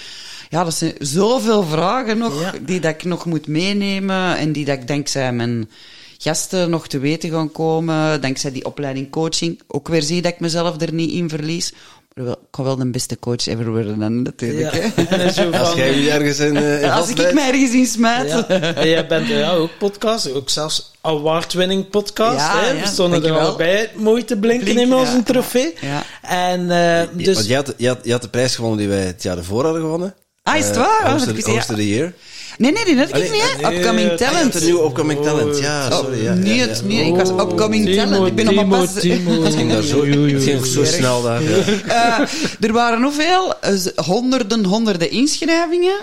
Ja, 0.53 0.65
dat 0.65 0.75
zijn 0.75 0.95
zoveel 0.99 1.63
vragen 1.63 2.19
nog, 2.19 2.41
Ja. 2.41 2.53
die 2.63 2.81
dat 2.81 2.91
ik 2.95 3.05
nog 3.05 3.25
moet 3.25 3.47
meenemen 3.47 4.37
en 4.37 4.53
die 4.53 4.65
dat 4.65 4.77
ik 4.79 4.87
dankzij 4.89 5.33
mijn 5.33 5.71
gasten 6.19 6.71
nog 6.71 6.89
te 6.89 6.99
weten 6.99 7.31
gaan 7.31 7.53
komen, 7.53 8.21
dankzij 8.21 8.53
die 8.53 8.65
opleiding 8.65 9.11
coaching, 9.11 9.61
ook 9.67 9.89
weer 9.89 10.03
zie 10.03 10.23
dat 10.23 10.33
ik 10.33 10.41
mezelf 10.41 10.81
er 10.81 10.93
niet 10.93 11.11
in 11.13 11.29
verlies. 11.29 11.73
ik 12.15 12.37
kan 12.51 12.65
wel 12.65 12.77
de 12.77 12.91
beste 12.91 13.19
coach 13.19 13.47
ever 13.47 13.71
worden, 13.71 13.99
dan, 13.99 14.23
natuurlijk. 14.23 14.75
Ja. 14.75 14.81
hè. 15.05 15.59
Als 15.65 15.75
jij 15.75 15.99
je 15.99 16.11
ergens 16.11 16.39
in, 16.39 16.57
eh, 16.57 16.83
in 16.83 16.91
Als 16.91 17.09
ik 17.09 17.17
vastbijt- 17.17 17.35
mij 17.35 17.49
ergens 17.49 17.73
in 17.73 17.87
smijt. 17.87 18.29
Ja. 18.29 18.47
En 18.49 18.89
jij 18.89 19.07
bent 19.07 19.31
eh, 19.31 19.39
ja, 19.39 19.53
ook 19.53 19.71
podcast, 19.79 20.33
ook 20.35 20.51
zelfs 20.51 20.91
award-winning 21.01 21.89
podcast. 21.89 22.37
Ja, 22.39 22.61
hè? 22.61 22.71
ja, 22.71 22.81
We 22.81 22.87
stonden 22.87 23.25
er 23.25 23.39
al 23.39 23.57
bij, 23.57 23.91
mooi 23.95 24.25
te 24.25 24.37
blinken 24.37 24.79
in 24.79 24.95
onze 24.95 25.17
ja. 25.17 25.23
trofee. 25.23 25.75
Ja. 25.81 26.03
En 26.23 26.71
eh, 26.71 27.09
dus... 27.17 27.35
Want 27.35 27.47
jij 27.47 27.57
had, 27.57 27.75
jij, 27.77 27.89
had, 27.89 27.99
jij 28.03 28.13
had 28.13 28.23
de 28.23 28.29
prijs 28.29 28.55
gewonnen 28.55 28.79
die 28.79 28.89
wij 28.89 29.05
het 29.07 29.23
jaar 29.23 29.37
ervoor 29.39 29.65
hadden 29.65 29.81
gewonnen. 29.83 30.15
Ah, 30.43 30.57
is 30.57 30.67
het 30.67 30.77
Eh, 30.77 30.83
waar? 30.83 31.05
Oh, 31.05 31.13
Host 31.13 31.27
dat 31.27 31.49
of- 31.49 31.65
the 31.65 31.89
Year. 31.89 32.13
Nee, 32.59 32.73
nee, 32.73 32.85
die 32.85 32.97
had 32.97 33.09
ik 33.09 33.15
Allee, 33.15 33.31
niet, 33.31 33.43
hè. 33.43 33.69
nee, 33.69 33.77
Upcoming 33.79 34.09
dat- 34.09 34.19
Talent. 34.19 34.53
De 34.53 34.61
nieuwe 34.65 34.85
Upcoming 34.85 35.23
Talent, 35.23 35.59
ja, 35.59 35.87
Oh, 35.87 35.99
sorry. 35.99 36.23
Ja, 36.23 36.35
niet 36.35 36.55
ja, 36.55 36.67
het, 36.67 36.83
ik 36.89 37.17
was 37.17 37.29
upcoming 37.29 37.85
Timo, 37.87 37.97
talent. 38.05 38.27
Ik 38.27 38.35
ben 38.35 38.45
nog 38.45 38.55
maar 38.55 38.65
pas... 38.81 38.93
Timo. 38.93 39.43
Het 39.45 39.55
ging 39.55 39.73
daar 39.73 39.83
zo, 39.83 40.05
het 40.07 40.43
ging 40.43 40.67
zo 40.67 40.85
snel 40.85 41.23
daar. 41.23 41.43
Ja. 41.43 41.59
Eh, 41.87 42.29
er 42.61 42.73
waren 42.73 43.03
hoeveel? 43.03 43.61
Eh, 43.61 43.75
honderden, 44.05 44.65
honderden 44.65 45.11
inschrijvingen. 45.11 45.97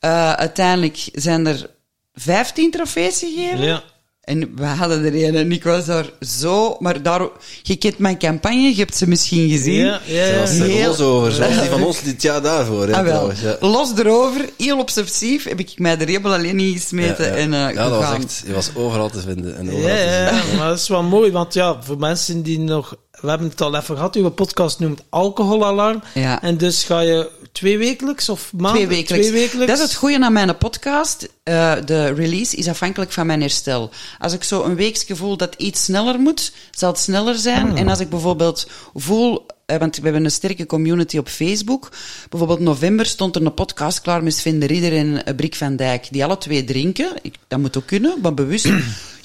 Eh, 0.00 0.32
uiteindelijk 0.32 0.98
zijn 1.12 1.46
er 1.46 1.70
15 2.14 2.70
trofees 2.70 3.18
gegeven. 3.18 3.60
Ja. 3.62 3.82
En 4.28 4.52
we 4.56 4.64
hadden 4.66 5.04
er 5.04 5.24
een 5.24 5.36
en 5.36 5.52
ik 5.52 5.64
was 5.64 5.84
daar 5.84 6.06
zo... 6.20 6.76
Maar 6.78 7.02
daar, 7.02 7.28
je 7.62 7.76
kent 7.76 7.98
mijn 7.98 8.18
campagne, 8.18 8.60
je 8.60 8.74
hebt 8.74 8.96
ze 8.96 9.08
misschien 9.08 9.48
gezien. 9.50 9.84
Ja, 9.84 10.00
ja, 10.04 10.26
Ze 10.26 10.32
ja. 10.32 10.38
was 10.40 10.50
er 10.58 10.64
Heel- 10.66 10.86
los 10.88 11.00
over, 11.00 11.32
zoals 11.32 11.60
die 11.60 11.68
van 11.70 11.82
ons 11.84 12.02
dit 12.02 12.22
jaar 12.22 12.42
daarvoor. 12.42 12.88
Ja, 12.88 12.96
Ah, 12.98 13.02
wel. 13.02 13.12
trouwens, 13.12 13.40
ja. 13.40 13.56
Los 13.60 13.92
erover, 13.98 14.48
heel 14.56 14.78
obsessief, 14.78 15.44
heb 15.44 15.58
ik 15.58 15.78
mij 15.78 15.96
de 15.96 16.04
rebel 16.04 16.32
alleen 16.32 16.58
ingesmeten 16.60 17.24
Ja, 17.24 17.30
ja. 17.30 17.36
en 17.36 17.52
eh 17.54 17.74
ja, 17.74 17.88
dat 17.88 17.98
was 18.00 18.14
echt, 18.14 18.42
je 18.46 18.52
was 18.52 18.70
overal 18.74 19.10
te 19.10 19.20
vinden. 19.20 19.56
En 19.56 19.64
Ja, 19.66 19.72
overal 19.72 19.96
te 19.96 20.02
ja, 20.02 20.26
ja, 20.26 20.56
maar 20.56 20.68
dat 20.68 20.78
is 20.78 20.88
wel 20.88 21.02
mooi, 21.02 21.30
want 21.32 21.54
ja, 21.54 21.76
voor 21.82 21.98
mensen 21.98 22.42
die 22.42 22.58
nog... 22.58 22.94
We 23.20 23.28
hebben 23.28 23.48
het 23.48 23.60
al 23.60 23.76
even 23.76 23.96
gehad, 23.96 24.14
uw 24.14 24.28
podcast 24.28 24.78
noemt 24.78 25.02
Alcoholalarm. 25.08 26.02
Ja. 26.14 26.42
En 26.42 26.56
dus 26.56 26.84
ga 26.84 27.00
je 27.00 27.30
twee 27.52 27.78
wekelijks 27.78 28.28
of 28.28 28.52
maand? 28.56 28.74
Twee 28.74 28.86
wekelijks. 28.86 29.26
Twee 29.26 29.40
wekelijks. 29.40 29.72
Dat 29.72 29.80
is 29.80 29.90
het 29.90 29.94
goede 29.94 30.20
aan 30.20 30.32
mijn 30.32 30.58
podcast. 30.58 31.28
Eh, 31.42 31.74
de 31.84 32.06
release 32.06 32.56
is 32.56 32.68
afhankelijk 32.68 33.12
van 33.12 33.26
mijn 33.26 33.40
herstel. 33.40 33.90
Als 34.18 34.32
ik 34.32 34.44
zo 34.44 34.62
een 34.62 34.74
weekje 34.74 35.16
voel 35.16 35.36
dat 35.36 35.54
iets 35.54 35.84
sneller 35.84 36.20
moet, 36.20 36.52
zal 36.70 36.90
het 36.90 36.98
sneller 36.98 37.34
zijn. 37.34 37.70
Ah. 37.70 37.78
En 37.78 37.88
als 37.88 38.00
ik 38.00 38.08
bijvoorbeeld 38.08 38.66
voel, 38.94 39.46
eh, 39.66 39.78
want 39.78 39.96
we 39.96 40.02
hebben 40.02 40.24
een 40.24 40.30
sterke 40.30 40.66
community 40.66 41.18
op 41.18 41.28
Facebook. 41.28 41.88
Bijvoorbeeld 42.28 42.60
november 42.60 43.06
stond 43.06 43.36
er 43.36 43.46
een 43.46 43.54
podcast 43.54 44.00
klaar 44.00 44.22
met 44.22 44.34
Sven 44.34 44.58
de 44.58 44.66
Ridder 44.66 44.96
en 44.96 45.24
eh, 45.24 45.34
Brik 45.34 45.54
van 45.54 45.76
Dijk, 45.76 46.08
die 46.10 46.24
alle 46.24 46.38
twee 46.38 46.64
drinken. 46.64 47.12
Ik, 47.22 47.34
dat 47.48 47.58
moet 47.58 47.76
ook 47.76 47.86
kunnen, 47.86 48.18
maar 48.22 48.34
bewust. 48.34 48.68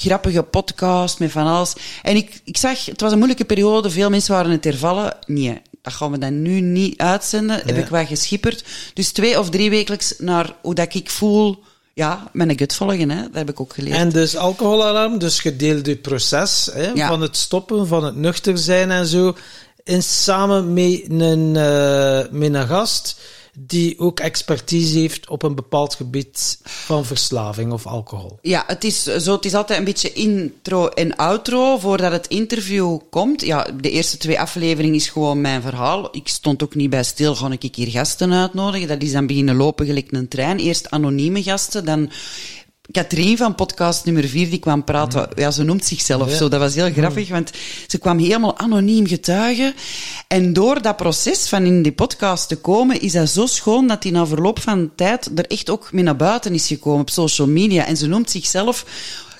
Grappige 0.03 0.43
podcast 0.43 1.19
met 1.19 1.31
van 1.31 1.47
alles. 1.47 1.73
En 2.01 2.15
ik, 2.15 2.41
ik 2.43 2.57
zag, 2.57 2.85
het 2.85 3.01
was 3.01 3.11
een 3.11 3.17
moeilijke 3.17 3.45
periode, 3.45 3.89
veel 3.89 4.09
mensen 4.09 4.33
waren 4.33 4.51
het 4.51 4.63
hervallen. 4.63 5.17
Nee, 5.25 5.61
dat 5.81 5.93
gaan 5.93 6.11
we 6.11 6.17
dan 6.17 6.41
nu 6.41 6.61
niet 6.61 6.97
uitzenden. 6.97 7.61
Heb 7.65 7.77
ik 7.77 7.87
wat 7.87 8.07
geschipperd. 8.07 8.63
Dus 8.93 9.11
twee 9.11 9.39
of 9.39 9.49
drie 9.49 9.69
wekelijks 9.69 10.13
naar 10.17 10.55
hoe 10.61 10.73
dat 10.75 10.93
ik 10.93 11.09
voel. 11.09 11.63
Ja, 11.93 12.29
mijn 12.33 12.57
gut 12.57 12.75
volgen, 12.75 13.09
hè. 13.09 13.21
dat 13.21 13.33
heb 13.33 13.49
ik 13.49 13.59
ook 13.59 13.73
geleerd. 13.73 13.95
En 13.95 14.09
dus 14.09 14.35
alcoholalarm, 14.35 15.17
dus 15.17 15.39
gedeeld 15.39 15.85
het 15.85 16.01
proces 16.01 16.69
hè, 16.73 16.91
Ja. 16.93 17.07
van 17.07 17.21
het 17.21 17.37
stoppen, 17.37 17.87
van 17.87 18.03
het 18.03 18.15
nuchter 18.15 18.57
zijn 18.57 18.91
en 18.91 19.05
zo. 19.05 19.35
En 19.83 20.03
samen 20.03 20.73
met 20.73 21.03
een, 21.09 21.55
eh, 21.55 22.19
met 22.31 22.53
een 22.53 22.67
gast 22.67 23.19
die 23.59 23.99
ook 23.99 24.19
expertise 24.19 24.99
heeft 24.99 25.29
op 25.29 25.43
een 25.43 25.55
bepaald 25.55 25.95
gebied 25.95 26.59
van 26.63 27.05
verslaving 27.05 27.71
of 27.71 27.87
alcohol. 27.87 28.37
Ja, 28.41 28.63
het 28.67 28.83
is 28.83 29.03
zo, 29.03 29.35
het 29.35 29.45
is 29.45 29.53
altijd 29.53 29.79
een 29.79 29.85
beetje 29.85 30.13
intro 30.13 30.87
en 30.87 31.15
outro 31.15 31.77
voordat 31.77 32.11
het 32.11 32.27
interview 32.27 32.97
komt. 33.09 33.41
Ja, 33.41 33.67
de 33.81 33.89
eerste 33.89 34.17
twee 34.17 34.39
afleveringen 34.39 34.95
is 34.95 35.09
gewoon 35.09 35.41
mijn 35.41 35.61
verhaal. 35.61 36.15
Ik 36.15 36.27
stond 36.27 36.63
ook 36.63 36.75
niet 36.75 36.89
bij 36.89 37.03
stil, 37.03 37.35
gewoon 37.35 37.57
ik 37.59 37.75
hier 37.75 37.89
gasten 37.89 38.33
uitnodigen. 38.33 38.87
Dat 38.87 39.01
is 39.01 39.11
dan 39.11 39.27
beginnen 39.27 39.55
lopen 39.55 39.85
gelijk 39.85 40.11
een 40.11 40.27
trein. 40.27 40.59
Eerst 40.59 40.89
anonieme 40.89 41.43
gasten, 41.43 41.85
dan 41.85 42.11
Katrien 42.91 43.37
van 43.37 43.55
podcast 43.55 44.05
nummer 44.05 44.27
4, 44.27 44.49
die 44.49 44.59
kwam 44.59 44.83
praten. 44.83 45.29
Ja, 45.35 45.51
ze 45.51 45.63
noemt 45.63 45.85
zichzelf 45.85 46.29
Ja. 46.29 46.35
zo. 46.37 46.47
Dat 46.47 46.59
was 46.59 46.75
heel 46.75 46.91
grappig, 46.91 47.29
want 47.29 47.51
ze 47.87 47.97
kwam 47.97 48.17
helemaal 48.17 48.57
anoniem 48.57 49.07
getuigen. 49.07 49.73
En 50.27 50.53
door 50.53 50.81
dat 50.81 50.95
proces 50.95 51.47
van 51.49 51.63
in 51.65 51.81
die 51.81 51.91
podcast 51.91 52.47
te 52.47 52.55
komen, 52.55 53.01
is 53.01 53.11
dat 53.11 53.29
zo 53.29 53.45
schoon 53.45 53.87
dat 53.87 54.03
hij 54.03 54.11
na 54.11 54.25
verloop 54.25 54.59
van 54.59 54.91
tijd 54.95 55.29
er 55.35 55.47
echt 55.47 55.69
ook 55.69 55.91
mee 55.91 56.03
naar 56.03 56.15
buiten 56.15 56.53
is 56.53 56.67
gekomen 56.67 57.01
op 57.01 57.09
social 57.09 57.47
media. 57.47 57.85
En 57.85 57.97
ze 57.97 58.07
noemt 58.07 58.29
zichzelf 58.31 58.85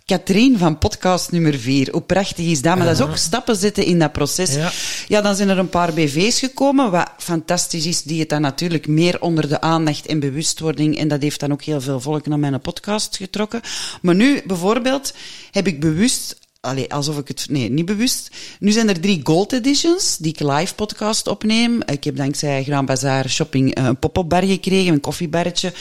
Katrien 0.05 0.57
van 0.57 0.77
podcast 0.77 1.31
nummer 1.31 1.59
4. 1.59 1.91
Hoe 1.91 2.01
prachtig 2.01 2.45
is 2.45 2.61
dat? 2.61 2.77
Maar 2.77 2.85
dat 2.85 2.95
is 2.95 3.01
ook 3.01 3.17
stappen 3.17 3.55
zetten 3.55 3.85
in 3.85 3.99
dat 3.99 4.11
proces. 4.11 4.55
Ja. 4.55 4.71
Ja, 5.07 5.21
dan 5.21 5.35
zijn 5.35 5.49
er 5.49 5.57
een 5.57 5.69
paar 5.69 5.93
BV's 5.93 6.39
gekomen, 6.39 6.91
wat 6.91 7.09
fantastisch 7.17 7.85
is, 7.85 8.01
die 8.01 8.19
het 8.19 8.29
dan 8.29 8.41
natuurlijk 8.41 8.87
meer 8.87 9.21
onder 9.21 9.49
de 9.49 9.61
aandacht 9.61 10.05
en 10.05 10.19
bewustwording, 10.19 10.97
en 10.97 11.07
dat 11.07 11.21
heeft 11.21 11.39
dan 11.39 11.51
ook 11.51 11.61
heel 11.61 11.81
veel 11.81 11.99
volk 11.99 12.27
naar 12.27 12.39
mijn 12.39 12.61
podcast 12.61 13.17
getrokken. 13.17 13.61
Maar 14.01 14.15
nu, 14.15 14.41
bijvoorbeeld, 14.45 15.13
heb 15.51 15.67
ik 15.67 15.79
bewust, 15.79 16.37
allee, 16.63 16.93
alsof 16.93 17.17
ik 17.17 17.27
het, 17.27 17.45
nee, 17.49 17.69
niet 17.69 17.85
bewust, 17.85 18.29
nu 18.59 18.71
zijn 18.71 18.89
er 18.89 18.99
drie 18.99 19.19
gold 19.23 19.53
editions, 19.53 20.17
die 20.17 20.31
ik 20.31 20.39
live 20.39 20.75
podcast 20.75 21.27
opneem. 21.27 21.81
Ik 21.85 22.03
heb 22.03 22.15
dankzij 22.15 22.63
Grand 22.63 22.85
Bazaar 22.85 23.29
Shopping 23.29 23.75
eh, 23.75 23.83
een 23.85 23.97
pop-up 23.99 24.29
bar 24.29 24.43
gekregen, 24.43 24.93
een 24.93 24.99
koffiebarretje. 24.99 25.73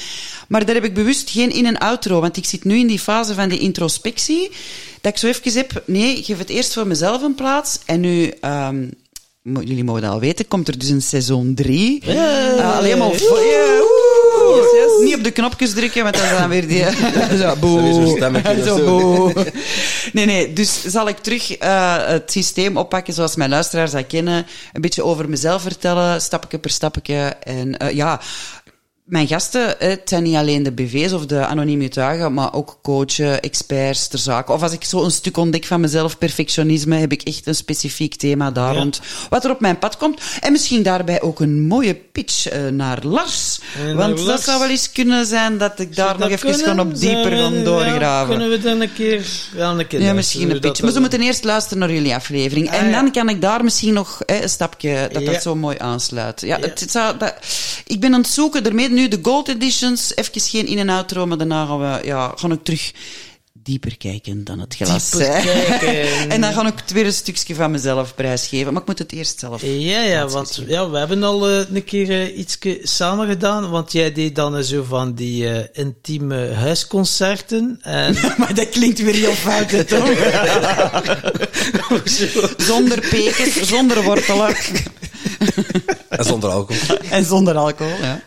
Maar 0.48 0.64
daar 0.66 0.74
heb 0.74 0.84
ik 0.84 0.94
bewust 0.94 1.30
geen 1.30 1.50
in- 1.50 1.66
en 1.66 1.78
outro, 1.78 2.20
want 2.20 2.36
ik 2.36 2.44
zit 2.44 2.64
nu 2.64 2.78
in 2.78 2.86
die 2.86 2.98
fase 2.98 3.34
van 3.34 3.48
die 3.48 3.58
introspectie, 3.58 4.50
dat 5.00 5.12
ik 5.12 5.18
zo 5.18 5.26
even 5.26 5.52
heb, 5.52 5.82
nee, 5.86 6.16
ik 6.16 6.24
geef 6.24 6.38
het 6.38 6.48
eerst 6.50 6.72
voor 6.72 6.86
mezelf 6.86 7.22
een 7.22 7.34
plaats, 7.34 7.78
en 7.86 8.00
nu... 8.00 8.28
ehm, 8.40 8.86
jullie 9.42 9.84
mogen 9.84 10.02
dat 10.02 10.10
al 10.10 10.20
weten, 10.20 10.48
komt 10.48 10.68
er 10.68 10.78
dus 10.78 10.88
een 10.88 11.02
seizoen 11.02 11.54
3. 11.54 12.02
alleen 12.76 12.98
maar 12.98 13.10
vo- 13.10 13.36
Niet 15.04 15.16
op 15.16 15.24
de 15.24 15.30
knopjes 15.30 15.72
drukken, 15.72 16.02
want 16.02 16.14
dat 16.14 16.24
is 16.24 16.30
dan 16.30 16.48
weer 16.48 16.68
die... 16.68 16.84
zo, 17.42 17.56
boe. 17.56 18.62
Zo 18.64 18.84
boe. 18.86 19.32
Nee, 20.12 20.26
nee, 20.26 20.52
dus 20.52 20.84
zal 20.84 21.08
ik 21.08 21.18
terug 21.18 21.56
eh, 21.56 22.06
het 22.06 22.32
systeem 22.32 22.76
oppakken 22.76 23.14
zoals 23.14 23.36
mijn 23.36 23.50
luisteraars 23.50 23.90
dat 23.90 24.06
kennen. 24.06 24.46
Een 24.72 24.80
beetje 24.80 25.04
over 25.04 25.28
mezelf 25.28 25.62
vertellen, 25.62 26.20
stapje 26.20 26.58
per 26.58 26.70
stapje. 26.70 27.36
En 27.42 27.76
eh, 27.76 27.90
ja... 27.90 28.20
Mijn 29.12 29.26
gasten, 29.26 29.80
eh, 29.80 29.88
het 29.88 30.00
zijn 30.04 30.22
niet 30.22 30.34
alleen 30.36 30.62
de 30.62 30.72
BV's 30.72 31.12
of 31.12 31.26
de 31.26 31.46
anonieme 31.46 31.82
getuigen, 31.84 32.34
maar 32.34 32.54
ook 32.54 32.78
coachen, 32.82 33.42
experts 33.42 34.08
ter 34.08 34.18
zake. 34.18 34.52
Of 34.52 34.62
als 34.62 34.72
ik 34.72 34.84
zo 34.84 35.04
een 35.04 35.10
stuk 35.10 35.36
ontdek 35.36 35.64
van 35.64 35.80
mezelf, 35.80 36.18
perfectionisme, 36.18 36.96
heb 36.96 37.12
ik 37.12 37.22
echt 37.22 37.46
een 37.46 37.54
specifiek 37.54 38.14
thema 38.14 38.50
daar 38.50 38.72
Ja. 38.72 38.78
rond. 38.78 39.00
Wat 39.30 39.44
er 39.44 39.50
op 39.50 39.60
mijn 39.60 39.78
pad 39.78 39.96
komt. 39.96 40.20
En 40.40 40.52
misschien 40.52 40.82
daarbij 40.82 41.20
ook 41.22 41.40
een 41.40 41.66
mooie 41.66 41.94
pitch 41.94 42.48
eh, 42.48 42.66
naar 42.68 42.98
Lars. 43.02 43.60
Naar 43.84 43.94
Want 43.94 44.26
dat 44.26 44.42
zou 44.42 44.58
wel 44.60 44.68
eens 44.68 44.92
kunnen 44.92 45.26
zijn 45.26 45.58
dat 45.58 45.78
ik 45.80 45.96
daar 45.96 46.18
nog 46.18 46.28
even 46.30 46.54
gewoon 46.54 46.80
op 46.80 46.98
dieper 46.98 47.30
ga 47.36 47.50
we- 47.50 47.62
doorgraven. 47.62 48.32
Ja, 48.32 48.38
kunnen 48.38 48.50
we 48.50 48.58
dan 48.60 48.80
een 48.80 48.92
keer... 48.92 49.26
Ja, 49.56 49.70
een 49.70 49.86
keer 49.86 50.00
Ja, 50.02 50.12
misschien 50.12 50.50
een 50.50 50.60
beetje. 50.60 50.82
Maar 50.82 50.92
ze 50.92 51.00
moeten 51.00 51.20
eerst 51.20 51.44
luisteren 51.44 51.78
naar 51.78 51.92
jullie 51.92 52.14
aflevering. 52.14 52.68
Ah, 52.70 52.74
en 52.74 52.86
ja. 52.88 52.92
dan 52.92 53.12
kan 53.12 53.28
ik 53.28 53.40
daar 53.40 53.64
misschien 53.64 53.94
nog 53.94 54.20
een 54.26 54.48
stapje, 54.48 55.08
dat 55.12 55.24
dat 55.24 55.42
zo 55.42 55.54
mooi 55.54 55.76
aansluit. 55.78 56.40
Ja. 56.40 56.58
Het, 56.60 56.80
het 56.80 56.90
zou, 56.90 57.16
dat, 57.18 57.34
ik 57.86 58.00
ben 58.00 58.14
aan 58.14 58.20
het 58.20 58.30
zoeken, 58.30 58.62
daarmee 58.62 58.88
nu 58.90 59.01
de 59.08 59.18
gold 59.22 59.48
editions, 59.48 60.16
even 60.16 60.40
geen 60.40 60.66
in- 60.66 60.78
en 60.78 60.88
outro, 60.88 61.26
maar 61.26 61.38
daarna 61.38 61.66
gaan 61.66 61.78
we, 61.78 62.06
ja, 62.06 62.32
gaan 62.36 62.52
ik 62.52 62.64
terug 62.64 62.92
dieper 63.62 63.96
kijken 63.96 64.44
dan 64.44 64.60
het 64.60 64.74
glas. 64.74 65.12
En 66.28 66.40
dan 66.40 66.52
ga 66.52 66.66
ik 66.66 66.82
weer 66.86 67.06
een 67.06 67.12
stukje 67.12 67.54
van 67.54 67.70
mezelf 67.70 68.14
prijsgeven. 68.14 68.72
Maar 68.72 68.82
ik 68.82 68.88
moet 68.88 68.98
het 68.98 69.12
eerst 69.12 69.38
zelf. 69.38 69.62
Ja, 69.64 70.02
ja, 70.02 70.28
want 70.28 70.62
ja, 70.66 70.90
we 70.90 70.98
hebben 70.98 71.22
al 71.22 71.48
eh, 71.48 71.64
een 71.74 71.84
keer 71.84 72.10
eh, 72.10 72.38
iets 72.38 72.58
samen 72.82 73.28
gedaan, 73.28 73.70
want 73.70 73.92
jij 73.92 74.12
deed 74.12 74.34
dan 74.34 74.56
eh, 74.56 74.62
zo 74.62 74.82
van 74.82 75.14
die 75.14 75.70
intieme 75.72 76.52
huisconcerten. 76.52 77.78
En 77.82 78.14
maar 78.38 78.54
dat 78.54 78.68
klinkt 78.68 78.98
weer 78.98 79.14
heel 79.14 79.34
fout, 79.34 79.70
hè, 79.70 79.84
toch? 79.84 80.10
zonder 82.68 83.00
pekens, 83.10 83.68
zonder 83.68 84.02
wortelen 84.02 84.56
En 86.18 86.24
zonder 86.24 86.50
alcohol. 86.50 86.96
en 87.10 87.24
zonder 87.24 87.54
alcohol. 87.56 87.92
Ja. 88.02 88.20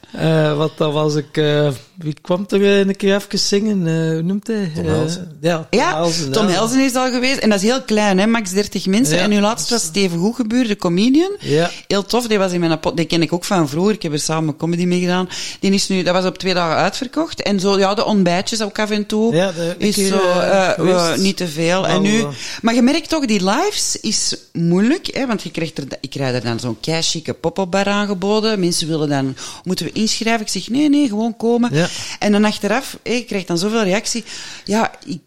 eh, 0.51 0.57
wat 0.57 0.71
dan 0.77 0.91
was 0.93 1.15
ik... 1.15 1.37
eh, 1.37 1.69
wie 1.95 2.15
kwam 2.21 2.45
er 2.49 2.61
eh, 2.63 2.77
een 2.79 2.95
keer 2.95 3.15
even 3.15 3.39
zingen? 3.39 3.87
eh, 3.87 3.93
hoe 4.13 4.21
noemt 4.21 4.47
hij? 4.47 4.71
Tom 4.75 4.85
Helsen. 4.85 5.37
ja, 5.41 5.67
Tom 5.69 5.79
Ja, 5.79 5.95
Helsen. 5.95 6.31
Tom 6.31 6.47
ja. 6.47 6.53
Helsen 6.53 6.83
is 6.85 6.95
al 6.95 7.11
geweest. 7.11 7.39
En 7.39 7.49
dat 7.49 7.57
is 7.61 7.65
heel 7.69 7.81
klein, 7.81 8.17
hè? 8.19 8.27
max 8.27 8.51
30 8.51 8.85
mensen. 8.85 9.15
Ja. 9.15 9.21
En 9.23 9.29
nu 9.29 9.39
laatst 9.39 9.69
was 9.69 9.81
Steven 9.81 10.19
Goegebuur, 10.19 10.67
de 10.67 10.75
comedian. 10.75 11.35
Ja. 11.39 11.69
Heel 11.87 12.05
tof, 12.05 12.27
die 12.27 12.37
was 12.37 12.51
in 12.51 12.59
mijn 12.59 12.79
pot. 12.79 12.97
Die 12.97 13.05
ken 13.05 13.21
ik 13.21 13.33
ook 13.33 13.43
van 13.45 13.69
vroeger. 13.69 13.93
Ik 13.93 14.01
heb 14.01 14.11
er 14.13 14.19
samen 14.19 14.49
een 14.49 14.57
comedy 14.57 14.85
mee 14.85 14.99
gedaan. 14.99 15.29
Die 15.59 15.71
is 15.71 15.87
nu, 15.87 16.03
dat 16.03 16.13
was 16.13 16.25
op 16.25 16.37
twee 16.37 16.53
dagen 16.53 16.75
uitverkocht. 16.75 17.41
En 17.41 17.59
zo, 17.59 17.77
ja, 17.79 17.93
de 17.93 18.05
ontbijtjes 18.05 18.61
ook 18.61 18.79
af 18.79 18.89
en 18.89 19.05
toe. 19.05 19.35
Ja, 19.35 19.51
de- 19.51 19.75
is 19.77 19.95
keer, 19.95 20.07
zo, 20.07 21.15
niet 21.17 21.37
te 21.37 21.47
veel. 21.47 21.81
Maar 21.81 21.89
en 21.89 22.01
nu, 22.01 22.23
maar 22.61 22.73
je 22.75 22.81
merkt 22.81 23.09
toch, 23.09 23.25
die 23.25 23.43
lives 23.43 23.97
is 24.01 24.35
moeilijk, 24.53 25.07
hè? 25.13 25.25
want 25.27 25.41
je 25.43 25.51
krijgt 25.51 25.77
er, 25.77 25.83
ik 26.01 26.09
krijg 26.09 26.33
er 26.35 26.43
dan 26.43 26.59
zo'n 26.59 26.77
keichique 26.79 27.33
pop-up 27.33 27.69
aangeboden. 27.83 28.59
Mensen 28.59 28.87
willen 28.87 29.09
dan, 29.09 29.35
moeten 29.63 29.85
we 29.85 29.91
inschrijven? 29.91 30.41
Ik 30.41 30.51
zeg, 30.51 30.69
nee, 30.69 30.89
nee, 30.89 31.07
gewoon 31.07 31.37
komen. 31.37 31.73
Ja. 31.73 31.87
En 32.19 32.31
dan 32.31 32.45
achteraf, 32.45 32.97
hè, 33.03 33.13
je 33.13 33.25
krijgt 33.25 33.47
dan 33.47 33.57
zoveel 33.57 33.83
reactie. 33.83 34.23
Ja, 34.63 34.91
ik, 35.05 35.19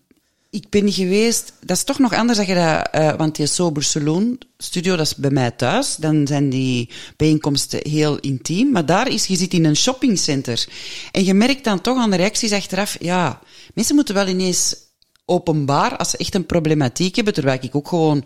ik 0.51 0.69
ben 0.69 0.85
niet 0.85 0.95
geweest. 0.95 1.53
Dat 1.61 1.77
is 1.77 1.85
toch 1.85 1.99
nog 1.99 2.15
anders 2.15 2.39
dat 2.39 2.47
je 2.47 2.55
dat, 2.55 2.89
eh, 2.91 3.15
want 3.17 3.37
die 3.37 3.47
Sober 3.47 3.83
Saloon 3.83 4.39
studio, 4.59 4.97
dat 4.97 5.07
is 5.07 5.15
bij 5.15 5.31
mij 5.31 5.51
thuis. 5.51 5.97
Dan 5.97 6.27
zijn 6.27 6.51
die 6.51 6.91
bijeenkomsten 7.17 7.81
heel 7.89 8.19
intiem. 8.19 8.71
Maar 8.71 8.87
daar 8.87 9.09
is, 9.09 9.27
je 9.27 9.37
zit 9.37 9.53
in 9.53 9.65
een 9.65 9.77
shoppingcenter. 9.77 10.67
En 11.13 11.25
je 11.25 11.35
merkt 11.35 11.65
dan 11.65 11.81
toch 11.81 11.99
aan 11.99 12.11
de 12.11 12.17
reacties 12.17 12.53
achteraf, 12.53 12.97
ja, 13.01 13.41
mensen 13.75 13.95
moeten 13.95 14.15
wel 14.15 14.29
ineens 14.29 14.77
openbaar, 15.25 15.97
als 15.97 16.11
ze 16.11 16.17
echt 16.17 16.35
een 16.35 16.47
problematiek 16.47 17.17
hebben, 17.17 17.35
terwijl 17.35 17.59
ik 17.61 17.77
ook 17.77 17.89
gewoon 17.89 18.25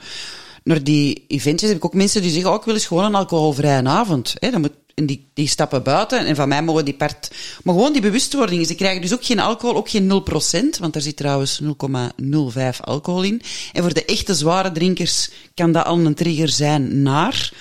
naar 0.64 0.84
die 0.84 1.24
eventjes 1.28 1.68
heb 1.68 1.78
ik 1.78 1.84
ook 1.84 1.94
mensen 1.94 2.22
die 2.22 2.30
zeggen, 2.30 2.50
oh, 2.50 2.56
ik 2.56 2.64
wil 2.64 2.74
eens 2.74 2.86
gewoon 2.86 3.04
een 3.04 3.14
alcoholvrije 3.14 3.84
avond. 3.84 4.34
Hè, 4.38 4.50
dan 4.50 4.60
moet, 4.60 4.72
en 4.94 5.06
die, 5.06 5.30
die 5.34 5.48
stappen 5.48 5.82
buiten 5.82 6.26
en 6.26 6.36
van 6.36 6.48
mij 6.48 6.62
mogen 6.62 6.84
die 6.84 6.94
part... 6.94 7.30
Maar 7.62 7.74
gewoon 7.74 7.92
die 7.92 8.02
bewustwording. 8.02 8.66
Ze 8.66 8.74
krijgen 8.74 9.00
dus 9.00 9.12
ook 9.12 9.24
geen 9.24 9.40
alcohol, 9.40 9.76
ook 9.76 9.88
geen 9.88 10.08
0%, 10.08 10.78
want 10.80 10.92
daar 10.92 11.02
zit 11.02 11.16
trouwens 11.16 11.60
0,05 11.62 11.68
alcohol 12.80 13.22
in. 13.22 13.42
En 13.72 13.82
voor 13.82 13.94
de 13.94 14.04
echte 14.04 14.34
zware 14.34 14.72
drinkers 14.72 15.30
kan 15.54 15.72
dat 15.72 15.84
al 15.84 15.98
een 15.98 16.14
trigger 16.14 16.48
zijn 16.48 17.02
naar. 17.02 17.52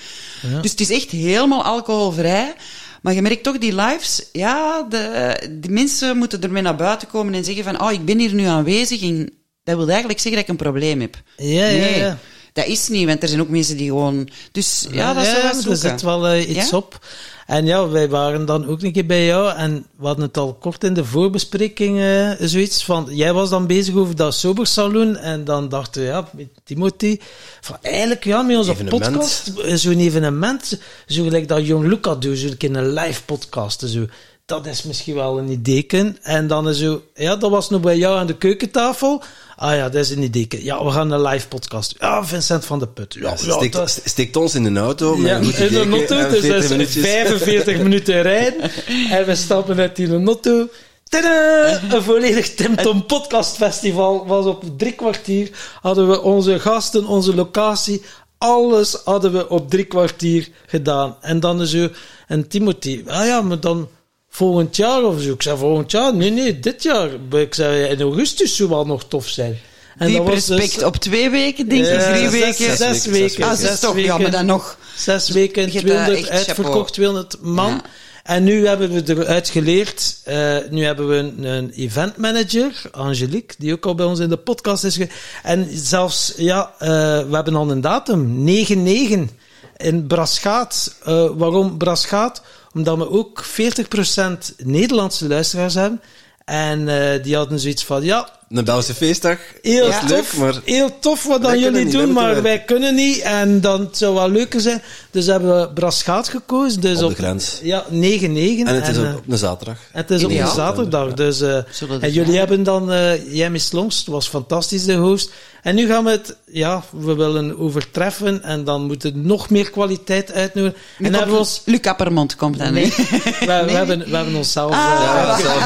Ja. 0.42 0.60
Dus 0.60 0.70
het 0.70 0.80
is 0.80 0.90
echt 0.90 1.10
helemaal 1.10 1.64
alcoholvrij. 1.64 2.54
Maar 3.02 3.14
je 3.14 3.22
merkt 3.22 3.42
toch 3.42 3.58
die 3.58 3.74
lives, 3.74 4.28
ja, 4.32 4.82
de, 4.82 5.36
de 5.60 5.68
mensen 5.68 6.16
moeten 6.16 6.42
ermee 6.42 6.62
naar 6.62 6.76
buiten 6.76 7.08
komen 7.08 7.34
en 7.34 7.44
zeggen 7.44 7.64
van, 7.64 7.82
oh, 7.82 7.92
ik 7.92 8.04
ben 8.04 8.18
hier 8.18 8.34
nu 8.34 8.44
aanwezig 8.44 9.02
en 9.02 9.32
dat 9.64 9.76
wil 9.76 9.88
eigenlijk 9.88 10.18
zeggen 10.18 10.32
dat 10.32 10.42
ik 10.42 10.48
een 10.48 10.64
probleem 10.64 11.00
heb. 11.00 11.22
Ja, 11.36 11.44
nee. 11.44 11.80
ja, 11.80 11.96
ja. 11.96 12.18
Dat 12.52 12.66
is 12.66 12.88
niet, 12.88 13.06
want 13.06 13.22
er 13.22 13.28
zijn 13.28 13.40
ook 13.40 13.48
mensen 13.48 13.76
die 13.76 13.88
gewoon... 13.88 14.28
Dus 14.52 14.86
ja, 14.90 15.14
dat 15.14 15.22
is 15.22 15.30
ja, 15.30 15.42
wel 15.42 15.70
er 15.70 15.76
zit 15.76 16.02
wel 16.02 16.34
uh, 16.34 16.48
iets 16.48 16.70
ja? 16.70 16.76
op. 16.76 17.06
En 17.46 17.66
ja, 17.66 17.88
wij 17.88 18.08
waren 18.08 18.46
dan 18.46 18.66
ook 18.66 18.82
een 18.82 18.92
keer 18.92 19.06
bij 19.06 19.26
jou 19.26 19.56
en 19.56 19.86
we 19.96 20.06
hadden 20.06 20.24
het 20.24 20.36
al 20.36 20.54
kort 20.54 20.84
in 20.84 20.94
de 20.94 21.04
voorbespreking 21.04 21.98
uh, 21.98 22.30
zoiets 22.40 22.84
van... 22.84 23.08
Jij 23.10 23.32
was 23.32 23.50
dan 23.50 23.66
bezig 23.66 23.94
over 23.94 24.16
dat 24.16 24.34
sobersaloon 24.34 25.16
en 25.16 25.44
dan 25.44 25.68
dachten 25.68 26.02
we, 26.02 26.08
ja, 26.08 26.28
met 26.32 26.48
Timothy, 26.64 27.18
van 27.60 27.76
eigenlijk 27.82 28.24
ja, 28.24 28.42
met 28.42 28.56
onze 28.56 28.70
evenement. 28.70 29.02
podcast, 29.02 29.52
zo'n 29.66 29.98
evenement, 29.98 30.78
zo 31.06 31.22
gelijk 31.22 31.48
dat 31.48 31.66
Jong 31.66 31.86
Luca 31.86 32.14
doet, 32.14 32.38
zo'n 32.38 32.56
keer 32.56 32.76
een 32.76 32.92
live 32.92 33.24
podcast, 33.24 33.80
zo 33.86 34.06
dat 34.46 34.66
is 34.66 34.82
misschien 34.82 35.14
wel 35.14 35.38
een 35.38 35.48
idee. 35.48 35.86
En 36.22 36.46
dan 36.46 36.68
is 36.68 36.78
zo, 36.78 37.02
ja, 37.14 37.36
dat 37.36 37.50
was 37.50 37.70
nog 37.70 37.80
bij 37.80 37.96
jou 37.96 38.18
aan 38.18 38.26
de 38.26 38.36
keukentafel. 38.36 39.22
Ah 39.56 39.74
ja, 39.74 39.88
dat 39.88 40.04
is 40.04 40.10
een 40.10 40.22
idee. 40.22 40.48
Ja, 40.50 40.84
we 40.84 40.90
gaan 40.90 41.10
een 41.10 41.22
live 41.22 41.48
podcast. 41.48 41.94
Ja, 41.98 42.24
Vincent 42.24 42.64
van 42.64 42.78
de 42.78 42.86
Put. 42.86 43.14
Ja, 43.14 43.36
dat... 43.70 44.00
steekt 44.04 44.36
ons 44.36 44.54
in 44.54 44.74
de 44.74 44.80
auto. 44.80 45.16
Ja, 45.16 45.36
in 45.36 45.50
de 45.50 45.88
auto. 45.90 46.28
Dus 46.28 46.68
dat 46.68 46.78
is 46.78 46.96
45 46.96 47.78
minuten 47.86 48.22
rijden. 48.22 48.70
En 49.10 49.26
we 49.26 49.34
stappen 49.34 49.76
net 49.76 49.98
in 49.98 50.08
de 50.08 50.24
auto. 50.24 50.68
Tadaa! 51.04 51.80
Een 51.90 52.02
volledig 52.02 52.54
Tim 52.54 52.76
Tom 52.76 53.06
Podcast 53.06 53.56
Festival 53.56 54.26
was 54.26 54.44
op 54.46 54.64
drie 54.78 54.92
kwartier. 54.92 55.50
Hadden 55.80 56.08
we 56.08 56.20
onze 56.20 56.60
gasten, 56.60 57.06
onze 57.06 57.34
locatie, 57.34 58.02
alles 58.38 59.00
hadden 59.04 59.32
we 59.32 59.48
op 59.48 59.70
drie 59.70 59.84
kwartier 59.84 60.48
gedaan. 60.66 61.16
En 61.20 61.40
dan 61.40 61.62
is 61.62 61.70
zo, 61.70 61.88
en 62.26 62.48
Timothy, 62.48 63.02
ah 63.06 63.26
ja, 63.26 63.40
maar 63.40 63.60
dan 63.60 63.88
volgend 64.34 64.76
jaar 64.76 65.02
of 65.02 65.20
zo. 65.20 65.32
Ik 65.32 65.42
zei 65.42 65.56
volgend 65.56 65.90
jaar? 65.90 66.14
Nee, 66.14 66.30
nee, 66.30 66.60
dit 66.60 66.82
jaar. 66.82 67.10
Ik 67.30 67.54
zei 67.54 67.84
in 67.84 68.00
augustus 68.00 68.56
zou 68.56 68.68
wel 68.68 68.86
nog 68.86 69.04
tof 69.04 69.28
zijn. 69.28 69.58
En 69.98 70.06
Diep 70.06 70.26
respect 70.26 70.74
dus, 70.74 70.84
op 70.84 70.96
twee 70.96 71.30
weken, 71.30 71.68
denk 71.68 71.86
ik, 71.86 72.00
drie 72.00 72.28
zes, 72.28 72.30
weken. 72.30 72.76
Zes, 72.76 72.78
zes 72.78 73.06
weken. 73.06 73.44
Ah, 73.44 73.54
zes 73.54 73.80
toch, 73.80 73.98
ja, 73.98 74.18
maar 74.18 74.30
dan 74.30 74.46
nog. 74.46 74.78
Zes 74.96 75.28
weken, 75.28 75.70
200 75.70 76.28
uitverkocht, 76.28 76.92
200 76.92 77.36
man. 77.40 77.70
Ja. 77.70 77.82
En 78.22 78.44
nu 78.44 78.66
hebben 78.66 78.90
we 78.90 79.02
eruit 79.06 79.48
geleerd, 79.48 80.16
uh, 80.28 80.56
nu 80.70 80.84
hebben 80.84 81.08
we 81.08 81.14
een, 81.14 81.44
een 81.44 81.70
event 81.70 82.16
manager, 82.16 82.82
Angelique, 82.90 83.54
die 83.58 83.72
ook 83.72 83.86
al 83.86 83.94
bij 83.94 84.06
ons 84.06 84.18
in 84.18 84.28
de 84.28 84.36
podcast 84.36 84.84
is. 84.84 84.98
En 85.42 85.68
zelfs, 85.70 86.32
ja, 86.36 86.72
uh, 86.74 86.88
we 87.28 87.28
hebben 87.30 87.54
al 87.54 87.70
een 87.70 87.80
datum, 87.80 88.46
9-9 88.46 89.36
in 89.76 90.06
Braschaat. 90.06 90.94
Uh, 91.08 91.30
waarom 91.34 91.78
Braschaat? 91.78 92.42
Omdat 92.74 92.98
we 92.98 93.10
ook 93.10 93.44
40% 93.44 94.56
Nederlandse 94.56 95.28
luisteraars 95.28 95.74
hebben. 95.74 96.00
En 96.44 96.80
uh, 96.80 97.22
die 97.22 97.36
hadden 97.36 97.58
zoiets 97.60 97.84
van, 97.84 98.04
ja... 98.04 98.40
Een 98.52 98.64
Belgische 98.64 98.94
feestdag. 98.94 99.38
Heel 99.62 99.86
ja. 99.86 100.00
tof, 100.00 100.10
leuk, 100.10 100.36
maar... 100.36 100.60
Heel 100.64 100.98
tof 100.98 101.24
wat 101.24 101.42
dan 101.42 101.58
jullie 101.58 101.84
niet, 101.84 101.92
doen, 101.92 102.12
maar 102.12 102.42
wij 102.42 102.62
kunnen 102.64 102.94
niet. 102.94 103.18
En 103.18 103.60
dan 103.60 103.80
het 103.80 103.96
zou 103.96 104.14
wel 104.14 104.30
leuker 104.30 104.60
zijn. 104.60 104.82
Dus 105.10 105.26
hebben 105.26 105.60
we 105.60 105.68
Braschaat 105.68 106.28
gekozen. 106.28 106.80
Dus 106.80 107.02
op 107.02 107.10
de 107.10 107.16
grens. 107.16 107.60
Ja, 107.62 107.84
9-9. 107.84 107.90
En 107.90 108.66
het 108.66 108.88
is 108.88 108.96
en, 108.96 109.12
op, 109.12 109.16
op 109.16 109.24
een 109.28 109.38
zaterdag. 109.38 109.78
Het 109.92 110.10
is 110.10 110.24
op 110.24 110.30
een 110.30 110.48
zaterdag. 110.48 111.08
Ja. 111.08 111.14
Dus, 111.14 111.40
uh, 111.40 111.56
en 112.00 112.12
jullie 112.12 112.38
hebben 112.38 112.62
dan... 112.62 112.92
Uh, 112.92 113.34
Jij 113.34 113.50
Miss 113.50 113.72
Longst 113.72 114.06
was 114.06 114.28
fantastisch, 114.28 114.84
de 114.84 114.94
host. 114.94 115.30
En 115.62 115.74
nu 115.74 115.86
gaan 115.86 116.04
we 116.04 116.10
het... 116.10 116.36
Ja, 116.46 116.82
we 116.90 117.14
willen 117.14 117.58
overtreffen. 117.58 118.42
En 118.42 118.64
dan 118.64 118.82
moet 118.86 119.02
het 119.02 119.14
nog 119.14 119.50
meer 119.50 119.70
kwaliteit 119.70 120.32
uitnodigen. 120.32 120.78
Nu 120.98 121.06
en 121.06 121.14
hebben 121.14 121.32
we 121.32 121.38
ons... 121.38 121.62
Luc 121.64 121.80
Appermond 121.80 122.36
komt 122.36 122.58
dan, 122.58 122.72
nee. 122.72 122.86
we, 122.96 123.44
nee. 123.46 123.64
we, 123.64 123.72
hebben, 123.72 123.98
we 123.98 124.16
hebben 124.16 124.34
onszelf... 124.34 124.72
Ah, 124.72 124.78
ja, 124.78 125.38
zelf 125.40 125.58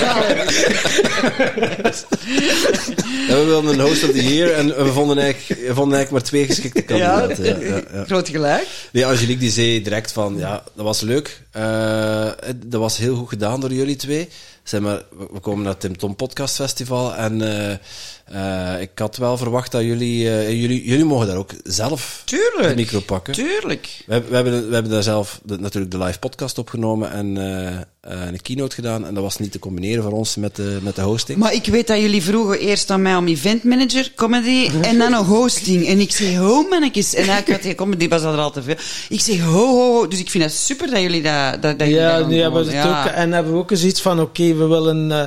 ja, 0.00 0.14
we 3.28 3.42
wilden 3.46 3.72
een 3.72 3.80
host 3.80 4.04
of 4.04 4.10
the 4.10 4.34
year 4.34 4.52
en 4.52 4.66
we 4.66 4.92
vonden 4.92 5.18
eigenlijk, 5.18 5.60
we 5.60 5.74
vonden 5.74 5.96
eigenlijk 5.98 6.10
maar 6.10 6.22
twee 6.22 6.46
geschikte 6.46 6.82
kandidaten. 6.82 7.44
Ja, 7.44 7.56
ja, 7.68 7.82
ja, 7.92 8.04
Groot 8.04 8.28
gelijk. 8.28 8.66
Nee, 8.92 9.06
Angelique 9.06 9.38
die 9.38 9.50
zei 9.50 9.82
direct 9.82 10.12
van, 10.12 10.36
ja, 10.36 10.62
dat 10.74 10.84
was 10.84 11.00
leuk. 11.00 11.42
Uh, 11.56 12.30
dat 12.56 12.80
was 12.80 12.98
heel 12.98 13.16
goed 13.16 13.28
gedaan 13.28 13.60
door 13.60 13.72
jullie 13.72 13.96
twee. 13.96 14.28
Zeg 14.62 14.80
maar, 14.80 15.02
we 15.32 15.40
komen 15.40 15.62
naar 15.62 15.72
het 15.72 15.80
Tim 15.80 15.98
Tom 15.98 16.16
Podcast 16.16 16.54
Festival 16.54 17.14
en 17.14 17.40
uh, 17.40 17.70
uh, 18.32 18.80
ik 18.80 18.90
had 18.94 19.16
wel 19.16 19.36
verwacht 19.36 19.72
dat 19.72 19.82
jullie, 19.82 20.22
jullie, 20.58 20.84
jullie 20.84 21.04
mogen 21.04 21.26
daar 21.26 21.36
ook 21.36 21.50
zelf 21.64 22.22
tuurlijk, 22.24 22.68
de 22.68 22.74
micro 22.74 23.00
pakken. 23.00 23.34
Tuurlijk. 23.34 24.04
We, 24.06 24.22
we, 24.28 24.34
hebben, 24.34 24.68
we 24.68 24.74
hebben 24.74 24.92
daar 24.92 25.02
zelf 25.02 25.40
de, 25.44 25.58
natuurlijk 25.58 25.92
de 25.92 25.98
live 25.98 26.18
podcast 26.18 26.58
opgenomen 26.58 27.10
en 27.10 27.36
een 28.08 28.42
keynote 28.42 28.74
gedaan. 28.74 29.06
En 29.06 29.14
dat 29.14 29.22
was 29.22 29.36
niet 29.36 29.52
te 29.52 29.58
combineren 29.58 30.02
voor 30.02 30.12
ons 30.12 30.36
met 30.36 30.56
de, 30.56 30.78
met 30.82 30.96
de 30.96 31.02
hosting. 31.02 31.38
Maar 31.38 31.54
ik 31.54 31.66
weet 31.66 31.86
dat 31.86 32.00
jullie 32.00 32.22
vroegen 32.22 32.58
eerst 32.58 32.90
aan 32.90 33.02
mij 33.02 33.16
om 33.16 33.26
event 33.26 33.64
manager, 33.64 34.12
comedy 34.14 34.70
en 34.82 34.98
dan 34.98 35.12
een 35.12 35.24
hosting. 35.24 35.86
En 35.86 36.00
ik 36.00 36.12
zeg, 36.12 36.36
ho 36.36 36.68
mannetjes. 36.68 37.14
En 37.14 37.28
eigenlijk 37.28 37.50
had 37.50 37.62
die 37.62 37.74
comedy 37.74 38.08
was 38.08 38.22
er 38.22 38.36
al 38.36 38.50
te 38.50 38.62
veel. 38.62 38.76
Ik 39.08 39.20
zeg, 39.20 39.40
ho, 39.40 39.66
ho, 39.66 39.92
ho. 39.92 40.08
Dus 40.08 40.18
ik 40.20 40.30
vind 40.30 40.44
het 40.44 40.52
super 40.52 40.90
dat 40.90 41.00
jullie 41.00 41.22
dat, 41.22 41.62
dat, 41.62 41.78
dat 41.78 41.88
Ja, 41.88 42.18
jullie 42.18 42.34
nu 42.34 42.40
hebben 42.40 42.64
we 42.64 42.72
het 42.72 42.84
ja. 42.84 43.00
ook, 43.00 43.12
en 43.12 43.32
hebben 43.32 43.52
we 43.52 43.58
ook 43.58 43.70
eens 43.70 43.84
iets 43.84 44.00
van, 44.00 44.20
oké, 44.20 44.42
okay, 44.42 44.56
we 44.56 44.66
willen... 44.66 45.10
Uh, 45.10 45.22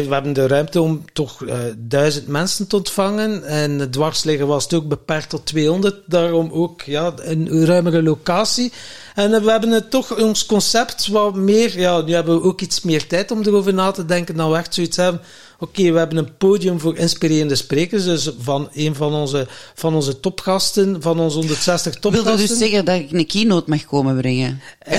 we 0.00 0.12
hebben 0.14 0.32
de 0.32 0.46
ruimte 0.46 0.80
om 0.80 1.04
toch 1.12 1.40
uh, 1.40 1.54
duizend 1.78 2.26
mensen 2.26 2.66
te 2.66 2.76
ontvangen. 2.76 3.44
En 3.44 3.78
het 3.78 3.92
dwarsliggen 3.92 4.46
was 4.46 4.64
het 4.64 4.74
ook 4.74 4.88
beperkt 4.88 5.28
tot 5.28 5.46
200. 5.46 5.96
Daarom 6.06 6.50
ook 6.52 6.82
ja, 6.82 7.12
een 7.16 7.64
ruimere 7.66 8.02
locatie. 8.02 8.72
En 9.14 9.30
uh, 9.30 9.42
we 9.42 9.50
hebben 9.50 9.70
het 9.70 9.90
toch 9.90 10.20
ons 10.20 10.46
concept 10.46 11.08
wat 11.08 11.34
meer. 11.34 11.78
Ja, 11.78 12.00
nu 12.00 12.12
hebben 12.14 12.40
we 12.40 12.46
ook 12.46 12.60
iets 12.60 12.82
meer 12.82 13.06
tijd 13.06 13.30
om 13.30 13.42
erover 13.42 13.74
na 13.74 13.90
te 13.90 14.04
denken. 14.04 14.36
Dan 14.36 14.50
we 14.50 14.56
echt 14.56 14.74
zoiets 14.74 14.96
hebben. 14.96 15.20
Oké, 15.62 15.80
okay, 15.80 15.92
we 15.92 15.98
hebben 15.98 16.18
een 16.18 16.36
podium 16.36 16.80
voor 16.80 16.96
inspirerende 16.96 17.54
sprekers. 17.54 18.04
Dus 18.04 18.30
van 18.38 18.68
een 18.72 18.94
van 18.94 19.14
onze, 19.14 19.46
van 19.74 19.94
onze 19.94 20.20
topgasten, 20.20 21.02
van 21.02 21.20
onze 21.20 21.36
160 21.36 21.94
topgasten. 21.94 22.12
Wil 22.12 22.36
dat 22.36 22.48
dus 22.48 22.58
zeggen 22.58 22.84
dat 22.84 22.94
ik 22.94 23.12
een 23.12 23.26
keynote 23.26 23.70
mag 23.70 23.84
komen 23.84 24.16
brengen? 24.16 24.60
Uh, 24.88 24.94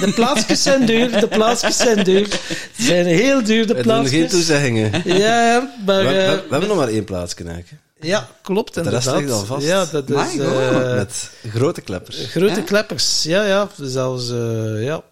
de 0.00 0.12
plaatsjes 0.14 0.62
zijn 0.62 0.86
duur, 0.86 1.20
de 1.20 1.28
plaatsjes 1.28 1.76
zijn 1.76 2.04
duur. 2.04 2.26
Ze 2.76 2.82
zijn 2.82 3.06
heel 3.06 3.42
duur, 3.44 3.66
de 3.66 3.74
plaatsjes. 3.74 4.10
geen 4.10 4.28
toezeggingen. 4.28 5.02
Ja, 5.04 5.74
maar... 5.86 6.02
We, 6.02 6.08
we, 6.08 6.14
we 6.14 6.46
hebben 6.50 6.68
nog 6.68 6.76
maar 6.76 6.88
één 6.88 7.04
plaatsje 7.04 7.44
eigenlijk. 7.44 7.82
Ja, 8.00 8.28
klopt. 8.42 8.74
De 8.74 8.82
rest 8.82 9.10
ligt 9.10 9.30
al 9.30 9.44
vast. 9.44 9.66
Ja, 9.66 9.84
dat 9.84 10.10
is... 10.10 10.34
Uh, 10.34 10.94
Met 10.94 11.30
grote 11.48 11.80
kleppers. 11.80 12.16
Grote 12.16 12.54
ja? 12.54 12.60
kleppers, 12.60 13.22
ja, 13.22 13.44
ja. 13.44 13.68
Zelfs, 13.80 14.30
uh, 14.30 14.84
ja... 14.84 15.02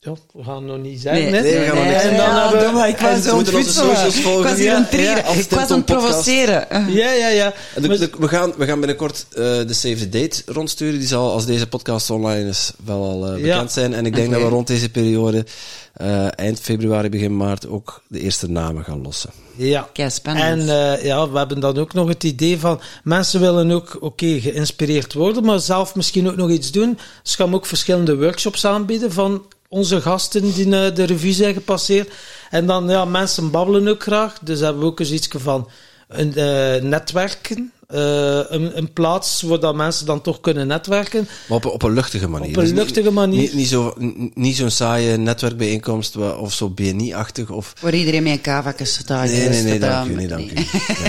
Ja, 0.00 0.12
we 0.32 0.44
gaan 0.44 0.64
nog 0.64 0.78
niet 0.78 1.00
zeggen. 1.00 1.30
Nee, 1.30 1.42
nee, 1.42 1.58
we 1.58 1.64
gaan 1.64 1.74
nee, 1.74 1.84
niet 1.84 2.02
en 2.02 2.16
dan 2.16 2.26
ja, 2.26 2.48
hebben 2.50 2.82
we, 2.82 2.88
ik 2.88 2.98
was 2.98 3.32
moeten 3.32 3.54
onze 3.54 3.72
socials 3.72 4.20
volgen. 4.20 4.42
Ik 4.42 4.48
was 4.48 4.58
hier 4.58 4.74
aan 4.74 4.86
het 4.90 5.00
ja, 5.00 5.16
ik 5.16 5.50
was 5.50 5.70
aan 5.70 5.76
het 5.76 5.84
provoceren. 5.84 6.66
Ja, 6.92 7.12
ja, 7.12 7.28
ja. 7.28 7.52
En 7.74 7.82
de, 7.82 7.98
de, 7.98 8.10
we, 8.18 8.28
gaan, 8.28 8.52
we 8.56 8.66
gaan 8.66 8.78
binnenkort 8.78 9.26
uh, 9.30 9.36
de 9.44 9.72
Save 9.72 9.96
the 9.96 10.08
Date 10.08 10.42
rondsturen. 10.46 10.98
Die 10.98 11.08
zal, 11.08 11.32
als 11.32 11.46
deze 11.46 11.66
podcast 11.66 12.10
online 12.10 12.48
is, 12.48 12.72
wel 12.84 13.04
al 13.04 13.26
uh, 13.26 13.32
bekend 13.32 13.44
ja. 13.46 13.68
zijn. 13.68 13.94
En 13.94 14.06
ik 14.06 14.14
denk 14.14 14.26
okay. 14.26 14.40
dat 14.40 14.48
we 14.48 14.54
rond 14.54 14.66
deze 14.66 14.90
periode, 14.90 15.46
uh, 16.02 16.38
eind 16.38 16.60
februari, 16.60 17.08
begin 17.08 17.36
maart, 17.36 17.68
ook 17.68 18.02
de 18.06 18.20
eerste 18.20 18.50
namen 18.50 18.84
gaan 18.84 19.02
lossen. 19.02 19.30
Ja, 19.56 19.88
Kei 19.92 20.10
spannend. 20.10 20.46
en 20.46 20.60
uh, 20.60 21.04
ja, 21.04 21.30
we 21.30 21.38
hebben 21.38 21.60
dan 21.60 21.78
ook 21.78 21.94
nog 21.94 22.08
het 22.08 22.24
idee 22.24 22.58
van, 22.58 22.80
mensen 23.04 23.40
willen 23.40 23.70
ook, 23.70 23.94
oké, 23.94 24.04
okay, 24.04 24.40
geïnspireerd 24.40 25.14
worden, 25.14 25.44
maar 25.44 25.60
zelf 25.60 25.94
misschien 25.94 26.28
ook 26.28 26.36
nog 26.36 26.50
iets 26.50 26.70
doen. 26.70 26.98
Dus 27.22 27.34
gaan 27.34 27.50
we 27.50 27.56
ook 27.56 27.66
verschillende 27.66 28.16
workshops 28.16 28.64
aanbieden 28.64 29.12
van 29.12 29.42
onze 29.68 30.00
gasten 30.00 30.52
die 30.52 30.66
uh, 30.66 30.94
de 30.94 31.04
revue 31.04 31.32
zijn 31.32 31.54
gepasseerd. 31.54 32.12
En 32.50 32.66
dan, 32.66 32.88
ja, 32.88 33.04
mensen 33.04 33.50
babbelen 33.50 33.88
ook 33.88 34.02
graag. 34.02 34.38
Dus 34.38 34.60
hebben 34.60 34.82
we 34.82 34.88
ook 34.88 35.00
eens 35.00 35.10
iets 35.10 35.28
van 35.30 35.70
een, 36.08 36.32
uh, 36.36 36.82
netwerken. 36.82 37.72
Eh, 37.98 38.40
een, 38.48 38.78
een 38.78 38.92
plaats 38.92 39.42
waar 39.42 39.60
dat 39.60 39.74
mensen 39.74 40.06
dan 40.06 40.20
toch 40.20 40.40
kunnen 40.40 40.66
netwerken. 40.66 41.28
Maar 41.48 41.56
op, 41.56 41.64
een- 41.64 41.70
op 41.70 41.82
een 41.82 41.92
luchtige 41.92 42.28
manier. 42.28 42.48
Op 42.48 42.54
een 42.56 42.60
Dus 42.62 42.70
niet- 42.70 42.78
luchtige 42.78 43.10
manier. 43.10 43.40
Niet, 43.40 43.54
niet 43.54 43.68
zo- 43.68 43.94
niet 44.34 44.56
zo'n 44.56 44.70
saaie 44.70 45.16
netwerkbijeenkomst 45.16 46.16
of 46.16 46.52
zo 46.52 46.68
BNI-achtig. 46.68 47.50
Of... 47.50 47.72
Waar 47.80 47.94
iedereen 47.94 48.22
met 48.22 48.32
een 48.32 48.40
staat. 48.86 49.24
Nee, 49.26 49.48
nee, 49.48 49.62
nee, 49.62 49.78
dat, 49.78 49.90
dank 49.90 50.10
u, 50.10 50.14
nee, 50.14 50.26
dank 50.26 50.50
u. 50.50 50.54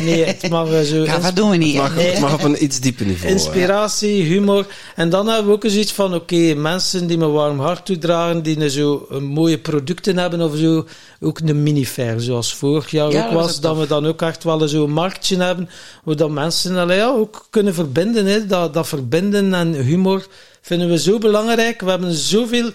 Nee, 0.04 0.24
het 0.26 0.50
mag 0.50 0.72
eh, 0.72 0.82
zo... 0.82 1.04
Kava 1.04 1.32
doen 1.32 1.50
we 1.50 1.56
niet. 1.58 1.74
Het 1.74 1.82
mag, 1.82 1.96
hè. 1.96 2.02
het 2.02 2.20
mag 2.20 2.34
op 2.34 2.44
een 2.44 2.64
iets 2.64 2.80
dieper 2.80 3.06
niveau. 3.06 3.32
Inspiratie, 3.32 4.24
humor. 4.24 4.66
En 4.96 5.10
dan 5.10 5.28
hebben 5.28 5.46
we 5.48 5.52
ook 5.54 5.64
eens 5.64 5.76
iets 5.76 5.92
van, 5.94 6.14
oké, 6.16 6.54
mensen 6.54 7.08
die 7.08 7.18
me 7.18 7.28
warm 7.28 7.60
hart 7.60 7.86
toedragen, 7.86 8.44
die 8.44 8.70
zo 8.70 9.08
mooie 9.22 9.58
producten 9.58 10.18
hebben 10.18 10.42
of 10.42 10.56
zo, 10.56 10.86
ook 11.22 11.40
een 11.40 11.64
minifair, 11.64 12.22
zoals 12.22 12.54
vorig 12.54 12.92
jaar 12.92 13.12
Ja, 13.12 13.18
ook 13.26 13.32
dat 13.34 13.42
was 13.42 13.60
dat 13.60 13.72
tof. 13.72 13.82
we 13.82 13.88
dan 13.88 14.06
ook 14.08 14.22
echt 14.22 14.44
wel 14.44 14.68
zo'n 14.68 14.92
marktje 14.92 15.38
hebben, 15.38 15.70
waar 16.04 16.16
dat 16.16 16.30
mensen 16.30 16.68
allee, 16.78 16.98
ja, 16.98 17.08
ook 17.08 17.48
kunnen 17.50 17.74
verbinden. 17.74 18.26
Hè. 18.26 18.46
Dat, 18.46 18.74
dat 18.74 18.88
verbinden 18.88 19.54
en 19.54 19.74
humor 19.74 20.28
vinden 20.62 20.90
we 20.90 21.00
zo 21.00 21.18
belangrijk. 21.18 21.82
We 21.82 21.90
hebben 21.90 22.14
zoveel 22.14 22.72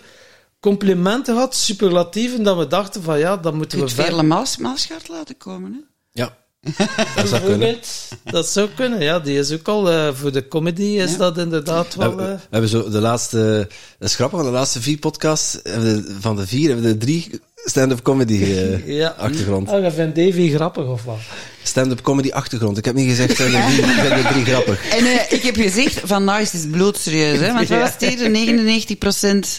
complimenten 0.61 1.35
gehad, 1.35 1.55
superlatieven, 1.55 2.43
dat 2.43 2.57
we 2.57 2.67
dachten 2.67 3.03
van, 3.03 3.19
ja, 3.19 3.37
dat 3.37 3.55
moeten 3.55 3.79
Je 3.79 3.85
we 3.85 3.91
Veerle 3.91 4.23
Maas, 4.23 4.57
Maasgaard 4.57 5.09
laten 5.09 5.37
komen. 5.37 5.73
Hè? 5.73 5.79
Ja, 6.23 6.37
dat 7.17 7.29
zou 7.29 7.43
kunnen. 7.43 7.77
Dat 8.25 8.49
zou 8.49 8.69
kunnen, 8.75 9.03
ja. 9.03 9.19
Die 9.21 9.39
is 9.39 9.53
ook 9.53 9.69
al, 9.69 9.91
eh, 9.91 10.15
voor 10.15 10.33
de 10.33 10.49
comedy 10.49 10.83
is 10.83 11.11
Ja. 11.11 11.17
dat 11.17 11.39
inderdaad 11.39 11.95
We 11.95 11.99
wel... 12.01 12.09
hebben, 12.09 12.27
eh, 12.33 12.35
we 12.35 12.47
hebben 12.51 12.71
zo 12.71 12.91
de 12.91 13.01
laatste, 13.01 13.69
dat 13.99 14.09
is 14.09 14.15
grappig, 14.15 14.39
van 14.39 14.47
de 14.49 14.53
laatste 14.55 14.81
vier 14.83 14.99
podcasts, 14.99 15.59
hebben 15.63 15.95
we- 16.07 16.15
van 16.21 16.37
de 16.37 16.47
vier 16.47 16.67
hebben 16.69 16.85
we 16.87 16.91
er 16.93 16.99
drie 16.99 17.41
stand-up 17.65 18.03
comedy 18.03 18.43
eh, 18.43 18.87
Ja. 19.01 19.15
achtergrond. 19.19 19.69
Oh, 19.71 19.83
je 19.83 19.91
vindt 19.91 20.17
Davy 20.17 20.51
grappig 20.55 20.87
of 20.87 21.05
wat? 21.05 21.19
Stand-up 21.63 22.01
comedy 22.03 22.31
achtergrond. 22.31 22.79
Ik 22.79 22.85
heb 22.85 22.95
niet 22.95 23.09
gezegd, 23.09 23.37
zijn 23.37 23.55
er 23.55 23.65
drie, 23.67 23.85
zijn 24.07 24.13
er 24.13 24.33
drie 24.33 24.45
grappig. 24.45 24.89
En 24.89 25.05
eh, 25.07 25.33
ik 25.33 25.43
heb 25.43 25.57
gezegd, 25.57 26.01
van 26.05 26.25
nou 26.25 26.41
is 26.41 26.53
het 26.53 26.71
bloedserieus, 26.71 27.39
hè? 27.39 27.53
Want 27.53 27.69
wat 27.69 27.79
was 27.81 27.91
het 27.99 28.15
hier? 28.19 28.31
99 28.31 29.53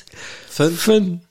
Fun, 0.50 0.72
Fun, 0.78 1.24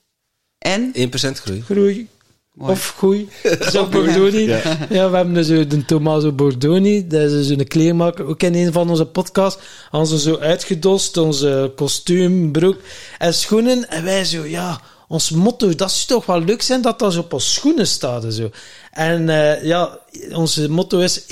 En? 0.57 0.91
1% 0.95 1.39
groei. 1.41 1.61
groei. 1.61 2.07
Mooi. 2.55 2.71
Of 2.71 2.93
groei. 2.97 3.29
Zo 3.71 3.85
Bordoni. 3.85 4.47
Ja. 4.47 5.09
we 5.09 5.15
hebben 5.15 5.33
dus 5.33 5.49
eh, 5.49 5.69
de 5.69 5.85
Tommaso 5.85 6.31
Bordoni. 6.31 7.07
Dat 7.07 7.21
is 7.21 7.31
dus 7.31 7.49
een 7.49 7.67
kleermaker. 7.67 8.25
Ook 8.25 8.43
in 8.43 8.55
een 8.55 8.71
van 8.71 8.89
onze 8.89 9.05
podcasts. 9.05 9.63
Hadden 9.89 10.09
ze 10.09 10.29
zo 10.29 10.37
uitgedost. 10.37 11.17
Onze 11.17 11.71
kostuum, 11.75 12.51
broek 12.51 12.77
en 13.17 13.33
schoenen. 13.33 13.89
En 13.89 14.03
wij 14.03 14.25
zo, 14.25 14.45
ja, 14.45 14.81
ons 15.07 15.29
motto, 15.29 15.75
dat 15.75 15.91
zou 15.91 16.07
toch 16.07 16.25
wel 16.25 16.43
leuk 16.43 16.61
zijn 16.61 16.81
dat 16.81 16.99
dat 16.99 17.13
zo 17.13 17.19
op 17.19 17.33
ons 17.33 17.53
schoenen 17.53 17.87
staat 17.87 18.23
en 18.23 18.31
zo. 18.31 18.49
En 18.91 19.29
eh, 19.29 19.63
ja, 19.63 19.99
onze 20.31 20.69
motto 20.69 20.99
is 20.99 21.21
1% 21.21 21.25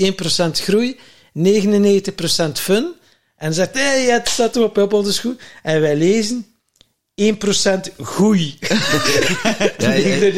groei, 0.50 0.98
99% 1.38 2.52
fun. 2.52 2.92
En 3.36 3.54
zegt, 3.54 3.74
hé, 3.74 3.80
hey, 3.80 4.04
het 4.04 4.28
staat 4.28 4.56
erop 4.56 4.78
op 4.78 4.92
onze 4.92 5.12
schoen. 5.12 5.38
En 5.62 5.80
wij 5.80 5.96
lezen 5.96 6.46
1% 7.20 7.24
groei. 8.02 8.54
Ja, 9.78 9.92
ja, 9.92 10.30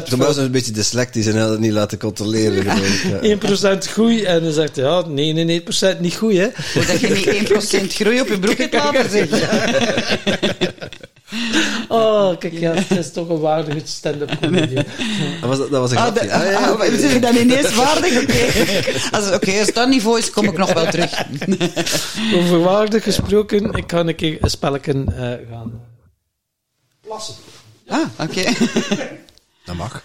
99% 0.00 0.02
Toen 0.08 0.18
was 0.18 0.36
een 0.36 0.50
beetje 0.50 0.72
dyslectisch 0.72 1.26
en 1.26 1.32
hij 1.32 1.40
had 1.42 1.50
het 1.50 1.60
niet 1.60 1.72
laten 1.72 1.98
controleren. 1.98 2.62
gewoon. 2.70 3.22
Ja. 3.22 3.36
1% 3.76 3.78
groei. 3.78 4.22
En 4.24 4.42
dan 4.42 4.52
zegt 4.52 4.76
hij, 4.76 4.84
ja, 4.84 5.04
99% 5.96 6.00
niet 6.00 6.14
goed, 6.14 6.32
hè. 6.32 6.48
Dat 6.74 7.00
je 7.00 7.08
niet 7.08 7.52
1% 7.90 7.94
groei 7.94 8.20
op 8.20 8.28
je 8.28 8.38
broek 8.38 8.58
hebt 8.58 8.74
laten 8.74 9.10
zeggen. 9.10 9.40
Oh, 11.88 12.38
kijk, 12.38 12.58
ja, 12.58 12.72
het 12.74 12.98
is 12.98 13.12
toch 13.12 13.28
een 13.28 13.38
waardige 13.40 13.80
stand-up 13.84 14.30
comedy. 14.40 14.74
Dat 14.74 14.84
was, 15.40 15.58
dat 15.58 15.70
was 15.70 15.90
een 15.90 15.96
Ah, 15.96 16.02
grapje. 16.04 16.26
de, 16.26 16.32
Ah, 16.32 16.50
ja, 16.50 16.58
ah, 16.58 16.80
we 16.80 16.98
zijn 17.00 17.20
dan 17.20 17.36
ineens 17.36 17.74
waardig? 17.74 18.22
Oké, 18.22 18.34
Als- 19.10 19.32
oké, 19.32 19.58
als 19.58 19.72
dat 19.72 19.88
niveau 19.88 20.18
is, 20.18 20.30
kom 20.30 20.44
ik 20.44 20.56
nog 20.58 20.72
wel 20.72 20.86
terug. 20.90 21.10
Over 22.34 22.60
waardig 22.60 23.02
gesproken, 23.04 23.72
ik 23.72 23.84
ga 23.86 23.98
een 24.00 24.14
keer 24.14 24.36
een 24.40 24.50
spelletje 24.50 24.92
eh, 24.92 25.22
gaan 25.50 25.86
plassen. 27.08 27.34
Ah, 27.86 28.06
oké. 28.18 28.42
Dat 29.66 29.76
mag. 29.76 30.02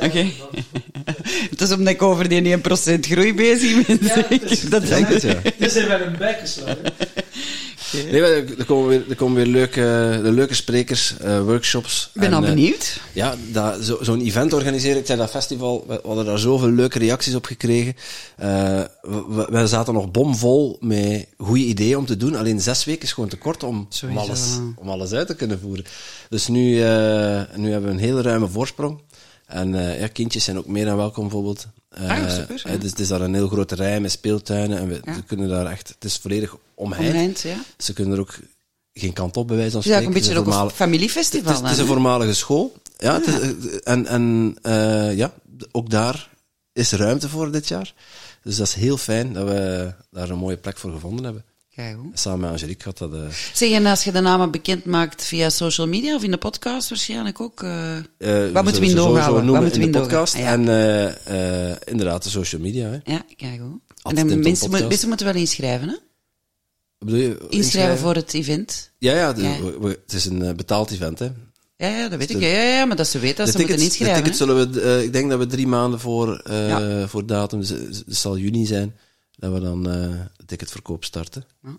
Oké. 0.00 0.26
Het 1.50 1.60
is 1.60 1.70
omdat 1.72 1.94
ik 1.94 2.02
over 2.02 2.28
die 2.28 2.56
1% 2.56 2.60
groei 3.00 3.34
bezig 3.34 3.86
ben. 3.86 3.98
Ja, 4.00 4.14
het 4.28 4.50
is-. 4.50 4.60
Dat 4.60 4.82
Ik 4.82 4.88
denk 4.88 5.08
het, 5.08 5.22
ja. 5.22 5.40
Dit 5.58 5.72
zijn 5.72 5.88
wel 5.88 6.00
een 6.00 6.16
bek 6.16 6.38
geslagen. 6.38 6.82
Nee, 7.92 8.20
er 8.22 8.64
komen 8.64 8.88
weer, 8.88 9.04
er 9.08 9.16
komen 9.16 9.36
weer 9.36 9.46
leuke, 9.46 10.20
de 10.22 10.32
leuke 10.32 10.54
sprekers, 10.54 11.16
eh, 11.18 11.40
workshops. 11.42 12.10
Ik 12.14 12.20
ben 12.20 12.30
En, 12.30 12.34
al 12.36 12.42
eh, 12.42 12.48
benieuwd. 12.48 13.00
Ja, 13.12 13.34
dat, 13.52 13.84
zo, 13.84 13.98
zo'n 14.00 14.20
event 14.20 14.52
organiseren. 14.52 14.98
Ik 14.98 15.06
zei 15.06 15.18
dat 15.18 15.30
festival, 15.30 15.84
we 15.88 16.00
hadden 16.04 16.24
daar 16.24 16.38
zoveel 16.38 16.70
leuke 16.70 16.98
reacties 16.98 17.34
op 17.34 17.44
gekregen. 17.44 17.94
Eh, 18.36 18.48
we, 19.02 19.46
we- 19.50 19.66
zaten 19.66 19.94
nog 19.94 20.10
bomvol 20.10 20.76
met 20.80 21.26
goede 21.38 21.64
ideeën 21.64 21.96
om 21.96 22.06
te 22.06 22.16
doen. 22.16 22.36
Alleen 22.36 22.60
zes 22.60 22.84
weken 22.84 23.02
is 23.02 23.12
gewoon 23.12 23.28
te 23.28 23.36
kort 23.36 23.62
om, 23.62 23.88
om, 24.08 24.18
alles, 24.18 24.58
om 24.76 24.88
alles 24.88 25.12
uit 25.12 25.26
te 25.26 25.34
kunnen 25.34 25.60
voeren. 25.60 25.84
Dus 26.28 26.48
nu, 26.48 26.60
nu 27.56 27.70
hebben 27.70 27.82
we 27.82 27.88
een 27.90 27.98
hele 27.98 28.22
ruime 28.22 28.48
voorsprong. 28.48 29.00
En 29.46 29.74
eh, 29.74 30.00
ja, 30.00 30.08
kindjes 30.08 30.44
zijn 30.44 30.58
ook 30.58 30.66
meer 30.66 30.84
dan 30.84 30.96
welkom, 30.96 31.22
bijvoorbeeld. 31.22 31.66
Ah, 31.90 32.30
super, 32.30 32.60
ja. 32.64 32.70
het, 32.70 32.84
is, 32.84 32.90
het 32.90 33.00
is 33.00 33.08
daar 33.08 33.20
een 33.20 33.34
heel 33.34 33.48
grote 33.48 33.74
rij 33.74 34.00
met 34.00 34.10
speeltuinen. 34.10 34.78
En 34.78 34.88
we, 34.88 35.00
Ja. 35.04 35.20
kunnen 35.26 35.48
daar 35.48 35.66
echt... 35.66 35.88
Het 35.88 36.04
is 36.04 36.16
volledig 36.16 36.56
omheind. 36.74 37.08
Omheind, 37.12 37.40
ja. 37.40 37.56
Ze 37.78 37.92
kunnen 37.92 38.14
er 38.14 38.20
ook 38.20 38.38
geen 38.92 39.12
kant 39.12 39.36
op, 39.36 39.46
bij 39.48 39.56
wijze 39.56 39.70
van 39.70 39.80
Het 39.80 39.88
is 39.88 39.94
eigenlijk 39.94 40.26
een 40.26 40.34
beetje 40.34 40.52
ook 40.62 40.70
een 40.70 40.76
familiefestival. 40.76 41.52
het 41.52 41.56
is, 41.56 41.60
het 41.62 41.70
is 41.70 41.76
dan, 41.76 41.86
een 41.86 41.92
voormalige 41.92 42.34
school. 42.34 42.72
Ja, 42.98 43.14
het 43.14 43.26
is- 43.26 43.80
en, 43.80 44.06
en 44.06 44.56
eh, 44.62 45.16
ja, 45.16 45.32
ook 45.72 45.90
daar 45.90 46.30
is 46.72 46.92
ruimte 46.92 47.28
voor 47.28 47.50
dit 47.52 47.68
jaar. 47.68 47.94
Dus 48.42 48.56
dat 48.56 48.66
is 48.66 48.74
heel 48.74 48.96
fijn 48.96 49.32
dat 49.32 49.48
we 49.48 49.92
daar 50.10 50.30
een 50.30 50.38
mooie 50.38 50.56
plek 50.56 50.78
voor 50.78 50.92
gevonden 50.92 51.24
hebben. 51.24 51.44
Samen 52.12 52.40
met 52.40 52.50
Angelique 52.50 52.84
had 52.84 52.98
dat... 52.98 53.12
eh, 53.14 53.20
Zeg, 53.52 53.70
en 53.70 53.86
als 53.86 54.04
je 54.04 54.12
de 54.12 54.20
namen 54.20 54.50
bekend 54.50 54.84
maakt 54.84 55.24
via 55.24 55.50
social 55.50 55.86
media 55.86 56.14
of 56.14 56.22
in 56.22 56.30
de 56.30 56.36
podcast 56.36 56.88
waarschijnlijk 56.88 57.40
ook... 57.40 57.62
eh, 57.62 57.96
eh, 57.96 58.52
Wat 58.52 58.62
moeten 58.62 58.82
we 58.82 58.88
in 58.88 58.94
doorhouden? 58.96 59.34
Wat 59.34 59.42
noemen 59.44 59.62
moeten 59.62 59.80
we 59.80 59.86
in 59.86 59.92
de 59.92 59.98
podcast. 60.00 60.34
En 60.34 60.68
eh, 60.68 61.70
eh, 61.70 61.76
inderdaad, 61.84 62.22
de 62.22 62.28
social 62.30 62.60
media. 62.60 62.88
Hè. 62.88 63.12
ja, 63.12 63.22
kijk 63.36 63.60
hoe. 63.60 63.80
En 64.02 64.14
dan 64.14 64.40
mensen, 64.40 65.08
moeten 65.08 65.26
wel 65.26 65.34
inschrijven, 65.34 65.88
hè? 65.88 65.94
Wat 66.98 67.08
bedoel 67.08 67.20
je? 67.20 67.46
Inschrijven 67.48 67.98
voor 67.98 68.14
het 68.14 68.34
event. 68.34 68.90
Ja, 68.98 69.12
ja, 69.14 69.32
de- 69.32 69.42
Ja. 69.42 69.60
we- 69.60 69.78
we- 69.80 69.98
het 70.04 70.12
is 70.12 70.24
een 70.24 70.56
betaald 70.56 70.90
event. 70.90 71.18
Hè. 71.18 71.28
Ja, 71.76 71.88
ja, 71.88 72.08
dat 72.08 72.18
weet 72.18 72.30
ik. 72.30 72.38
de- 72.38 72.46
Ja, 72.46 72.62
ja, 72.62 72.84
maar 72.84 72.96
dat 72.96 73.08
ze 73.08 73.18
weten 73.18 73.36
dat 73.44 73.48
ze 73.54 73.58
moeten 73.58 73.76
tickets, 73.76 73.96
de 73.96 74.04
inschrijven. 74.04 74.22
tickets 74.32 74.38
zullen 74.38 74.70
we, 74.72 74.80
eh, 74.80 75.02
ik 75.02 75.12
denk 75.12 75.30
dat 75.30 75.38
we 75.38 75.46
drie 75.46 75.66
maanden 75.66 76.00
voor, 76.00 76.36
eh, 76.44 76.68
Ja. 76.68 77.06
voor 77.08 77.26
datum, 77.26 77.60
dus 77.60 77.68
het 77.68 78.04
zal 78.06 78.36
juni 78.38 78.66
zijn, 78.66 78.96
dat 79.36 79.52
we 79.52 79.60
dan 79.60 79.90
eh, 79.90 79.94
de 80.36 80.44
ticketverkoop 80.46 81.04
starten. 81.04 81.44
hè. 81.62 81.70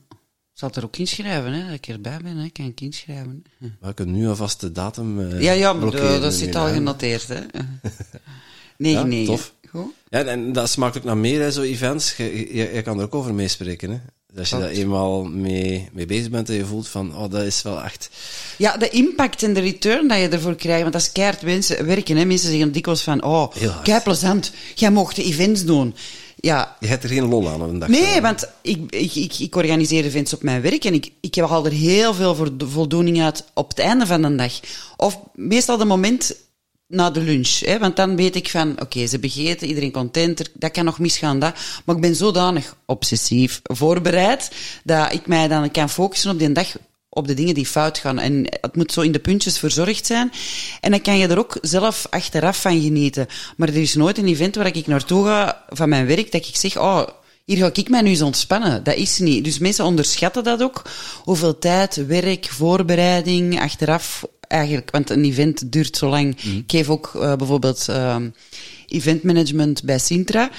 Zal 0.53 0.69
er 0.73 0.83
ook 0.83 0.97
inschrijven, 0.97 1.53
hè? 1.53 1.65
Dat 1.65 1.73
ik 1.73 1.87
erbij 1.87 2.19
ben, 2.23 2.37
hè? 2.37 2.49
Kan 2.49 2.65
ik 2.65 2.81
inschrijven. 2.81 3.43
Maar 3.79 3.89
ik 3.89 3.95
kan 3.95 4.11
nu 4.11 4.27
alvast 4.27 4.59
de 4.59 4.71
datum 4.71 5.31
eh 5.31 5.41
Ja, 5.41 5.51
ja, 5.51 5.73
maar 5.73 5.91
dat, 5.91 6.33
zit 6.33 6.55
al 6.55 6.67
genoteerd, 6.67 7.27
hè? 7.27 7.39
9, 8.77 9.07
9. 9.07 9.25
tof. 9.25 9.53
Goed. 9.69 9.93
Ja, 10.09 10.23
en 10.23 10.53
dat 10.53 10.69
smaakt 10.69 10.97
ook 10.97 11.03
naar 11.03 11.17
meer, 11.17 11.41
hè, 11.41 11.51
zo 11.51 11.61
events. 11.61 12.15
Je, 12.17 12.55
je, 12.55 12.73
je 12.73 12.81
kan 12.81 12.97
er 12.97 13.03
ook 13.03 13.15
over 13.15 13.33
meespreken. 13.33 13.89
Hè. 13.89 13.99
Als 14.39 14.49
je 14.49 14.57
daar 14.57 14.69
eenmaal 14.69 15.23
mee, 15.23 15.89
mee 15.93 16.05
bezig 16.05 16.29
bent 16.29 16.49
en 16.49 16.55
je 16.55 16.65
voelt 16.65 16.87
van, 16.87 17.15
oh, 17.15 17.29
dat 17.29 17.43
is 17.43 17.61
wel 17.61 17.83
echt... 17.83 18.09
Ja, 18.57 18.77
de 18.77 18.89
impact 18.89 19.43
en 19.43 19.53
de 19.53 19.59
return 19.59 20.07
dat 20.07 20.19
je 20.19 20.27
ervoor 20.27 20.55
krijgt, 20.55 20.81
want 20.81 20.93
dat 20.93 21.01
is 21.01 21.11
keihard 21.11 21.41
mensen, 21.41 21.85
werken. 21.85 22.17
Hè? 22.17 22.25
Mensen 22.25 22.49
zeggen 22.49 22.71
dikwijls 22.71 23.01
van, 23.01 23.23
oh, 23.23 23.53
kei 23.83 24.01
plezant, 24.01 24.51
jij 24.75 24.91
mocht 24.91 25.15
de 25.15 25.23
events 25.23 25.65
doen. 25.65 25.95
Ja, 26.39 26.75
Je 26.79 26.87
hebt 26.87 27.03
er 27.03 27.09
geen 27.09 27.27
lol 27.27 27.49
aan 27.49 27.61
op 27.61 27.69
een 27.69 27.79
dag. 27.79 27.89
Nee, 27.89 28.05
zelf. 28.05 28.21
want 28.21 28.49
ik, 28.61 28.91
ik, 28.91 29.15
ik, 29.15 29.39
ik 29.39 29.55
organiseer 29.55 30.05
events 30.05 30.33
op 30.33 30.43
mijn 30.43 30.61
werk 30.61 30.85
en 30.85 30.93
ik, 30.93 31.11
ik 31.21 31.35
haal 31.35 31.65
er 31.65 31.71
heel 31.71 32.13
veel 32.13 32.35
voldoening 32.57 33.21
uit 33.21 33.45
op 33.53 33.69
het 33.69 33.79
einde 33.79 34.05
van 34.05 34.21
de 34.21 34.35
dag. 34.35 34.59
Of 34.97 35.19
meestal 35.33 35.77
de 35.77 35.85
moment 35.85 36.35
na 36.87 37.11
de 37.11 37.19
lunch. 37.21 37.59
Hè, 37.59 37.79
want 37.79 37.95
dan 37.95 38.15
weet 38.15 38.35
ik 38.35 38.49
van, 38.49 38.81
oké, 38.81 39.05
ze 39.05 39.11
hebben 39.11 39.29
gegeten, 39.29 39.67
iedereen 39.67 39.91
content, 39.91 40.49
dat 40.53 40.71
kan 40.71 40.85
nog 40.85 40.99
misgaan, 40.99 41.39
dat. 41.39 41.55
Maar 41.85 41.95
ik 41.95 42.01
ben 42.01 42.15
zodanig 42.15 42.75
obsessief 42.85 43.61
voorbereid, 43.63 44.51
dat 44.83 45.13
ik 45.13 45.27
mij 45.27 45.47
dan 45.47 45.71
kan 45.71 45.89
focussen 45.89 46.31
op 46.31 46.39
die 46.39 46.51
dag 46.51 46.75
op 47.17 47.27
de 47.27 47.33
dingen 47.33 47.53
die 47.53 47.65
fout 47.65 47.97
gaan. 47.97 48.19
En 48.19 48.45
het 48.61 48.75
moet 48.75 48.91
zo 48.91 49.01
in 49.01 49.11
de 49.11 49.19
puntjes 49.19 49.59
verzorgd 49.59 50.05
zijn. 50.05 50.31
En 50.81 50.91
dan 50.91 51.01
kan 51.01 51.17
je 51.17 51.27
er 51.27 51.37
ook 51.37 51.57
zelf 51.61 52.07
achteraf 52.09 52.61
van 52.61 52.81
genieten. 52.81 53.27
Maar 53.57 53.67
er 53.67 53.75
is 53.75 53.95
nooit 53.95 54.17
een 54.17 54.27
event 54.27 54.55
waar 54.55 54.75
ik 54.75 54.87
naartoe 54.87 55.25
ga 55.25 55.63
van 55.69 55.89
mijn 55.89 56.07
werk, 56.07 56.31
dat 56.31 56.47
ik 56.47 56.55
zeg, 56.55 56.77
oh, 56.77 57.07
hier 57.45 57.57
ga 57.57 57.69
ik 57.73 57.89
mij 57.89 58.01
nu 58.01 58.09
eens 58.09 58.21
ontspannen. 58.21 58.83
Dat 58.83 58.95
is 58.95 59.19
niet. 59.19 59.43
Dus 59.43 59.57
mensen 59.57 59.85
onderschatten 59.85 60.43
dat 60.43 60.63
ook. 60.63 60.81
Hoeveel 61.23 61.59
tijd, 61.59 62.05
werk, 62.07 62.45
voorbereiding, 62.45 63.59
achteraf 63.59 64.23
eigenlijk. 64.47 64.91
Want 64.91 65.09
een 65.09 65.23
event 65.23 65.71
duurt 65.71 65.97
zo 65.97 66.09
lang. 66.09 66.41
Ik 66.41 66.63
geef 66.67 66.89
ook 66.89 67.11
eh, 67.15 67.35
bijvoorbeeld 67.35 67.87
ehm 67.89 68.29
eventmanagement 68.87 69.83
bij 69.83 69.99
Sintra. 69.99 70.49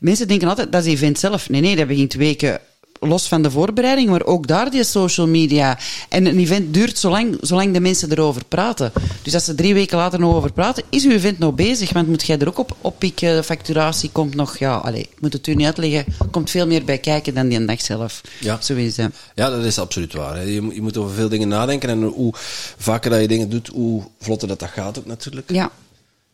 Mensen 0.00 0.28
denken 0.28 0.48
altijd, 0.48 0.72
dat 0.72 0.84
is 0.84 0.92
event 0.92 1.18
zelf. 1.18 1.48
Nee, 1.48 1.60
nee, 1.60 1.76
dat 1.76 1.86
begint 1.86 2.14
weken 2.14 2.60
los 3.08 3.28
van 3.28 3.42
de 3.42 3.50
voorbereiding, 3.50 4.08
maar 4.10 4.24
ook 4.24 4.46
daar 4.46 4.70
die 4.70 4.84
social 4.84 5.26
media. 5.26 5.78
En 6.08 6.26
een 6.26 6.38
event 6.38 6.74
duurt 6.74 6.98
zolang, 6.98 7.36
zolang 7.40 7.72
de 7.72 7.80
mensen 7.80 8.10
erover 8.12 8.44
praten. 8.44 8.92
Dus 9.22 9.34
als 9.34 9.44
ze 9.44 9.54
drie 9.54 9.74
weken 9.74 9.96
later 9.98 10.18
nog 10.20 10.34
over 10.34 10.52
praten, 10.52 10.84
is 10.90 11.04
uw 11.04 11.10
event 11.10 11.38
nog 11.38 11.54
bezig. 11.54 11.92
Want 11.92 12.08
moet 12.08 12.26
jij 12.26 12.38
er 12.38 12.48
ook 12.48 12.58
op, 12.58 12.76
op 12.80 12.98
pikken, 12.98 13.36
de 13.36 13.42
facturatie 13.42 14.10
komt 14.10 14.34
nog, 14.34 14.58
ja, 14.58 14.74
allez, 14.76 15.00
ik 15.02 15.20
moet 15.20 15.32
het 15.32 15.46
u 15.46 15.54
niet 15.54 15.66
uitleggen, 15.66 16.04
komt 16.30 16.50
veel 16.50 16.66
meer 16.66 16.84
bij 16.84 16.98
kijken 16.98 17.34
dan 17.34 17.48
die 17.48 17.64
dag 17.64 17.80
zelf. 17.80 18.20
Ja. 18.40 18.60
Zo 18.60 18.74
is 18.74 18.96
het. 18.96 19.14
Ja, 19.34 19.50
dat 19.50 19.64
is 19.64 19.78
absoluut 19.78 20.12
waar. 20.12 20.46
Je, 20.46 20.60
moet- 20.60 20.74
je 20.74 20.82
moet 20.82 20.96
over 20.96 21.14
veel 21.14 21.28
dingen 21.28 21.48
nadenken. 21.48 21.88
En 21.88 22.02
hoe 22.02 22.32
vaker 22.78 23.10
dat 23.10 23.20
je 23.20 23.28
dingen 23.28 23.48
doet, 23.50 23.68
hoe 23.68 24.02
vlotter 24.20 24.48
dat 24.48 24.58
dat 24.58 24.68
gaat 24.70 24.98
ook 24.98 25.06
natuurlijk. 25.06 25.50
Ja. 25.50 25.70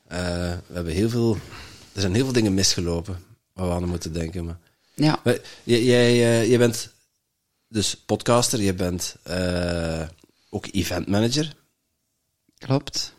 Eh, 0.06 0.18
we 0.66 0.72
hebben 0.74 0.92
heel 0.92 1.08
veel... 1.10 1.36
Er 1.92 2.00
zijn 2.00 2.14
heel 2.14 2.24
veel 2.24 2.32
dingen 2.32 2.54
misgelopen 2.54 3.16
waar 3.54 3.68
we 3.68 3.74
aan 3.74 3.88
moeten 3.88 4.12
denken. 4.12 4.44
Maar, 4.44 4.58
Ja. 5.00 5.20
jij, 5.64 5.82
jij, 5.82 6.08
eh, 6.08 6.48
jij 6.48 6.58
bent 6.58 6.90
dus 7.68 7.96
podcaster, 8.06 8.62
je 8.62 8.74
bent 8.74 9.16
eh, 9.22 10.02
ook 10.50 10.66
event 10.72 11.06
manager. 11.06 11.54
Klopt. 12.58 13.14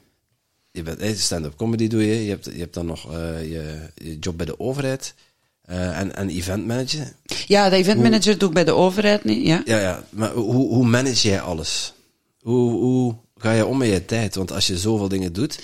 Je 0.72 0.84
bent 0.84 1.00
eh, 1.00 1.16
stand-up 1.16 1.56
comedy 1.56 1.88
doe 1.88 2.06
je. 2.06 2.24
Je 2.24 2.30
hebt, 2.30 2.46
je 2.46 2.60
hebt 2.60 2.74
dan 2.74 2.86
nog 2.86 3.12
je, 3.12 3.90
je 3.96 4.20
job 4.20 4.38
bij 4.38 4.46
de 4.46 4.60
overheid. 4.60 5.14
en, 5.62 6.16
en 6.16 6.30
event 6.30 6.68
manager. 6.68 7.14
Ja, 7.48 7.70
de 7.70 7.76
eventmanager 7.76 8.38
doe 8.38 8.48
ik 8.48 8.54
bij 8.54 8.64
de 8.64 8.74
overheid 8.74 9.24
niet, 9.24 9.48
ja. 9.48 9.62
Ja, 9.66 9.80
ja. 9.80 10.04
Maar 10.10 10.32
hoe, 10.32 10.68
hoe 10.68 10.86
manage 10.86 11.28
jij 11.28 11.42
alles? 11.42 11.94
Hoe, 12.40 12.72
hoe 12.72 13.16
ga 13.36 13.52
je 13.52 13.66
om 13.66 13.78
met 13.78 13.90
je 13.90 14.06
tijd? 14.06 14.36
Want 14.36 14.52
als 14.52 14.68
je 14.68 14.78
zoveel 14.78 15.08
dingen 15.08 15.34
doet, 15.34 15.60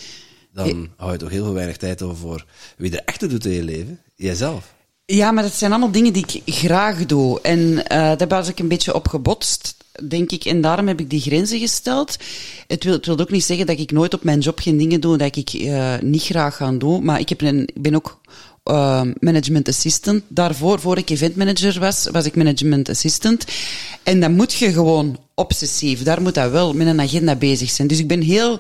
dan 0.54 0.90
hou 0.96 1.12
je 1.12 1.18
toch 1.18 1.30
heel 1.30 1.44
veel 1.44 1.54
weinig 1.54 1.78
tijd 1.78 2.02
over 2.02 2.18
voor 2.18 2.46
wie 2.78 2.92
er 2.92 3.04
echt 3.06 3.30
doet 3.30 3.46
in 3.46 3.52
je 3.52 3.64
leven. 3.64 4.02
Jijzelf. 4.16 4.76
Ja, 5.14 5.32
maar 5.32 5.44
dat 5.44 5.54
zijn 5.54 5.72
allemaal 5.72 5.92
dingen 5.92 6.14
die 6.14 6.26
ik 6.26 6.54
graag 6.54 7.06
doe. 7.06 7.42
En 7.42 7.88
eh 7.88 8.18
daar 8.18 8.28
was 8.28 8.48
ik 8.48 8.60
een 8.60 8.68
beetje 8.68 8.96
op 8.96 9.08
gebotst, 9.08 9.76
denk 10.08 10.32
ik. 10.32 10.46
En 10.46 10.62
daarom 10.62 10.88
heb 10.88 11.00
ik 11.00 11.10
die 11.10 11.22
grenzen 11.22 11.60
gesteld. 11.60 12.18
Het 12.68 12.84
wil, 12.84 12.94
het 12.94 13.06
wil 13.06 13.20
ook 13.20 13.32
niet 13.32 13.44
zeggen 13.44 13.66
dat 13.66 13.80
ik 13.80 13.92
nooit 13.92 14.14
op 14.14 14.24
mijn 14.24 14.40
job 14.40 14.60
geen 14.60 14.78
dingen 14.78 15.02
doe 15.02 15.18
dat 15.18 15.36
ik 15.36 15.50
eh, 15.50 15.94
niet 16.02 16.24
graag 16.24 16.56
ga 16.56 16.72
doen. 16.72 17.04
Maar 17.04 17.20
ik, 17.20 17.30
heb 17.30 17.42
een, 17.42 17.62
ik 17.62 17.82
ben 17.82 17.96
ook 17.96 18.20
eh, 18.64 19.02
management 19.20 19.68
assistant. 19.68 20.24
Daarvoor, 20.28 20.80
voor 20.80 20.98
ik 20.98 21.10
event 21.10 21.36
manager 21.36 21.80
was, 21.80 22.08
was 22.12 22.26
ik 22.26 22.36
management 22.36 22.90
assistant. 22.90 23.46
En 24.04 24.20
dan 24.20 24.36
moet 24.36 24.54
je 24.54 24.72
gewoon 24.72 25.20
obsessief, 25.36 26.04
daar 26.04 26.22
moet 26.22 26.36
dat 26.36 26.52
wel 26.52 26.74
met 26.74 26.88
een 26.88 27.02
agenda 27.02 27.36
bezig 27.36 27.70
zijn. 27.70 27.88
Dus 27.88 28.00
ik 28.00 28.08
ben 28.08 28.22
heel 28.22 28.60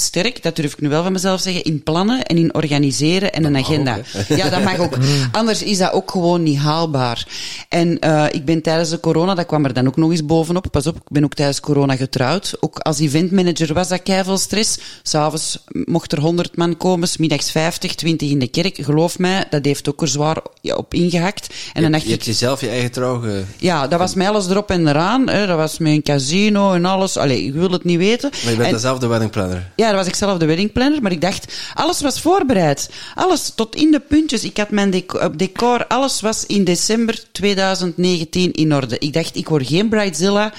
sterk, 0.00 0.42
dat 0.42 0.56
durf 0.56 0.72
ik 0.72 0.80
nu 0.80 0.88
wel 0.88 1.02
van 1.02 1.12
mezelf 1.12 1.40
zeggen, 1.40 1.64
in 1.64 1.82
plannen 1.82 2.22
en 2.24 2.36
in 2.36 2.54
organiseren 2.54 3.32
en 3.32 3.44
een 3.44 3.56
agenda. 3.56 3.98
ja, 4.28 4.48
dat 4.48 4.62
mag 4.62 4.78
ook. 4.78 4.96
Anders 5.32 5.62
is 5.62 5.78
dat 5.78 5.92
ook 5.92 6.10
gewoon 6.10 6.42
niet 6.42 6.58
haalbaar. 6.58 7.26
En 7.68 7.98
eh, 7.98 8.24
ik 8.30 8.44
ben 8.44 8.62
tijdens 8.62 8.90
de 8.90 9.00
corona, 9.00 9.34
dat 9.34 9.46
kwam 9.46 9.64
er 9.64 9.72
dan 9.72 9.86
ook 9.86 9.96
nog 9.96 10.10
eens 10.10 10.24
bovenop. 10.26 10.66
Pas 10.70 10.86
op, 10.86 10.96
ik 10.96 11.02
ben 11.08 11.24
ook 11.24 11.34
tijdens 11.34 11.60
corona 11.60 11.96
getrouwd. 11.96 12.56
Ook 12.60 12.78
als 12.78 12.98
eventmanager 12.98 13.74
was 13.74 13.88
dat 13.88 14.02
keiveel 14.02 14.38
stress. 14.38 14.78
S'avonds 15.02 15.64
mocht 15.84 16.12
er 16.12 16.20
100 16.20 16.56
man 16.56 16.76
komen, 16.76 17.08
middags 17.18 17.50
50, 17.50 17.94
20 17.94 18.30
in 18.30 18.38
de 18.38 18.48
kerk. 18.48 18.78
Geloof 18.80 19.18
mij, 19.18 19.44
dat 19.50 19.64
heeft 19.64 19.88
ook 19.88 20.02
er 20.02 20.08
zwaar 20.08 20.36
op 20.62 20.94
ingehakt. 20.94 21.46
En 21.72 21.82
dan 21.82 21.84
je, 21.84 21.90
dacht 21.90 22.02
je 22.02 22.08
ik, 22.08 22.14
hebt 22.14 22.24
jezelf 22.26 22.60
je 22.60 22.68
eigen 22.68 22.90
trouw 22.92 23.20
ge- 23.20 23.44
ja, 23.58 23.86
dat 23.88 23.98
was 23.98 24.14
mij 24.14 24.28
alles 24.28 24.48
erop 24.48 24.70
en 24.70 24.88
eraan. 24.88 25.28
Hè. 25.28 25.46
Dat 25.46 25.56
was 25.56 25.76
een 25.78 26.02
casino 26.02 26.72
en 26.72 26.84
alles. 26.84 27.16
Allee, 27.16 27.44
ik 27.44 27.52
wil 27.54 27.70
het 27.70 27.84
niet 27.84 27.98
weten. 27.98 28.30
Maar 28.42 28.50
je 28.50 28.56
bent 28.56 28.68
En- 28.68 28.74
dezelfde 28.74 29.06
wedding 29.06 29.30
planner. 29.30 29.70
Ja, 29.86 29.92
dat 29.92 30.04
was 30.04 30.12
ik 30.12 30.18
zelf 30.18 30.38
de 30.38 30.46
weddingplanner, 30.46 31.02
maar 31.02 31.12
ik 31.12 31.20
dacht, 31.20 31.54
alles 31.74 32.00
was 32.00 32.20
voorbereid. 32.20 32.90
Alles 33.14 33.52
tot 33.54 33.76
in 33.76 33.90
de 33.90 34.00
puntjes. 34.00 34.44
Ik 34.44 34.56
had 34.56 34.70
mijn 34.70 34.92
eh, 34.92 35.28
decor, 35.36 35.86
alles 35.86 36.20
was 36.20 36.46
in 36.46 36.64
december 36.64 37.24
2019 37.32 38.52
in 38.52 38.74
orde. 38.74 38.98
Ik 38.98 39.12
dacht, 39.12 39.36
ik 39.36 39.48
word 39.48 39.66
geen 39.66 39.88
Bridezilla. 39.88 40.52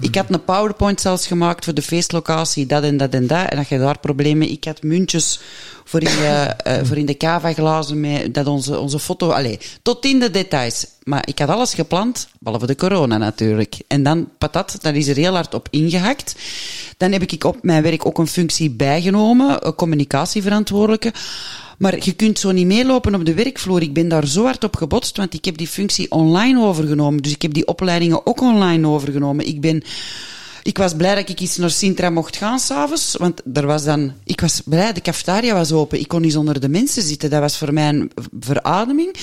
Ik 0.00 0.14
had 0.14 0.26
een 0.28 0.44
PowerPoint 0.44 1.00
zelfs 1.00 1.26
gemaakt 1.26 1.64
voor 1.64 1.74
de 1.74 1.82
feestlocatie, 1.82 2.66
dat 2.66 2.82
en 2.82 2.96
dat 2.96 3.14
en 3.14 3.26
dat. 3.26 3.48
En 3.48 3.56
dat 3.56 3.68
je 3.68 3.78
daar 3.78 3.98
problemen... 3.98 4.50
Ik 4.50 4.64
had 4.64 4.82
muntjes 4.82 5.40
voor 5.90 6.00
in, 6.00 6.06
de, 6.06 6.54
eh, 6.64 6.84
voor 6.84 6.96
in 6.96 7.06
de 7.06 7.16
cava-glazen, 7.16 8.00
met 8.00 8.34
dat 8.34 8.46
onze, 8.46 8.78
onze 8.78 8.98
foto... 8.98 9.30
Allee, 9.30 9.58
tot 9.82 10.04
in 10.04 10.18
de 10.18 10.30
details. 10.30 10.86
Maar 11.02 11.28
ik 11.28 11.38
had 11.38 11.48
alles 11.48 11.74
gepland, 11.74 12.28
behalve 12.38 12.66
de 12.66 12.74
corona 12.74 13.16
natuurlijk. 13.16 13.76
En 13.86 14.02
dan, 14.02 14.28
patat, 14.38 14.78
daar 14.80 14.96
is 14.96 15.08
er 15.08 15.16
heel 15.16 15.34
hard 15.34 15.54
op 15.54 15.68
ingehakt. 15.70 16.34
Dan 16.96 17.12
heb 17.12 17.22
ik 17.22 17.44
op 17.44 17.56
mijn 17.62 17.82
werk 17.82 18.06
ook 18.06 18.18
een 18.18 18.26
functie 18.26 18.70
bijgenomen, 18.70 19.74
communicatieverantwoordelijke. 19.74 21.12
Maar 21.78 22.04
je 22.04 22.12
kunt 22.12 22.38
zo 22.38 22.50
niet 22.50 22.66
meelopen 22.66 23.14
op 23.14 23.24
de 23.24 23.34
werkvloer. 23.34 23.82
Ik 23.82 23.92
ben 23.92 24.08
daar 24.08 24.26
zo 24.26 24.44
hard 24.44 24.64
op 24.64 24.76
gebotst, 24.76 25.16
want 25.16 25.34
ik 25.34 25.44
heb 25.44 25.56
die 25.56 25.68
functie 25.68 26.10
online 26.10 26.62
overgenomen. 26.62 27.22
Dus 27.22 27.32
ik 27.32 27.42
heb 27.42 27.52
die 27.52 27.66
opleidingen 27.66 28.26
ook 28.26 28.40
online 28.40 28.86
overgenomen. 28.86 29.46
Ik 29.46 29.60
ben... 29.60 29.82
Ik 30.62 30.78
was 30.78 30.94
blij 30.94 31.14
dat 31.14 31.28
ik 31.28 31.40
iets 31.40 31.56
naar 31.56 31.70
Sintra 31.70 32.10
mocht 32.10 32.36
gaan 32.36 32.58
s'avonds, 32.58 33.16
want 33.18 33.40
er 33.54 33.66
was 33.66 33.84
dan... 33.84 34.12
Ik 34.24 34.40
was 34.40 34.60
blij, 34.64 34.92
de 34.92 35.00
cafetaria 35.00 35.54
was 35.54 35.72
open. 35.72 36.00
Ik 36.00 36.08
kon 36.08 36.20
niet 36.20 36.36
onder 36.36 36.60
de 36.60 36.68
mensen 36.68 37.02
zitten. 37.02 37.30
Dat 37.30 37.40
was 37.40 37.58
voor 37.58 37.72
mij 37.72 37.88
een 37.88 38.10
verademing. 38.40 39.14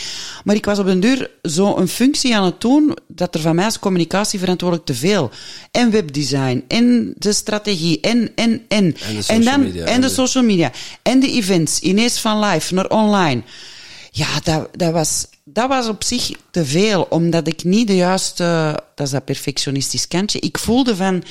Maar 0.43 0.55
ik 0.55 0.65
was 0.65 0.79
op 0.79 0.85
een 0.85 0.99
duur 0.99 1.29
zo 1.43 1.75
een 1.77 1.87
functie 1.87 2.35
aan 2.35 2.43
het 2.45 2.61
doen, 2.61 2.97
dat 3.07 3.35
er 3.35 3.41
van 3.41 3.55
mij 3.55 3.65
als 3.65 3.79
communicatieverantwoordelijk 3.79 4.87
te 4.87 4.95
veel. 4.95 5.31
En 5.71 5.91
webdesign, 5.91 6.63
en 6.67 7.13
de 7.17 7.33
strategie, 7.33 7.99
en, 8.01 8.31
en, 8.35 8.61
en. 8.67 8.95
En 9.07 9.15
de 9.15 9.21
social 9.21 9.43
dan, 9.43 9.59
media, 9.61 9.85
En 9.85 10.01
de- 10.01 10.09
social 10.09 10.43
media. 10.43 10.71
En 11.01 11.19
de 11.19 11.31
events, 11.31 11.79
ineens 11.79 12.19
van 12.19 12.39
live 12.39 12.73
naar 12.73 12.87
online. 12.89 13.41
Ja, 14.11 14.27
dat, 14.43 14.69
dat, 14.75 14.91
was, 14.91 15.25
dat 15.53 15.67
was 15.69 15.87
op 15.87 16.03
zich 16.03 16.31
te 16.51 16.65
veel, 16.65 17.01
omdat 17.09 17.47
ik 17.47 17.63
niet 17.63 17.87
de 17.87 17.95
juiste, 17.95 18.79
dat 18.95 19.05
is 19.05 19.11
dat 19.11 19.25
perfectionistisch 19.25 20.07
kantje, 20.07 20.39
ik 20.39 20.57
voelde 20.57 20.95
van, 20.95 21.23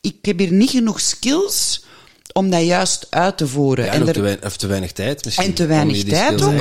ik 0.00 0.14
heb 0.22 0.38
hier 0.38 0.52
niet 0.52 0.70
genoeg 0.70 1.00
skills 1.00 1.84
om 2.32 2.50
dat 2.50 2.64
juist 2.64 3.06
uit 3.10 3.36
te 3.36 3.46
voeren. 3.46 3.84
Ja, 3.84 3.90
en 3.92 4.06
er- 4.06 4.12
te, 4.12 4.20
weinig, 4.20 4.44
of 4.44 4.56
te 4.56 4.66
weinig 4.66 4.92
tijd 4.92 5.24
misschien. 5.24 5.44
en 5.46 5.54
te 5.54 5.66
weinig 5.66 6.04
tijd 6.04 6.42
ook. 6.42 6.54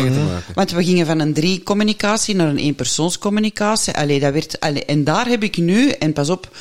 Want 0.55 0.71
we 0.71 0.83
gingen 0.83 1.05
van 1.05 1.19
een 1.19 1.33
drie-communicatie 1.33 2.35
naar 2.35 2.47
een 2.47 2.57
één-persoonscommunicatie. 2.57 3.93
Allee, 3.93 4.19
dat 4.19 4.33
werd, 4.33 4.59
allee, 4.59 4.85
en 4.85 5.03
daar 5.03 5.27
heb 5.27 5.43
ik 5.43 5.57
nu, 5.57 5.89
en 5.89 6.13
pas 6.13 6.29
op, 6.29 6.55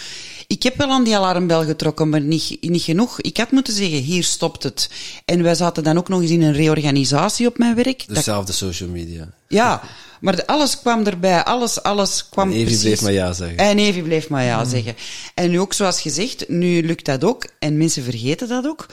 ik 0.47 0.63
heb 0.63 0.77
wel 0.77 0.91
aan 0.91 1.05
die 1.05 1.17
alarmbel 1.17 1.65
getrokken, 1.65 2.09
maar 2.09 2.21
niet, 2.21 2.57
niet 2.61 2.83
genoeg. 2.83 3.21
Ik 3.21 3.37
had 3.37 3.51
moeten 3.51 3.73
zeggen, 3.75 3.99
hier 3.99 4.25
stopt 4.25 4.63
het. 4.63 4.91
En 5.25 5.43
wij 5.43 5.55
zaten 5.55 5.83
dan 5.83 5.99
ook 5.99 6.09
nog 6.09 6.21
eens 6.21 6.31
in 6.31 6.43
een 6.43 6.53
reorganisatie 6.53 7.47
op 7.47 7.59
mijn 7.59 7.75
werk. 7.75 8.05
Dezelfde 8.09 8.53
social 8.53 8.89
media. 8.89 9.29
ja, 9.49 9.83
maar 10.23 10.45
alles 10.45 10.79
kwam 10.81 11.07
erbij. 11.07 11.45
Alles, 11.45 11.83
alles 11.83 12.29
kwam 12.29 12.49
En 12.49 12.55
Evi 12.55 12.65
precies. 12.65 12.83
bleef 12.83 13.03
maar 13.03 13.13
ja 13.13 13.33
zeggen. 13.33 13.57
En 13.59 13.79
Evi 13.79 14.03
bleef 14.03 14.29
maar 14.29 14.45
ja 14.45 14.65
zeggen. 14.65 14.95
En 15.35 15.51
nu 15.51 15.61
ook, 15.61 15.73
zoals 15.73 16.01
gezegd, 16.01 16.49
nu 16.49 16.83
lukt 16.87 17.05
dat 17.05 17.25
ook. 17.25 17.47
En 17.59 17.77
mensen 17.77 18.03
vergeten 18.03 18.49
dat 18.49 18.67
ook. 18.67 18.87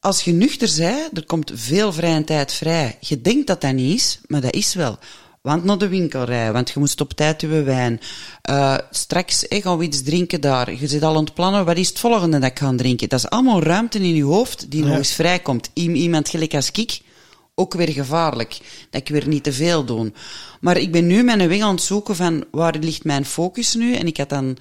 Als 0.00 0.22
je 0.22 0.32
nuchter 0.32 0.70
bent, 0.76 1.16
er 1.16 1.26
komt 1.26 1.50
veel 1.54 1.92
vrije 1.92 2.24
tijd 2.24 2.52
vrij. 2.52 2.96
Je 3.00 3.20
denkt 3.20 3.46
dat 3.46 3.60
dat 3.60 3.72
niet 3.72 3.94
is, 3.96 4.18
maar 4.26 4.40
dat 4.40 4.54
is 4.54 4.74
wel. 4.74 4.98
Want 5.42 5.64
naar 5.64 5.78
de 5.78 5.88
winkel 5.88 6.24
rijden, 6.24 6.52
want 6.52 6.70
je 6.70 6.78
moest 6.78 7.00
op 7.00 7.12
tijd 7.12 7.42
uw 7.42 7.64
wijn. 7.64 8.00
Eh, 8.42 8.74
straks 8.90 9.44
hè, 9.48 9.60
gaan 9.60 9.78
we 9.78 9.84
iets 9.84 10.02
drinken 10.02 10.40
daar. 10.40 10.74
Je 10.80 10.86
zit 10.86 11.02
al 11.02 11.16
aan 11.16 11.24
het 11.24 11.34
plannen, 11.34 11.64
wat 11.64 11.76
is 11.76 11.88
het 11.88 11.98
volgende 11.98 12.38
dat 12.38 12.50
ik 12.50 12.58
ga 12.58 12.72
drinken? 12.76 13.08
Dat 13.08 13.18
is 13.18 13.28
allemaal 13.30 13.62
ruimte 13.62 13.98
in 13.98 14.14
je 14.14 14.24
hoofd 14.24 14.70
die 14.70 14.84
nog 14.84 14.96
eens 14.96 15.12
vrijkomt. 15.12 15.70
I- 15.74 15.90
Iemand 15.92 16.28
gelijk 16.28 16.54
als 16.54 16.70
ik, 16.70 17.00
ook 17.54 17.74
weer 17.74 17.88
gevaarlijk. 17.90 18.58
Dat 18.90 19.00
ik 19.00 19.08
weer 19.08 19.28
niet 19.28 19.44
te 19.44 19.52
veel 19.52 19.84
doe. 19.84 20.12
Maar 20.60 20.76
ik 20.76 20.92
ben 20.92 21.06
nu 21.06 21.22
mijn 21.22 21.48
weg 21.48 21.60
aan 21.60 21.74
het 21.74 21.82
zoeken 21.82 22.16
van 22.16 22.44
waar 22.50 22.76
ligt 22.80 23.04
mijn 23.04 23.24
focus 23.24 23.74
nu. 23.74 23.94
En 23.94 24.06
ik 24.06 24.16
had 24.16 24.28
dan 24.28 24.56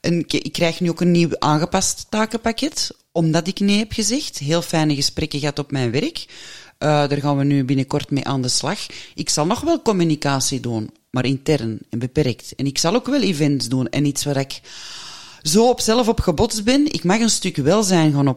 een, 0.00 0.24
ik 0.26 0.52
krijg 0.52 0.80
nu 0.80 0.90
ook 0.90 1.00
een 1.00 1.10
nieuw 1.10 1.38
aangepast 1.38 2.06
takenpakket, 2.08 2.96
omdat 3.12 3.46
ik 3.46 3.60
nee 3.60 3.78
heb 3.78 3.92
gezegd. 3.92 4.38
Heel 4.38 4.62
fijne 4.62 4.94
gesprekken 4.94 5.38
gehad 5.38 5.58
op 5.58 5.70
mijn 5.70 5.90
werk. 5.90 6.26
Eh, 6.78 6.88
daar 6.88 7.20
gaan 7.20 7.36
we 7.36 7.44
nu 7.44 7.64
binnenkort 7.64 8.10
mee 8.10 8.24
aan 8.24 8.42
de 8.42 8.48
slag. 8.48 8.78
Ik 9.14 9.28
zal 9.28 9.46
nog 9.46 9.60
wel 9.60 9.82
communicatie 9.82 10.60
doen, 10.60 10.90
maar 11.10 11.24
intern 11.24 11.78
en 11.90 11.98
beperkt. 11.98 12.54
En 12.56 12.66
ik 12.66 12.78
zal 12.78 12.94
ook 12.94 13.06
wel 13.06 13.22
events 13.22 13.68
doen 13.68 13.88
en 13.88 14.04
iets 14.04 14.24
waar 14.24 14.36
ik 14.36 14.60
zo 15.42 15.68
op 15.68 15.80
zelf 15.80 16.08
op 16.08 16.20
gebotst 16.20 16.64
ben. 16.64 16.92
Ik 16.92 17.04
mag 17.04 17.20
een 17.20 17.30
stuk 17.30 17.56
welzijn 17.56 18.12
gaan 18.12 18.28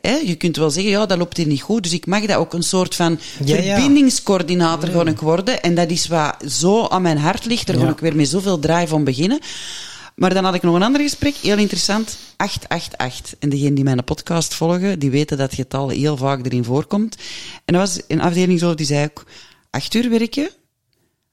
Hè? 0.00 0.14
Je 0.24 0.34
kunt 0.34 0.56
wel 0.56 0.70
zeggen, 0.70 0.90
ja, 0.92 1.06
dat 1.06 1.18
loopt 1.18 1.36
hier 1.36 1.46
niet 1.46 1.62
goed. 1.62 1.82
Dus 1.82 1.92
ik 1.92 2.06
mag 2.06 2.26
dat 2.26 2.36
ook 2.36 2.52
een 2.52 2.62
soort 2.62 2.94
van 2.94 3.18
Ja, 3.44 3.56
ja. 3.56 3.62
verbindingscoördinator 3.76 4.88
gaan 4.88 5.08
ik 5.08 5.18
worden. 5.20 5.62
En 5.62 5.74
dat 5.74 5.90
is 5.90 6.06
wat 6.08 6.36
zo 6.48 6.86
aan 6.86 7.02
mijn 7.02 7.18
hart 7.18 7.44
ligt. 7.44 7.66
Daar 7.66 7.78
Ja. 7.78 7.88
ik 7.88 7.98
weer 7.98 8.16
met 8.16 8.28
zoveel 8.28 8.58
drive 8.58 8.86
van 8.86 9.04
beginnen. 9.04 9.38
Maar 10.14 10.34
dan 10.34 10.44
had 10.44 10.54
ik 10.54 10.62
nog 10.62 10.74
een 10.74 10.82
ander 10.82 11.00
gesprek, 11.00 11.34
heel 11.34 11.58
interessant. 11.58 12.16
888. 12.36 13.34
En 13.38 13.48
degenen 13.48 13.74
die 13.74 13.84
mijn 13.84 14.04
podcast 14.04 14.54
volgen, 14.54 14.98
die 14.98 15.10
weten 15.10 15.38
dat 15.38 15.54
getal 15.54 15.88
heel 15.88 16.16
vaak 16.16 16.46
erin 16.46 16.64
voorkomt. 16.64 17.16
En 17.64 17.74
dat 17.74 17.88
was 17.88 18.00
een 18.08 18.20
afdelingshoofd 18.20 18.76
die 18.76 18.86
zei 18.86 19.04
ook, 19.04 19.24
acht 19.70 19.94
uur 19.94 20.10
werken, 20.10 20.50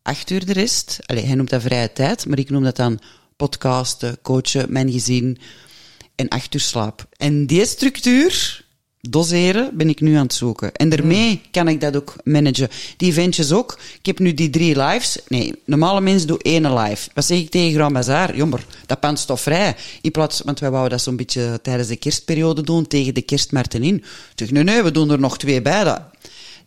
acht 0.02 0.30
uur 0.30 0.46
de 0.46 0.54
rest. 0.54 1.00
Allee, 1.06 1.26
hij 1.26 1.36
noemt 1.36 1.50
dat 1.50 1.62
vrije 1.62 1.94
tijd, 1.94 2.26
maar 2.26 2.40
ik 2.40 2.50
noem 2.50 2.64
dat 2.64 2.76
dan 2.76 3.00
podcasten, 3.36 4.18
coachen, 4.22 4.72
mijn 4.72 4.92
gezin 4.92 5.38
en 6.20 6.28
acht 6.28 6.54
uur 6.54 6.62
slaap. 6.62 7.08
En 7.18 7.46
die 7.46 7.66
structuur, 7.66 8.66
doseren 9.02 9.70
ben 9.74 9.90
ik 9.90 10.02
nu 10.02 10.16
aan 10.16 10.24
het 10.24 10.34
zoeken. 10.34 10.74
En 10.74 10.90
daarmee 10.90 11.42
kan 11.52 11.68
ik 11.68 11.82
dat 11.82 11.96
ook 11.96 12.16
managen. 12.24 12.70
Die 12.98 13.10
eventjes 13.10 13.52
ook. 13.52 13.80
Ik 14.00 14.06
heb 14.06 14.20
nu 14.20 14.34
die 14.34 14.50
drie 14.50 14.82
lives. 14.82 15.18
Nee, 15.28 15.54
normale 15.66 16.02
mensen 16.02 16.28
doen 16.28 16.40
één 16.40 16.74
live. 16.74 17.10
Wat 17.14 17.26
zeg 17.26 17.38
ik 17.38 17.50
tegen 17.50 17.74
Grand 17.74 17.94
Bazaar? 17.94 18.36
Jommer, 18.36 18.66
dat 18.86 19.00
pand 19.00 19.20
stof 19.20 19.42
vrij. 19.42 19.76
In 20.02 20.12
plaats, 20.12 20.42
want 20.42 20.60
wij 20.60 20.70
wouden 20.70 20.92
dat 20.92 21.02
zo'n 21.02 21.16
beetje 21.16 21.60
tijdens 21.62 21.88
de 21.88 21.96
kerstperiode 21.96 22.62
doen, 22.62 22.88
tegen 22.88 23.14
de 23.14 23.22
kerstmarten 23.22 23.84
in. 23.84 24.04
Zeg, 24.36 24.52
nee, 24.52 24.64
nee, 24.64 24.84
we 24.84 24.92
doen 24.92 25.12
er 25.12 25.20
nog 25.20 25.38
twee 25.38 25.62
bij. 25.62 25.84
Dat, 25.84 26.02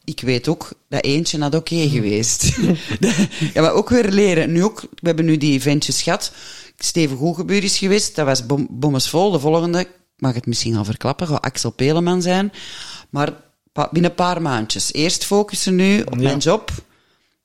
ik 0.05 0.21
weet 0.21 0.49
ook 0.49 0.73
dat 0.89 1.05
eentje 1.05 1.39
had 1.39 1.55
oké 1.55 1.89
geweest. 1.89 2.57
ja, 3.55 3.63
maar 3.63 3.73
ook 3.73 3.89
weer 3.89 4.09
leren. 4.09 4.53
Nu 4.53 4.65
ook, 4.65 4.81
we 4.81 5.07
hebben 5.07 5.25
nu 5.25 5.37
die 5.37 5.53
eventjes 5.53 6.03
gehad. 6.03 6.33
Steven 6.85 7.17
Goegebuur 7.17 7.65
is 7.65 7.79
geweest. 7.79 8.15
Dat 8.17 8.27
was 8.27 8.47
bom, 8.47 8.67
bommesvol. 8.71 9.31
De 9.31 9.39
volgende, 9.39 9.79
ik 9.81 9.89
mag 10.17 10.35
het 10.35 10.47
misschien 10.47 10.77
al 10.77 10.85
verklappen, 10.85 11.27
gaat 11.27 11.41
Axel 11.43 11.71
Peleman 11.71 12.23
zijn. 12.23 12.53
Maar 13.11 13.33
pa- 13.73 13.89
binnen 13.93 14.11
een 14.11 14.17
paar 14.17 14.43
maandjes. 14.43 14.93
Eerst 14.93 15.25
focussen 15.25 15.75
nu 15.75 16.01
op 16.03 16.17
mijn 16.17 16.39
job. 16.39 16.71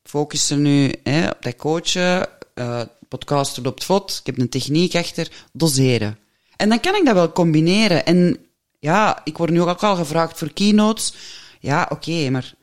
Focussen 0.03 0.61
nu 0.61 0.91
hè, 1.03 1.27
op 1.29 1.37
dat 1.41 1.55
coachen. 1.55 2.27
eh 2.53 2.81
podcast 3.09 3.59
loopt 3.63 3.83
vlot. 3.83 4.17
Ik 4.19 4.25
heb 4.25 4.37
een 4.39 4.49
techniek 4.49 4.95
achter. 4.95 5.27
Doseren. 5.53 6.17
En 6.55 6.69
dan 6.69 6.79
kan 6.79 6.95
ik 6.95 7.05
dat 7.05 7.13
wel 7.13 7.31
combineren. 7.31 8.05
En 8.05 8.37
ja, 8.79 9.21
ik 9.23 9.37
word 9.37 9.49
nu 9.49 9.61
ook 9.61 9.83
al 9.83 9.95
gevraagd 9.95 10.37
voor 10.37 10.53
keynotes. 10.53 11.13
Ja, 11.59 11.87
oké, 11.91 12.29
maar 12.29 12.53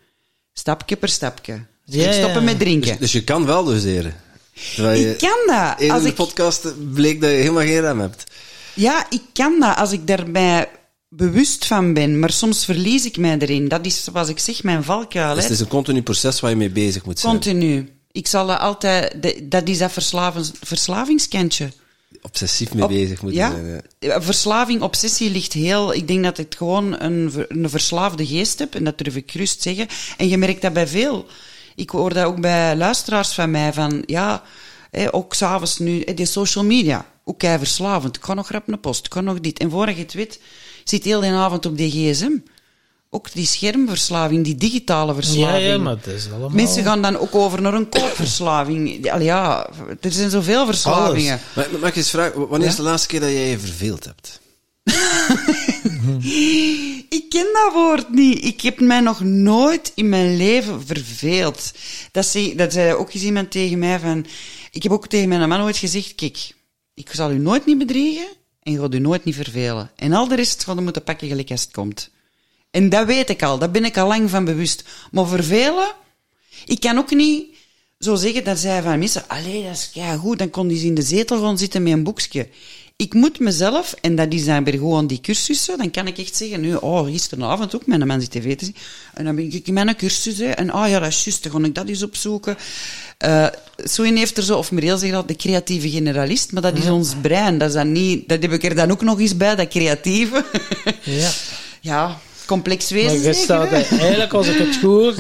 stapje 0.53 0.97
per 0.97 1.09
stapje. 1.09 1.67
Ja, 1.85 2.13
Stoppen 2.13 2.41
ja. 2.41 2.41
met 2.41 2.59
drinken. 2.59 2.91
Dus, 2.91 2.99
dus 2.99 3.13
je 3.13 3.25
kan 3.25 3.47
wel 3.47 3.65
doseren. 3.65 4.15
Je 4.55 5.11
ik 5.11 5.19
kan 5.19 5.57
dat. 5.57 5.81
in 5.81 5.91
Als 5.91 6.03
de 6.03 6.09
ik, 6.09 6.15
podcast 6.15 6.93
bleek 6.93 7.21
dat 7.21 7.31
je 7.31 7.37
helemaal 7.37 7.63
geen 7.63 7.81
rem 7.81 8.01
hebt. 8.01 8.25
ja, 8.75 9.07
ik 9.11 9.23
kan 9.33 9.61
dat 9.61 9.77
als 9.77 9.93
ik 9.93 10.07
daarbij 10.07 10.69
bewust 11.09 11.67
van 11.67 11.93
ben. 11.95 12.19
Maar 12.19 12.31
soms 12.31 12.65
verlies 12.65 13.05
ik 13.05 13.17
mij 13.17 13.39
erin. 13.39 13.69
Dat 13.69 13.87
is, 13.87 14.05
zoals 14.05 14.29
ik 14.29 14.39
zeg, 14.39 14.63
mijn 14.63 14.85
valkuil. 14.85 15.35
Dus 15.35 15.43
het 15.43 15.53
is 15.53 15.61
een 15.61 15.69
continu 15.69 16.03
proces 16.03 16.41
waar 16.41 16.51
je 16.51 16.57
mee 16.57 16.71
bezig 16.71 17.05
moet 17.05 17.19
zijn. 17.19 17.33
Continu. 17.33 17.89
Ik 18.13 18.27
zal 18.27 18.55
altijd... 18.55 19.17
Dat 19.43 19.69
is 19.69 19.79
dat 19.79 19.93
verslavens, 19.93 20.51
verslavingskantje. 20.61 21.69
Obsessief 22.23 22.75
mee 22.75 22.83
Op- 22.83 22.89
bezig 22.89 23.23
moeten 23.23 23.41
ja, 23.41 23.51
zijn. 23.51 23.83
Ja. 23.99 24.23
Verslaving, 24.23 24.83
obsessie 24.83 25.31
ligt 25.31 25.53
heel... 25.53 25.95
Ik 25.95 26.09
denk 26.09 26.25
dat 26.25 26.39
ik 26.39 26.55
gewoon 26.57 27.01
een, 27.01 27.47
een 27.49 27.71
verslaafde 27.71 28.27
geest 28.27 28.59
heb, 28.59 28.75
en 28.75 28.85
dat 28.85 28.99
durf 28.99 29.17
ik 29.17 29.31
gerust 29.31 29.63
zeggen. 29.63 29.87
En 30.17 30.29
je 30.29 30.37
merkt 30.39 30.63
dat 30.63 30.73
bij 30.73 30.87
veel. 30.87 31.27
Ik 31.75 31.91
hoor 31.91 32.15
dat 32.15 32.25
ook 32.25 32.41
bij 32.41 32.77
luisteraars 32.77 33.33
van 33.35 33.51
mij, 33.51 33.73
van 33.73 34.03
ja, 34.07 34.43
hè, 34.91 35.15
ook 35.15 35.35
s'avonds 35.35 35.79
nu, 35.79 36.03
hè, 36.05 36.15
die 36.15 36.27
social 36.27 36.65
media, 36.65 37.07
ook 37.25 37.39
kei 37.39 37.59
verslavend. 37.59 38.17
Ik 38.17 38.25
ga 38.25 38.35
nog 38.35 38.51
rap 38.51 38.69
een 38.69 38.81
post, 38.81 39.07
ik 39.07 39.13
ga 39.15 39.21
nog 39.21 39.41
dit. 39.41 39.59
En 39.59 39.71
voor 39.71 39.89
je 39.89 39.95
het 39.95 40.13
weet, 40.13 40.41
zit 40.85 41.05
heel 41.05 41.21
de 41.21 41.27
avond 41.27 41.67
op 41.67 41.77
die 41.77 41.91
gsm. 42.13 42.31
Ook 43.11 43.33
die 43.33 43.47
schermverslaving, 43.47 44.45
die 44.45 44.55
digitale 44.55 45.09
Ja, 45.09 45.15
verslaving. 45.15 45.67
ja, 45.67 45.79
maar 45.79 45.97
het 45.97 46.07
is 46.07 46.31
allemaal... 46.31 46.49
Mensen 46.49 46.85
gaan 46.85 47.03
dan 47.03 47.19
ook 47.19 47.35
over 47.35 47.63
naar 47.63 47.75
een 47.75 47.89
koopverslaving. 47.89 49.05
Ja, 49.23 49.71
er 50.01 50.13
zijn 50.13 50.31
zoveel 50.31 50.67
verslavingen. 50.67 51.41
Mag 51.81 51.89
ik 51.89 51.97
eens 51.97 52.11
vragen, 52.11 52.49
wanneer 52.49 52.69
is 52.69 52.77
de 52.77 52.83
laatste 52.83 53.09
keer 53.09 53.21
dat 53.21 53.29
jij 53.31 53.51
je 53.51 53.59
verveeld 53.59 54.05
hebt? 54.05 54.41
Ik 57.19 57.25
ken 57.29 57.47
dat 57.53 57.73
woord 57.73 58.13
niet. 58.13 58.45
Ik 58.45 58.61
heb 58.61 58.81
mij 58.81 59.01
nog 59.01 59.21
nooit 59.21 59.93
in 59.95 60.09
mijn 60.09 60.37
leven 60.37 60.87
verveeld. 60.87 61.73
Dat 62.13 62.27
zei, 62.27 62.55
dat 62.55 62.79
ook 62.79 63.13
eens 63.13 63.23
iemand 63.23 63.51
tegen 63.51 63.79
mij 63.79 63.99
van... 63.99 64.27
Ik 64.71 64.83
heb 64.83 64.93
ook 64.93 65.07
tegen 65.07 65.29
mijn 65.29 65.49
man 65.49 65.61
ooit 65.61 65.77
gezegd, 65.77 66.15
kijk, 66.15 66.55
ik 66.95 67.11
zal 67.13 67.31
u 67.31 67.39
nooit 67.39 67.67
niet 67.67 67.79
bedriegen 67.79 68.27
en 68.63 68.73
je 68.73 68.79
gaat 68.79 68.95
u 68.95 68.99
nooit 68.99 69.25
niet 69.25 69.35
vervelen. 69.35 69.91
En 69.97 70.13
al 70.13 70.29
de 70.29 70.35
rest 70.35 70.65
gaat 70.65 70.79
u 70.79 70.81
moeten 70.81 71.05
pakken 71.05 71.29
gelijk 71.29 71.51
als 71.51 71.63
het 71.63 71.71
komt. 71.71 72.11
En 72.71 72.89
dat 72.89 73.07
weet 73.07 73.31
ik 73.31 73.43
al, 73.43 73.59
daar 73.59 73.71
ben 73.71 73.85
ik 73.85 73.97
al 73.97 74.09
lang 74.09 74.31
van 74.31 74.45
bewust. 74.45 74.85
Maar 75.11 75.27
vervelen, 75.27 75.93
ik 76.67 76.81
kan 76.81 76.99
ook 76.99 77.11
niet 77.11 77.47
zo 77.99 78.15
zeggen 78.15 78.45
dat 78.45 78.59
zij 78.59 78.83
van 78.83 78.99
mensen, 78.99 79.29
allee, 79.29 79.63
dat 79.63 79.73
is 79.73 79.91
ja 79.93 80.17
goed, 80.17 80.39
dan 80.39 80.51
kon 80.51 80.71
eens 80.71 80.83
in 80.83 80.95
de 80.95 81.03
zetel 81.03 81.41
gaan 81.41 81.59
zitten 81.59 81.83
met 81.83 81.93
een 81.93 82.03
boekje. 82.03 82.49
Ik 82.97 83.15
moet 83.15 83.39
mezelf, 83.39 83.95
en 84.01 84.17
dat 84.17 84.33
is 84.33 84.45
dan 84.45 84.65
weer 84.65 84.75
gewoon 84.75 85.07
die 85.07 85.21
cursussen, 85.21 85.79
dan 85.79 85.91
kan 85.91 86.07
ik 86.07 86.19
echt 86.19 86.37
zeggen, 86.37 86.61
nu, 86.61 86.75
oh, 86.75 87.07
gisteravond 87.07 87.75
ook, 87.75 87.87
mijn 87.87 88.07
man 88.07 88.21
zit 88.21 88.31
tv 88.31 88.57
te 88.57 88.65
zien, 88.65 88.77
en 89.15 89.25
dan 89.25 89.37
ben 89.37 89.53
ik 89.53 89.67
in 89.67 89.75
mijn 89.75 89.97
cursus, 89.97 90.39
hè, 90.39 90.51
en 90.51 90.71
ah 90.71 90.89
ja, 90.89 90.99
dat 90.99 91.09
is 91.09 91.25
juist, 91.25 91.43
dan 91.43 91.53
ga 91.53 91.67
ik 91.69 91.75
dat 91.75 91.89
eens 91.89 92.03
opzoeken. 92.03 92.57
Uh, 93.25 93.47
Soen 93.77 94.17
heeft 94.17 94.37
er 94.37 94.43
zo, 94.43 94.59
of 94.59 94.73
Mireel 94.73 94.97
zegt 94.97 95.13
dat, 95.13 95.29
de 95.29 95.37
creatieve 95.37 95.91
generalist, 95.91 96.53
maar 96.53 96.63
dat 96.63 96.79
is 96.79 96.89
ons 96.89 97.15
brein, 97.23 97.59
dat 97.59 97.69
is 97.69 97.75
dan 97.75 97.93
niet, 97.93 98.29
dat 98.29 98.43
heb 98.43 98.53
ik 98.53 98.65
er 98.65 98.75
dan 98.75 98.91
ook 98.91 99.03
nog 99.03 99.21
eens 99.21 99.37
bij, 99.37 99.55
dat 99.55 99.69
creatieve. 99.69 100.45
Ja. 101.03 101.31
ja, 101.91 102.21
complex 102.47 102.91
wezen 102.91 103.17
Maar 103.17 103.27
je 103.27 103.33
staat 103.33 103.73
eigenlijk, 103.73 104.33
als 104.33 104.47
ik 104.47 104.59
het 104.59 104.81
hoor, 104.81 105.15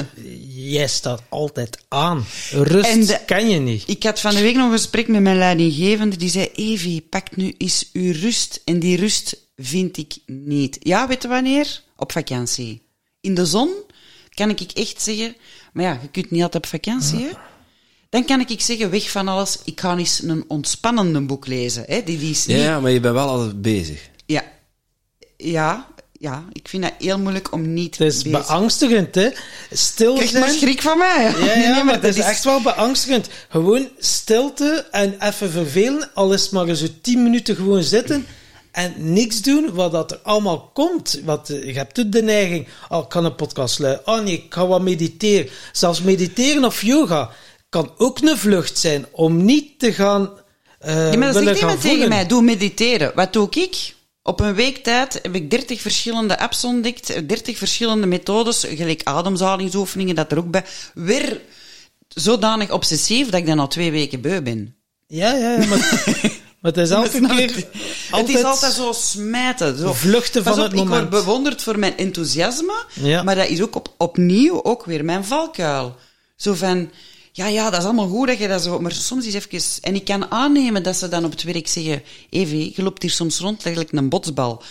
jij 0.70 0.88
staat 0.88 1.22
altijd 1.28 1.84
aan. 1.88 2.24
Rust 2.50 2.88
En 2.88 3.06
de- 3.06 3.20
kan 3.26 3.48
je 3.50 3.58
niet. 3.58 3.82
Ik 3.86 4.02
had 4.02 4.20
van 4.20 4.34
de 4.34 4.40
week 4.40 4.54
nog 4.56 4.66
een 4.66 4.78
gesprek 4.78 5.08
met 5.08 5.20
mijn 5.22 5.36
leidinggevende. 5.38 6.16
Die 6.16 6.30
zei, 6.30 6.48
Evie, 6.54 7.00
pak 7.10 7.36
nu 7.36 7.54
eens 7.58 7.90
uw 7.92 8.12
rust. 8.12 8.60
En 8.64 8.78
die 8.78 8.96
rust 8.96 9.36
vind 9.56 9.96
ik 9.96 10.14
niet. 10.26 10.76
Ja, 10.80 11.08
weet 11.08 11.22
je 11.22 11.28
wanneer? 11.28 11.82
Op 11.96 12.12
vakantie. 12.12 12.82
In 13.20 13.34
de 13.34 13.46
zon 13.46 13.70
kan 14.28 14.50
ik 14.50 14.60
echt 14.72 15.02
zeggen... 15.02 15.36
Maar 15.72 15.84
ja, 15.84 15.98
je 16.02 16.08
kunt 16.08 16.30
niet 16.30 16.42
altijd 16.42 16.64
op 16.64 16.70
vakantie, 16.70 17.18
hè? 17.18 17.30
Dan 18.08 18.24
kan 18.24 18.40
ik 18.46 18.60
zeggen, 18.60 18.90
weg 18.90 19.10
van 19.10 19.28
alles. 19.28 19.58
Ik 19.64 19.80
ga 19.80 19.96
eens 19.98 20.22
een 20.22 20.44
ontspannende 20.48 21.20
boek 21.20 21.46
lezen. 21.46 21.84
Hè? 21.86 22.02
Die, 22.02 22.18
die 22.18 22.30
is 22.30 22.44
Ja, 22.44 22.54
niet... 22.54 22.62
ja, 22.64 22.80
maar 22.80 22.90
je 22.90 23.00
bent 23.00 23.14
wel 23.14 23.28
altijd 23.28 23.62
bezig. 23.62 24.10
Ja. 24.26 24.44
Ja, 25.36 25.88
ja. 26.24 26.44
Ik 26.52 26.68
vind 26.68 26.82
dat 26.82 26.92
heel 26.98 27.18
moeilijk 27.18 27.52
om 27.52 27.72
niet 27.72 27.98
Het 27.98 28.12
is 28.12 28.22
bezig... 28.22 28.46
beangstigend, 28.46 29.14
hè? 29.14 29.28
Stil 29.70 30.14
Krijg 30.14 30.32
maar 30.32 30.48
zijn. 30.48 30.58
schrik 30.58 30.82
van 30.82 30.98
mij. 30.98 31.32
Ja, 31.38 31.56
ja, 31.56 31.70
nee, 31.74 31.84
maar 31.84 31.94
het 31.94 32.04
is 32.04 32.16
dat 32.16 32.26
echt 32.26 32.44
wel 32.44 32.60
beangstigend. 32.60 33.28
Gewoon 33.48 33.88
stilte 33.98 34.86
en 34.90 35.26
even 35.26 35.50
vervelen, 35.50 36.10
al 36.14 36.32
is 36.32 36.50
maar 36.50 36.74
zo 36.74 36.86
tien 37.02 37.22
minuten 37.22 37.56
gewoon 37.56 37.82
zitten 37.82 38.26
en 38.72 38.94
niks 38.96 39.42
doen 39.42 39.74
wat 39.74 39.92
dat 39.92 40.10
er 40.10 40.18
allemaal 40.22 40.70
komt. 40.74 41.20
Want 41.24 41.50
eh, 41.50 41.64
je 41.64 41.72
hebt 41.72 42.12
de 42.12 42.22
neiging, 42.22 42.66
oh, 42.88 43.02
ik 43.02 43.08
kan 43.08 43.24
een 43.24 43.34
podcast 43.34 43.78
luisteren. 43.78 44.16
Oh 44.16 44.24
nee, 44.24 44.34
ik 44.34 44.54
ga 44.54 44.66
wat 44.66 44.82
mediteren. 44.82 45.48
Zelfs 45.72 46.02
mediteren 46.02 46.64
of 46.64 46.82
yoga 46.82 47.30
kan 47.68 47.92
ook 47.96 48.20
een 48.20 48.38
vlucht 48.38 48.78
zijn 48.78 49.06
om 49.10 49.44
niet 49.44 49.78
te 49.78 49.92
gaan 49.92 50.30
eh 50.78 51.12
Ja, 51.12 51.18
maar 51.18 51.32
dat 51.32 51.42
zegt 51.42 51.60
iemand 51.60 51.80
tegen 51.80 52.08
mij, 52.08 52.26
doe 52.26 52.42
mediteren. 52.42 53.12
Wat 53.14 53.32
doe 53.32 53.48
ik? 53.50 53.94
Op 54.26 54.40
een 54.40 54.54
week 54.54 54.76
tijd 54.76 55.18
heb 55.22 55.34
ik 55.34 55.50
30 55.50 55.80
verschillende 55.80 56.38
apps 56.38 56.64
ontdekt, 56.64 57.28
30 57.28 57.58
verschillende 57.58 58.06
methodes, 58.06 58.64
gelijk 58.68 59.00
ademhalingsoefeningen, 59.04 60.14
dat 60.14 60.32
er 60.32 60.38
ook 60.38 60.50
bij. 60.50 60.64
Weer 60.94 61.40
zodanig 62.08 62.70
obsessief 62.70 63.28
dat 63.30 63.40
ik 63.40 63.46
dan 63.46 63.58
al 63.58 63.68
twee 63.68 63.90
weken 63.90 64.20
beu 64.20 64.42
ben. 64.42 64.76
Ja, 65.06 65.32
ja, 65.32 65.50
ja, 65.50 65.66
maar, 65.66 65.68
maar 66.60 66.72
het 66.72 66.76
is 66.76 66.88
Snap 66.88 67.10
keer... 67.36 67.66
Het 68.10 68.28
is 68.28 68.42
altijd 68.42 68.72
zo 68.72 68.92
smijten. 68.92 69.78
Zo. 69.78 69.92
Vluchten 69.92 70.42
van 70.42 70.58
het 70.58 70.66
op, 70.66 70.72
Ik 70.72 70.78
moment. 70.78 70.98
word 71.10 71.24
bewonderd 71.24 71.62
voor 71.62 71.78
mijn 71.78 71.96
enthousiasme, 71.96 72.84
Ja. 72.94 73.22
maar 73.22 73.34
dat 73.34 73.48
is 73.48 73.62
ook 73.62 73.74
op, 73.74 73.94
opnieuw 73.98 74.64
ook 74.64 74.84
weer 74.84 75.04
mijn 75.04 75.24
valkuil. 75.24 75.96
Zo 76.36 76.54
van, 76.54 76.90
ja, 77.36 77.46
ja, 77.46 77.70
dat 77.70 77.78
is 77.80 77.84
allemaal 77.84 78.08
goed 78.08 78.26
dat 78.26 78.38
je 78.38 78.48
dat 78.48 78.62
zo... 78.62 78.80
Maar 78.80 78.92
soms 78.92 79.26
is 79.26 79.34
even... 79.34 79.60
En 79.82 79.94
ik 79.94 80.04
kan 80.04 80.30
aannemen 80.30 80.82
dat 80.82 80.96
ze 80.96 81.08
dan 81.08 81.24
op 81.24 81.30
het 81.30 81.42
werk 81.42 81.68
zeggen... 81.68 82.02
Evie, 82.30 82.72
je 82.76 82.82
loopt 82.82 83.02
hier 83.02 83.10
soms 83.10 83.38
rond, 83.38 83.64
eigenlijk 83.64 83.94
een 83.96 84.08
botsbal. 84.08 84.62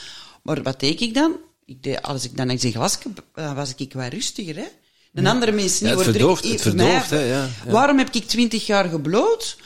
Maar 0.44 0.64
wat 0.64 0.80
deed 0.80 1.02
ik 1.02 1.14
dan? 1.14 1.35
Ik 1.65 1.84
deed, 1.84 2.02
als 2.02 2.23
ik 2.26 2.38
dan 2.38 2.49
eens 2.49 2.64
een 2.64 2.72
glas 2.72 2.98
dan 3.34 3.56
was 3.56 3.73
ik 3.77 3.94
wat 3.94 4.11
rustiger, 4.14 4.56
hè. 4.56 4.65
Een 5.14 5.27
andere 5.27 5.52
mens 5.52 5.80
niet. 5.80 5.90
Ja, 5.90 5.98
het 5.98 6.06
er- 6.06 6.11
verdooft, 6.14 6.45
ik- 6.45 6.52
het 6.52 6.61
verdooft, 6.61 7.10
hè, 7.10 7.19
ja, 7.19 7.49
ja. 7.65 7.72
Waarom 7.72 7.98
heb 7.98 8.10
ik 8.11 8.27
twintig 8.27 8.65
jaar 8.65 8.90
gebloot? 8.90 9.57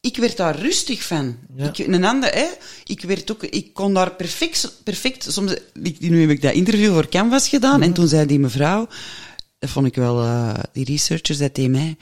Ik 0.00 0.16
werd 0.16 0.36
daar 0.36 0.58
rustig 0.58 1.02
van. 1.02 1.36
Ja. 1.56 1.66
Ik, 1.68 1.78
een 1.78 2.04
ander, 2.04 2.32
hè, 2.34 2.46
ik 2.84 3.00
werd 3.02 3.30
ook, 3.32 3.42
ik 3.42 3.74
kon 3.74 3.94
daar 3.94 4.10
perfect, 4.14 4.72
perfect, 4.84 5.26
soms, 5.32 5.52
ik- 5.82 6.00
nu 6.00 6.20
heb 6.20 6.30
ik 6.30 6.42
dat 6.42 6.52
interview 6.52 6.92
voor 6.92 7.08
Canvas 7.08 7.48
gedaan, 7.48 7.78
Mhm. 7.78 7.82
en 7.88 7.92
toen 7.92 8.08
zei 8.08 8.26
die 8.26 8.38
mevrouw, 8.38 8.88
dat 9.60 9.70
vond 9.70 9.86
ik 9.86 9.94
wel, 9.94 10.22
eh, 10.22 10.54
die 10.72 10.84
researchers, 10.84 11.38
dat 11.38 11.54
tegen 11.54 11.70
mij, 11.70 11.96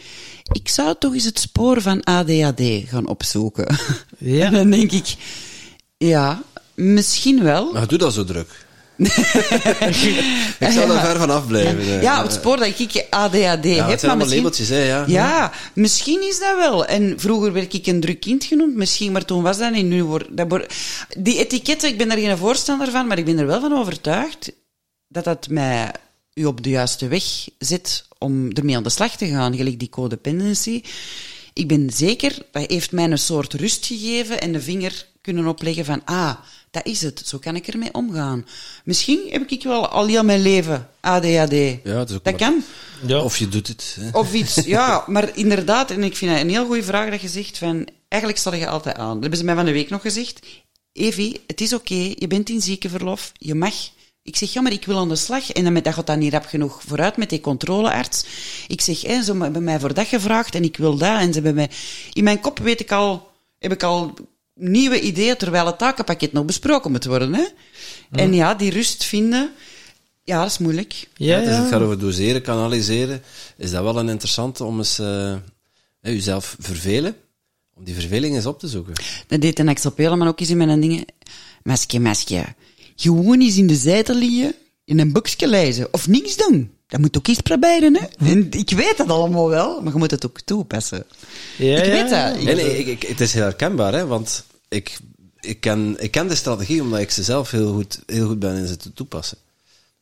ik 0.53 0.69
zou 0.69 0.95
toch 0.99 1.15
eens 1.15 1.25
het 1.25 1.39
spoor 1.39 1.83
van 1.83 2.05
ADHD 2.05 2.63
gaan 2.87 3.07
opzoeken. 3.07 3.77
Ja. 4.19 4.47
En 4.47 4.53
dan 4.61 4.71
denk 4.71 4.93
ik, 4.93 5.15
ja, 5.97 6.43
misschien 6.75 7.43
wel. 7.43 7.73
Maar 7.73 7.87
doe 7.87 7.99
dat 7.99 8.15
zo 8.15 8.25
druk. 8.25 8.67
ik 8.99 10.71
zou 10.71 10.89
daar 10.89 11.05
ver 11.07 11.19
van 11.19 11.31
afblijven. 11.31 11.79
eh. 11.81 12.03
Ja, 12.03 12.23
het 12.23 12.33
spoor 12.33 12.57
dat 12.57 12.79
ik 12.79 13.07
ADHD 13.11 13.35
Ja, 13.41 13.45
heb, 13.45 13.61
het 13.61 13.65
zijn 13.65 13.87
maar 13.87 13.91
allemaal 14.01 14.17
misschien... 14.17 14.37
labeltjes, 14.37 14.69
hè, 14.69 14.83
ja. 14.87 15.05
Ja, 15.07 15.53
misschien 15.75 16.29
is 16.29 16.39
dat 16.39 16.57
wel. 16.57 16.87
En 16.87 17.15
vroeger 17.21 17.53
werd 17.53 17.75
ik 17.75 17.87
een 17.87 18.01
druk 18.01 18.21
kind 18.21 18.45
genoemd, 18.45 18.75
misschien, 18.75 19.13
maar 19.13 19.25
toen 19.25 19.43
was 19.43 19.59
dat 19.59 19.73
niet. 19.73 19.85
Nu 19.85 20.05
wordt, 20.05 20.37
dat 20.37 20.49
wordt, 20.49 20.75
die 21.19 21.39
etiketten, 21.39 21.89
ik 21.89 21.99
ben 21.99 22.09
daar 22.09 22.19
geen 22.19 22.37
voorstander 22.39 22.91
van, 22.91 23.07
maar 23.07 23.19
ik 23.19 23.25
ben 23.25 23.39
er 23.39 23.47
wel 23.47 23.61
van 23.61 23.73
overtuigd 23.79 24.53
dat 25.09 25.25
dat 25.25 25.49
mij 25.49 25.91
u 26.39 26.45
op 26.45 26.63
de 26.63 26.71
juiste 26.71 27.09
weg 27.09 27.25
zet 27.59 28.07
om 28.19 28.53
ermee 28.53 28.77
aan 28.77 28.83
de 28.83 28.91
slag 28.91 29.17
te 29.17 29.27
gaan, 29.27 29.57
gelijk 29.57 29.79
die 29.79 29.89
codependency. 29.89 30.83
Ik 31.53 31.69
ben 31.69 31.91
zeker, 31.91 32.39
dat 32.51 32.71
heeft 32.71 32.93
mij 32.93 33.05
een 33.05 33.19
soort 33.19 33.55
rust 33.55 33.87
gegeven 33.87 34.41
en 34.41 34.53
de 34.53 34.61
vinger 34.61 35.07
kunnen 35.21 35.47
opleggen 35.47 35.85
van, 35.85 36.05
ah, 36.05 36.35
dat 36.71 36.87
is 36.87 37.03
het, 37.03 37.23
zo 37.25 37.39
kan 37.39 37.57
ik 37.57 37.67
ermee 37.67 37.95
omgaan. 37.95 38.47
Misschien 38.85 39.21
heb 39.31 39.51
ik 39.51 39.63
wel 39.63 39.89
al 39.89 40.07
heel 40.07 40.25
mijn 40.25 40.43
leven 40.43 40.89
ADHD. 41.01 41.53
Ja, 41.53 41.79
dat 41.83 42.11
is 42.11 42.17
ook 42.17 42.25
dat 42.25 42.37
kan. 42.37 42.63
Ja. 43.07 43.23
Of 43.23 43.37
je 43.37 43.49
doet 43.49 43.69
het. 43.69 43.97
Hè. 44.01 44.19
Of 44.19 44.33
iets, 44.33 44.55
ja, 44.55 45.05
maar 45.07 45.37
inderdaad, 45.37 45.91
en 45.91 46.03
ik 46.03 46.17
vind 46.17 46.31
dat 46.31 46.41
een 46.41 46.49
heel 46.49 46.67
goede 46.67 46.83
vraag 46.83 47.11
dat 47.11 47.21
je 47.21 47.29
zegt 47.29 47.59
van, 47.59 47.89
eigenlijk 48.09 48.41
stel 48.41 48.55
je 48.55 48.69
altijd 48.69 48.97
aan. 48.97 49.13
Dat 49.13 49.21
hebben 49.21 49.39
ze 49.39 49.45
mij 49.45 49.55
van 49.55 49.65
de 49.65 49.73
week 49.73 49.91
nog 49.91 50.03
gezegd. 50.03 50.41
Evie, 50.93 51.41
het 51.47 51.61
is 51.61 51.73
oké, 51.73 52.13
je 52.15 52.27
bent 52.29 52.51
in 52.51 52.63
ziekenverlof, 52.63 53.33
je 53.37 53.55
mag. 53.55 53.75
Ik 54.29 54.37
zeg, 54.37 54.53
ja, 54.53 54.61
maar 54.61 54.73
ik 54.73 54.85
wil 54.85 54.99
aan 54.99 55.09
de 55.09 55.17
slag. 55.17 55.53
En 55.53 55.65
dan 55.65 55.73
met 55.73 55.85
dat 55.85 55.95
gaat 55.95 56.07
dat 56.07 56.17
niet 56.17 56.33
rap 56.33 56.47
genoeg 56.47 56.83
vooruit 56.87 57.17
met 57.17 57.31
die 57.31 57.41
controlearts. 57.41 58.25
Ik 58.69 58.81
zeg, 58.81 59.01
hè, 59.01 59.23
ze 59.23 59.37
hebben 59.37 59.65
mij 59.65 59.81
voor 59.81 59.95
dat 59.95 60.07
gevraagd 60.07 60.55
en 60.55 60.65
ik 60.65 60.77
wil 60.77 60.97
dat. 60.97 61.21
En 61.21 61.27
ze 61.27 61.33
hebben 61.33 61.55
mij... 61.55 61.71
In 62.13 62.25
mijn 62.25 62.41
kop 62.41 62.59
weet 62.59 62.81
ik 62.81 62.93
al, 62.93 63.31
heb 63.59 63.73
ik 63.73 63.83
al 63.83 64.15
nieuwe 64.55 65.01
ideeën, 65.01 65.37
terwijl 65.37 65.67
het 65.67 65.79
takenpakket 65.79 66.33
nog 66.33 66.45
besproken 66.45 66.91
moet 66.91 67.05
worden. 67.05 67.35
Hè? 67.35 67.45
En 68.11 68.35
ja, 68.35 68.55
die 68.55 68.71
rust 68.71 69.05
vinden, 69.05 69.51
ja, 70.25 70.41
dat 70.41 70.51
is 70.51 70.59
moeilijk. 70.59 71.09
Ja, 71.15 71.39
Ja, 71.39 71.45
dus 71.45 71.57
het 71.57 71.69
gaat 71.69 71.83
over 71.83 71.99
doseren, 71.99 72.43
kanaliseren. 72.43 73.23
Is 73.57 73.71
dat 73.71 73.83
wel 73.83 73.99
een 73.99 74.09
interessante 74.09 74.65
om 74.65 74.79
eens 74.79 74.99
eh, 74.99 75.35
hè, 76.01 76.11
jezelf 76.11 76.57
vervelen? 76.59 77.17
Om 77.75 77.85
die 77.85 77.95
verveling 77.95 78.35
eens 78.35 78.47
op 78.47 78.59
te 78.59 78.69
zoeken. 78.69 78.93
Dat 79.27 79.41
deed 79.41 79.59
een 79.59 79.69
Axel 79.69 79.91
Peleman 79.91 80.29
ook 80.29 80.41
eens 80.41 80.51
in 80.51 80.57
mijn 80.57 80.81
dingen. 80.81 81.05
Maskje, 81.63 82.01
maskje. 82.01 82.45
Gewoon 83.01 83.41
eens 83.41 83.57
in 83.57 83.67
de 83.67 83.75
zijde 83.77 84.15
liggen, 84.15 84.55
in 84.85 84.99
een 84.99 85.13
boekje 85.13 85.49
lezen. 85.49 85.89
Of 85.93 86.09
niks 86.09 86.37
doen. 86.37 86.71
Dat 86.87 87.01
moet 87.01 87.17
ook 87.19 87.27
eens 87.29 87.41
proberen, 87.41 87.97
hè. 87.97 88.07
En 88.31 88.51
ik 88.51 88.71
weet 88.71 88.95
dat 88.97 89.09
allemaal 89.11 89.49
wel, 89.49 89.81
maar 89.83 89.93
je 89.93 89.99
moet 89.99 90.11
het 90.11 90.27
ook 90.27 90.41
toepassen. 90.41 91.05
Ja, 91.59 91.83
ik 91.83 91.91
weet 91.93 92.11
ja. 92.11 92.31
dat. 92.33 92.43
Nee, 92.43 92.55
nee, 92.55 92.79
ik, 92.79 92.87
ik- 92.87 93.09
het 93.09 93.21
is 93.21 93.33
heel 93.33 93.43
herkenbaar, 93.43 93.93
hè, 93.93 94.07
want 94.07 94.45
ik, 94.69 94.99
ik, 95.41 95.61
ken, 95.61 95.97
ik 95.99 96.11
ken 96.11 96.29
de 96.29 96.35
strategie 96.35 96.83
omdat 96.83 97.01
ik 97.01 97.11
ze 97.11 97.23
zelf 97.23 97.51
heel 97.51 97.73
goed, 97.73 98.01
heel 98.07 98.27
goed 98.27 98.39
ben 98.39 98.57
in 98.57 98.67
ze 98.67 98.77
te 98.77 98.93
toepassen. 98.93 99.39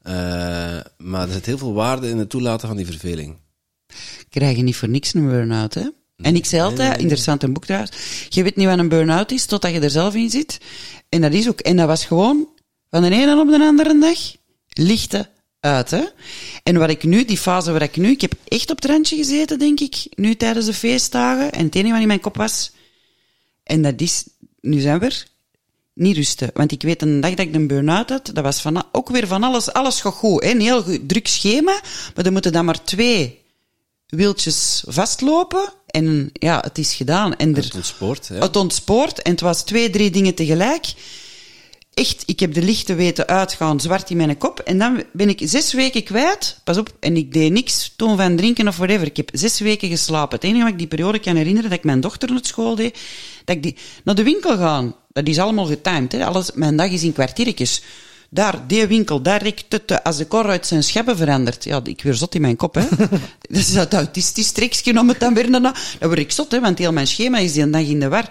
Eh, 0.03 0.15
maar 0.99 1.27
er 1.27 1.33
zit 1.33 1.47
heel 1.47 1.59
veel 1.59 1.73
waarde 1.73 2.09
in 2.09 2.19
het 2.19 2.31
toelaten 2.31 2.69
van 2.69 2.77
die 2.77 2.87
verveling. 2.87 3.37
krijg 4.31 4.57
je 4.57 4.63
niet 4.63 4.77
voor 4.77 4.89
niks 4.89 5.15
een 5.15 5.27
burn-out, 5.29 5.75
hè. 5.75 5.89
En 6.17 6.37
ik 6.37 6.47
zei 6.47 6.63
altijd, 6.63 7.01
interessant 7.01 7.43
een 7.43 7.53
boek 7.53 7.65
trouwens, 7.65 7.93
je 8.29 8.43
weet 8.43 8.57
niet 8.57 8.67
wat 8.67 8.79
een 8.79 8.89
burn-out 8.89 9.31
is 9.33 9.47
totdat 9.47 9.73
je 9.73 9.81
er 9.81 9.91
zelf 9.91 10.15
in 10.15 10.31
zit. 10.31 10.59
En 11.09 11.21
dat 11.21 11.33
is 11.33 11.49
ook, 11.49 11.61
en 11.61 11.77
dat 11.77 11.87
was 11.87 12.05
gewoon 12.05 12.49
van 13.01 13.11
de 13.11 13.17
ene 13.17 13.41
op 13.41 13.49
de 13.49 13.65
andere 13.65 13.99
dag 13.99 14.19
lichten 14.69 15.29
uit, 15.61 15.91
hè. 15.91 16.05
En 16.63 16.79
wat 16.79 16.91
ik 16.91 17.05
nu, 17.05 17.25
die 17.25 17.39
fase 17.39 17.73
waar 17.73 17.83
ik 17.83 17.97
nu, 17.97 18.11
ik 18.11 18.21
heb 18.21 18.33
echt 18.49 18.71
op 18.71 18.77
het 18.77 18.85
randje 18.85 19.17
gezeten, 19.17 19.59
denk 19.59 19.81
ik, 19.81 20.07
nu 20.15 20.35
tijdens 20.37 20.67
de 20.67 20.75
feestdagen. 20.75 21.53
En 21.53 21.65
het 21.65 21.75
enige 21.75 21.93
wat 21.93 22.01
in 22.01 22.07
mijn 22.07 22.21
kop 22.21 22.37
was, 22.37 22.71
en 23.63 23.83
dat 23.83 24.01
is, 24.01 24.25
nu 24.61 24.81
zijn 24.81 24.99
we 24.99 25.05
er, 25.05 25.27
niet 25.95 26.17
rusten. 26.17 26.51
Want 26.55 26.73
ik 26.73 26.83
weet 26.83 27.03
een 27.03 27.21
dag 27.21 27.35
dat 27.35 27.47
ik 27.47 27.55
een 27.55 27.67
burn-out 27.67 28.11
had, 28.11 28.31
dat 28.33 28.45
was 28.45 28.61
van, 28.61 28.85
ook 28.93 29.09
weer 29.09 29.27
van 29.27 29.43
alles, 29.43 29.73
alles 29.73 30.01
gaat 30.01 30.15
goed. 30.15 30.43
Hè? 30.43 30.51
Een 30.51 30.61
heel 30.61 30.85
druk 31.07 31.27
schema, 31.27 31.81
maar 32.15 32.25
er 32.27 32.33
moeten 32.33 32.53
dan 32.53 32.65
maar 32.65 32.85
twee 32.85 33.43
wieltjes 34.07 34.85
vastlopen. 34.87 35.73
En 35.87 36.31
ja, 36.33 36.61
het 36.61 36.79
is 36.79 36.95
gedaan. 36.95 37.37
En 37.37 37.57
er, 37.57 37.65
Het 37.65 37.75
ontspoort, 37.75 38.29
hè. 38.29 38.39
het 38.39 38.57
ontspoort 38.57 39.23
en 39.23 39.31
het 39.31 39.41
was 39.41 39.65
twee, 39.65 39.91
drie 39.91 40.11
dingen 40.11 40.35
tegelijk. 40.35 40.87
Echt, 41.97 42.23
ik 42.27 42.41
heb 42.41 42.55
de 42.55 42.63
lichten 42.63 42.97
weten 42.97 43.27
uitgaan, 43.27 43.81
zwart 43.81 44.11
in 44.11 44.17
mijn 44.17 44.39
kop. 44.39 44.59
En 44.59 44.79
dan 44.79 45.03
ben 45.13 45.29
ik 45.29 45.41
zes 45.45 45.73
weken 45.73 46.03
kwijt. 46.03 46.61
Pas 46.65 46.77
op, 46.77 46.97
en 47.01 47.17
ik 47.17 47.33
deed 47.33 47.53
niks 47.53 47.93
toen 47.97 48.17
van 48.17 48.37
drinken 48.37 48.69
of 48.69 48.77
whatever. 48.77 49.07
Ik 49.07 49.17
heb 49.17 49.29
zes 49.33 49.59
weken 49.59 49.89
geslapen. 49.89 50.37
Het 50.37 50.45
enige 50.45 50.63
wat 50.63 50.73
ik 50.73 50.79
die 50.79 50.87
periode 50.87 51.19
kan 51.19 51.37
herinneren, 51.37 51.71
dat 51.71 51.79
ik 51.79 51.85
mijn 51.85 52.01
dochter 52.01 52.31
naar 52.31 52.39
school 52.43 52.75
deed, 52.75 52.99
dat 53.45 53.57
ik 53.57 53.63
die, 53.63 53.77
naar 54.05 54.15
de 54.15 54.23
winkel 54.23 54.57
gaan. 54.57 54.95
Dat 55.13 55.29
is 55.29 55.39
allemaal 55.39 55.67
getimed, 55.67 56.13
hè. 56.13 56.25
Alles, 56.25 56.51
mijn 56.55 56.77
dag 56.77 56.91
is 56.91 57.03
in 57.03 57.13
kwartiertjes. 57.13 57.83
Daar, 58.31 58.67
die 58.67 58.87
winkel, 58.87 59.23
daar 59.23 59.43
eh, 59.43 59.97
als 60.03 60.17
de 60.17 60.27
kor 60.27 60.47
uit 60.47 60.67
zijn 60.67 60.83
scheppen 60.83 61.17
verandert. 61.17 61.65
Ja, 61.65 61.81
ik 61.85 62.03
weer 62.03 62.15
zot 62.15 62.35
in 62.35 62.41
mijn 62.41 62.57
kop, 62.57 62.75
hè. 62.75 62.89
dat 62.99 63.57
is 63.57 63.73
dat 63.73 63.95
autistisch 63.95 64.53
trekje 64.53 64.99
om 64.99 65.09
het 65.09 65.21
dan 65.21 65.35
weer 65.35 65.51
daarna... 65.51 65.75
Dan 65.99 66.09
word 66.09 66.21
ik 66.21 66.33
zot, 66.33 66.53
hè, 66.53 66.61
want 66.61 66.79
heel 66.79 66.93
mijn 66.93 67.07
schema 67.07 67.39
is 67.39 67.53
die 67.53 67.71
dag 67.71 67.83
in 67.83 68.01
de 68.01 68.09
war. 68.09 68.31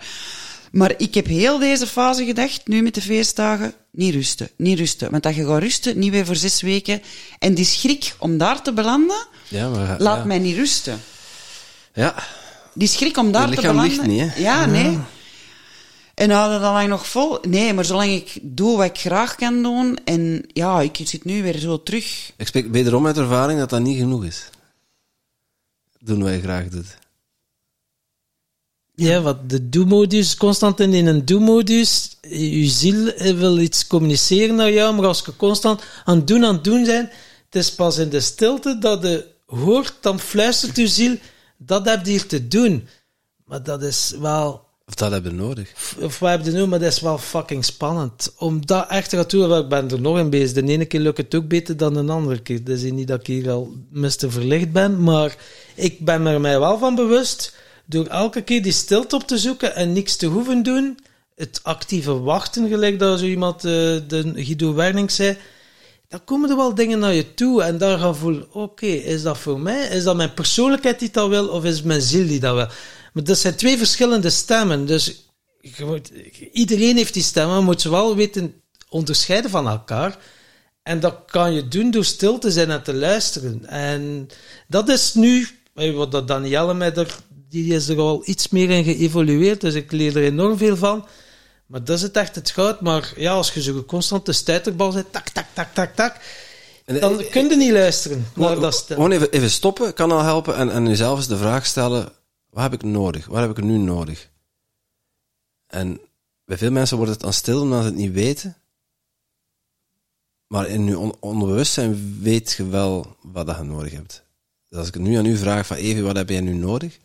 Maar 0.71 0.93
ik 0.97 1.13
heb 1.13 1.25
heel 1.25 1.59
deze 1.59 1.87
fase 1.87 2.25
gedacht, 2.25 2.67
nu 2.67 2.81
met 2.81 2.93
de 2.93 3.01
feestdagen, 3.01 3.73
niet 3.91 4.13
rusten, 4.13 4.49
niet 4.57 4.77
rusten. 4.77 5.11
Want 5.11 5.23
dat 5.23 5.35
je 5.35 5.45
gaat 5.45 5.61
rusten, 5.61 5.99
niet 5.99 6.11
weer 6.11 6.25
voor 6.25 6.35
zes 6.35 6.61
weken. 6.61 7.01
En 7.39 7.53
die 7.53 7.65
schrik 7.65 8.15
om 8.19 8.37
daar 8.37 8.61
te 8.61 8.73
belanden, 8.73 9.27
Ja, 9.47 9.69
maar, 9.69 9.95
laat 9.99 10.17
ja. 10.17 10.25
mij 10.25 10.39
niet 10.39 10.55
rusten. 10.55 11.01
Ja, 11.93 12.15
Die 12.73 12.87
schrik 12.87 13.17
om 13.17 13.31
daar 13.31 13.49
te 13.49 13.61
belanden... 13.61 13.87
ligt 13.87 14.05
niet, 14.05 14.33
hè? 14.33 14.41
Ja, 14.41 14.65
nee. 14.65 14.97
En 16.13 16.29
hou 16.29 16.51
dat 16.51 16.61
dan 16.61 16.73
lang 16.73 16.89
nog 16.89 17.07
vol? 17.07 17.37
Nee, 17.47 17.73
maar 17.73 17.85
zolang 17.85 18.11
ik 18.11 18.37
doe 18.41 18.77
wat 18.77 18.85
ik 18.85 18.97
graag 18.97 19.35
kan 19.35 19.63
doen, 19.63 19.97
en 20.05 20.43
ja, 20.53 20.81
ik 20.81 20.99
zit 21.03 21.25
nu 21.25 21.43
weer 21.43 21.57
zo 21.57 21.83
terug. 21.83 22.31
ik 22.37 22.47
spreek 22.47 22.71
wederom 22.71 23.05
uit 23.05 23.17
ervaring 23.17 23.59
dat 23.59 23.69
dat 23.69 23.81
niet 23.81 23.97
genoeg 23.97 24.25
is. 24.25 24.49
Doen 25.99 26.23
wat 26.23 26.33
je 26.33 26.41
graag 26.41 26.67
doet. 26.67 26.97
Ja, 28.95 29.21
wat 29.21 29.49
de 29.49 29.69
do-modus, 29.69 30.37
constant 30.37 30.79
in 30.79 31.05
een 31.07 31.25
do-modus. 31.25 32.17
Je 32.29 32.65
ziel 32.69 33.11
wil 33.35 33.57
iets 33.59 33.87
communiceren 33.87 34.55
naar 34.55 34.71
jou, 34.71 34.95
maar 34.95 35.05
als 35.05 35.23
je 35.25 35.35
constant 35.35 35.81
aan 36.05 36.17
het 36.17 36.27
doen, 36.27 36.45
aan 36.45 36.55
het 36.55 36.63
doen 36.63 36.85
zijn, 36.85 37.09
het 37.45 37.55
is 37.55 37.73
pas 37.75 37.97
in 37.97 38.09
de 38.09 38.19
stilte 38.19 38.77
dat 38.79 39.01
je 39.01 39.25
hoort, 39.45 39.93
dan 40.01 40.19
fluistert 40.19 40.75
je 40.75 40.87
ziel, 40.87 41.15
dat 41.57 41.85
heb 41.85 42.05
je 42.05 42.11
hier 42.11 42.25
te 42.27 42.47
doen. 42.47 42.87
Maar 43.45 43.63
dat 43.63 43.83
is 43.83 44.13
wel, 44.19 44.61
Of 44.87 44.93
dat 44.95 45.11
hebben 45.11 45.31
we 45.31 45.37
nodig. 45.37 45.73
of 45.99 46.19
wat 46.19 46.29
heb 46.29 46.45
je 46.45 46.51
nu, 46.51 46.65
maar 46.65 46.79
dat 46.79 46.91
is 46.91 46.99
wel 47.01 47.17
fucking 47.17 47.65
spannend. 47.65 48.33
Om 48.37 48.65
dat 48.65 48.89
echt 48.89 49.09
te 49.09 49.15
gaan 49.15 49.25
doen, 49.27 49.47
wel, 49.47 49.59
ik 49.59 49.69
ben 49.69 49.91
er 49.91 50.01
nog 50.01 50.17
in 50.17 50.29
bezig. 50.29 50.51
De 50.65 50.71
ene 50.71 50.85
keer 50.85 50.99
lukt 50.99 51.17
het 51.17 51.35
ook 51.35 51.47
beter 51.47 51.77
dan 51.77 51.93
de 51.93 52.11
andere 52.11 52.39
keer. 52.41 52.63
Dat 52.63 52.77
is 52.77 52.91
niet 52.91 53.07
dat 53.07 53.19
ik 53.19 53.27
hier 53.27 53.51
al 53.51 53.73
mister 53.89 54.31
verlicht 54.31 54.71
ben, 54.71 55.03
maar 55.03 55.35
ik 55.75 55.99
ben 56.05 56.25
er 56.25 56.41
mij 56.41 56.59
wel 56.59 56.77
van 56.77 56.95
bewust, 56.95 57.54
door 57.85 58.05
elke 58.05 58.41
keer 58.41 58.63
die 58.63 58.71
stilte 58.71 59.15
op 59.15 59.27
te 59.27 59.37
zoeken 59.37 59.75
en 59.75 59.93
niks 59.93 60.15
te 60.15 60.25
hoeven 60.25 60.63
doen, 60.63 60.99
het 61.35 61.59
actieve 61.63 62.19
wachten, 62.19 62.67
gelijk 62.67 62.99
dat 62.99 63.19
zo 63.19 63.25
iemand, 63.25 63.55
eh, 63.55 63.71
de 64.07 64.31
Guido 64.35 65.07
zei, 65.07 65.37
dan 66.07 66.23
komen 66.23 66.49
er 66.49 66.55
wel 66.55 66.75
dingen 66.75 66.99
naar 66.99 67.13
je 67.13 67.33
toe 67.33 67.63
en 67.63 67.77
daar 67.77 67.99
gaan 67.99 68.15
voelen, 68.15 68.53
oké, 68.53 68.85
is 68.85 69.21
dat 69.21 69.37
voor 69.37 69.59
mij? 69.59 69.87
Is 69.87 70.03
dat 70.03 70.15
mijn 70.15 70.33
persoonlijkheid 70.33 70.99
die 70.99 71.11
dat 71.11 71.29
wil, 71.29 71.47
of 71.47 71.63
is 71.63 71.81
mijn 71.81 72.01
ziel 72.01 72.27
die 72.27 72.39
dat 72.39 72.55
wil? 72.55 72.67
Maar 73.13 73.23
dat 73.23 73.37
zijn 73.37 73.55
twee 73.55 73.77
verschillende 73.77 74.29
stemmen, 74.29 74.85
dus 74.85 75.29
iedereen 76.51 76.95
heeft 76.95 77.13
die 77.13 77.23
stemmen, 77.23 77.63
moet 77.63 77.81
ze 77.81 77.89
wel 77.89 78.15
weten 78.15 78.61
onderscheiden 78.89 79.51
van 79.51 79.67
elkaar. 79.67 80.17
En 80.83 80.99
dat 80.99 81.15
kan 81.25 81.53
je 81.53 81.67
doen 81.67 81.91
door 81.91 82.05
stil 82.05 82.37
te 82.37 82.51
zijn 82.51 82.71
en 82.71 82.83
te 82.83 82.93
luisteren. 82.93 83.65
En 83.65 84.27
dat 84.67 84.89
is 84.89 85.13
nu, 85.13 85.47
wat 85.73 86.27
Danielle 86.27 86.73
mij 86.73 86.93
er, 86.93 87.15
die 87.63 87.73
is 87.73 87.87
er 87.87 87.97
al 87.99 88.21
iets 88.25 88.49
meer 88.49 88.69
in 88.69 88.83
geëvolueerd, 88.83 89.61
dus 89.61 89.73
ik 89.73 89.91
leer 89.91 90.17
er 90.17 90.23
enorm 90.23 90.57
veel 90.57 90.77
van. 90.77 91.07
Maar 91.65 91.83
dat 91.83 91.97
is 91.97 92.01
het 92.01 92.17
echt 92.17 92.35
het 92.35 92.49
goud. 92.49 92.81
Maar 92.81 93.13
ja, 93.17 93.33
als 93.33 93.53
je 93.53 93.61
zo 93.61 93.83
constant 93.83 94.25
de 94.25 94.33
stuiterbal 94.33 94.91
zet, 94.91 95.11
tak, 95.11 95.29
tak, 95.29 95.45
tak, 95.53 95.73
tak, 95.73 95.95
tak, 95.95 96.21
dan 96.85 97.19
eh, 97.19 97.31
kun 97.31 97.49
je 97.49 97.55
niet 97.55 97.71
luisteren 97.71 98.25
naar 98.35 98.59
dat 98.59 98.73
stem. 98.73 98.95
gewoon 98.95 99.11
even, 99.11 99.31
even 99.31 99.51
stoppen 99.51 99.93
kan 99.93 100.11
al 100.11 100.21
helpen 100.21 100.55
en, 100.55 100.71
en 100.71 100.87
jezelf 100.87 101.17
eens 101.17 101.27
de 101.27 101.37
vraag 101.37 101.65
stellen: 101.65 102.09
wat 102.49 102.63
heb 102.63 102.73
ik 102.73 102.83
nodig? 102.83 103.25
Wat 103.25 103.39
heb 103.39 103.57
ik 103.57 103.63
nu 103.63 103.77
nodig? 103.77 104.29
En 105.67 105.99
bij 106.45 106.57
veel 106.57 106.71
mensen 106.71 106.97
wordt 106.97 107.11
het 107.11 107.21
dan 107.21 107.33
stil 107.33 107.61
omdat 107.61 107.79
ze 107.79 107.85
het 107.85 107.95
niet 107.95 108.13
weten. 108.13 108.57
Maar 110.47 110.67
in 110.67 110.85
je 110.85 110.99
on- 110.99 111.15
onderbewustzijn 111.19 112.19
weet 112.21 112.51
je 112.51 112.67
wel 112.67 113.15
wat 113.21 113.45
dat 113.47 113.57
je 113.57 113.63
nodig 113.63 113.91
hebt. 113.91 114.23
Dus 114.69 114.79
als 114.79 114.87
ik 114.87 114.95
nu 114.97 115.15
aan 115.15 115.25
u 115.25 115.37
vraag 115.37 115.67
van 115.67 115.77
Evie, 115.77 116.03
wat 116.03 116.15
heb 116.15 116.29
jij 116.29 116.41
nu 116.41 116.53
nodig? 116.53 116.99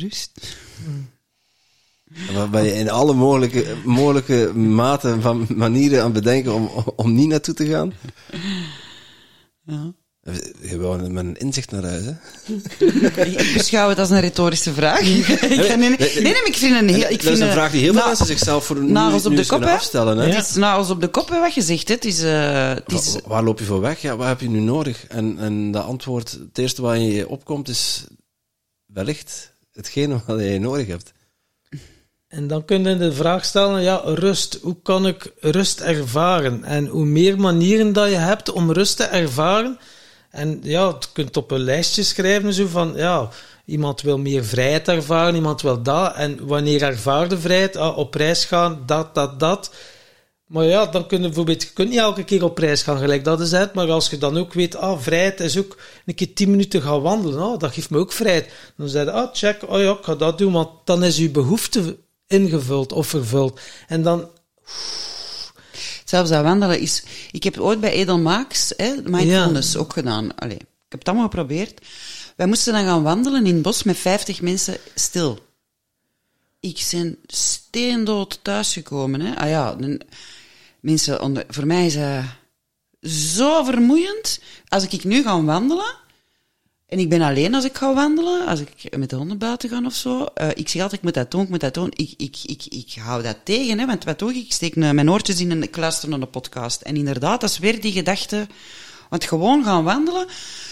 Rust. 0.00 0.56
Waar 2.32 2.50
ben 2.50 2.64
je 2.64 2.72
in 2.74 2.90
alle 2.90 3.14
mogelijke, 3.14 3.76
mogelijke 3.84 4.52
maten 4.54 5.22
van 5.22 5.46
manieren 5.54 6.02
aan 6.02 6.12
bedenken 6.12 6.54
om, 6.54 6.70
om 6.96 7.14
niet 7.14 7.28
naartoe 7.28 7.54
te 7.54 7.66
gaan? 7.66 7.92
Ja. 9.66 9.92
Je 10.60 10.78
wil 10.78 10.96
met 10.98 11.24
een 11.24 11.36
inzicht 11.36 11.70
naar 11.70 11.82
huis, 11.84 12.04
hè? 12.04 12.14
Ik 13.24 13.52
beschouw 13.54 13.88
het 13.88 13.98
als 13.98 14.10
een 14.10 14.20
retorische 14.20 14.72
vraag. 14.72 15.00
Nee, 15.00 15.24
nee, 15.58 15.76
nee, 15.76 15.88
nee, 15.98 16.22
maar 16.22 16.46
ik 16.46 16.56
vind 16.56 16.80
een 16.80 16.88
heel... 16.88 16.96
Ik 16.96 17.02
dat 17.10 17.10
is 17.20 17.24
vind 17.26 17.40
een 17.40 17.50
vraag 17.50 17.70
die 17.70 17.80
heel 17.80 17.92
veel 17.92 18.06
mensen 18.06 18.26
zichzelf 18.26 18.64
voor 18.66 18.82
nu, 18.82 18.90
nagels 18.90 19.26
op 19.26 19.36
de 19.36 19.46
kop, 19.46 19.60
hè? 19.60 19.70
afstellen. 19.70 20.18
Hè? 20.18 20.26
Het 20.34 20.48
is 20.48 20.54
nagels 20.54 20.90
op 20.90 21.00
de 21.00 21.08
kop, 21.08 21.28
wat 21.28 21.54
je 21.54 21.62
zegt. 21.62 21.88
hè. 21.88 21.94
Het 21.94 22.04
is... 22.04 22.22
eh, 22.22 22.68
het 22.68 22.92
is 22.92 23.12
Wa- 23.12 23.20
Waar 23.26 23.42
loop 23.44 23.58
je 23.58 23.64
voor 23.64 23.80
weg? 23.80 24.00
Ja, 24.02 24.16
wat 24.16 24.26
heb 24.26 24.40
je 24.40 24.48
nu 24.48 24.60
nodig? 24.60 25.06
En, 25.06 25.38
en 25.38 25.70
dat 25.70 25.84
antwoord, 25.84 26.30
het 26.30 26.58
eerste 26.58 26.82
waar 26.82 26.98
je 26.98 27.28
opkomt, 27.28 27.68
is 27.68 28.04
wellicht 28.86 29.52
hetgene 29.76 30.20
wat 30.26 30.40
je 30.40 30.58
nodig 30.58 30.86
hebt. 30.86 31.12
En 32.28 32.46
dan 32.46 32.64
kun 32.64 32.84
je 32.84 32.96
de 32.96 33.12
vraag 33.12 33.44
stellen, 33.44 33.82
ja, 33.82 34.00
rust. 34.04 34.58
Hoe 34.62 34.76
kan 34.82 35.06
ik 35.06 35.32
rust 35.40 35.80
ervaren? 35.80 36.64
En 36.64 36.86
hoe 36.86 37.04
meer 37.04 37.40
manieren 37.40 37.92
dat 37.92 38.08
je 38.08 38.16
hebt 38.16 38.52
om 38.52 38.72
rust 38.72 38.96
te 38.96 39.04
ervaren, 39.04 39.78
en 40.30 40.60
ja, 40.62 40.86
je 40.86 41.06
kunt 41.12 41.36
op 41.36 41.50
een 41.50 41.60
lijstje 41.60 42.02
schrijven, 42.02 42.52
zo 42.52 42.66
van, 42.66 42.92
ja, 42.96 43.30
Iemand 43.66 44.00
wil 44.00 44.18
meer 44.18 44.44
vrijheid 44.44 44.88
ervaren, 44.88 45.34
iemand 45.34 45.62
wil 45.62 45.82
dat. 45.82 46.14
En 46.14 46.46
wanneer 46.46 46.82
ervaarde 46.82 47.38
vrijheid, 47.38 47.76
ah, 47.76 47.98
op 47.98 48.14
reis 48.14 48.44
gaan, 48.44 48.82
dat, 48.86 49.14
dat, 49.14 49.40
dat. 49.40 49.70
Maar 50.46 50.64
ja, 50.64 50.86
dan 50.86 51.06
kun 51.06 51.18
je 51.20 51.26
bijvoorbeeld, 51.26 51.62
je 51.62 51.72
kunt 51.72 51.88
niet 51.88 51.98
elke 51.98 52.24
keer 52.24 52.44
op 52.44 52.58
reis 52.58 52.82
gaan, 52.82 52.98
gelijk 52.98 53.24
dat 53.24 53.40
is 53.40 53.50
het. 53.50 53.74
Maar 53.74 53.90
als 53.90 54.10
je 54.10 54.18
dan 54.18 54.38
ook 54.38 54.52
weet, 54.52 54.76
ah, 54.76 55.00
vrijheid 55.00 55.40
is 55.40 55.58
ook 55.58 55.78
een 56.06 56.14
keer 56.14 56.34
tien 56.34 56.50
minuten 56.50 56.82
gaan 56.82 57.02
wandelen, 57.02 57.40
ah, 57.42 57.58
dat 57.58 57.72
geeft 57.72 57.90
me 57.90 57.98
ook 57.98 58.12
vrijheid. 58.12 58.50
Dan 58.76 58.88
zeg 58.88 59.04
je, 59.04 59.10
ah, 59.10 59.28
check, 59.32 59.62
oh 59.70 59.80
ja, 59.80 59.90
ik 59.92 60.04
ga 60.04 60.14
dat 60.14 60.38
doen, 60.38 60.52
want 60.52 60.68
dan 60.84 61.04
is 61.04 61.16
je 61.16 61.30
behoefte 61.30 61.96
ingevuld 62.26 62.92
of 62.92 63.06
vervuld. 63.06 63.60
En 63.86 64.02
dan, 64.02 64.28
Zelfs 66.04 66.30
dat 66.30 66.42
wandelen 66.42 66.80
is... 66.80 67.02
Ik 67.30 67.44
heb 67.44 67.58
ooit 67.58 67.80
bij 67.80 67.92
Edelmaaks, 67.92 68.72
hè, 68.76 68.94
mindfulness 69.04 69.76
ook 69.76 69.92
gedaan. 69.92 70.34
Allee, 70.34 70.56
ik 70.56 70.66
heb 70.88 70.98
het 70.98 71.08
allemaal 71.08 71.28
geprobeerd. 71.28 71.80
Wij 72.36 72.46
moesten 72.46 72.72
dan 72.72 72.84
gaan 72.84 73.02
wandelen 73.02 73.46
in 73.46 73.54
het 73.54 73.62
bos 73.62 73.82
met 73.82 73.96
50 73.96 74.40
mensen 74.40 74.76
stil. 74.94 75.38
Ik 76.60 76.86
ben 76.90 77.18
steendood 77.26 78.38
thuisgekomen. 78.42 79.20
Hè. 79.20 79.36
Ah 79.36 79.48
ja, 79.48 79.74
dan- 79.74 80.00
mensen, 80.80 81.22
onder, 81.22 81.44
voor 81.48 81.66
mij 81.66 81.86
is 81.86 81.94
dat 81.94 82.22
zo 83.12 83.64
vermoeiend. 83.64 84.40
Als 84.68 84.88
ik 84.88 85.04
nu 85.04 85.22
ga 85.22 85.42
wandelen, 85.42 85.94
en 86.86 86.98
ik 86.98 87.08
ben 87.08 87.20
alleen 87.20 87.54
als 87.54 87.64
ik 87.64 87.76
ga 87.76 87.94
wandelen, 87.94 88.46
als 88.46 88.60
ik 88.60 88.96
met 88.96 89.10
de 89.10 89.16
honden 89.16 89.38
buiten 89.38 89.68
ga 89.68 89.82
of 89.84 89.94
zo. 89.94 90.24
eh, 90.34 90.48
ik 90.54 90.68
zeg 90.68 90.82
altijd, 90.82 91.00
ik 91.00 91.02
moet 91.02 91.14
dat 91.14 91.30
doen, 91.30 91.42
ik 91.42 91.48
moet 91.48 91.60
dat 91.60 91.74
doen. 91.74 91.90
Ik, 91.94 92.14
ik, 92.16 92.36
ik, 92.42 92.64
ik 92.64 92.94
hou 92.98 93.22
dat 93.22 93.36
tegen, 93.44 93.78
hè, 93.78 93.86
want 93.86 94.04
wat 94.04 94.18
doe 94.18 94.30
ik? 94.34 94.44
Ik 94.44 94.52
steek 94.52 94.76
eh, 94.76 94.90
mijn 94.90 95.10
oortjes 95.10 95.40
in 95.40 95.50
en 95.50 95.62
ik 95.62 95.76
luister 95.76 96.08
naar 96.08 96.20
de 96.20 96.26
podcast. 96.26 96.80
En 96.80 96.96
inderdaad, 96.96 97.40
dat 97.40 97.50
is 97.50 97.58
weer 97.58 97.80
die 97.80 97.92
gedachte... 97.92 98.46
Want 99.08 99.24
gewoon 99.24 99.64
gaan 99.64 99.84
wandelen... 99.84 100.26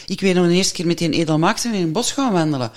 Ik 0.06 0.20
weet 0.20 0.34
nog 0.34 0.46
de 0.46 0.52
eerste 0.52 0.74
keer 0.74 0.86
met 0.86 0.98
die 0.98 1.10
Edelmax 1.10 1.64
in 1.64 1.74
een 1.74 1.92
bos 1.92 2.12
gaan 2.12 2.32
wandelen. 2.32 2.70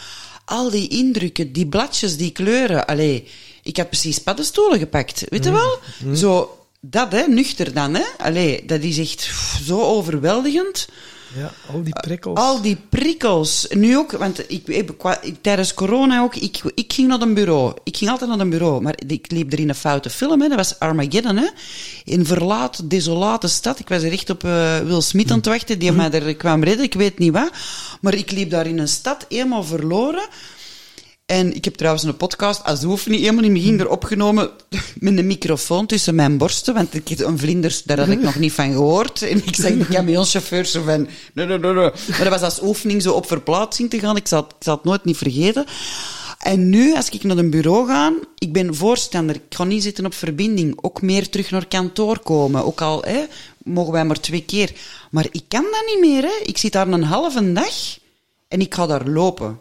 Al 0.46 0.70
die 0.70 0.88
indrukken, 0.88 1.52
die 1.52 1.68
bladjes, 1.68 2.18
die 2.18 2.32
kleuren. 2.32 2.86
Allee, 2.88 3.28
ik 3.64 3.78
had 3.78 3.90
precies 3.90 4.20
paddenstoelen 4.20 4.80
gepakt. 4.80 5.24
Weet 5.30 5.44
je 5.44 5.52
wel? 5.52 5.80
Zo, 6.16 6.58
dat 6.82 7.12
hè, 7.12 7.28
nuchter 7.28 7.74
dan 7.74 7.94
hè. 7.94 8.04
Allee, 8.18 8.66
dat 8.66 8.82
is 8.82 8.98
echt 8.98 9.16
pff, 9.16 9.62
zo 9.66 9.82
overweldigend. 9.82 10.88
ja, 11.36 11.52
al 11.72 11.84
die 11.84 11.94
prikkels. 12.02 12.40
Al 12.40 12.62
die 12.62 12.78
prikkels. 12.90 13.68
Nu 13.70 13.98
ook, 13.98 14.12
want 14.12 14.40
ik, 14.52 14.68
ik, 14.68 14.90
ik- 15.22 15.36
tijdens 15.42 15.74
corona 15.74 16.22
ook, 16.22 16.36
ik, 16.36 16.60
ik 16.76 16.94
ging 16.94 17.08
naar 17.08 17.22
een 17.22 17.34
bureau. 17.34 17.74
Ik 17.84 17.98
ging 17.98 18.10
altijd 18.10 18.30
naar 18.30 18.40
een 18.40 18.50
bureau, 18.50 18.82
maar 18.82 18.96
ik 19.08 19.32
liep 19.32 19.54
er 19.54 19.60
in 19.60 19.70
een 19.70 19.76
foute 19.76 20.10
film. 20.10 20.42
Hè. 20.42 20.48
Dat 20.48 20.58
was 20.58 20.80
Armageddon, 20.80 21.38
hè. 21.38 21.48
In 22.04 22.20
een 22.20 22.26
verlaten, 22.26 22.88
desolate 22.88 23.48
stad. 23.48 23.80
Ik 23.80 23.88
was 23.90 24.04
er 24.04 24.12
echt 24.12 24.30
op 24.30 24.44
eh, 24.44 24.80
Will 24.80 25.02
Smith 25.02 25.32
aan 25.32 25.38
het 25.38 25.46
wachten, 25.46 25.80
die 25.80 25.92
mij 25.92 26.12
er 26.12 26.36
kwam 26.36 26.64
redden, 26.64 26.86
ik 26.86 26.94
weet 26.94 27.20
niet 27.20 27.32
wat. 27.34 27.50
Maar 28.02 28.14
ik 28.14 28.32
liep 28.32 28.50
daar 28.50 28.68
in 28.68 28.80
een 28.80 28.88
stad, 28.88 29.26
helemaal 29.30 29.64
verloren. 29.64 30.28
En 31.28 31.56
ik 31.56 31.66
heb 31.66 31.76
trouwens 31.76 32.04
een 32.04 32.18
podcast, 32.18 32.64
als 32.64 32.84
hoeft 32.84 33.08
niet 33.08 33.20
helemaal 33.20 33.44
in 33.44 33.54
het 33.54 33.60
begin 33.62 33.80
er 33.80 33.90
opgenomen, 33.90 34.50
met 35.00 35.18
een 35.18 35.28
microfoon 35.28 35.86
tussen 35.86 36.16
mijn 36.16 36.38
borsten, 36.38 36.74
want 36.74 36.94
ik 36.94 37.08
heb 37.08 37.20
een 37.20 37.38
vlinders, 37.38 37.84
daar 37.84 38.00
had 38.00 38.08
ik 38.08 38.22
nog 38.22 38.36
niet 38.36 38.54
van 38.54 38.72
gehoord. 38.72 39.22
En 39.22 39.38
ik 39.46 39.56
zeg 39.56 39.78
de 39.78 39.86
camionchauffeur 39.86 40.66
zo 40.66 40.84
van, 40.84 41.08
nee, 41.34 41.46
nee, 41.46 41.58
nee, 41.60 41.74
nee. 41.74 41.92
Maar 42.10 42.20
dat 42.20 42.28
was 42.28 42.42
als 42.42 42.62
oefening 42.62 43.02
zo 43.02 43.14
op 43.14 43.28
verplaatsing 43.28 43.90
te 43.90 44.00
gaan, 44.00 44.16
ik 44.16 44.28
zal, 44.28 44.40
ik 44.40 44.56
zal 44.60 44.76
het 44.76 44.84
nooit 44.84 45.06
niet 45.06 45.18
vergeten. 45.18 45.66
En 46.38 46.70
nu, 46.70 46.96
als 46.96 47.10
ik 47.10 47.24
naar 47.24 47.38
een 47.38 47.50
bureau 47.50 47.88
ga, 47.88 48.14
ik 48.38 48.54
ben 48.54 48.76
voorstander, 48.76 49.36
ik 49.36 49.56
ga 49.56 49.64
niet 49.64 49.84
zitten 49.84 50.06
op 50.06 50.14
verbinding, 50.14 50.78
ook 50.82 51.02
meer 51.02 51.30
terug 51.30 51.52
naar 51.52 51.68
kantoor 51.68 52.20
komen. 52.20 52.66
Ook 52.66 52.82
al 52.82 53.02
hè, 53.02 53.26
mogen 53.64 53.94
wij 53.94 54.06
maar 54.06 54.20
twee 54.20 54.44
keer. 54.44 54.72
Maar 55.12 55.28
ik 55.32 55.44
kan 55.48 55.64
dat 55.64 55.84
niet 55.86 56.00
meer. 56.00 56.24
Hè. 56.24 56.44
Ik 56.44 56.58
zit 56.58 56.72
daar 56.72 56.88
een 56.88 57.04
halve 57.04 57.54
dag 57.54 57.98
en 58.48 58.62
ik 58.62 58.74
ga 58.74 58.86
daar 58.86 59.08
lopen 59.08 59.60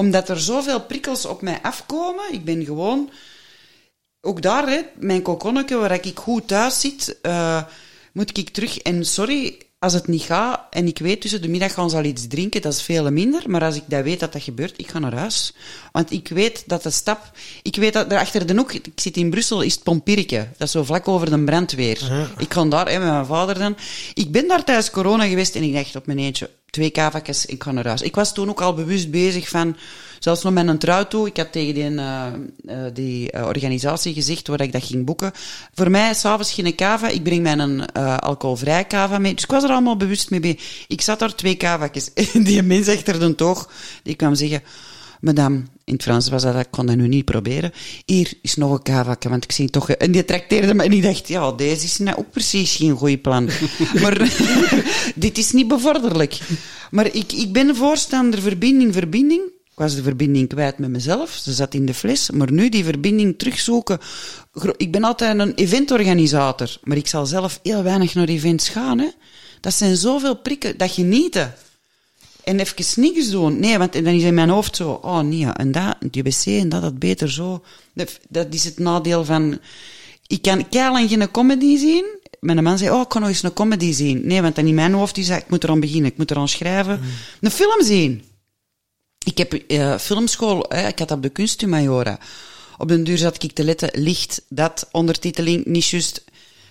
omdat 0.00 0.28
er 0.28 0.40
zoveel 0.40 0.80
prikkels 0.80 1.24
op 1.24 1.42
mij 1.42 1.58
afkomen. 1.62 2.32
Ik 2.32 2.44
ben 2.44 2.64
gewoon... 2.64 3.10
Ook 4.20 4.42
daar, 4.42 4.68
hè, 4.68 4.80
mijn 4.98 5.22
kokonnetje, 5.22 5.76
waar 5.76 5.92
ik 5.92 6.18
goed 6.18 6.48
thuis 6.48 6.80
zit, 6.80 7.20
eh, 7.22 7.62
moet 8.12 8.38
ik 8.38 8.48
terug... 8.50 8.78
En 8.78 9.04
sorry, 9.04 9.58
als 9.78 9.92
het 9.92 10.06
niet 10.06 10.22
gaat, 10.22 10.60
en 10.70 10.86
ik 10.86 10.98
weet 10.98 11.20
tussen 11.20 11.42
de 11.42 11.48
middag 11.48 11.74
gaan 11.74 11.90
ze 11.90 11.96
al 11.96 12.04
iets 12.04 12.26
drinken, 12.26 12.62
dat 12.62 12.72
is 12.72 12.82
veel 12.82 13.10
minder. 13.10 13.42
Maar 13.50 13.62
als 13.62 13.76
ik 13.76 13.82
dat 13.86 14.02
weet 14.02 14.20
dat 14.20 14.32
dat 14.32 14.42
gebeurt, 14.42 14.74
ik 14.76 14.90
ga 14.90 14.98
naar 14.98 15.14
huis. 15.14 15.54
Want 15.92 16.10
ik 16.10 16.28
weet 16.28 16.62
dat 16.66 16.82
de 16.82 16.90
stap... 16.90 17.30
Ik 17.62 17.76
weet 17.76 17.92
dat 17.92 18.12
er 18.12 18.18
achter 18.18 18.46
de 18.46 18.56
hoek... 18.56 18.72
Ik 18.72 19.00
zit 19.00 19.16
in 19.16 19.30
Brussel, 19.30 19.60
is 19.62 19.74
het 19.74 19.82
Pompirke. 19.82 20.48
Dat 20.56 20.66
is 20.66 20.72
zo 20.72 20.84
vlak 20.84 21.08
over 21.08 21.30
de 21.30 21.44
brandweer. 21.44 22.28
Ik 22.38 22.52
ga 22.52 22.64
daar, 22.64 22.88
hè, 22.88 22.98
met 22.98 23.08
mijn 23.08 23.26
vader 23.26 23.58
dan. 23.58 23.76
Ik 24.14 24.30
ben 24.30 24.48
daar 24.48 24.64
tijdens 24.64 24.90
corona 24.90 25.26
geweest 25.26 25.54
en 25.54 25.62
ik 25.62 25.74
dacht 25.74 25.96
op 25.96 26.06
mijn 26.06 26.18
eentje, 26.18 26.50
twee 26.70 26.90
kavakjes, 26.90 27.46
ik 27.46 27.62
ga 27.62 27.72
naar 27.72 27.86
huis. 27.86 28.02
Ik 28.02 28.14
was 28.14 28.34
toen 28.34 28.48
ook 28.48 28.60
al 28.60 28.74
bewust 28.74 29.10
bezig 29.10 29.48
van... 29.48 29.76
Zelfs 30.20 30.42
nog 30.42 30.52
met 30.52 30.68
een 30.68 30.78
trouw 30.78 31.06
toe. 31.06 31.26
Ik 31.26 31.36
had 31.36 31.52
tegen 31.52 31.74
die, 31.74 31.96
eh, 31.96 32.24
die 32.92 33.30
eh, 33.30 33.46
organisatie 33.46 34.14
gezegd 34.14 34.48
waar 34.48 34.60
ik 34.60 34.72
dat 34.72 34.84
ging 34.84 35.04
boeken. 35.04 35.32
Voor 35.74 35.90
mij, 35.90 36.14
s'avonds 36.14 36.52
geen 36.52 36.74
kava. 36.74 37.08
Ik 37.08 37.22
breng 37.22 37.42
mijn 37.42 37.86
eh 37.86 38.16
alcoholvrij 38.16 38.84
kava 38.84 39.18
mee. 39.18 39.34
Dus 39.34 39.42
ik 39.42 39.50
was 39.50 39.62
er 39.62 39.70
allemaal 39.70 39.96
bewust 39.96 40.30
mee 40.30 40.40
bezig. 40.40 40.84
Ik 40.88 41.00
zat 41.00 41.18
daar 41.18 41.34
twee 41.34 41.54
kavakjes. 41.54 42.10
Die 42.44 42.62
mens 42.62 42.88
achter 42.88 43.20
de 43.20 43.34
toog, 43.34 43.70
die 44.02 44.14
kwam 44.14 44.34
zeggen... 44.34 44.62
Madame, 45.20 45.62
in 45.84 45.92
het 45.92 46.02
Frans 46.02 46.28
was 46.28 46.42
dat, 46.42 46.56
ik 46.56 46.66
kon 46.70 46.86
dat 46.86 46.96
nu 46.96 47.08
niet 47.08 47.24
proberen. 47.24 47.72
Hier 48.04 48.32
is 48.42 48.54
nog 48.54 48.72
een 48.72 48.82
kavakje, 48.82 49.28
want 49.28 49.44
ik 49.44 49.52
zie 49.52 49.70
toch... 49.70 49.90
En 49.90 50.12
die 50.12 50.24
trakteerde 50.24 50.74
me 50.74 50.82
en 50.82 50.92
ik 50.92 51.02
dacht, 51.02 51.28
ja, 51.28 51.52
deze 51.52 51.84
is 51.84 51.98
nou 51.98 52.16
ook 52.18 52.30
precies 52.30 52.76
geen 52.76 52.96
goed 52.96 53.22
plan. 53.22 53.48
maar 54.02 54.32
dit 55.14 55.38
is 55.38 55.52
niet 55.52 55.68
bevorderlijk. 55.68 56.38
Maar 56.90 57.06
ik, 57.06 57.32
ik 57.32 57.52
ben 57.52 57.76
voorstander 57.76 58.40
verbinding, 58.40 58.92
verbinding. 58.92 59.42
Ik 59.70 59.86
was 59.86 59.94
de 59.94 60.02
verbinding 60.02 60.48
kwijt 60.48 60.78
met 60.78 60.90
mezelf. 60.90 61.30
Ze 61.30 61.52
zat 61.52 61.74
in 61.74 61.86
de 61.86 61.94
fles. 61.94 62.30
Maar 62.30 62.52
nu 62.52 62.68
die 62.68 62.84
verbinding 62.84 63.38
terugzoeken. 63.38 63.98
Ik 64.76 64.92
ben 64.92 65.04
altijd 65.04 65.38
een 65.38 65.54
eventorganisator. 65.54 66.76
Maar 66.82 66.96
ik 66.96 67.06
zal 67.06 67.26
zelf 67.26 67.60
heel 67.62 67.82
weinig 67.82 68.14
naar 68.14 68.28
events 68.28 68.68
gaan. 68.68 68.98
Hè. 68.98 69.08
Dat 69.60 69.74
zijn 69.74 69.96
zoveel 69.96 70.36
prikken. 70.36 70.78
Dat 70.78 70.90
genieten. 70.90 71.54
En 72.44 72.60
even 72.60 73.02
niks 73.02 73.30
doen. 73.30 73.60
Nee, 73.60 73.78
want 73.78 73.92
dan 73.92 74.06
is 74.06 74.22
in 74.22 74.34
mijn 74.34 74.48
hoofd 74.48 74.76
zo... 74.76 74.90
Oh 74.90 75.20
nee, 75.20 75.46
en 75.46 75.72
dat, 75.72 75.96
die 76.10 76.22
wc 76.22 76.46
en 76.46 76.68
dat, 76.68 76.82
dat 76.82 76.98
beter 76.98 77.32
zo. 77.32 77.62
Dat, 77.92 78.18
dat 78.28 78.46
is 78.50 78.64
het 78.64 78.78
nadeel 78.78 79.24
van... 79.24 79.58
Ik 80.26 80.42
kan 80.42 80.68
keilang 80.68 81.08
geen 81.08 81.30
comedy 81.30 81.76
zien. 81.76 82.18
Mijn 82.40 82.62
man 82.62 82.78
zei, 82.78 82.90
oh, 82.90 83.00
ik 83.00 83.08
kan 83.08 83.20
nog 83.20 83.30
eens 83.30 83.42
een 83.42 83.52
comedy 83.52 83.92
zien. 83.92 84.26
Nee, 84.26 84.42
want 84.42 84.54
dan 84.54 84.66
in 84.66 84.74
mijn 84.74 84.92
hoofd 84.92 85.16
is 85.16 85.26
dat, 85.26 85.38
ik 85.38 85.48
moet 85.48 85.64
eraan 85.64 85.80
beginnen, 85.80 86.10
ik 86.10 86.16
moet 86.16 86.30
eraan 86.30 86.48
schrijven. 86.48 87.00
Een 87.40 87.50
film 87.50 87.82
zien. 87.82 88.22
Ik 89.24 89.38
heb 89.38 89.52
eh, 89.52 89.98
filmschool, 89.98 90.64
hè, 90.68 90.88
ik 90.88 90.98
had 90.98 91.10
op 91.10 91.22
de 91.22 91.28
kunstmajora. 91.28 92.18
Op 92.78 92.88
den 92.88 93.04
duur 93.04 93.18
zat 93.18 93.42
ik 93.42 93.52
te 93.52 93.64
letten, 93.64 93.90
licht, 93.92 94.42
dat, 94.48 94.88
ondertiteling, 94.92 95.64
niet 95.64 95.86
juist. 95.86 96.24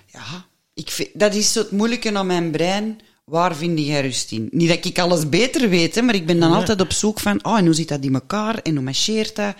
Ja, 0.06 0.46
ik 0.74 0.90
vind, 0.90 1.10
dat 1.14 1.36
is 1.36 1.52
zo 1.52 1.60
het 1.60 1.72
moeilijke 1.72 2.14
aan 2.14 2.28
mijn 2.28 2.52
brein. 2.52 3.00
Waar 3.30 3.56
vind 3.56 3.80
jij 3.80 4.02
rust 4.02 4.32
in? 4.32 4.48
Niet 4.52 4.70
dat 4.70 4.86
ik 4.86 5.00
alles 5.00 5.30
beter 5.30 5.70
weet, 5.70 5.96
hè, 5.96 6.02
maar 6.02 6.16
ik 6.16 6.26
ben 6.26 6.40
dan 6.40 6.52
altijd 6.52 6.82
op 6.82 6.92
zoek 6.92 7.20
van, 7.20 7.46
oh, 7.46 7.58
en 7.58 7.66
hoe 7.66 7.74
zit 7.74 7.88
dat 7.88 8.04
in 8.04 8.14
elkaar? 8.14 8.58
En 8.58 8.76
hoe 8.76 8.84
marcheert 8.84 9.36
dat? 9.36 9.56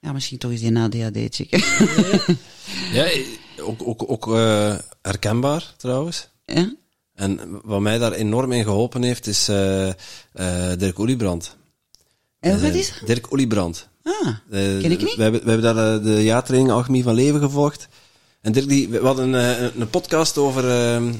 Ja, 0.00 0.12
misschien 0.12 0.38
toch 0.38 0.50
eens 0.50 0.60
die 0.60 0.78
ADHD 0.78 1.34
checken. 1.34 1.62
Ja, 2.92 3.06
ook, 3.60 3.88
ook, 3.88 4.10
ook 4.10 4.34
eh, 4.34 4.74
herkenbaar 5.02 5.74
trouwens. 5.76 6.28
ja? 6.44 6.74
En 7.14 7.60
wat 7.62 7.80
mij 7.80 7.98
daar 7.98 8.12
enorm 8.12 8.52
in 8.52 8.64
geholpen 8.64 9.02
heeft, 9.02 9.26
is 9.26 9.48
eh, 9.48 9.88
eh, 9.88 10.78
Dirk 10.78 10.98
Oliebrand. 10.98 11.56
En 12.40 12.62
wat 12.62 12.74
is 12.74 12.92
dat? 12.98 13.06
Dirk 13.06 13.32
Oliebrand. 13.32 13.88
Ah, 14.02 14.34
ken 14.50 14.90
ik 14.90 15.02
niet. 15.02 15.14
We 15.14 15.22
hebben, 15.22 15.44
we 15.44 15.50
hebben 15.50 15.74
daar 15.74 16.02
de 16.02 16.24
jaartraining 16.24 16.72
Alchemie 16.72 17.02
van 17.02 17.14
Leven 17.14 17.40
gevolgd. 17.40 17.88
En 18.44 18.52
Dirk, 18.52 18.68
die, 18.68 18.88
we 18.88 18.98
hadden 18.98 19.34
eh, 19.34 19.62
een, 19.62 19.80
een 19.80 19.90
podcast 19.90 20.38
over, 20.38 20.70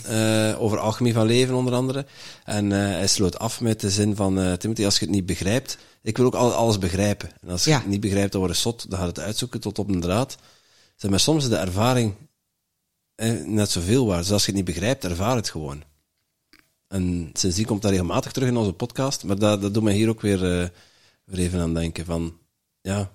eh, 0.04 0.62
over 0.62 0.78
Alchemie 0.78 1.12
van 1.12 1.26
Leven, 1.26 1.54
onder 1.54 1.74
andere. 1.74 2.06
En 2.44 2.70
hij 2.70 3.06
sloot 3.06 3.38
af 3.38 3.60
met 3.60 3.80
de 3.80 3.90
zin 3.90 4.16
van, 4.16 4.56
Timothy, 4.58 4.84
als 4.84 4.98
je 4.98 5.04
het 5.04 5.14
niet 5.14 5.26
begrijpt, 5.26 5.78
ik 6.02 6.16
wil 6.16 6.26
ook 6.26 6.34
al, 6.34 6.52
alles 6.52 6.78
begrijpen. 6.78 7.30
En 7.40 7.48
als 7.48 7.64
je 7.64 7.70
Ja. 7.70 7.78
het 7.78 7.86
niet 7.86 8.00
begrijpt, 8.00 8.32
dan 8.32 8.40
word 8.40 8.54
je 8.54 8.60
zot, 8.60 8.90
dan 8.90 8.98
gaat 8.98 9.08
het 9.08 9.18
uitzoeken 9.20 9.60
tot 9.60 9.78
op 9.78 9.88
een 9.88 10.00
draad. 10.00 10.36
Zeg 10.96 11.10
maar, 11.10 11.20
soms 11.20 11.42
is 11.42 11.48
de 11.50 11.56
ervaring 11.56 12.14
eh, 13.14 13.44
net 13.44 13.70
zoveel 13.70 14.06
waard. 14.06 14.22
Dus 14.22 14.32
als 14.32 14.40
je 14.44 14.46
het 14.46 14.56
niet 14.56 14.74
begrijpt, 14.74 15.04
ervaar 15.04 15.36
het 15.36 15.50
gewoon. 15.50 15.82
En 16.88 17.30
sindsdien 17.32 17.66
komt 17.66 17.82
dat 17.82 17.90
regelmatig 17.90 18.32
terug 18.32 18.48
in 18.48 18.56
onze 18.56 18.72
podcast, 18.72 19.24
maar 19.24 19.38
dat, 19.38 19.62
dat 19.62 19.74
doet 19.74 19.82
mij 19.82 19.94
hier 19.94 20.08
ook 20.08 20.20
weer, 20.20 20.38
weer 21.24 21.38
even 21.38 21.60
aan 21.60 21.74
denken 21.74 22.04
van, 22.04 22.38
ja, 22.80 23.12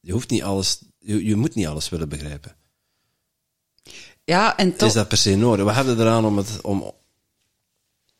je 0.00 0.12
hoeft 0.12 0.30
niet 0.30 0.42
alles, 0.42 0.82
je, 0.98 1.24
je 1.24 1.36
moet 1.36 1.54
niet 1.54 1.66
alles 1.66 1.88
willen 1.88 2.08
begrijpen. 2.08 2.56
Ja, 4.26 4.56
en 4.56 4.72
Is 4.72 4.78
toch... 4.78 4.92
dat 4.92 5.08
per 5.08 5.16
se 5.18 5.36
nodig? 5.36 5.64
Wat 5.64 5.74
heb 5.74 5.86
je 5.86 5.92
eraan 5.92 6.24
om 6.24 6.36
het, 6.36 6.60
om, 6.62 6.92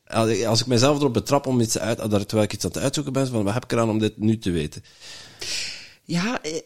als 0.07 0.29
ik- 0.29 0.45
als 0.45 0.61
ik 0.61 0.67
mezelf 0.67 0.99
erop 0.99 1.13
betrap 1.13 1.47
om 1.47 1.61
iets 1.61 1.79
uit, 1.79 1.99
terwijl 1.99 2.43
ik 2.43 2.53
iets 2.53 2.65
aan 2.65 2.71
het 2.73 2.83
uitzoeken 2.83 3.13
ben, 3.13 3.27
van 3.27 3.45
wat 3.45 3.55
heb 3.55 3.65
ik 3.65 3.73
eraan 3.73 3.89
om 3.91 3.99
dit 3.99 4.19
nu 4.19 4.39
te 4.39 4.51
weten? 4.51 4.85
Ja, 6.05 6.43
eh, 6.43 6.61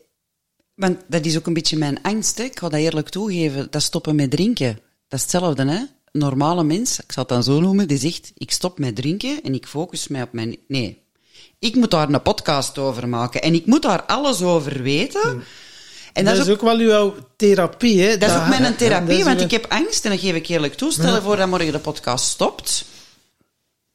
want 0.74 0.98
dat 1.08 1.24
is 1.24 1.36
ook 1.36 1.46
een 1.46 1.52
beetje 1.52 1.76
mijn 1.76 2.02
angst. 2.02 2.38
Hè. 2.38 2.44
Ik 2.44 2.58
ga 2.58 2.68
dat 2.68 2.80
eerlijk 2.80 3.08
toegeven. 3.08 3.66
Dat 3.70 3.82
stoppen 3.82 4.14
met 4.14 4.30
drinken. 4.30 4.74
Dat 5.08 5.18
is 5.18 5.22
hetzelfde, 5.22 5.64
hè. 5.64 5.78
Een 5.78 6.20
normale 6.20 6.64
mens, 6.64 7.00
ik 7.00 7.12
zal 7.12 7.22
het 7.22 7.32
dan 7.32 7.42
zo 7.42 7.60
noemen, 7.60 7.88
die 7.88 7.98
zegt, 7.98 8.32
ik 8.34 8.50
stop 8.50 8.78
met 8.78 8.96
drinken 8.96 9.42
en 9.42 9.54
ik 9.54 9.66
focus 9.66 10.08
mij 10.08 10.22
op 10.22 10.32
mijn... 10.32 10.56
Nee. 10.68 11.02
Ik 11.58 11.74
moet 11.74 11.90
daar 11.90 12.08
een 12.08 12.22
podcast 12.22 12.78
over 12.78 13.08
maken. 13.08 13.42
En 13.42 13.54
ik 13.54 13.66
moet 13.66 13.82
daar 13.82 14.02
alles 14.02 14.42
over 14.42 14.82
weten. 14.82 15.42
En 16.12 16.24
dat, 16.24 16.36
is 16.36 16.48
ook, 16.48 16.60
wel 16.60 16.78
uw 16.78 17.14
therapie, 17.36 18.02
hè? 18.02 18.16
Dat 18.16 18.30
is 18.30 18.36
ook 18.36 18.48
mijn 18.48 18.76
therapie, 18.76 19.24
want 19.24 19.40
ik 19.40 19.50
heb 19.50 19.66
angst 19.68 20.04
en 20.04 20.10
dat 20.10 20.20
geef 20.20 20.34
ik 20.34 20.46
eerlijk 20.46 20.74
toe. 20.74 20.92
Stel 20.92 21.22
voor 21.22 21.36
dat 21.36 21.48
morgen 21.48 21.72
de 21.72 21.78
podcast 21.78 22.24
stopt. 22.24 22.84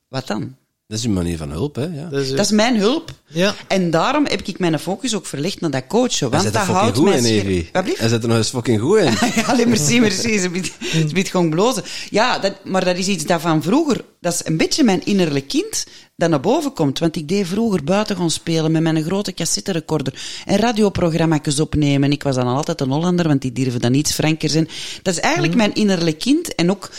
Wat 0.08 0.28
dan? 0.28 0.56
Dat 0.88 0.98
is 0.98 1.04
een 1.04 1.14
manier 1.14 1.38
van 1.38 1.50
hulp, 1.52 1.76
hè? 1.76 1.84
Ja. 1.84 2.08
dat 2.10 2.22
is 2.22 2.30
uw- 2.30 2.36
Dat 2.36 2.46
is 2.46 2.52
mijn 2.52 2.78
hulp. 2.78 3.12
Ja. 3.28 3.56
En 3.68 3.90
daarom 3.90 4.26
heb 4.26 4.42
ik 4.42 4.60
mijn 4.60 4.80
focus 4.80 5.16
ook 5.16 5.26
verlegd 5.26 5.62
naar 5.62 5.70
dat 5.70 5.88
coachen. 5.88 6.30
Hij 6.32 6.42
Want 6.42 6.54
dat 6.54 6.64
houdt 6.64 6.98
goed 6.98 7.06
mij 7.06 7.18
in. 7.18 7.24
Evi. 7.26 7.70
Hij 7.72 8.08
zit 8.08 8.22
er 8.24 8.28
nog 8.28 8.38
eens 8.38 8.50
fucking 8.50 8.82
goed 8.82 8.98
in. 8.98 9.04
Ja, 9.36 9.42
allee, 9.42 9.66
merci, 9.66 10.00
merci. 10.00 10.40
Ze 10.40 10.50
biedt, 10.50 10.72
ze 10.92 11.10
biedt 11.14 11.30
gewoon 11.30 11.50
blozen. 11.50 11.84
Ja, 12.10 12.40
dat, 12.40 12.54
maar 12.64 12.86
dat 12.86 12.98
is 12.98 13.08
iets 13.08 13.26
dat 13.26 13.42
van 13.42 13.64
vroeger... 13.64 14.04
Dat 14.22 14.34
is 14.34 14.42
een 14.44 14.58
beetje 14.58 14.84
mijn 14.84 15.06
innerlijk 15.06 15.48
kind 15.48 15.86
dat 16.16 16.30
naar 16.30 16.40
boven 16.40 16.74
komt. 16.74 17.00
Want 17.00 17.16
ik 17.16 17.28
deed 17.28 17.48
vroeger 17.48 17.84
buiten 17.84 18.16
gaan 18.16 18.32
spelen 18.32 18.72
met 18.72 18.82
mijn 18.82 19.04
grote 19.04 19.34
cassetterecorder 19.34 20.14
en 20.46 20.58
radioprogramma's 20.58 21.60
opnemen. 21.60 22.12
Ik 22.12 22.24
was 22.24 22.36
dan 22.36 22.48
altijd 22.48 22.82
een 22.82 22.92
Hollander, 22.92 23.28
want 23.28 23.42
die 23.42 23.52
durven 23.52 23.82
dan 23.82 23.94
iets 23.94 24.14
franker 24.14 24.50
zijn. 24.50 24.68
Dat 25.02 25.14
is 25.14 25.20
eigenlijk 25.20 25.56
mijn 25.56 25.74
innerlijk 25.74 26.20
kind 26.20 26.56
en 26.56 26.72
ook 26.72 26.90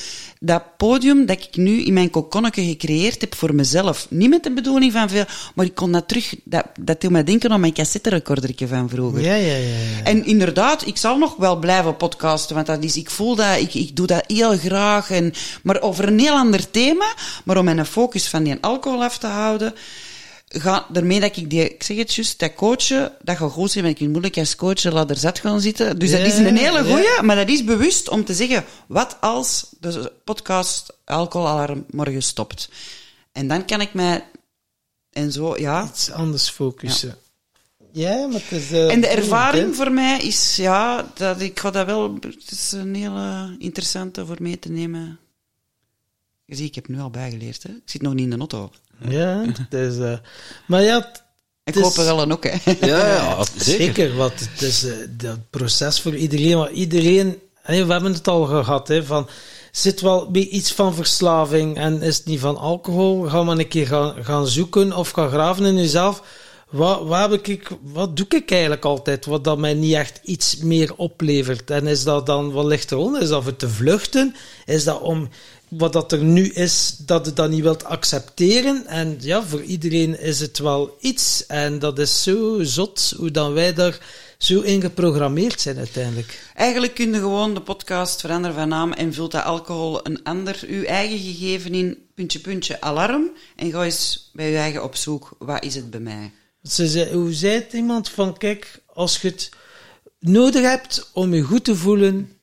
dat 0.41 0.63
podium 0.77 1.27
dat 1.27 1.39
ik 1.39 1.57
nu 1.57 1.85
in 1.85 1.93
mijn 1.93 2.11
kokonnetje 2.11 2.65
gecreëerd 2.65 3.21
heb 3.21 3.35
voor 3.35 3.55
mezelf. 3.55 4.07
Niet 4.11 4.31
met 4.31 4.43
de 4.43 4.53
bedoeling 4.53 4.93
van 4.93 5.09
veel, 5.09 5.25
maar 5.55 5.67
ik 5.67 5.75
kon 5.75 5.93
dat 5.93 6.09
terug... 6.09 6.35
Dat, 6.45 6.65
dat 6.81 7.03
mij 7.03 7.25
denken 7.25 7.51
aan 7.51 7.61
mijn 7.61 7.73
cassetterecordertje 7.73 8.67
van 8.67 8.89
vroeger. 8.89 9.21
Ja, 9.21 9.35
ja, 9.35 9.57
ja. 9.57 9.57
ja. 9.57 10.05
En 10.05 10.25
inderdaad, 10.25 10.87
ik 10.87 10.97
zal 10.97 11.19
nog 11.19 11.37
wel 11.37 11.57
blijven 11.57 11.97
podcasten, 11.97 12.55
want 12.55 12.67
dat 12.67 12.85
is, 12.85 12.97
ik 12.97 13.11
voel 13.11 13.35
dat, 13.35 13.59
ik, 13.59 13.75
ik 13.75 13.97
doe 13.97 14.07
dat 14.07 14.25
heel 14.27 14.57
graag. 14.57 15.11
En, 15.11 15.33
maar 15.63 15.81
over 15.81 16.09
een 16.09 16.19
heel 16.19 16.35
ander 16.35 16.71
thema, 16.71 17.15
maar 17.45 17.57
om 17.59 17.65
mijn 17.65 17.87
focus 17.87 18.29
van 18.29 18.43
die 18.43 18.57
alcohol 18.61 19.05
af 19.05 19.19
te 19.19 19.27
houden, 19.27 19.75
ga, 20.61 20.87
daarmee 20.93 21.21
dat 21.21 21.37
ik 21.37 21.51
die, 21.51 21.65
ik 21.65 21.83
zeg 21.83 21.97
het 21.97 22.15
juist, 22.15 22.39
dat 22.39 22.55
coachen, 22.55 23.13
dat 23.23 23.37
gaat 23.37 23.51
goed 23.51 23.71
zijn, 23.71 23.85
ik 23.85 23.97
vind 23.97 24.11
moeilijk 24.11 24.39
als 24.39 24.57
coach 24.57 24.83
laat 24.85 25.11
er 25.11 25.17
zat 25.17 25.39
gaan 25.39 25.61
zitten. 25.61 25.99
Dus 25.99 26.11
dat 26.11 26.21
is 26.21 26.37
een 26.37 26.57
hele 26.57 26.85
ja. 26.85 26.91
goeie, 26.91 27.23
maar 27.23 27.37
dat 27.37 27.49
is 27.49 27.65
bewust 27.65 28.09
om 28.09 28.25
te 28.25 28.35
zeggen, 28.35 28.65
wat 28.87 29.17
als 29.21 29.67
de 29.81 30.13
podcast 30.25 30.97
alcoholalarm 31.05 31.85
morgen 31.91 32.23
stopt? 32.23 32.69
En 33.33 33.49
dan 33.49 33.65
kan 33.65 33.81
ik 33.81 33.95
mij, 33.95 34.25
en 35.11 35.33
zo, 35.33 35.57
ja, 35.59 35.85
Iets 35.85 36.11
anders 36.11 36.49
focussen. 36.49 37.19
Ja, 37.93 38.27
maar 38.27 38.41
het 38.49 38.61
is... 38.61 38.73
eh, 38.73 38.93
en 38.93 39.01
de 39.01 39.07
ervaring 39.07 39.77
voor 39.77 39.93
mij 39.93 40.19
is, 40.19 40.57
ja, 40.57 41.11
dat 41.15 41.41
ik 41.41 41.59
ga 41.59 41.71
dat 41.71 41.87
wel, 41.87 42.15
het 42.15 42.51
is 42.51 42.73
een 42.73 42.95
hele 42.95 43.57
interessante 43.59 44.27
voor 44.27 44.37
mee 44.41 44.59
te 44.59 44.71
nemen. 44.71 45.19
Je 46.45 46.55
ziet, 46.55 46.69
ik 46.69 46.75
heb 46.75 46.89
nu 46.89 47.01
al 47.01 47.11
bijgeleerd, 47.11 47.63
hè. 47.63 47.69
Ik 47.69 47.83
zit 47.85 48.03
nog 48.03 48.15
niet 48.15 48.25
in 48.25 48.31
de 48.31 48.39
auto. 48.39 48.71
Ja, 49.09 49.45
het 49.69 49.75
is... 49.75 49.99
eh, 49.99 50.13
maar 50.67 50.83
ja, 50.83 50.95
het 50.97 51.23
Ik 51.65 51.75
is- 51.75 51.83
hoop 51.83 51.97
er 51.97 52.05
wel 52.05 52.23
een 52.23 52.33
ook, 52.33 52.45
hè. 52.45 52.73
Ja, 52.87 53.07
ja, 53.07 53.45
zeker. 53.57 53.63
Zeker, 53.65 54.17
want 54.17 54.33
het 54.51 54.63
is 54.63 54.85
eh, 54.85 54.93
dat 55.11 55.39
proces 55.51 56.01
voor 56.01 56.17
iedereen. 56.17 56.59
Maar 56.59 56.71
iedereen, 56.71 57.39
hè, 57.63 57.87
we 57.87 57.93
hebben 57.93 58.13
het 58.13 58.29
al 58.29 58.45
gehad, 58.45 58.89
hè, 58.89 59.05
van, 59.05 59.29
zit 59.73 60.01
wel 60.01 60.31
bij 60.31 60.43
iets 60.47 60.73
van 60.73 60.95
verslaving 60.95 61.77
en 61.77 62.03
is 62.03 62.17
het 62.17 62.27
niet 62.27 62.41
van 62.41 62.57
alcohol, 62.57 63.23
ga 63.23 63.43
maar 63.43 63.59
een 63.59 63.69
keer 63.69 63.87
gaan, 63.87 64.25
gaan 64.25 64.47
zoeken 64.47 64.93
of 64.93 65.11
gaan 65.11 65.29
graven 65.29 65.65
in 65.65 65.77
jezelf. 65.77 66.23
Wat, 66.71 67.03
wat, 67.07 67.31
heb 67.31 67.47
ik, 67.47 67.69
wat 67.83 68.17
doe 68.17 68.27
ik 68.29 68.51
eigenlijk 68.51 68.85
altijd, 68.85 69.27
wat 69.27 69.45
dat 69.45 69.59
mij 69.59 69.75
niet 69.75 69.95
echt 69.95 70.21
iets 70.25 70.57
meer 70.57 70.95
oplevert? 70.97 71.71
En 71.71 71.87
is 71.87 72.05
dat 72.05 72.27
dan, 72.27 72.53
wat 72.53 72.65
ligt 72.65 72.93
eronder? 72.93 73.23
Is 73.23 73.29
dat 73.29 73.43
voor 73.43 73.57
te 73.57 73.69
vluchten? 73.69 74.35
Is 74.65 74.85
dat 74.85 75.01
om 75.01 75.29
wat 75.69 75.93
dat 75.93 76.13
er 76.13 76.23
nu 76.25 76.49
is, 76.49 76.97
dat 76.99 77.27
je 77.27 77.33
dat 77.33 77.51
niet 77.51 77.63
wilt 77.63 77.85
accepteren? 77.85 78.87
En 78.87 79.17
ja, 79.21 79.43
voor 79.43 79.63
iedereen 79.63 80.21
is 80.21 80.41
het 80.41 80.59
wel 80.59 80.97
iets. 81.01 81.47
En 81.47 81.79
dat 81.79 81.99
is 81.99 82.23
zo 82.23 82.63
zot, 82.63 83.15
hoe 83.17 83.31
dan 83.31 83.53
wij 83.53 83.75
daar 83.75 83.99
zo 84.39 84.61
in 84.61 84.81
geprogrammeerd 84.81 85.61
zijn 85.61 85.77
uiteindelijk. 85.79 86.51
Eigenlijk 86.55 86.95
kun 86.95 87.13
je 87.13 87.19
gewoon 87.19 87.55
de 87.55 87.61
podcast 87.61 88.21
veranderen 88.21 88.57
van 88.57 88.69
naam 88.69 88.93
en 88.93 89.13
vult 89.13 89.33
dat 89.33 89.45
alcohol 89.45 90.07
een 90.07 90.23
ander, 90.23 90.65
uw 90.67 90.83
eigen 90.83 91.19
gegeven 91.19 91.75
in, 91.75 91.99
puntje, 92.15 92.39
puntje, 92.39 92.81
alarm. 92.81 93.31
En 93.57 93.71
ga 93.71 93.85
eens 93.85 94.31
bij 94.33 94.51
je 94.51 94.57
eigen 94.57 94.83
op 94.83 94.97
zoek, 94.97 95.37
wat 95.39 95.65
is 95.65 95.75
het 95.75 95.91
bij 95.91 96.01
mij? 96.01 96.33
Ze 96.63 96.89
zei, 96.89 97.15
hoe 97.15 97.33
zei 97.33 97.55
het 97.55 97.73
iemand 97.73 98.09
van, 98.09 98.39
kijk, 98.39 98.83
als 98.87 99.21
je 99.21 99.29
het 99.29 99.51
nodig 100.19 100.63
hebt 100.63 101.11
om 101.13 101.35
je 101.35 101.43
goed 101.43 101.65
te 101.65 101.77
voelen, 101.77 102.39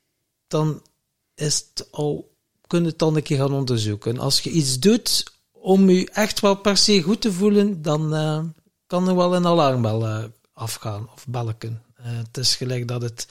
dan 0.47 0.81
is 1.35 1.65
het 1.73 1.87
al, 1.91 2.32
kun 2.73 2.81
je 2.83 2.89
het 2.89 2.99
dan 2.99 3.15
een 3.15 3.23
keer 3.23 3.37
gaan 3.37 3.53
onderzoeken. 3.53 4.19
Als 4.19 4.39
je 4.39 4.49
iets 4.49 4.79
doet 4.79 5.23
om 5.51 5.89
je 5.89 6.09
echt 6.13 6.39
wel 6.39 6.55
per 6.55 6.77
se 6.77 7.01
goed 7.01 7.21
te 7.21 7.31
voelen, 7.31 7.81
dan 7.81 8.15
eh, 8.15 8.39
kan 8.87 9.07
er 9.07 9.15
wel 9.15 9.35
een 9.35 9.45
alarmbel 9.45 10.05
eh, 10.07 10.23
afgaan, 10.53 11.09
of 11.15 11.25
belken. 11.27 11.81
Eh, 11.97 12.03
het 12.27 12.37
is 12.37 12.55
gelijk 12.55 12.87
dat 12.87 13.01
het... 13.01 13.27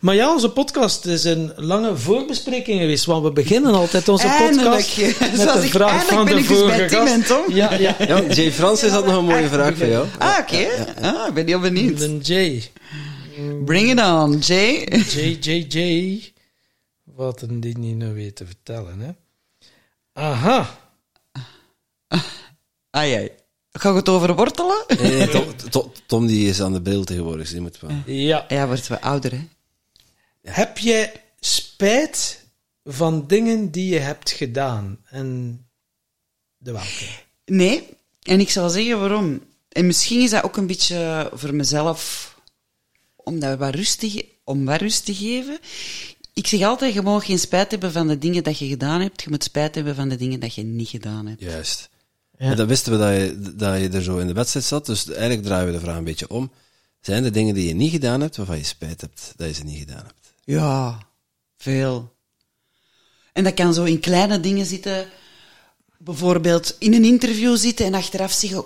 Maar 0.00 0.14
ja, 0.14 0.32
onze 0.32 0.50
podcast 0.50 1.04
is 1.06 1.24
een 1.24 1.52
lange 1.56 1.96
voorbespreking 1.96 2.80
geweest, 2.80 3.04
want 3.04 3.22
we 3.24 3.32
beginnen 3.32 3.74
altijd 3.74 4.08
onze 4.08 4.26
Eindelijk. 4.26 4.86
podcast 4.86 5.20
met 5.30 5.40
Zoals 5.40 5.60
de 5.60 5.66
ik- 5.66 5.72
vraag 5.72 6.08
eindelijk 6.08 6.14
van 6.16 6.24
ben 6.24 6.34
de 6.34 6.40
ik 6.42 6.48
dus 6.48 6.58
bij 6.58 6.88
vorige 6.88 6.96
gast. 6.96 7.26
Tom. 7.26 7.54
Ja, 7.54 7.74
ja. 7.74 7.96
Ja, 8.06 8.22
Jay 8.22 8.52
Francis 8.52 8.90
had 8.90 9.06
nog 9.06 9.16
een 9.16 9.24
mooie 9.24 9.48
vraag 9.48 9.76
voor 9.76 9.86
jou. 9.86 10.06
Ah, 10.18 10.38
oké. 10.40 10.66
Ah, 11.00 11.28
ik 11.28 11.34
ben 11.34 11.46
heel 11.46 11.60
benieuwd. 11.60 12.00
Een 12.00 12.18
J. 12.22 12.62
Bring 13.64 13.90
it 13.90 14.00
on, 14.04 14.38
Jay. 14.38 14.88
J, 15.08 15.36
J, 15.40 15.64
J. 15.68 16.29
Wat 17.20 17.42
een 17.42 17.60
die 17.60 17.78
niet 17.78 17.96
nou 17.96 18.14
weet 18.14 18.36
te 18.36 18.46
vertellen, 18.46 18.98
hè. 19.00 19.10
Aha. 20.12 20.78
Ah, 22.90 23.06
jij. 23.06 23.34
Ga 23.72 23.88
je 23.88 23.94
het 23.94 24.08
over 24.08 24.34
wortelen? 24.36 24.84
Nee, 24.88 25.16
nee, 25.16 25.28
Tom, 25.34 25.56
Tom- 25.70 25.92
Tom 26.06 26.26
die 26.26 26.48
is 26.48 26.60
aan 26.60 26.72
de 26.72 26.82
bril 26.82 27.04
tegenwoordig, 27.04 27.40
dus 27.42 27.50
die 27.50 27.60
moet 27.60 27.80
wel. 27.80 27.90
Ja. 28.06 28.44
Ja, 28.48 28.66
wordt 28.66 28.86
we 28.88 29.00
ouder, 29.00 29.32
hè? 29.32 29.48
Heb 30.42 30.78
je 30.78 31.12
spijt 31.40 32.44
van 32.84 33.26
dingen 33.26 33.70
die 33.70 33.92
je 33.92 33.98
hebt 33.98 34.30
gedaan? 34.30 34.98
En 35.04 35.58
de 36.58 36.72
welke? 36.72 37.08
Nee, 37.44 37.88
en 38.22 38.40
ik 38.40 38.50
zal 38.50 38.70
zeggen 38.70 39.00
waarom. 39.00 39.44
En 39.68 39.86
misschien 39.86 40.20
is 40.20 40.30
dat 40.30 40.42
ook 40.44 40.56
een 40.56 40.66
beetje 40.66 41.30
voor 41.32 41.54
mezelf, 41.54 42.34
om 43.16 43.38
dat 43.40 43.58
wat 43.58 43.74
rust 43.74 43.98
te, 43.98 44.10
ge- 44.10 44.28
om 44.44 44.64
wat 44.64 44.80
rust 44.80 45.04
te 45.04 45.14
geven. 45.14 45.58
Ik 46.32 46.46
zeg 46.46 46.62
altijd, 46.62 46.94
je 46.94 47.02
mag 47.02 47.26
geen 47.26 47.38
spijt 47.38 47.70
hebben 47.70 47.92
van 47.92 48.08
de 48.08 48.18
dingen 48.18 48.44
dat 48.44 48.58
je 48.58 48.66
gedaan 48.66 49.00
hebt. 49.00 49.22
Je 49.22 49.30
moet 49.30 49.44
spijt 49.44 49.74
hebben 49.74 49.94
van 49.94 50.08
de 50.08 50.16
dingen 50.16 50.40
dat 50.40 50.54
je 50.54 50.62
niet 50.62 50.88
gedaan 50.88 51.26
hebt. 51.26 51.40
Juist. 51.40 51.88
Ja. 52.38 52.50
En 52.50 52.56
dan 52.56 52.66
wisten 52.66 52.92
we 52.92 52.98
dat 52.98 53.14
je, 53.14 53.54
dat 53.56 53.80
je 53.80 53.88
er 53.88 54.02
zo 54.02 54.18
in 54.18 54.26
de 54.26 54.32
wedstrijd 54.32 54.66
zat, 54.66 54.86
dus 54.86 55.08
eigenlijk 55.08 55.42
draaien 55.42 55.66
we 55.66 55.72
de 55.72 55.80
vraag 55.80 55.96
een 55.96 56.04
beetje 56.04 56.30
om. 56.30 56.50
Zijn 57.00 57.24
er 57.24 57.32
dingen 57.32 57.54
die 57.54 57.68
je 57.68 57.74
niet 57.74 57.90
gedaan 57.90 58.20
hebt, 58.20 58.36
waarvan 58.36 58.56
je 58.56 58.64
spijt 58.64 59.00
hebt 59.00 59.32
dat 59.36 59.48
je 59.48 59.54
ze 59.54 59.64
niet 59.64 59.78
gedaan 59.78 60.04
hebt? 60.06 60.32
Ja, 60.44 60.98
veel. 61.56 62.12
En 63.32 63.44
dat 63.44 63.54
kan 63.54 63.74
zo 63.74 63.84
in 63.84 64.00
kleine 64.00 64.40
dingen 64.40 64.66
zitten. 64.66 65.08
Bijvoorbeeld 65.98 66.76
in 66.78 66.94
een 66.94 67.04
interview 67.04 67.56
zitten 67.56 67.86
en 67.86 67.94
achteraf 67.94 68.32
zeggen: 68.32 68.64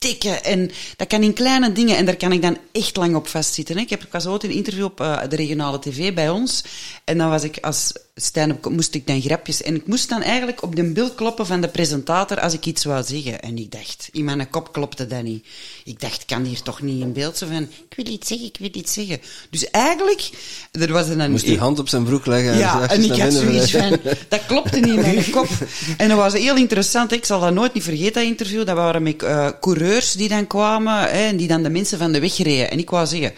Godverdikke. 0.00 0.40
En 0.40 0.70
dat 0.96 1.06
kan 1.06 1.22
in 1.22 1.32
kleine 1.32 1.72
dingen. 1.72 1.96
En 1.96 2.04
daar 2.04 2.16
kan 2.16 2.32
ik 2.32 2.42
dan 2.42 2.58
echt 2.72 2.96
lang 2.96 3.14
op 3.16 3.28
vastzitten. 3.28 3.76
Hè. 3.76 3.82
Ik, 3.82 3.90
heb, 3.90 4.02
ik 4.02 4.12
was 4.12 4.26
ooit 4.26 4.44
in 4.44 4.50
een 4.50 4.56
interview 4.56 4.84
op 4.84 5.00
eh, 5.00 5.20
de 5.28 5.36
regionale 5.36 5.78
tv 5.78 6.14
bij 6.14 6.30
ons. 6.30 6.64
En 7.04 7.18
dan 7.18 7.28
was 7.28 7.42
ik 7.42 7.58
als 7.60 7.92
stand-up, 8.20 8.68
moest 8.70 8.94
ik 8.94 9.06
dan 9.06 9.20
grapjes. 9.20 9.62
En 9.62 9.74
ik 9.74 9.86
moest 9.86 10.08
dan 10.08 10.22
eigenlijk 10.22 10.62
op 10.62 10.76
de 10.76 10.92
bil 10.92 11.10
kloppen 11.10 11.46
van 11.46 11.60
de 11.60 11.68
presentator 11.68 12.40
als 12.40 12.52
ik 12.52 12.66
iets 12.66 12.84
wou 12.84 13.04
zeggen. 13.04 13.40
En 13.40 13.58
ik 13.58 13.72
dacht, 13.72 14.08
in 14.12 14.24
mijn 14.24 14.50
kop 14.50 14.72
klopte 14.72 15.06
dat 15.06 15.22
niet. 15.22 15.46
Ik 15.84 16.00
dacht, 16.00 16.20
ik 16.20 16.26
kan 16.26 16.44
hier 16.44 16.62
toch 16.62 16.82
niet 16.82 17.02
in 17.02 17.12
beeld 17.12 17.36
zo 17.36 17.46
van, 17.46 17.62
ik 17.62 17.96
wil 17.96 18.06
iets 18.06 18.28
zeggen, 18.28 18.46
ik 18.46 18.56
wil 18.58 18.70
iets 18.72 18.92
zeggen. 18.92 19.20
Dus 19.50 19.70
eigenlijk, 19.70 20.30
er 20.72 20.92
was 20.92 21.08
een... 21.08 21.30
Moest 21.30 21.44
die 21.44 21.58
hand 21.58 21.78
op 21.78 21.88
zijn 21.88 22.04
broek 22.04 22.26
leggen 22.26 22.52
en 22.52 22.58
Ja, 22.58 22.88
en 22.88 23.02
ik 23.04 23.20
had 23.20 23.32
zoiets 23.32 23.70
van, 23.70 23.98
dat 24.28 24.46
klopte 24.46 24.78
niet 24.78 24.94
in 24.94 25.00
mijn 25.00 25.30
kop. 25.36 25.48
En 25.96 26.08
dat 26.08 26.18
was 26.18 26.32
heel 26.32 26.56
interessant, 26.56 27.12
ik 27.12 27.24
zal 27.24 27.40
dat 27.40 27.54
nooit 27.54 27.74
niet 27.74 27.82
vergeten, 27.82 28.12
dat 28.12 28.22
interview. 28.22 28.66
Dat 28.66 28.76
waren 28.76 29.02
met 29.02 29.22
eh, 29.22 29.48
coureurs 29.60 30.12
die 30.12 30.28
dan 30.28 30.46
kwamen, 30.46 31.00
hè, 31.00 31.26
en 31.26 31.36
die 31.36 31.48
dan 31.48 31.62
de 31.62 31.70
mensen 31.70 31.98
van 31.98 32.12
de 32.12 32.20
weg 32.20 32.36
reden. 32.36 32.70
En 32.70 32.78
ik 32.78 32.90
wou 32.90 33.06
zeggen, 33.06 33.32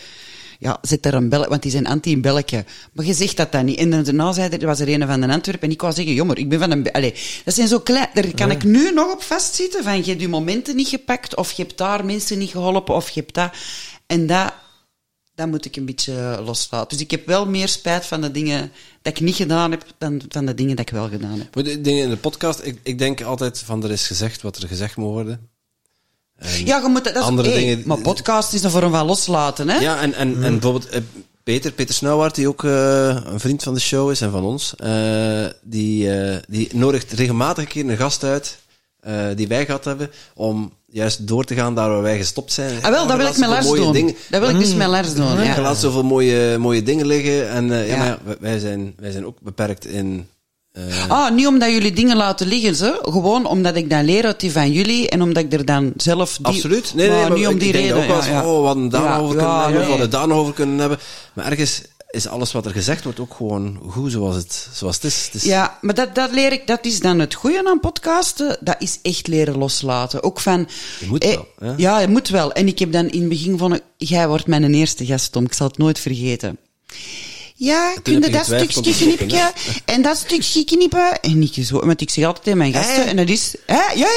ja, 0.60 0.78
zet 0.82 1.06
er 1.06 1.14
een 1.14 1.28
bel, 1.28 1.48
want 1.48 1.62
die 1.62 1.70
zijn 1.70 1.86
anti 1.86 2.12
een 2.12 2.20
belletje. 2.20 2.64
Maar 2.92 3.04
je 3.04 3.14
zegt 3.14 3.36
dat 3.36 3.52
dan 3.52 3.64
niet. 3.64 3.78
En 3.78 3.90
daarna 3.90 4.32
zei 4.32 4.48
er, 4.48 4.66
was 4.66 4.80
er 4.80 4.88
een 4.88 5.06
van 5.06 5.20
de 5.20 5.28
Antwerpen, 5.28 5.68
en 5.68 5.74
ik 5.74 5.80
wou 5.80 5.94
zeggen, 5.94 6.14
jammer, 6.14 6.38
ik 6.38 6.48
ben 6.48 6.58
van 6.58 6.70
een... 6.70 6.92
Allee, 6.92 7.14
dat 7.44 7.54
zijn 7.54 7.68
zo 7.68 7.80
klein... 7.80 8.08
Daar 8.14 8.34
kan 8.34 8.50
ik 8.50 8.64
nu 8.64 8.92
nog 8.92 9.12
op 9.12 9.22
vastzitten, 9.22 9.84
van 9.84 9.96
je 9.96 10.04
hebt 10.04 10.20
je 10.20 10.28
momenten 10.28 10.76
niet 10.76 10.88
gepakt, 10.88 11.36
of 11.36 11.52
je 11.52 11.62
hebt 11.62 11.78
daar 11.78 12.04
mensen 12.04 12.38
niet 12.38 12.50
geholpen, 12.50 12.94
of 12.94 13.10
je 13.10 13.20
hebt 13.20 13.34
dat... 13.34 13.52
En 14.06 14.26
dat 14.26 14.52
dat 15.34 15.48
moet 15.48 15.64
ik 15.64 15.76
een 15.76 15.84
beetje 15.84 16.40
loslaten. 16.44 16.88
Dus 16.88 17.00
ik 17.06 17.10
heb 17.10 17.26
wel 17.26 17.46
meer 17.46 17.68
spijt 17.68 18.06
van 18.06 18.20
de 18.20 18.30
dingen 18.30 18.72
dat 19.02 19.12
ik 19.12 19.20
niet 19.20 19.34
gedaan 19.34 19.70
heb, 19.70 19.84
dan 19.98 20.22
van 20.28 20.46
de 20.46 20.54
dingen 20.54 20.76
dat 20.76 20.88
ik 20.88 20.94
wel 20.94 21.08
gedaan 21.08 21.38
heb. 21.38 21.54
Maar 21.54 21.64
de 21.64 21.80
dingen 21.80 22.04
in 22.04 22.10
de 22.10 22.16
podcast, 22.16 22.60
ik, 22.62 22.78
ik 22.82 22.98
denk 22.98 23.22
altijd 23.22 23.58
van 23.58 23.84
er 23.84 23.90
is 23.90 24.06
gezegd 24.06 24.42
wat 24.42 24.56
er 24.56 24.68
gezegd 24.68 24.96
moet 24.96 25.12
worden. 25.12 25.50
En- 26.40 26.66
Ja, 26.66 26.80
je 26.82 26.88
moet 26.88 27.04
dat, 27.04 27.14
dat 27.14 27.22
is 27.22 27.28
Andere 27.28 27.48
hey, 27.48 27.58
dingen- 27.58 27.82
Maar 27.86 27.98
podcast 27.98 28.52
is 28.52 28.62
een 28.62 28.70
vorm 28.70 28.90
van 28.92 29.06
loslaten, 29.06 29.68
hè? 29.68 29.78
Ja, 29.78 30.00
en, 30.00 30.14
en, 30.14 30.42
en 30.42 30.50
bijvoorbeeld 30.52 30.88
eh, 30.88 31.00
Peter, 31.42 31.72
Peter 31.72 32.32
die 32.32 32.48
ook 32.48 32.64
eh, 32.64 33.06
een 33.24 33.40
vriend 33.40 33.62
van 33.62 33.74
de 33.74 33.80
show 33.80 34.10
is 34.10 34.20
en 34.20 34.30
van 34.30 34.44
ons, 34.44 34.74
eh, 34.76 35.44
die, 35.62 36.12
eh, 36.20 36.36
die 36.48 36.68
nodigt 36.72 37.12
regelmatig 37.12 37.64
een 37.64 37.70
keer 37.70 37.88
een 37.90 37.96
gast 37.96 38.24
uit 38.24 38.58
eh, 39.00 39.24
die 39.36 39.48
wij 39.48 39.64
gehad 39.64 39.84
hebben, 39.84 40.10
om 40.34 40.72
juist 40.86 41.26
door 41.28 41.44
te 41.44 41.54
gaan 41.54 41.74
daar 41.74 41.88
waar 41.90 42.02
wij 42.02 42.16
gestopt 42.16 42.52
zijn. 42.52 42.76
Ah, 42.82 42.90
wel, 42.90 43.02
Je 43.02 43.08
dat 43.08 43.16
wil 43.16 43.26
ik 43.26 43.36
met 43.38 43.48
Lars 43.48 43.66
mooie 43.66 43.80
doen. 43.80 43.92
dingen- 43.92 44.14
Dat 44.30 44.40
wil 44.40 44.50
ik 44.50 44.58
dus 44.58 44.74
met 44.74 44.86
Lars 44.88 45.14
doen, 45.14 45.38
Je 45.38 45.44
ja. 45.44 45.60
laat 45.60 45.78
zoveel 45.78 46.02
mooie, 46.04 46.58
mooie 46.58 46.82
dingen 46.82 47.06
liggen. 47.06 47.50
En 47.50 47.72
eh, 47.72 47.88
ja, 47.88 47.92
Ja. 47.92 47.98
maar 47.98 48.06
ja, 48.06 48.18
wij- 48.24 48.36
wij, 48.40 48.58
zijn, 48.58 48.94
wij 48.98 49.10
zijn 49.10 49.26
ook 49.26 49.40
beperkt 49.40 49.86
in... 49.86 50.28
eh, 50.72 51.08
Ah, 51.08 51.34
niet 51.34 51.46
omdat 51.46 51.70
jullie 51.70 51.92
dingen 51.92 52.16
laten 52.16 52.46
liggen, 52.46 52.76
ze. 52.76 52.98
Gewoon 53.02 53.46
omdat 53.46 53.76
ik 53.76 53.90
dan 53.90 54.04
leer 54.04 54.24
uit 54.24 54.40
die 54.40 54.52
van 54.52 54.72
jullie 54.72 55.08
en 55.08 55.22
omdat 55.22 55.42
ik 55.44 55.52
er 55.52 55.64
dan 55.64 55.92
zelf 55.96 56.36
die... 56.36 56.46
Absoluut. 56.46 56.92
Nee, 56.94 57.08
nee, 57.08 57.20
maar 57.20 57.28
maar 57.28 57.38
niet 57.38 57.46
om 57.46 57.54
ik 57.54 57.60
die 57.60 57.72
reden. 57.72 57.96
ook 57.96 58.06
wel 58.06 58.16
eens, 58.16 58.26
ja, 58.26 58.32
ja. 58.32 58.46
oh, 58.48 58.60
we 58.60 58.66
hadden 58.66 58.88
daar 58.88 59.02
Ja, 59.02 59.16
nog 59.16 59.22
over 59.22 59.36
kunnen 59.36 59.54
hebben, 59.60 59.72
nee. 59.72 59.80
of 59.80 59.84
we 59.84 59.90
hadden 59.90 60.10
daar 60.10 60.28
nog 60.28 60.38
over 60.38 60.52
kunnen 60.54 60.78
hebben. 60.78 60.98
Maar 61.34 61.46
ergens 61.46 61.82
is 62.10 62.26
alles 62.28 62.52
wat 62.52 62.64
er 62.66 62.70
gezegd 62.72 63.04
wordt 63.04 63.20
ook 63.20 63.34
gewoon 63.34 63.78
goed 63.88 64.12
zoals 64.12 64.36
het, 64.36 64.68
zoals 64.72 64.94
het 64.94 65.04
is. 65.04 65.24
Het 65.24 65.34
is 65.34 65.42
Ja, 65.42 65.78
maar 65.80 65.94
dat, 65.94 66.14
dat 66.14 66.32
leer 66.32 66.52
ik, 66.52 66.66
dat 66.66 66.84
is 66.84 67.00
dan 67.00 67.18
het 67.18 67.34
goede 67.34 67.68
aan 67.68 67.80
podcasten. 67.80 68.56
Dat 68.60 68.76
is 68.78 68.98
echt 69.02 69.26
leren 69.26 69.58
loslaten. 69.58 70.22
Ook 70.22 70.40
van. 70.40 70.68
Je 71.00 71.06
moet 71.06 71.24
eh, 71.24 71.30
wel, 71.34 71.46
hè? 71.58 71.72
Ja, 71.76 71.98
je 72.00 72.08
moet 72.08 72.28
wel. 72.28 72.52
En 72.52 72.66
ik 72.66 72.78
heb 72.78 72.92
dan 72.92 73.08
in 73.08 73.20
het 73.20 73.28
begin 73.28 73.58
van. 73.58 73.80
Jij 73.96 74.28
wordt 74.28 74.46
mijn 74.46 74.74
eerste 74.74 75.06
gast, 75.06 75.32
Tom. 75.32 75.44
Ik 75.44 75.52
zal 75.52 75.66
het 75.66 75.78
nooit 75.78 75.98
vergeten. 75.98 76.58
Ja, 77.62 77.92
kun 78.02 78.20
je 78.20 78.30
dat 78.30 78.44
stukje 78.44 78.92
knipje 78.94 79.52
en 79.84 80.02
dat 80.02 80.16
stukje 80.16 80.64
knippen? 80.64 81.20
En 81.20 81.42
ik 81.42 81.64
zo, 81.64 81.86
want 81.86 82.00
ik 82.00 82.10
zeg 82.10 82.24
altijd 82.24 82.44
tegen 82.44 82.58
mijn 82.58 82.72
gasten, 82.72 83.06
en 83.06 83.16
dat 83.16 83.28
is, 83.28 83.54
hè, 83.66 83.74
ja, 83.74 83.82
ja, 83.94 84.08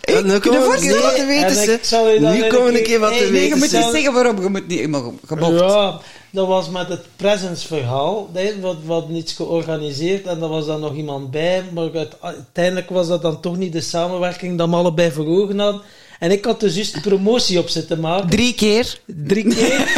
Ja, 0.00 0.18
ik, 0.18 0.24
nu 0.24 0.38
komen 0.38 0.60
we 0.60 0.66
wat 0.66 0.80
keer 0.80 0.92
te 0.92 1.00
wat 1.02 1.16
weten, 1.26 1.46
En 1.46 1.54
ze. 1.64 1.72
ik 1.72 1.84
zal 1.84 2.08
je 2.08 2.20
dan 2.20 2.32
Nu 2.32 2.46
komen 2.46 2.72
we 2.72 2.78
een 2.78 2.84
keer- 2.84 2.98
wat 3.00 3.08
te 3.12 3.14
nee, 3.18 3.26
je 3.26 3.30
weten. 3.32 3.58
moet 3.58 3.72
niet 3.72 3.82
ze. 3.84 3.88
zeggen 3.92 4.12
waarom, 4.12 4.42
je 4.42 4.48
moet 4.48 4.66
niet, 4.68 4.88
mag 4.88 5.02
gebokt. 5.26 5.58
Ja, 5.60 6.00
dat 6.30 6.46
was 6.46 6.70
met 6.70 6.88
het 6.88 7.04
presence-verhaal. 7.16 8.30
Nee, 8.32 8.60
wat, 8.60 8.76
wat 8.84 9.08
niets 9.08 9.32
georganiseerd 9.32 10.26
en 10.26 10.42
er 10.42 10.48
was 10.48 10.66
dan 10.66 10.80
nog 10.80 10.94
iemand 10.94 11.30
bij. 11.30 11.64
Maar 11.74 11.90
uit- 11.94 12.16
uiteindelijk 12.20 12.90
was 12.90 13.08
dat 13.08 13.22
dan 13.22 13.40
toch 13.40 13.56
niet 13.56 13.72
de 13.72 13.80
samenwerking 13.80 14.58
dat 14.58 14.68
we 14.68 14.74
allebei 14.76 15.10
voor 15.12 15.26
ogen 15.26 15.58
hadden. 15.58 15.80
En 16.20 16.30
ik 16.30 16.44
had 16.44 16.60
dus 16.60 16.74
juist 16.74 17.00
promotie 17.00 17.58
op 17.58 17.68
zitten 17.68 18.00
maken. 18.00 18.28
Drie 18.28 18.54
keer. 18.54 19.00
Drie 19.06 19.54
keer. 19.54 19.88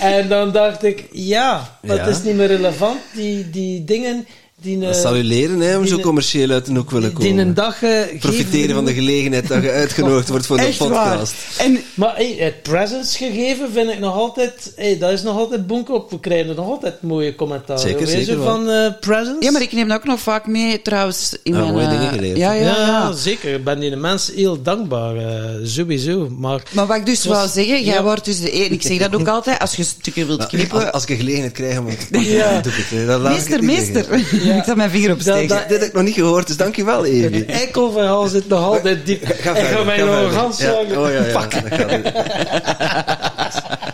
En 0.00 0.28
dan 0.28 0.52
dacht 0.52 0.82
ik, 0.82 1.04
ja, 1.12 1.78
het 1.86 2.06
is 2.06 2.22
niet 2.22 2.34
meer 2.34 2.46
relevant. 2.46 3.00
Die, 3.14 3.50
die 3.50 3.84
dingen 3.84 4.26
die, 4.62 4.78
Dat 4.78 4.94
eh, 4.94 5.00
zal 5.00 5.16
u 5.16 5.22
leren, 5.22 5.60
hè, 5.60 5.76
om 5.76 5.82
die 5.82 5.90
zo 5.92 5.98
commercieel 6.00 6.50
uit 6.50 6.66
de 6.66 6.72
hoek 6.74 6.90
willen 6.90 7.14
die 7.14 7.18
komen. 7.26 7.38
een 7.38 7.54
dag 7.54 7.82
eh, 7.82 7.90
Profiteren 8.20 8.74
van 8.74 8.84
de 8.84 8.94
gelegenheid 8.94 9.48
dat 9.48 9.62
je 9.62 9.70
uitgenodigd 9.70 10.28
wordt 10.28 10.46
voor 10.46 10.56
de 10.56 10.62
waar. 10.78 11.10
podcast. 11.10 11.34
En 11.58 11.78
Maar 11.94 12.14
hey, 12.16 12.36
het 12.38 12.62
presence 12.62 13.16
gegeven 13.16 13.72
vind 13.72 13.90
ik 13.90 13.98
nog 13.98 14.14
altijd... 14.14 14.72
Hey, 14.76 14.98
dat 14.98 15.12
is 15.12 15.22
nog 15.22 15.36
altijd 15.36 15.66
bonk 15.66 15.90
op. 15.90 16.10
We 16.10 16.20
krijgen 16.20 16.54
nog 16.56 16.66
altijd 16.66 17.02
mooie 17.02 17.34
commentaren. 17.34 17.82
Zeker, 17.82 18.06
zeker 18.06 18.42
van 18.42 18.68
eh, 18.70 18.92
presence? 19.00 19.36
Ja, 19.44 19.50
maar 19.50 19.62
ik 19.62 19.72
neem 19.72 19.88
dat 19.88 19.96
ook 19.98 20.04
nog 20.04 20.20
vaak 20.20 20.46
mee, 20.46 20.82
trouwens, 20.82 21.36
in 21.42 21.52
Ja, 21.54 21.60
mijn... 21.60 21.72
mooie 21.72 21.88
dingen 21.88 22.08
geleerd. 22.12 22.36
Ja, 22.36 22.52
ja, 22.52 22.62
Ja, 22.62 22.76
ja. 22.86 23.12
zeker. 23.12 23.54
Ik 23.54 23.64
ben 23.64 23.80
die 23.80 23.96
mensen 23.96 24.34
heel 24.34 24.62
dankbaar. 24.62 25.16
eh, 25.16 25.24
sowieso. 25.64 26.28
Maar 26.38 26.62
Maar 26.72 26.86
wat 26.86 26.96
ik 26.96 27.06
dus 27.06 27.24
was- 27.24 27.36
wou 27.36 27.48
zeggen, 27.48 27.84
jij 27.84 27.94
ja. 27.94 28.02
wordt 28.02 28.24
dus 28.24 28.40
de 28.40 28.50
ene... 28.50 28.68
Ik 28.74 28.82
zeg 28.82 28.98
dat 28.98 29.14
ook 29.14 29.28
altijd, 29.38 29.58
als 29.58 29.74
je 29.74 29.82
stukken 29.84 30.26
wilt 30.26 30.38
Nou, 30.38 30.50
knippen... 30.50 30.82
als, 30.82 30.92
als 30.92 31.02
ik 31.02 31.08
een 31.08 31.16
gelegenheid 31.16 31.52
krijg 31.52 31.78
om 31.78 31.86
het 31.86 31.98
te 32.00 32.06
pakken, 32.10 32.30
Ja. 32.30 32.52
dan 32.52 32.62
doe 32.62 32.72
ik 32.72 32.78
het. 32.78 32.98
hè. 32.98 33.06
Dan 33.06 33.20
laat 33.20 33.32
ik 33.46 33.60
meester, 33.60 33.64
meester. 33.64 34.46
Ja. 34.48 34.56
ik 34.56 34.64
zal 34.64 34.74
mijn 34.74 34.90
vinger 34.90 35.12
opsteken. 35.12 35.48
Dat- 35.48 35.68
Dit 35.68 35.78
heb 35.80 35.88
ik 35.88 35.94
nog 35.94 36.02
niet 36.04 36.14
gehoord, 36.14 36.46
dus 36.46 36.56
dankjewel, 36.56 37.04
Evi. 37.04 37.36
het 37.36 37.46
eikelverhaal 37.46 38.26
zit 38.26 38.48
nog 38.48 38.64
altijd 38.64 39.06
diep. 39.06 39.24
Ga 39.26 39.32
ik 39.32 39.40
verder, 39.40 39.64
ga 39.64 39.84
mijn 39.84 40.00
arrogantie 40.08 40.64
Ja. 40.66 40.72
zeggen. 40.74 40.98
Oh 40.98 41.10
ja, 41.12 41.24
ja. 41.24 41.40
Fuck. 41.40 41.50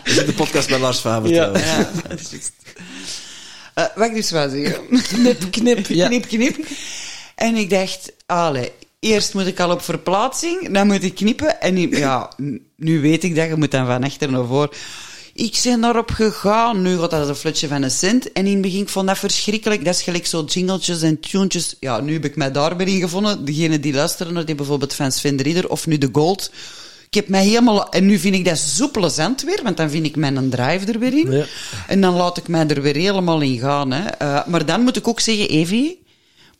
Dat 0.03 0.13
is 0.17 0.25
de 0.25 0.33
podcast 0.35 0.69
met 0.69 0.79
Lars 0.79 0.99
Faber 0.99 1.29
Ja. 1.31 1.35
trouwens. 1.51 1.65
Dat. 2.29 2.51
Eh, 3.73 3.83
wat 3.95 4.07
ik 4.07 4.13
dus 4.15 4.31
wou 4.31 4.49
zeggen. 4.49 5.01
Knip, 5.07 5.51
knip. 5.51 5.87
Ja. 5.99 6.07
knip, 6.07 6.27
knip. 6.27 6.55
En 7.35 7.55
ik 7.55 7.69
dacht, 7.69 8.11
allee, 8.25 8.71
eerst 8.99 9.33
moet 9.33 9.47
ik 9.47 9.59
al 9.59 9.71
op 9.71 9.81
verplaatsing, 9.81 10.69
dan 10.73 10.87
moet 10.87 11.03
ik 11.03 11.15
knippen. 11.15 11.61
En 11.61 11.73
nu- 11.73 11.97
ja, 11.97 12.29
nu 12.75 13.01
weet 13.01 13.23
ik 13.23 13.35
dat, 13.35 13.47
je 13.47 13.55
moet 13.55 13.71
dan 13.71 13.85
van 13.85 14.03
achter 14.03 14.31
naar 14.31 14.45
voor. 14.45 14.75
Ik 15.37 15.59
ben 15.63 15.81
daarop 15.81 16.11
gegaan. 16.11 16.81
Nu 16.81 16.97
gaat 16.97 17.11
dat 17.11 17.27
een 17.27 17.35
flutje 17.35 17.67
van 17.67 17.81
een 17.81 17.91
cent. 17.91 18.31
En 18.31 18.45
in 18.45 18.51
het 18.53 18.61
begin 18.61 18.81
ik 18.81 18.89
vond 18.89 19.07
dat 19.07 19.17
verschrikkelijk. 19.17 19.85
Dat 19.85 19.95
is 19.95 20.01
gelijk 20.01 20.25
zo 20.25 20.43
jingletjes 20.43 21.01
en 21.01 21.19
tunes. 21.19 21.75
Ja, 21.79 21.99
nu 21.99 22.13
heb 22.13 22.25
ik 22.25 22.35
mij 22.35 22.51
daar 22.51 22.77
weer 22.77 22.87
in 22.87 22.99
gevonden. 22.99 23.45
Degene 23.45 23.79
die 23.79 23.93
luisteren 23.93 24.33
naar 24.33 24.45
die 24.45 24.55
bijvoorbeeld 24.55 24.93
van 24.93 25.11
Sven 25.11 25.35
de 25.35 25.43
Ridder 25.43 25.69
of 25.69 25.87
nu 25.87 25.97
de 25.97 26.09
Gold. 26.11 26.51
Ik 27.07 27.13
heb 27.13 27.27
mij 27.27 27.45
helemaal... 27.45 27.89
En 27.89 28.05
nu 28.05 28.19
vind 28.19 28.35
ik 28.35 28.45
dat 28.45 28.57
zo 28.57 28.89
plezant 28.91 29.43
weer, 29.43 29.59
want 29.63 29.77
dan 29.77 29.89
vind 29.89 30.05
ik 30.05 30.15
mijn 30.15 30.49
drive 30.49 30.91
er 30.91 30.99
weer 30.99 31.17
in. 31.17 31.31
Ja. 31.31 31.45
En 31.87 32.01
dan 32.01 32.13
laat 32.13 32.37
ik 32.37 32.47
mij 32.47 32.67
er 32.67 32.81
weer 32.81 32.95
helemaal 32.95 33.41
in 33.41 33.59
gaan. 33.59 33.91
Hè. 33.91 34.05
Eh, 34.05 34.47
maar 34.47 34.65
dan 34.65 34.81
moet 34.81 34.95
ik 34.95 35.07
ook 35.07 35.19
zeggen, 35.19 35.49
Evie, 35.49 36.03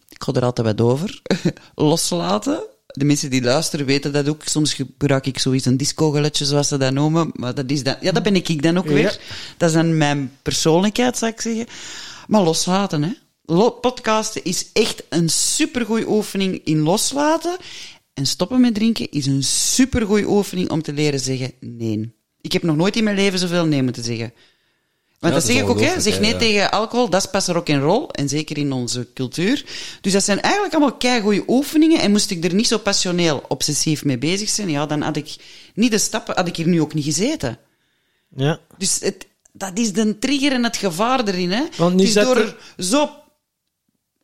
ik 0.10 0.23
ga 0.23 0.34
er 0.34 0.43
altijd 0.43 0.68
wat 0.68 0.81
over, 0.81 1.22
loslaten. 1.76 2.64
De 2.95 3.05
mensen 3.05 3.30
die 3.30 3.41
luisteren 3.41 3.85
weten 3.85 4.13
dat 4.13 4.30
ook. 4.30 4.41
Soms 4.45 4.73
gebruik 4.73 5.26
ik 5.26 5.39
zoiets 5.39 5.65
een 5.65 5.77
disco-geletje, 5.77 6.45
zoals 6.45 6.67
ze 6.67 6.77
dat 6.77 6.93
noemen. 6.93 7.31
Maar 7.34 7.55
dat 7.55 7.69
is 7.69 7.84
dan, 7.84 7.95
ja, 8.01 8.11
dat 8.11 8.23
ben 8.23 8.35
ik 8.35 8.61
dan 8.61 8.77
ook 8.77 8.88
weer. 8.88 9.01
Ja. 9.01 9.17
Dat 9.57 9.69
is 9.69 9.76
dan 9.76 9.97
mijn 9.97 10.31
persoonlijkheid, 10.41 11.17
zou 11.17 11.31
ik 11.31 11.41
zeggen. 11.41 11.65
Maar 12.27 12.41
loslaten, 12.41 13.03
hè. 13.03 13.11
Podcasten 13.81 14.43
is 14.43 14.65
echt 14.73 15.03
een 15.09 15.30
supergoeie 15.30 16.09
oefening 16.09 16.61
in 16.63 16.80
loslaten. 16.80 17.57
En 18.13 18.26
stoppen 18.26 18.61
met 18.61 18.73
drinken 18.73 19.11
is 19.11 19.26
een 19.26 19.43
supergoeie 19.43 20.30
oefening 20.30 20.69
om 20.69 20.81
te 20.81 20.93
leren 20.93 21.19
zeggen 21.19 21.51
nee. 21.59 22.13
Ik 22.41 22.51
heb 22.51 22.63
nog 22.63 22.76
nooit 22.76 22.95
in 22.95 23.03
mijn 23.03 23.15
leven 23.15 23.39
zoveel 23.39 23.65
nee 23.65 23.84
moeten 23.84 24.03
zeggen. 24.03 24.34
Want 25.31 25.43
Ja, 25.43 25.47
dat 25.47 25.56
zeg 25.56 25.61
ik 25.64 25.69
ook, 25.69 25.80
hè. 25.80 26.02
Zeg 26.02 26.19
nee 26.19 26.31
ja. 26.31 26.38
tegen 26.38 26.72
alcohol, 26.72 27.10
dat 27.10 27.23
is 27.23 27.30
pas 27.30 27.47
rock 27.47 27.69
and 27.69 27.81
roll. 27.81 28.07
En 28.11 28.30
zeker 28.30 28.57
in 28.57 28.72
onze 28.72 29.07
cultuur. 29.14 29.65
Dus 30.02 30.14
dat 30.14 30.23
zijn 30.23 30.41
eigenlijk 30.41 30.73
allemaal 30.73 30.95
keigoeie 30.97 31.43
oefeningen. 31.47 31.99
En 31.99 32.11
moest 32.11 32.31
ik 32.31 32.43
er 32.43 32.53
niet 32.53 32.68
zo 32.68 32.77
passioneel, 32.77 33.43
obsessief 33.47 34.03
mee 34.03 34.18
bezig 34.18 34.49
zijn, 34.49 34.69
ja, 34.69 34.85
dan 34.85 35.02
had 35.02 35.15
ik 35.18 35.35
niet 35.73 35.91
de 35.91 35.97
stappen, 35.97 36.35
had 36.35 36.47
ik 36.47 36.56
hier 36.56 36.68
nu 36.68 36.81
ook 36.81 36.93
niet 36.93 37.03
gezeten. 37.03 37.57
Ja. 38.35 38.60
Dus 38.77 38.99
het, 38.99 39.27
dat 39.52 39.72
is 39.80 39.93
de 39.93 40.19
trigger 40.19 40.52
en 40.52 40.64
het 40.64 40.77
gevaar 40.77 41.27
erin, 41.27 41.52
hè. 41.52 41.64
Want 41.77 41.93
nu 41.95 41.99
het 41.99 42.07
is 42.07 42.14
zet 42.14 42.23
door 42.23 42.38
er- 42.38 42.56
zo 42.77 43.10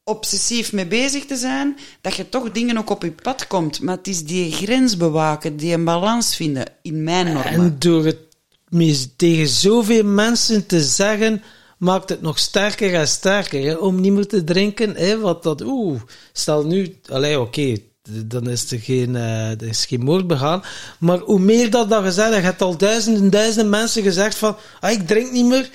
obsessief 0.04 0.72
mee 0.74 0.88
bezig 0.88 1.26
te 1.26 1.36
zijn, 1.36 1.78
dat 2.02 2.16
je 2.16 2.30
toch 2.30 2.52
dingen 2.52 2.78
ook 2.78 2.90
op 2.90 3.04
je 3.04 3.12
pad 3.12 3.48
komt. 3.48 3.82
Maar 3.82 3.98
het 3.98 4.08
is 4.08 4.24
die 4.26 4.52
grens 4.52 4.98
bewaken, 4.98 5.58
die 5.58 5.74
een 5.74 5.84
balans 5.84 6.36
vinden 6.36 6.66
in 6.82 7.04
mijn 7.04 7.26
normen. 7.34 7.46
En 7.52 7.76
door 7.80 8.06
het 8.06 8.18
tegen 9.16 9.48
zoveel 9.48 10.04
mensen 10.04 10.66
te 10.66 10.82
zeggen, 10.84 11.44
maakt 11.78 12.10
het 12.10 12.22
nog 12.22 12.40
sterker 12.40 12.94
en 12.94 13.08
sterker. 13.08 13.64
Hè? 13.64 13.74
Om 13.74 14.02
niet 14.02 14.12
meer 14.12 14.28
te 14.28 14.44
drinken, 14.44 14.96
hè? 14.96 15.20
wat 15.20 15.44
dat, 15.44 15.62
oeh, 15.62 16.02
stel 16.34 16.66
nu, 16.66 17.00
oké, 17.38 17.76
dan 18.26 18.50
is 18.50 18.72
er 18.72 18.80
geen, 18.80 19.16
eh, 19.16 19.50
er 19.50 19.64
is 19.68 19.86
geen 19.86 20.04
moord 20.04 20.28
begaan. 20.28 20.64
Maar 21.00 21.18
hoe 21.20 21.40
meer 21.40 21.70
dat 21.70 21.90
dat 21.90 22.04
gezegd, 22.04 22.34
je 22.36 22.40
hebt 22.42 22.62
al 22.62 22.78
duizenden, 22.78 23.30
duizenden 23.30 23.70
mensen 23.70 24.04
gezegd 24.04 24.36
van, 24.36 24.56
ah, 24.80 24.92
ik 24.92 25.08
drink 25.08 25.32
niet 25.32 25.46
meer. 25.46 25.70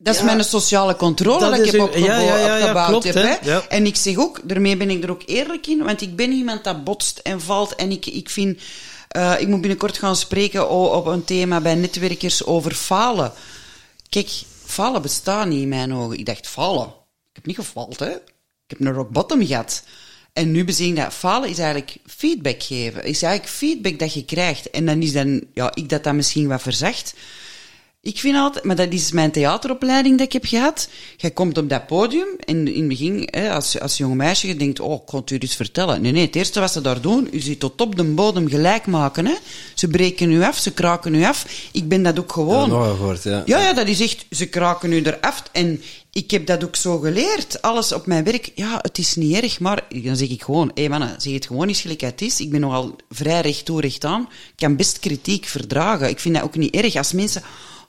Dat 0.00 0.14
is 0.14 0.20
Ja. 0.20 0.26
mijn 0.26 0.44
sociale 0.44 0.96
controle 0.96 1.40
Dat 1.40 1.50
dat, 1.50 1.58
ik 1.58 1.64
heb 1.66 1.74
uw- 1.74 1.82
opgebouwd, 1.86 2.10
ja, 2.10 2.18
ja, 2.20 2.36
ja, 2.38 2.46
ja, 2.46 2.60
opgebouwd 2.60 2.88
klopt, 2.88 3.04
heb. 3.04 3.40
hè. 3.42 3.58
En 3.58 3.86
ik 3.86 3.96
zeg 3.96 4.16
ook, 4.16 4.40
daarmee 4.44 4.76
ben 4.76 4.90
ik 4.90 5.04
er 5.04 5.10
ook 5.10 5.22
eerlijk 5.26 5.66
in, 5.66 5.82
want 5.84 6.00
ik 6.00 6.16
ben 6.16 6.32
iemand 6.32 6.64
dat 6.64 6.84
botst 6.84 7.18
en 7.18 7.40
valt. 7.40 7.74
En 7.74 7.90
ik, 7.90 8.06
ik 8.06 8.30
vind, 8.30 8.60
eh, 9.08 9.34
ik 9.38 9.48
moet 9.48 9.60
binnenkort 9.60 9.98
gaan 9.98 10.16
spreken 10.16 10.70
op 10.70 11.06
een 11.06 11.24
thema 11.24 11.60
bij 11.60 11.74
netwerkers 11.74 12.44
over 12.44 12.74
falen. 12.74 13.32
Kijk, 14.08 14.28
falen 14.64 15.02
bestaat 15.02 15.46
niet 15.46 15.62
in 15.62 15.68
mijn 15.68 15.94
ogen. 15.94 16.18
Ik 16.18 16.26
dacht, 16.26 16.46
falen? 16.46 16.86
Ik 16.86 17.32
heb 17.32 17.46
niet 17.46 17.56
gefaald, 17.56 17.98
hè. 17.98 18.10
Ik 18.10 18.76
heb 18.78 18.80
een 18.80 18.92
rock 18.92 19.10
bottom 19.10 19.46
gehad. 19.46 19.82
En 20.32 20.50
nu 20.50 20.64
bezien 20.64 20.94
dat 20.94 21.12
falen 21.12 21.48
is 21.48 21.58
eigenlijk 21.58 21.96
feedback 22.06 22.62
geven. 22.62 23.04
Is 23.04 23.22
eigenlijk 23.22 23.54
feedback 23.54 23.98
dat 23.98 24.14
je 24.14 24.24
krijgt. 24.24 24.70
En 24.70 24.86
dan 24.86 25.02
is 25.02 25.12
dan, 25.12 25.44
ja, 25.54 25.74
ik 25.74 25.88
dat 25.88 26.04
dan 26.04 26.16
misschien 26.16 26.48
wat 26.48 26.62
verzacht. 26.62 27.14
Ik 28.08 28.18
vind 28.18 28.36
altijd, 28.36 28.64
maar 28.64 28.76
dat 28.76 28.92
is 28.92 29.12
mijn 29.12 29.30
theateropleiding 29.30 30.18
dat 30.18 30.26
ik 30.26 30.32
heb 30.32 30.44
gehad. 30.44 30.88
Jij 31.16 31.30
komt 31.30 31.58
op 31.58 31.68
dat 31.68 31.86
podium 31.86 32.26
en 32.44 32.68
in 32.68 32.78
het 32.78 32.88
begin, 32.88 33.28
hè, 33.30 33.50
als, 33.52 33.80
als 33.80 33.96
jong 33.96 34.14
meisje, 34.14 34.46
je 34.46 34.56
denkt, 34.56 34.80
oh, 34.80 35.02
ik 35.02 35.08
ga 35.10 35.18
het 35.18 35.30
u 35.30 35.38
eens 35.38 35.56
vertellen. 35.56 36.00
Nee, 36.00 36.12
nee, 36.12 36.26
het 36.26 36.36
eerste 36.36 36.60
wat 36.60 36.72
ze 36.72 36.80
daar 36.80 37.00
doen, 37.00 37.28
u 37.32 37.40
ziet 37.40 37.60
tot 37.60 37.80
op 37.80 37.96
de 37.96 38.04
bodem 38.04 38.48
gelijk 38.48 38.86
maken. 38.86 39.26
Hè. 39.26 39.34
Ze 39.74 39.88
breken 39.88 40.30
u 40.30 40.42
af, 40.42 40.58
ze 40.58 40.72
kraken 40.72 41.14
u 41.14 41.24
af. 41.24 41.46
Ik 41.72 41.88
ben 41.88 42.02
dat 42.02 42.18
ook 42.18 42.28
Ja, 42.28 42.32
gewoon. 42.32 42.70
gehoord, 42.70 43.22
ja. 43.22 43.42
Ja, 43.46 43.60
ja, 43.60 43.72
dat 43.72 43.88
is 43.88 44.00
echt, 44.00 44.26
ze 44.30 44.46
kraken 44.46 44.92
u 44.92 45.02
eraf. 45.02 45.42
En 45.52 45.82
ik 46.12 46.30
heb 46.30 46.46
dat 46.46 46.64
ook 46.64 46.76
zo 46.76 46.98
geleerd. 46.98 47.62
Alles 47.62 47.92
op 47.92 48.06
mijn 48.06 48.24
werk, 48.24 48.50
ja, 48.54 48.78
het 48.82 48.98
is 48.98 49.14
niet 49.14 49.34
erg, 49.42 49.60
maar 49.60 49.84
dan 50.02 50.16
zeg 50.16 50.28
ik 50.28 50.42
gewoon, 50.42 50.70
hé 50.74 50.80
hey 50.80 50.88
mannen, 50.90 51.20
zeg 51.20 51.32
het 51.32 51.46
gewoon 51.46 51.68
eens 51.68 51.80
gelijk 51.80 52.00
het 52.00 52.22
is. 52.22 52.40
Ik 52.40 52.50
ben 52.50 52.60
nogal 52.60 52.96
vrij 53.10 53.40
recht 53.40 53.64
toe, 53.64 53.80
recht 53.80 54.04
aan. 54.04 54.20
Ik 54.20 54.56
kan 54.56 54.76
best 54.76 54.98
kritiek 54.98 55.46
verdragen. 55.46 56.08
Ik 56.08 56.18
vind 56.20 56.34
dat 56.34 56.44
ook 56.44 56.56
niet 56.56 56.74
erg 56.74 56.96
als 56.96 57.12
mensen, 57.12 57.42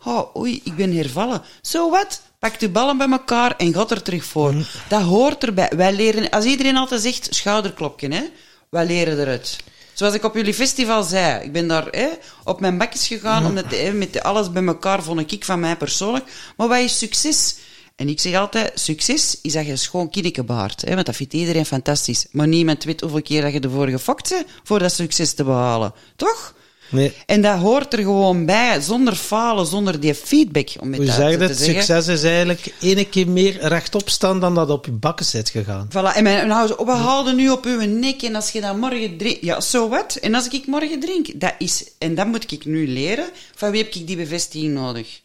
oh, 0.09 0.35
oei, 0.35 0.61
ik 0.63 0.75
ben 0.75 0.95
hervallen. 0.95 1.41
Zo 1.61 1.89
wat? 1.89 2.21
Pak 2.39 2.59
de 2.59 2.69
ballen 2.69 2.97
bij 2.97 3.09
elkaar 3.09 3.55
en 3.57 3.73
gaat 3.73 3.91
er 3.91 4.01
terug 4.01 4.23
voor. 4.25 4.53
Dat 4.87 5.01
hoort 5.01 5.43
erbij. 5.43 5.71
Wij 5.75 5.93
leren, 5.93 6.29
als 6.29 6.45
iedereen 6.45 6.77
altijd 6.77 7.01
zegt, 7.01 7.27
schouderklopje, 7.29 8.13
hè. 8.13 8.23
Wij 8.69 8.85
leren 8.85 9.19
eruit. 9.19 9.57
Zoals 9.93 10.13
ik 10.13 10.23
op 10.23 10.35
jullie 10.35 10.53
festival 10.53 11.03
zei, 11.03 11.43
ik 11.43 11.51
ben 11.51 11.67
daar 11.67 11.87
hè, 11.91 12.07
op 12.43 12.59
mijn 12.59 12.77
bakjes 12.77 13.07
gegaan, 13.07 13.45
omdat 13.45 13.65
hè, 13.69 13.91
met 13.91 14.23
alles 14.23 14.51
bij 14.51 14.63
elkaar 14.65 15.03
vond 15.03 15.31
ik 15.31 15.45
van 15.45 15.59
mij 15.59 15.75
persoonlijk. 15.77 16.31
Maar 16.57 16.67
wat 16.67 16.79
is 16.79 16.97
succes? 16.97 17.55
En 17.95 18.09
ik 18.09 18.19
zeg 18.19 18.35
altijd, 18.35 18.79
succes 18.79 19.39
is 19.41 19.53
dat 19.53 19.65
je 19.65 19.71
een 19.71 19.77
schoon 19.77 20.09
kinneke. 20.09 20.43
Hè, 20.75 20.93
want 20.93 21.05
dat 21.05 21.15
vindt 21.15 21.33
iedereen 21.33 21.65
fantastisch. 21.65 22.25
Maar 22.31 22.47
niemand 22.47 22.83
weet 22.83 23.01
hoeveel 23.01 23.21
keer 23.21 23.41
dat 23.41 23.53
je 23.53 23.59
ervoor 23.59 23.87
gefokt 23.87 24.29
bent 24.29 24.45
voor 24.63 24.79
dat 24.79 24.91
succes 24.91 25.33
te 25.33 25.43
behalen. 25.43 25.93
Toch? 26.15 26.53
Nee. 26.89 27.13
En 27.25 27.41
dat 27.41 27.57
hoort 27.59 27.93
er 27.93 27.99
gewoon 27.99 28.45
bij, 28.45 28.81
zonder 28.81 29.15
falen, 29.15 29.65
zonder 29.65 29.99
die 29.99 30.15
feedback. 30.15 30.69
Om 30.79 30.87
het 30.93 31.01
Hoe 31.01 31.11
zeg 31.11 31.31
je 31.31 31.37
zeggen. 31.53 31.55
Succes 31.83 32.07
is 32.07 32.23
eigenlijk 32.23 32.73
ene 32.79 33.05
keer 33.05 33.27
meer 33.27 33.57
rechtop 33.67 34.09
staan 34.09 34.39
dan 34.39 34.55
dat 34.55 34.69
op 34.69 34.85
je 34.85 34.91
bakken 34.91 35.25
zit 35.25 35.49
gegaan. 35.49 35.87
Voilà. 35.91 36.15
En 36.15 36.23
mijn 36.23 36.47
nou, 36.47 36.73
we 36.85 36.91
haalden 36.91 37.35
nu 37.35 37.49
op 37.49 37.65
uw 37.65 37.81
nek 37.81 38.21
en 38.21 38.35
als 38.35 38.51
je 38.51 38.61
dat 38.61 38.77
morgen 38.77 39.17
drinkt... 39.17 39.41
Ja, 39.41 39.61
zo 39.61 39.89
wat. 39.89 40.15
En 40.15 40.35
als 40.35 40.47
ik 40.47 40.67
morgen 40.67 40.99
drink, 40.99 41.39
dat 41.39 41.53
is... 41.57 41.83
En 41.97 42.15
dat 42.15 42.27
moet 42.27 42.51
ik 42.51 42.65
nu 42.65 42.87
leren. 42.87 43.29
Van 43.55 43.71
wie 43.71 43.83
heb 43.83 43.93
ik 43.93 44.07
die 44.07 44.15
bevestiging 44.17 44.73
nodig? 44.73 45.21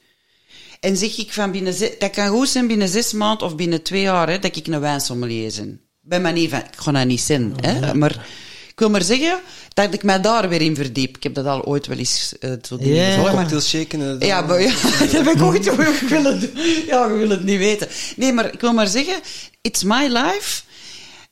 En 0.81 0.97
zeg 0.97 1.19
ik 1.19 1.33
van 1.33 1.51
binnen... 1.51 1.73
ze- 1.75 1.95
Dat 1.99 2.11
kan 2.11 2.29
goed 2.29 2.49
zijn 2.49 2.67
binnen 2.67 2.89
zes 2.89 3.13
maanden 3.13 3.47
of 3.47 3.57
binnen 3.57 3.83
twee 3.83 4.03
jaar, 4.03 4.29
hè, 4.29 4.39
dat 4.39 4.57
ik 4.57 4.67
een 4.67 4.81
wijnsommelier 4.81 5.53
ben. 5.57 5.81
Bij 6.01 6.21
manier 6.21 6.49
van... 6.49 6.59
Ik 6.59 6.67
ga 6.77 6.93
dat 6.93 7.07
niet 7.07 7.21
zijn, 7.21 7.55
hè. 7.61 7.95
Maar... 7.95 8.27
Ik 8.75 8.81
wil 8.81 8.91
maar 8.91 9.03
zeggen 9.03 9.41
dat 9.75 9.95
ik 9.95 10.03
mij 10.03 10.21
daar 10.21 10.49
weer 10.49 10.61
in 10.61 10.75
verdiep. 10.75 11.17
Ik 11.17 11.23
heb 11.23 11.35
dat 11.35 11.47
al 11.47 11.65
ooit 11.65 11.87
wel 11.87 11.99
eens 11.99 12.35
uh, 12.41 12.53
zo 12.63 12.77
dingen 12.77 13.21
maar- 13.35 13.61
shaken. 13.63 13.99
dan- 13.99 14.29
ja, 14.29 14.41
maar 14.41 14.61
ja, 14.63 14.69
dat 14.99 15.13
heb 15.13 15.27
ik 15.27 15.43
ook 15.43 15.53
niet. 15.53 15.67
Ik 15.67 16.09
wil 16.09 16.25
het, 16.25 16.51
ja, 16.87 17.07
je 17.07 17.13
wil 17.17 17.29
het 17.29 17.45
niet 17.45 17.59
weten. 17.59 17.89
Nee, 18.17 18.33
maar 18.33 18.53
ik 18.53 18.61
wil 18.61 18.73
maar 18.73 18.87
zeggen, 18.87 19.21
it's 19.61 19.83
my 19.83 20.07
life. 20.07 20.63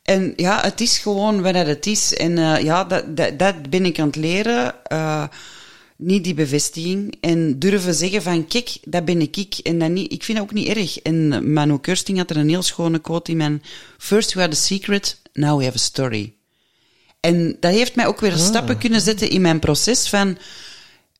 En 0.03 0.33
ja, 0.35 0.61
het 0.61 0.81
is 0.81 0.97
gewoon 0.97 1.41
wat 1.41 1.53
het 1.55 1.85
is. 1.85 2.13
En 2.13 2.37
eh, 2.37 2.63
ja, 2.63 2.83
dat, 2.83 3.17
dat, 3.17 3.39
dat 3.39 3.69
ben 3.69 3.85
ik 3.85 3.99
aan 3.99 4.07
het 4.07 4.15
leren. 4.15 4.75
Eh, 4.87 5.23
niet 5.97 6.23
die 6.23 6.33
bevestiging. 6.33 7.15
En 7.21 7.59
durven 7.59 7.93
zeggen 7.93 8.21
van, 8.21 8.47
kijk, 8.47 8.77
dat 8.83 9.05
ben 9.05 9.21
ik 9.21 9.37
ik. 9.37 9.57
En 9.63 9.79
dat 9.79 9.89
niet, 9.89 10.11
ik 10.11 10.23
vind 10.23 10.37
dat 10.37 10.47
ook 10.47 10.53
niet 10.53 10.67
erg. 10.67 10.99
En 10.99 11.53
Manu 11.53 11.79
Kirsting 11.79 12.17
had 12.17 12.29
er 12.29 12.37
een 12.37 12.49
heel 12.49 12.61
schone 12.63 12.99
quote 12.99 13.31
in 13.31 13.37
mijn... 13.37 13.63
First 13.97 14.33
we 14.33 14.39
had 14.41 14.51
a 14.51 14.55
secret, 14.55 15.21
now 15.33 15.57
we 15.57 15.63
have 15.63 15.75
a 15.77 15.79
story. 15.79 16.33
En 17.25 17.57
dat 17.59 17.71
heeft 17.71 17.95
mij 17.95 18.07
ook 18.07 18.19
weer 18.19 18.37
stappen 18.37 18.77
kunnen 18.77 19.01
zetten 19.01 19.29
in 19.29 19.41
mijn 19.41 19.59
proces 19.59 20.09
van... 20.09 20.37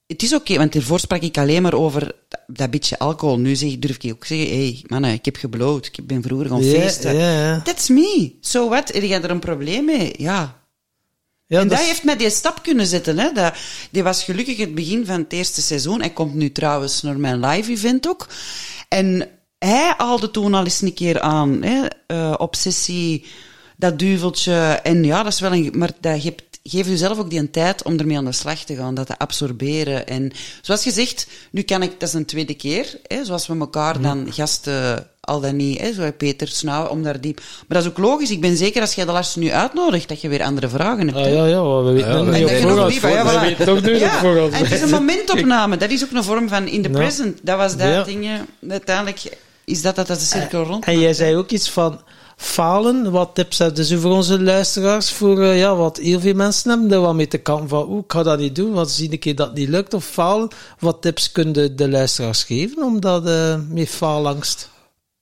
Het 0.08 0.24
is 0.24 0.34
oké, 0.34 0.58
want 0.58 0.74
hiervoor 0.74 1.00
sprak 1.00 1.22
ik 1.22 1.38
alleen 1.38 1.62
maar 1.62 1.74
over 1.74 2.16
dat, 2.28 2.40
dat 2.48 2.72
beetje 2.72 3.00
alcohol. 3.00 3.38
Nu 3.38 3.56
zeg, 3.56 3.80
durf 3.80 3.98
ik 4.00 4.14
ook 4.14 4.26
zeggen, 4.26 4.48
hé, 4.48 4.54
hey, 4.54 4.84
mannen, 4.88 5.12
ik 5.12 5.26
heb 5.26 5.36
gebloot. 5.36 5.86
Ik 5.86 6.08
ben 6.08 6.22
vroeger 6.22 6.48
gaan 6.48 6.64
feesten. 6.64 7.16
ja. 7.16 7.62
That's 7.62 7.90
me. 7.90 8.36
So 8.42 8.70
what? 8.70 8.94
Heb 8.94 9.04
jij 9.04 9.22
er 9.22 9.30
een 9.30 9.40
probleem 9.40 9.86
mee? 9.86 10.14
Ja. 10.18 10.62
Ja, 11.48 11.60
en 11.60 11.68
dat, 11.68 11.80
heeft 11.80 12.04
mij 12.04 12.18
die 12.18 12.30
stap 12.30 12.64
kunnen 12.64 12.88
zetten. 12.88 13.20
Hè. 13.20 13.32
Dat, 13.32 13.54
die 13.92 14.04
was 14.04 14.24
gelukkig 14.24 14.58
het 14.58 14.76
begin 14.76 15.06
van 15.06 15.20
het 15.20 15.34
eerste 15.34 15.62
seizoen. 15.62 16.00
Hij 16.00 16.14
komt 16.14 16.34
nu 16.34 16.52
trouwens 16.52 17.02
naar 17.02 17.20
mijn 17.20 17.40
live-event 17.40 18.08
ook. 18.08 18.28
En 18.88 19.28
hij 19.60 19.94
haalde 19.98 20.32
toen 20.32 20.54
al 20.54 20.64
eens 20.64 20.82
een 20.82 20.94
keer 20.94 21.20
aan. 21.20 21.62
Hè. 21.62 21.86
Eh, 22.08 22.34
obsessie, 22.38 23.26
dat 23.84 24.00
duveltje. 24.00 24.54
En 24.84 25.04
ja, 25.04 25.24
dat 25.24 25.34
is 25.34 25.40
wel 25.40 25.54
een... 25.54 25.74
Maar 25.76 25.92
dat 26.00 26.22
geeft, 26.22 26.44
geef 26.64 26.88
jezelf 26.88 27.20
ook 27.20 27.30
die 27.30 27.40
een 27.40 27.52
tijd 27.52 27.84
om 27.84 27.98
ermee 28.00 28.18
aan 28.18 28.26
de 28.26 28.32
slag 28.32 28.60
te 28.64 28.76
gaan. 28.76 28.96
Dat 28.96 29.08
te 29.08 29.18
absorberen. 29.18 30.08
En 30.08 30.32
zoals 30.62 30.84
gezegd, 30.84 31.28
nu 31.52 31.62
kan 31.62 31.82
ik... 31.82 32.00
Dat 32.00 32.10
is 32.10 32.16
een 32.16 32.26
tweede 32.26 32.54
keer. 32.54 32.98
Hè, 33.08 33.26
zoals 33.26 33.48
we 33.48 33.58
elkaar 33.60 34.02
dan 34.02 34.28
gasten... 34.30 35.08
Al 35.26 35.40
dan 35.40 35.56
niet, 35.56 35.80
hè, 35.80 35.94
zo 35.94 36.12
Peter 36.18 36.48
Snauw, 36.48 36.88
om 36.88 37.04
daar 37.04 37.22
diep... 37.22 37.36
Maar 37.38 37.78
dat 37.78 37.84
is 37.84 37.90
ook 37.90 37.98
logisch. 37.98 38.32
Ik 38.32 38.42
ben 38.42 38.58
zeker, 38.58 38.82
als 38.82 38.94
jij 38.94 39.06
de 39.06 39.12
Lars 39.12 39.36
nu 39.36 39.52
uitnodigt, 39.52 40.08
dat 40.08 40.22
je 40.22 40.28
weer 40.28 40.44
andere 40.44 40.70
vragen 40.70 41.08
hebt. 41.08 41.28
Ah, 41.28 41.34
ja, 41.34 41.46
ja, 41.46 41.64
we 41.64 41.92
weten 41.92 42.10
Ja, 42.10 42.24
we 42.24 42.38
ja, 42.40 42.46
We 42.46 43.00
voilà. 43.00 43.42
weten 43.42 43.66
toch 43.66 43.82
nu 43.82 43.98
Ja, 43.98 44.24
en 44.24 44.52
het 44.52 44.72
is 44.72 44.82
een 44.82 44.90
momentopname. 44.90 45.78
Dat 45.78 45.90
is 45.90 46.04
ook 46.04 46.12
een 46.12 46.24
vorm 46.24 46.50
van 46.50 46.68
in 46.68 46.82
the 46.82 46.90
Ja. 46.90 46.96
present. 46.96 47.40
Dat 47.42 47.58
was 47.58 47.78
dat 47.78 47.88
Ja. 47.88 48.04
ding. 48.04 48.28
Uiteindelijk 48.70 49.22
is 49.64 49.82
dat 49.82 49.96
dat, 49.96 50.08
dat 50.08 50.20
de 50.20 50.26
cirkel 50.26 50.64
rond. 50.64 50.86
En 50.86 51.00
jij 51.00 51.14
zei 51.14 51.36
ook 51.36 51.50
iets 51.50 51.70
van 51.70 52.02
falen. 52.36 53.12
Wat 53.12 53.36
tips 53.36 53.58
heb 53.58 53.78
je 53.78 53.86
zo 53.86 54.00
voor 54.00 54.12
onze 54.12 54.42
luisteraars? 54.42 55.12
Voor 55.12 55.42
eh, 55.42 55.58
ja, 55.58 55.76
wat 55.76 55.98
heel 55.98 56.20
veel 56.20 56.34
mensen 56.34 56.70
hebben 56.70 56.92
er 56.92 57.02
wel 57.02 57.14
mee 57.14 57.28
te 57.28 57.38
kampen 57.38 57.70
van, 57.70 57.90
oeh, 57.90 58.04
ik 58.04 58.12
ga 58.12 58.24
dat 58.24 58.40
niet 58.40 58.56
doen, 58.56 58.74
wat 58.74 58.92
zie 58.92 59.10
ik 59.10 59.20
keer 59.20 59.36
dat 59.36 59.54
niet 59.54 59.70
lukt 59.70 59.94
of 59.94 60.06
falen. 60.06 60.48
Wat 60.80 61.02
tips 61.02 61.32
kunnen 61.32 61.76
de, 61.76 61.90
luisteraars 61.90 62.44
geven 62.44 62.84
om 62.84 63.00
dat 63.00 63.28
eh 63.28 63.56
met 63.70 63.90
faalangst? 63.90 64.70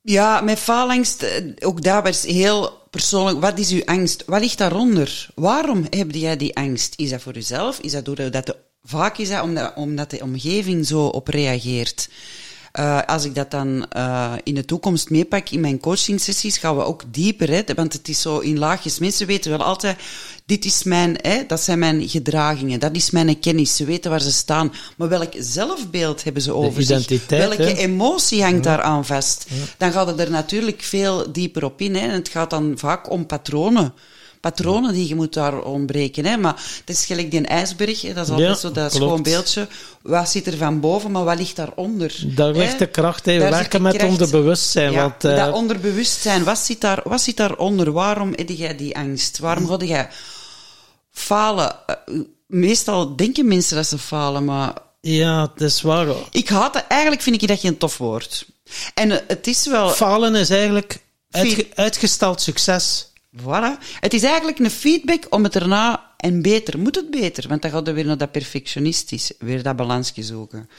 Ja, 0.01 0.41
met 0.41 0.59
faalangst, 0.59 1.21
eh, 1.23 1.43
ook 1.59 1.81
daar 1.81 2.03
was 2.03 2.23
heel 2.23 2.79
persoonlijk. 2.89 3.41
Wat 3.41 3.59
is 3.59 3.71
uw 3.71 3.85
angst? 3.85 4.23
Wat 4.25 4.41
ligt 4.41 4.57
daaronder? 4.57 5.29
Waarom 5.35 5.85
heb 5.89 6.11
jij 6.11 6.37
die 6.37 6.55
angst? 6.55 6.93
Is 6.95 7.09
dat 7.09 7.21
voor 7.21 7.33
jezelf? 7.33 7.79
Is 7.79 7.91
dat 7.91 8.05
doordat 8.05 8.45
de, 8.45 8.55
vaak 8.83 9.17
is 9.17 9.29
dat 9.29 9.43
omdat 9.75 10.09
de 10.09 10.21
omgeving 10.21 10.87
zo 10.87 11.05
op 11.05 11.27
reageert? 11.27 12.09
Eh, 12.71 12.99
als 13.05 13.25
ik 13.25 13.35
dat 13.35 13.51
dan 13.51 13.85
eh, 13.89 14.33
in 14.43 14.55
de 14.55 14.65
toekomst 14.65 15.09
meepak 15.09 15.49
in 15.49 15.59
mijn 15.59 15.79
coachingsessies, 15.79 16.57
gaan 16.57 16.77
we 16.77 16.83
ook 16.83 17.03
dieper. 17.11 17.49
Hè, 17.49 17.61
want 17.75 17.93
het 17.93 18.07
is 18.07 18.21
zo 18.21 18.39
in 18.39 18.59
laagjes. 18.59 18.99
Mensen 18.99 19.27
weten 19.27 19.51
wel 19.51 19.63
altijd, 19.63 19.99
dit 20.45 20.65
is 20.65 20.83
mijn, 20.83 21.17
hè, 21.21 21.45
dat 21.47 21.61
zijn 21.61 21.79
mijn 21.79 22.09
gedragingen, 22.09 22.79
dat 22.79 22.95
is 22.95 23.11
mijn 23.11 23.39
kennis. 23.39 23.75
Ze 23.75 23.85
weten 23.85 24.11
waar 24.11 24.21
ze 24.21 24.31
staan. 24.31 24.73
Maar 24.97 25.09
welk 25.09 25.33
zelfbeeld 25.37 26.23
hebben 26.23 26.41
ze 26.41 26.53
over 26.53 26.83
zich? 26.83 26.97
identiteit, 26.97 27.47
Welke 27.47 27.73
hè? 27.73 27.77
emotie 27.77 28.43
hangt 28.43 28.63
daar 28.63 28.81
aan 28.81 29.05
vast? 29.05 29.45
Dan 29.77 29.91
gaat 29.91 30.07
het 30.07 30.19
er 30.19 30.31
natuurlijk 30.31 30.81
veel 30.81 31.31
dieper 31.31 31.63
op 31.63 31.81
in. 31.81 31.95
Hè. 31.95 32.01
En 32.01 32.13
het 32.13 32.29
gaat 32.29 32.49
dan 32.49 32.73
vaak 32.75 33.09
om 33.09 33.25
patronen. 33.25 33.93
Patronen 34.41 34.93
die 34.93 35.07
je 35.07 35.15
moet 35.15 35.33
daar 35.33 35.61
ontbreken. 35.63 36.25
Hè. 36.25 36.37
Maar 36.37 36.55
het 36.85 36.89
is 36.97 37.05
gelijk 37.05 37.31
die 37.31 37.41
ijsberg. 37.47 38.01
Hè. 38.01 38.13
Dat 38.13 38.25
is 38.25 38.31
altijd 38.31 38.49
Ja, 38.49 38.55
zo 38.55 38.71
dat 38.71 38.91
klopt. 38.91 39.05
schoon 39.05 39.23
beeldje. 39.23 39.67
Wat 40.01 40.29
zit 40.29 40.47
er 40.47 40.57
van 40.57 40.79
boven, 40.79 41.11
maar 41.11 41.23
wat 41.23 41.37
ligt 41.37 41.55
daaronder? 41.55 42.23
Daar 42.25 42.51
ligt 42.51 42.79
de 42.79 42.87
kracht, 42.87 43.25
hè. 43.25 43.33
We 43.33 43.39
Daar 43.39 43.47
zit 43.47 43.57
werken 43.57 43.81
met 43.81 44.03
onderbewustzijn. 44.03 44.91
Ja, 44.91 45.01
want, 45.01 45.23
eh, 45.23 45.35
dat 45.45 45.53
onderbewustzijn, 45.53 46.43
wat 46.43 46.57
zit, 46.57 46.81
daar, 46.81 46.99
wat 47.03 47.21
zit 47.21 47.37
daaronder? 47.37 47.91
Waarom 47.91 48.33
heb 48.35 48.49
jij 48.49 48.75
die 48.75 48.97
angst? 48.97 49.39
Waarom 49.39 49.67
ga 49.67 49.77
jij 49.85 50.09
falen? 51.11 51.75
Eh, 51.87 51.95
Meestal 52.47 53.15
denken 53.15 53.47
mensen 53.47 53.75
dat 53.75 53.87
ze 53.87 53.97
falen, 53.97 54.45
maar 54.45 54.73
ja, 55.01 55.49
het 55.53 55.61
is 55.61 55.81
waar. 55.81 56.07
ik 56.31 56.49
haat 56.49 56.73
het. 56.73 56.85
Eigenlijk 56.87 57.21
vind 57.21 57.41
ik 57.41 57.47
dat 57.47 57.59
geen 57.59 57.77
tof 57.77 57.97
woord. 57.97 58.45
En 58.93 59.11
eh, 59.11 59.17
het 59.27 59.47
is 59.47 59.67
wel... 59.67 59.89
Falen 59.89 60.35
is 60.35 60.49
eigenlijk 60.49 60.99
uitge- 61.31 61.67
uitgesteld 61.75 62.41
succes. 62.41 63.10
Voilà. 63.39 63.77
Het 63.99 64.13
is 64.13 64.23
eigenlijk 64.23 64.59
een 64.59 64.71
feedback 64.71 65.23
om 65.29 65.43
het 65.43 65.55
erna 65.55 66.09
en 66.17 66.41
beter. 66.41 66.79
Moet 66.79 66.95
het 66.95 67.11
beter? 67.11 67.47
Want 67.47 67.61
dan 67.61 67.71
gaat 67.71 67.87
er 67.87 67.93
weer 67.93 68.05
naar 68.05 68.17
dat 68.17 68.31
perfectionistisch. 68.31 69.31
Weer 69.39 69.63
dat 69.63 69.75
balansje 69.75 70.23
zoeken. 70.23 70.69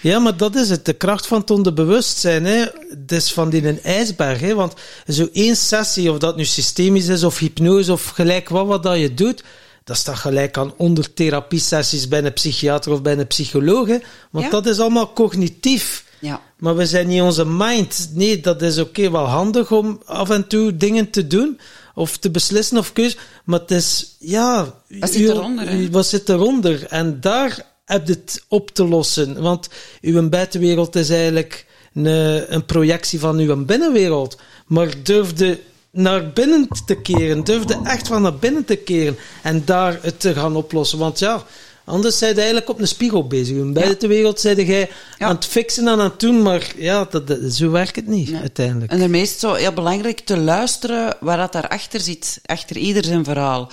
Ja, 0.00 0.18
maar 0.18 0.36
dat 0.36 0.54
is 0.54 0.68
het. 0.70 0.84
De 0.84 0.92
kracht 0.92 1.26
van 1.26 1.40
het 1.40 1.50
onderbewustzijn. 1.50 2.44
Hè. 2.44 2.64
Het 2.88 3.12
is 3.12 3.32
van 3.32 3.50
die 3.50 3.66
een 3.68 3.82
ijsberg. 3.82 4.40
Hè. 4.40 4.54
Want 4.54 4.74
zo 5.06 5.28
één 5.32 5.56
sessie, 5.56 6.10
of 6.10 6.18
dat 6.18 6.36
nu 6.36 6.44
systemisch 6.44 7.08
is 7.08 7.24
of 7.24 7.38
hypnose 7.38 7.92
of 7.92 8.06
gelijk 8.08 8.48
wat, 8.48 8.66
wat 8.66 8.82
dat 8.82 8.98
je 8.98 9.14
doet, 9.14 9.42
dat 9.84 9.96
staat 9.96 10.16
gelijk 10.16 10.56
aan 10.58 10.74
onder 10.76 11.14
therapiesessies 11.14 12.08
bij 12.08 12.24
een 12.24 12.32
psychiater 12.32 12.92
of 12.92 13.02
bij 13.02 13.18
een 13.18 13.26
psycholoog. 13.26 13.86
Hè. 13.86 13.98
Want 14.30 14.44
Ja. 14.44 14.50
dat 14.50 14.66
is 14.66 14.78
allemaal 14.78 15.12
cognitief. 15.12 16.04
Ja. 16.18 16.40
Maar 16.58 16.76
we 16.76 16.86
zijn 16.86 17.06
niet 17.08 17.20
onze 17.22 17.46
mind. 17.46 18.10
Nee, 18.14 18.40
dat 18.40 18.62
is 18.62 18.78
oké, 18.78 19.10
wel 19.10 19.26
handig 19.26 19.70
om 19.70 20.02
af 20.04 20.30
en 20.30 20.46
toe 20.46 20.76
dingen 20.76 21.10
te 21.10 21.26
doen. 21.26 21.58
Of 21.94 22.16
te 22.16 22.30
beslissen 22.30 22.78
of 22.78 22.92
keus. 22.92 23.16
Maar 23.44 23.60
het 23.60 23.70
is, 23.70 24.16
ja... 24.18 24.74
Wat 24.88 25.10
zit 25.10 25.28
eronder, 25.28 25.68
hè? 25.68 25.90
Wat 25.90 26.06
zit 26.06 26.28
eronder? 26.28 26.86
En 26.86 27.20
daar 27.20 27.66
heb 27.84 28.06
je 28.06 28.12
het 28.12 28.44
op 28.48 28.70
te 28.70 28.88
lossen. 28.88 29.42
Want 29.42 29.68
uw 30.00 30.28
buitenwereld 30.28 30.96
is 30.96 31.10
eigenlijk 31.10 31.66
een, 31.94 32.06
een 32.54 32.66
projectie 32.66 33.20
van 33.20 33.38
uw 33.38 33.64
binnenwereld. 33.64 34.38
Maar 34.66 34.88
durfde 35.02 35.60
naar 35.90 36.30
binnen 36.30 36.68
te 36.86 36.94
keren. 36.94 37.44
Durfde 37.44 37.80
echt 37.84 38.08
van 38.08 38.22
naar 38.22 38.36
binnen 38.36 38.64
te 38.64 38.76
keren. 38.76 39.16
En 39.42 39.62
daar 39.64 39.98
het 40.02 40.20
te 40.20 40.34
gaan 40.34 40.56
oplossen. 40.56 40.98
Want 40.98 41.18
ja... 41.18 41.44
Anders 41.84 42.18
zijn 42.18 42.36
eigenlijk 42.36 42.68
op 42.68 42.80
een 42.80 42.88
spiegel 42.88 43.26
bezig. 43.26 43.56
In 43.56 43.72
buitenwereld 43.72 44.40
zijn 44.40 44.64
jij 44.66 44.90
Ja. 45.18 45.26
aan 45.26 45.34
het 45.34 45.44
fixen 45.44 45.86
en 45.86 45.92
aan 45.92 46.00
het 46.00 46.20
doen, 46.20 46.42
maar 46.42 46.72
ja, 46.76 47.04
dat, 47.10 47.26
dat- 47.26 47.52
zo 47.52 47.70
werkt 47.70 47.96
het 47.96 48.06
niet, 48.06 48.28
Ja. 48.28 48.40
uiteindelijk. 48.40 48.92
En 48.92 48.98
daarmee 48.98 49.22
is 49.22 49.30
het 49.30 49.38
zo 49.40 49.54
heel 49.54 49.72
belangrijk 49.72 50.20
te 50.20 50.36
luisteren 50.38 51.16
waar 51.20 51.36
dat 51.36 51.52
daarachter 51.52 52.00
zit. 52.00 52.40
Achter 52.46 52.76
ieder 52.76 53.04
zijn 53.04 53.24
verhaal. 53.24 53.70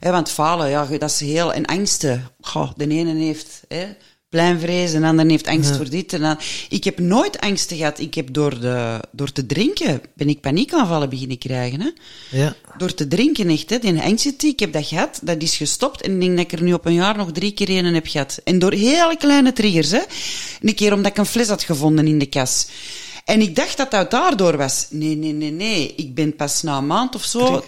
Want 0.00 0.30
falen, 0.30 0.68
ja, 0.68 0.84
dat 0.98 1.10
is 1.10 1.20
heel... 1.20 1.52
En 1.52 1.64
angsten. 1.66 2.28
Goh, 2.40 2.70
de 2.76 2.88
ene 2.88 3.14
heeft... 3.14 3.60
Hè, 3.68 3.86
pleinvrees, 4.30 4.92
en 4.92 5.04
ander 5.04 5.26
heeft 5.26 5.46
angst 5.46 5.76
voor 5.76 5.90
dit. 5.90 6.12
En 6.12 6.20
dan. 6.20 6.38
Ik 6.68 6.84
heb 6.84 6.98
nooit 6.98 7.40
angsten 7.40 7.76
gehad. 7.76 7.98
Ik 7.98 8.14
heb 8.14 8.32
door, 8.32 8.60
de, 8.60 9.00
door 9.12 9.32
te 9.32 9.46
drinken, 9.46 10.00
ben 10.14 10.28
ik 10.28 10.40
paniekaanvallen 10.40 11.08
beginnen 11.08 11.38
krijgen. 11.38 11.80
Hè? 11.80 11.90
Ja. 12.38 12.54
Door 12.78 12.94
te 12.94 13.08
drinken 13.08 13.48
echt, 13.48 13.70
hè. 13.70 13.78
Die 13.78 14.00
anxiety, 14.00 14.46
ik 14.46 14.60
heb 14.60 14.72
dat 14.72 14.86
gehad, 14.86 15.20
dat 15.22 15.42
is 15.42 15.56
gestopt. 15.56 16.02
En 16.02 16.12
ik 16.12 16.20
denk 16.20 16.36
dat 16.36 16.52
ik 16.52 16.52
er 16.52 16.62
nu 16.62 16.72
op 16.72 16.86
een 16.86 16.94
jaar 16.94 17.16
nog 17.16 17.32
drie 17.32 17.52
keer 17.52 17.70
een 17.70 17.94
heb 17.94 18.06
gehad. 18.06 18.40
En 18.44 18.58
door 18.58 18.72
hele 18.72 19.16
kleine 19.16 19.52
triggers, 19.52 19.90
hè. 19.90 20.00
Een 20.60 20.74
keer 20.74 20.92
omdat 20.92 21.10
ik 21.10 21.18
een 21.18 21.26
fles 21.26 21.48
had 21.48 21.62
gevonden 21.62 22.06
in 22.06 22.18
de 22.18 22.26
kas. 22.26 22.66
En 23.24 23.40
ik 23.40 23.56
dacht 23.56 23.76
dat 23.76 23.90
dat 23.90 24.10
daardoor 24.10 24.56
was. 24.56 24.86
Nee, 24.90 25.16
nee, 25.16 25.32
nee, 25.32 25.52
nee. 25.52 25.94
Ik 25.96 26.14
ben 26.14 26.36
pas 26.36 26.62
na 26.62 26.78
een 26.78 26.86
maand 26.86 27.14
of 27.14 27.24
zo 27.24 27.64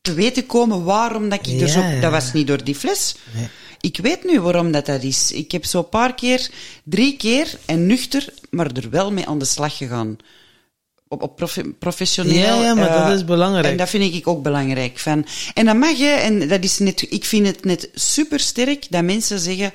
te 0.00 0.14
weten 0.14 0.46
komen 0.46 0.84
waarom 0.84 1.28
dat 1.28 1.46
ik 1.46 1.60
er 1.60 1.68
zo... 1.68 2.00
Dat 2.00 2.10
was 2.10 2.32
niet 2.32 2.46
door 2.46 2.64
die 2.64 2.74
fles. 2.74 3.14
Ik 3.86 3.98
weet 4.02 4.24
nu 4.24 4.40
waarom 4.40 4.72
dat, 4.72 4.86
dat 4.86 5.02
is. 5.02 5.32
Ik 5.32 5.52
heb 5.52 5.64
zo 5.64 5.78
een 5.78 5.88
paar 5.88 6.14
keer, 6.14 6.50
drie 6.84 7.16
keer, 7.16 7.58
en 7.64 7.86
nuchter, 7.86 8.32
maar 8.50 8.70
er 8.72 8.90
wel 8.90 9.12
mee 9.12 9.26
aan 9.26 9.38
de 9.38 9.44
slag 9.44 9.76
gegaan 9.76 10.16
op, 11.08 11.22
op 11.22 11.36
profe- 11.36 11.72
professioneel. 11.78 12.34
Ja, 12.34 12.62
ja, 12.62 12.74
maar 12.74 12.88
eh, 12.88 13.06
dat 13.06 13.16
is 13.16 13.24
belangrijk. 13.24 13.66
En 13.66 13.76
dat 13.76 13.88
vind 13.88 14.14
ik 14.14 14.28
ook 14.28 14.42
belangrijk. 14.42 14.98
Van, 14.98 15.26
en 15.54 15.64
dat 15.64 15.76
mag 15.76 15.96
je, 15.98 16.08
en 16.08 16.48
dat 16.48 16.64
is 16.64 16.78
net, 16.78 17.06
ik 17.08 17.24
vind 17.24 17.46
het 17.46 17.64
net 17.64 17.90
super 17.94 18.40
sterk 18.40 18.86
dat 18.90 19.04
mensen 19.04 19.38
zeggen, 19.38 19.72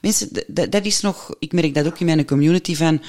mensen, 0.00 0.28
dat 0.70 0.84
is 0.84 1.00
nog, 1.00 1.34
ik 1.38 1.52
merk 1.52 1.74
dat 1.74 1.86
ook 1.86 2.00
in 2.00 2.06
mijn 2.06 2.26
community 2.26 2.74
van, 2.76 3.02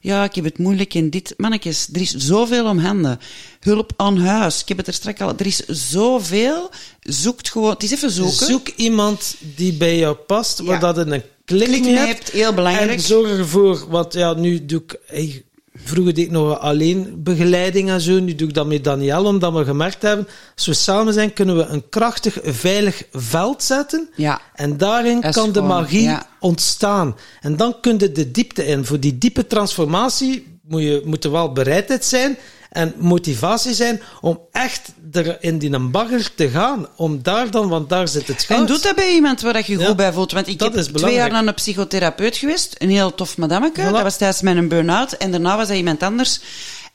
ja, 0.00 0.24
ik 0.24 0.34
heb 0.34 0.44
het 0.44 0.58
moeilijk 0.58 0.94
en 0.94 1.10
dit. 1.10 1.34
Mannetjes, 1.36 1.88
er 1.92 2.00
is 2.00 2.14
zoveel 2.14 2.66
om 2.66 2.78
handen. 2.78 3.18
Hulp 3.60 3.92
aan 3.96 4.18
huis. 4.18 4.60
Ik 4.60 4.68
heb 4.68 4.76
het 4.76 4.86
er 4.86 4.92
straks 4.92 5.20
al. 5.20 5.32
Er 5.36 5.46
is 5.46 5.64
zoveel. 5.66 6.70
Zoekt 7.02 7.50
gewoon. 7.50 7.70
Het 7.70 7.82
is 7.82 7.92
even 7.92 8.10
zoeken. 8.10 8.46
Zoek 8.46 8.68
iemand 8.68 9.34
die 9.56 9.72
bij 9.72 9.98
jou 9.98 10.16
past, 10.16 10.58
waar 10.58 10.80
Ja. 10.80 10.92
dat 10.92 10.96
een 11.06 11.22
klik, 11.44 11.64
Klik 11.68 11.82
mee 11.82 11.94
hebt. 11.96 12.08
hebt, 12.08 12.30
heel 12.30 12.54
belangrijk. 12.54 12.90
En 12.90 13.00
zorg 13.00 13.38
ervoor, 13.38 13.84
want 13.88 14.12
ja, 14.12 14.34
nu 14.34 14.64
doe 14.66 14.82
ik... 14.82 15.00
hey, 15.06 15.44
vroeger 15.84 16.14
deed 16.14 16.24
ik 16.24 16.30
nog 16.30 16.58
alleen 16.58 17.14
begeleiding 17.16 17.90
en 17.90 18.00
zo, 18.00 18.20
nu 18.20 18.34
doe 18.34 18.48
ik 18.48 18.54
dat 18.54 18.66
met 18.66 18.84
Daniel, 18.84 19.24
omdat 19.24 19.52
we 19.52 19.64
gemerkt 19.64 20.02
hebben, 20.02 20.28
als 20.56 20.66
we 20.66 20.74
samen 20.74 21.12
zijn, 21.12 21.32
kunnen 21.32 21.56
we 21.56 21.64
een 21.64 21.88
krachtig, 21.88 22.38
veilig 22.42 23.02
veld 23.12 23.62
zetten. 23.62 24.08
Ja. 24.14 24.40
En 24.54 24.76
daarin 24.76 25.20
kan 25.20 25.52
de 25.52 25.60
magie 25.60 26.02
ja. 26.02 26.26
ontstaan. 26.40 27.16
En 27.40 27.56
dan 27.56 27.80
kun 27.80 27.98
je 27.98 28.12
de 28.12 28.30
diepte 28.30 28.66
in. 28.66 28.84
Voor 28.84 29.00
die 29.00 29.18
diepe 29.18 29.46
transformatie 29.46 30.58
moet, 30.62 30.82
je, 30.82 31.02
moet 31.04 31.24
er 31.24 31.30
wel 31.30 31.52
bereidheid 31.52 32.04
zijn 32.04 32.38
en 32.70 32.94
motivatie 32.98 33.74
zijn 33.74 34.00
om 34.20 34.40
echt 34.50 34.92
er 35.12 35.36
in 35.40 35.58
die 35.58 35.78
bagger 35.78 36.34
te 36.34 36.48
gaan. 36.48 36.86
Om 36.96 37.22
daar 37.22 37.50
dan, 37.50 37.68
want 37.68 37.88
daar 37.88 38.08
zit 38.08 38.26
het 38.26 38.42
goud. 38.42 38.60
En 38.60 38.66
doe 38.66 38.78
dat 38.80 38.94
bij 38.94 39.12
iemand 39.12 39.40
waar 39.40 39.52
dat 39.52 39.66
je 39.66 39.78
Ja, 39.78 39.86
goed 39.86 39.96
bij 39.96 40.12
voelt. 40.12 40.32
Want 40.32 40.48
ik 40.48 40.60
heb 40.60 40.72
twee 40.72 41.14
jaar 41.14 41.30
naar 41.30 41.46
een 41.46 41.54
psychotherapeut 41.54 42.36
geweest. 42.36 42.74
Een 42.78 42.90
heel 42.90 43.14
tof 43.14 43.36
madameke. 43.36 43.80
Voilà. 43.80 43.90
Dat 43.90 44.02
was 44.02 44.16
tijdens 44.16 44.40
mijn 44.40 44.68
burn-out. 44.68 45.12
En 45.12 45.30
daarna 45.30 45.56
was 45.56 45.68
dat 45.68 45.76
iemand 45.76 46.02
anders. 46.02 46.40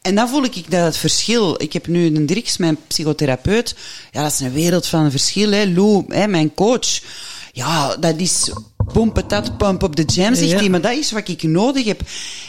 En 0.02 0.16
dan 0.16 0.30
voel 0.30 0.44
ik 0.44 0.72
dat 0.72 0.84
het 0.84 0.98
verschil. 0.98 1.62
Ik 1.62 1.74
heb 1.74 1.88
nu 1.88 2.16
een 2.16 2.26
Dirks, 2.26 2.58
mijn 2.58 2.78
psychotherapeut. 2.88 3.76
Ja, 4.12 4.22
dat 4.22 4.32
is 4.32 4.40
een 4.40 4.54
wereld 4.54 4.88
van 4.88 5.12
verschil. 5.12 5.52
Hè. 5.52 5.66
Lou, 5.66 6.06
hè, 6.08 6.28
mijn 6.28 6.54
coach. 6.54 7.02
Ja, 7.52 7.96
dat 7.96 8.16
is 8.18 8.52
pompen 8.94 9.28
dat, 9.28 9.58
pump 9.58 9.84
op 9.84 9.96
de 9.96 10.04
jam, 10.04 10.36
zegt 10.36 10.64
Ja. 10.64 10.70
Maar 10.70 10.82
dat 10.82 10.92
is 10.92 11.12
wat 11.12 11.28
ik 11.28 11.44
nodig 11.44 11.86
heb. 11.86 12.02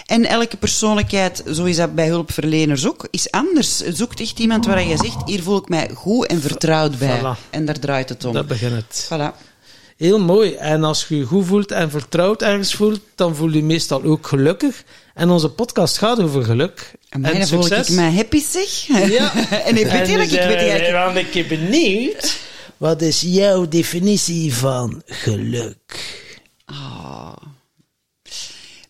En 0.06 0.24
elke 0.24 0.56
persoonlijkheid, 0.56 1.42
zo 1.52 1.64
is 1.64 1.76
dat 1.76 1.94
bij 1.94 2.06
hulpverleners 2.06 2.86
ook, 2.86 3.08
is 3.10 3.30
anders. 3.30 3.76
Zoekt 3.78 4.20
echt 4.20 4.38
iemand 4.38 4.66
waar 4.66 4.82
je 4.82 4.96
zegt, 4.96 5.16
hier 5.24 5.42
voel 5.42 5.58
ik 5.58 5.68
mij 5.68 5.90
goed 5.94 6.26
en 6.26 6.40
vertrouwd 6.40 6.98
bij. 6.98 7.20
Voilà. 7.20 7.50
En 7.50 7.64
daar 7.64 7.78
draait 7.78 8.08
het 8.08 8.24
om. 8.24 8.32
Dat 8.32 8.46
begint 8.46 8.72
het. 8.72 9.08
Voilà. 9.12 9.54
Heel 9.96 10.20
mooi. 10.20 10.54
En 10.54 10.84
als 10.84 11.06
je 11.08 11.16
je 11.16 11.24
goed 11.24 11.46
voelt 11.46 11.70
en 11.70 11.90
vertrouwd 11.90 12.42
ergens 12.42 12.74
voelt, 12.74 13.00
dan 13.14 13.36
voel 13.36 13.48
je 13.48 13.56
je 13.56 13.62
meestal 13.62 14.02
ook 14.02 14.26
gelukkig. 14.26 14.82
En 15.14 15.30
onze 15.30 15.48
podcast 15.48 15.98
gaat 15.98 16.20
over 16.20 16.44
geluk. 16.44 16.92
En 17.08 17.22
dan 17.22 17.46
voel 17.46 17.72
ik 17.72 17.88
mij 17.88 18.12
happy, 18.12 18.42
zeg. 18.42 18.86
Ja. 19.10 19.32
en 19.64 19.76
ik 19.76 19.86
weet 19.86 20.08
eerlijk, 20.08 20.30
ik 20.30 20.40
weet 20.40 20.56
eigenlijk... 20.56 21.14
ben 21.14 21.24
een 21.24 21.30
keer 21.30 21.46
benieuwd. 21.46 22.38
Wat 22.76 23.02
is 23.02 23.20
jouw 23.20 23.68
definitie 23.68 24.54
van 24.54 25.02
geluk? 25.06 26.24
Ah. 26.66 27.36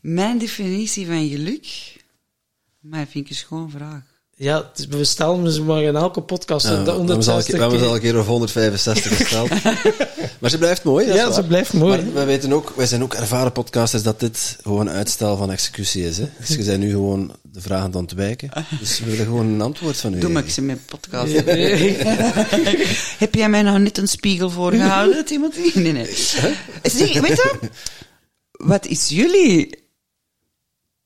Mijn 0.00 0.38
definitie 0.38 1.06
van 1.06 1.28
geluk... 1.28 1.94
Maar 2.80 3.06
vind 3.06 3.24
ik 3.24 3.30
een 3.30 3.36
schoon 3.36 3.70
vraag. 3.70 4.15
Ja, 4.38 4.70
we 4.88 5.04
stellen 5.04 5.52
ze 5.52 5.62
maar 5.62 5.82
in 5.82 5.96
elke 5.96 6.20
podcast. 6.20 6.66
Ja, 6.66 6.78
op 6.78 6.84
de 6.84 6.90
we 6.92 6.96
hebben 6.98 7.22
ze 7.22 7.30
al 7.30 7.36
een 7.38 7.44
160 7.44 7.44
keer- 7.44 7.54
we 7.54 7.60
hebben 7.60 7.78
ze 7.78 7.84
al 7.84 7.98
keer. 7.98 8.04
een 8.08 8.12
keer 8.12 8.20
of 8.20 8.26
165 8.26 9.16
gesteld. 9.16 9.48
maar 10.40 10.50
ze 10.50 10.58
blijft 10.58 10.82
mooi. 10.84 11.06
Ja, 11.06 11.32
ze 11.32 11.42
blijft 11.42 11.72
mooi. 11.72 12.02
Maar 12.02 12.12
wij 12.14 12.26
weten 12.26 12.52
ook, 12.52 12.72
wij 12.76 12.86
zijn 12.86 13.02
ook 13.02 13.14
ervaren 13.14 13.52
podcasters 13.52 14.02
dat 14.02 14.20
dit 14.20 14.56
gewoon 14.62 14.90
uitstel 14.90 15.36
van 15.36 15.50
executie 15.50 16.04
is. 16.06 16.18
Hè? 16.18 16.28
Dus 16.38 16.48
je 16.48 16.64
bent 16.64 16.80
nu 16.80 16.90
gewoon 16.90 17.32
de 17.42 17.60
vraag 17.60 17.78
aan 17.80 17.86
het 17.86 17.96
ontwijken. 17.96 18.50
Dus 18.80 18.98
we 19.00 19.10
willen 19.10 19.24
gewoon 19.24 19.46
een 19.46 19.60
antwoord 19.60 19.96
van 19.96 20.14
u. 20.14 20.18
Doe 20.18 20.30
maar 20.30 20.44
ik 20.44 20.50
ze 20.50 20.62
met 20.62 20.86
podcast. 20.86 21.32
Heb 23.18 23.34
jij 23.34 23.48
mij 23.48 23.62
nou 23.62 23.78
net 23.78 23.98
een 23.98 24.08
spiegel 24.08 24.50
voorgehouden, 24.50 25.24
Timothy? 25.24 25.78
Nee, 25.78 25.92
nee. 25.92 26.14
Zeg, 26.82 27.20
weet 27.20 27.36
je, 27.36 27.54
wat 28.50 28.86
is 28.86 29.08
jullie 29.08 29.84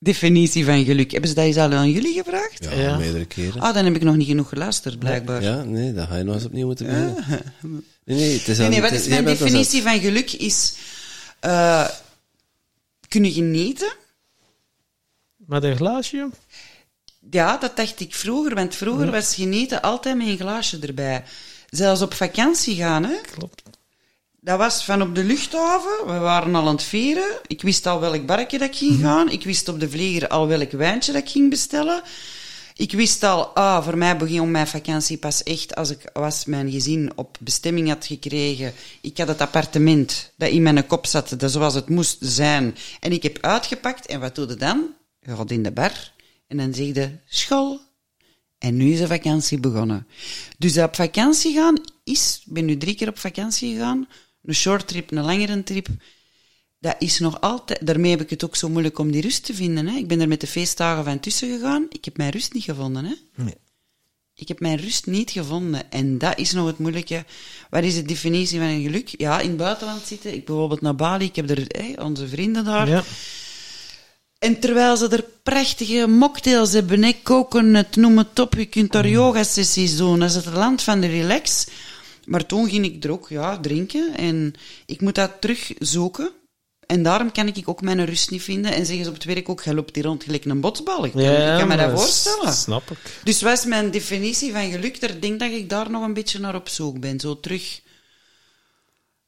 definitie 0.03 0.65
van 0.65 0.83
geluk? 0.85 1.11
Hebben 1.11 1.29
ze 1.29 1.35
dat 1.35 1.45
eens 1.45 1.57
al 1.57 1.71
aan 1.71 1.91
jullie 1.91 2.13
gevraagd? 2.13 2.63
Ja, 2.63 2.71
Ja. 2.71 2.97
meerdere 2.97 3.25
keren. 3.25 3.61
Ah, 3.61 3.73
dan 3.73 3.85
heb 3.85 3.95
ik 3.95 4.01
nog 4.03 4.15
niet 4.15 4.27
genoeg 4.27 4.49
geluisterd, 4.49 4.99
blijkbaar. 4.99 5.41
Ja, 5.43 5.63
nee, 5.63 5.93
dan 5.93 6.07
ga 6.07 6.15
je 6.17 6.23
nog 6.23 6.35
eens 6.35 6.45
opnieuw 6.45 6.65
moeten 6.65 6.85
beginnen. 6.85 7.25
Nee, 8.05 8.17
nee, 8.17 8.37
het 8.37 8.47
is 8.47 8.57
Nee, 8.57 8.81
wat 8.81 8.91
is 8.91 9.07
mijn 9.07 9.25
definitie 9.25 9.81
van 9.81 9.99
geluk? 9.99 10.31
Is 10.31 10.73
eh, 11.39 11.87
kunnen 13.07 13.31
genieten. 13.31 13.93
Met 15.35 15.63
een 15.63 15.75
glaasje? 15.75 16.29
Ja, 17.31 17.57
dat 17.57 17.75
dacht 17.77 17.99
ik 17.99 18.15
vroeger, 18.15 18.55
want 18.55 18.75
vroeger 18.75 19.11
was 19.11 19.35
genieten 19.35 19.81
altijd 19.81 20.17
met 20.17 20.27
een 20.27 20.37
glaasje 20.37 20.79
erbij. 20.79 21.23
Zelfs 21.69 22.01
op 22.01 22.13
vakantie 22.13 22.75
gaan, 22.75 23.03
hè. 23.03 23.15
Klopt. 23.31 23.61
Dat 24.43 24.57
was 24.57 24.85
van 24.85 25.01
op 25.01 25.15
de 25.15 25.23
luchthaven. 25.23 26.05
We 26.05 26.17
waren 26.19 26.55
al 26.55 26.67
aan 26.67 26.75
het 26.75 26.83
vieren. 26.83 27.39
Ik 27.47 27.61
wist 27.61 27.85
al 27.85 27.99
welk 27.99 28.25
barkje 28.25 28.57
dat 28.57 28.67
ik 28.67 28.75
ging 28.75 28.99
gaan. 28.99 29.29
Ik 29.29 29.43
wist 29.43 29.67
op 29.67 29.79
de 29.79 29.89
vlieger 29.89 30.27
al 30.27 30.47
welk 30.47 30.71
wijntje 30.71 31.11
dat 31.11 31.21
ik 31.21 31.29
ging 31.29 31.49
bestellen. 31.49 32.01
Ik 32.75 32.91
wist 32.91 33.23
al, 33.23 33.47
ah, 33.47 33.83
voor 33.83 33.97
mij 33.97 34.17
begon 34.17 34.51
mijn 34.51 34.67
vakantie 34.67 35.17
pas 35.17 35.43
echt 35.43 35.75
als 35.75 35.89
ik 35.89 36.09
was 36.13 36.45
mijn 36.45 36.71
gezin 36.71 37.11
op 37.15 37.37
bestemming 37.39 37.87
had 37.87 38.05
gekregen. 38.05 38.73
Ik 39.01 39.17
had 39.17 39.27
het 39.27 39.41
appartement 39.41 40.31
dat 40.37 40.49
in 40.49 40.61
mijn 40.61 40.87
kop 40.87 41.05
zat, 41.05 41.33
dat 41.37 41.51
zoals 41.51 41.73
het 41.73 41.89
moest 41.89 42.17
zijn. 42.19 42.75
En 42.99 43.11
ik 43.11 43.23
heb 43.23 43.37
uitgepakt. 43.41 44.05
En 44.05 44.19
wat 44.19 44.35
doe 44.35 44.47
je 44.47 44.55
dan? 44.55 44.93
Je 45.19 45.35
gaat 45.35 45.51
in 45.51 45.63
de 45.63 45.71
bar 45.71 46.13
en 46.47 46.57
dan 46.57 46.73
zeg 46.73 46.85
je, 46.85 47.17
school. 47.25 47.79
En 48.57 48.77
nu 48.77 48.91
is 48.91 48.99
de 48.99 49.07
vakantie 49.07 49.59
begonnen. 49.59 50.07
Dus 50.57 50.77
op 50.77 50.95
vakantie 50.95 51.53
gaan 51.53 51.81
is, 52.03 52.41
ik 52.45 52.53
ben 52.53 52.65
nu 52.65 52.77
drie 52.77 52.95
keer 52.95 53.07
op 53.07 53.19
vakantie 53.19 53.73
gegaan, 53.73 54.07
een 54.43 54.55
short 54.55 54.87
trip, 54.87 55.11
een 55.11 55.23
langere 55.23 55.63
trip, 55.63 55.87
dat 56.79 56.95
is 56.99 57.19
nog 57.19 57.41
altijd, 57.41 57.85
daarmee 57.85 58.11
heb 58.11 58.21
ik 58.21 58.29
het 58.29 58.45
ook 58.45 58.55
zo 58.55 58.69
moeilijk 58.69 58.99
om 58.99 59.11
die 59.11 59.21
rust 59.21 59.45
te 59.45 59.53
vinden. 59.53 59.87
Hè. 59.87 59.97
Ik 59.97 60.07
ben 60.07 60.21
er 60.21 60.27
met 60.27 60.41
de 60.41 60.47
feestdagen 60.47 61.03
van 61.03 61.19
tussen 61.19 61.51
gegaan, 61.51 61.85
ik 61.89 62.05
heb 62.05 62.17
mijn 62.17 62.31
rust 62.31 62.53
niet 62.53 62.63
gevonden. 62.63 63.05
Hè. 63.05 63.13
Nee. 63.35 63.55
Ik 64.35 64.47
heb 64.47 64.59
mijn 64.59 64.77
rust 64.77 65.05
niet 65.05 65.31
gevonden. 65.31 65.91
En 65.91 66.17
dat 66.17 66.37
is 66.37 66.51
nog 66.51 66.67
het 66.67 66.77
moeilijke. 66.77 67.25
Wat 67.69 67.83
is 67.83 67.95
de 67.95 68.01
definitie 68.01 68.59
van 68.59 68.67
een 68.67 68.81
geluk? 68.81 69.07
Ja, 69.17 69.39
in 69.39 69.47
het 69.47 69.57
buitenland 69.57 70.05
zitten. 70.05 70.33
Ik 70.33 70.45
bijvoorbeeld 70.45 70.81
naar 70.81 70.95
Bali, 70.95 71.25
ik 71.25 71.35
heb 71.35 71.49
er 71.49 71.65
hè, 71.67 72.03
onze 72.03 72.27
vrienden 72.27 72.65
daar. 72.65 72.87
Ja. 72.87 73.03
En 74.39 74.59
terwijl 74.59 74.97
ze 74.97 75.07
er 75.07 75.25
prachtige 75.43 76.07
mocktails 76.07 76.71
hebben, 76.73 77.03
hè, 77.03 77.13
koken, 77.23 77.73
het 77.73 77.95
noem 77.95 78.17
het 78.17 78.39
op, 78.39 78.53
je 78.53 78.65
kunt 78.65 78.91
daar 78.91 79.07
yoga-sessies 79.07 79.97
doen. 79.97 80.19
Dat 80.19 80.29
is 80.29 80.35
het 80.35 80.45
land 80.45 80.81
van 80.81 81.01
de 81.01 81.07
relax. 81.07 81.67
Maar 82.25 82.45
toen 82.45 82.69
ging 82.69 82.85
ik 82.85 83.03
er 83.03 83.11
ook 83.11 83.29
ja, 83.29 83.59
drinken 83.59 84.17
en 84.17 84.53
ik 84.85 85.01
moet 85.01 85.15
dat 85.15 85.31
terugzoeken. 85.39 86.31
En 86.85 87.03
daarom 87.03 87.31
kan 87.31 87.47
ik 87.47 87.69
ook 87.69 87.81
mijn 87.81 88.05
rust 88.05 88.31
niet 88.31 88.41
vinden. 88.41 88.73
En 88.73 88.85
zeggen 88.85 89.03
ze 89.03 89.09
op 89.09 89.15
het 89.15 89.25
werk 89.25 89.49
ook, 89.49 89.63
jij 89.63 89.73
loopt 89.73 89.95
hier 89.95 90.03
rond 90.03 90.23
gelijk 90.23 90.45
een 90.45 90.61
botsbal. 90.61 91.05
Ik 91.05 91.11
kan, 91.11 91.21
ik 91.21 91.57
kan 91.57 91.67
me 91.67 91.77
dat 91.77 91.99
voorstellen. 91.99 92.53
Snap 92.53 92.91
ik. 92.91 92.97
Dus 93.23 93.41
wat 93.41 93.57
is 93.57 93.65
mijn 93.65 93.91
definitie 93.91 94.51
van 94.51 94.71
geluk? 94.71 94.97
Ik 94.97 95.21
denk 95.21 95.39
dat 95.39 95.51
ik 95.51 95.69
daar 95.69 95.91
nog 95.91 96.03
een 96.03 96.13
beetje 96.13 96.39
naar 96.39 96.55
op 96.55 96.69
zoek 96.69 96.99
ben. 96.99 97.19
Zo 97.19 97.39
terug... 97.39 97.81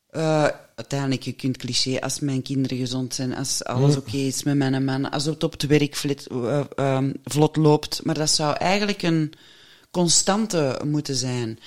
Eh, 0.09 0.47
uiteindelijk, 0.75 1.23
je 1.23 1.31
kunt 1.31 1.57
cliché, 1.57 1.99
als 1.99 2.19
mijn 2.19 2.41
kinderen 2.41 2.77
gezond 2.77 3.13
zijn, 3.13 3.35
als 3.35 3.63
alles 3.63 3.97
oké 3.97 4.17
is 4.17 4.43
met 4.43 4.55
mijn 4.55 4.83
man, 4.83 5.11
als 5.11 5.25
het 5.25 5.43
op 5.43 5.51
het 5.51 5.65
werk 5.65 5.95
vlot, 5.95 6.27
eh, 6.27 6.61
ehm, 6.75 7.11
vlot 7.23 7.55
loopt. 7.55 8.03
Maar 8.03 8.15
dat 8.15 8.29
zou 8.29 8.55
eigenlijk 8.55 9.01
een 9.01 9.33
constante 9.91 10.81
moeten 10.85 11.15
zijn. 11.15 11.59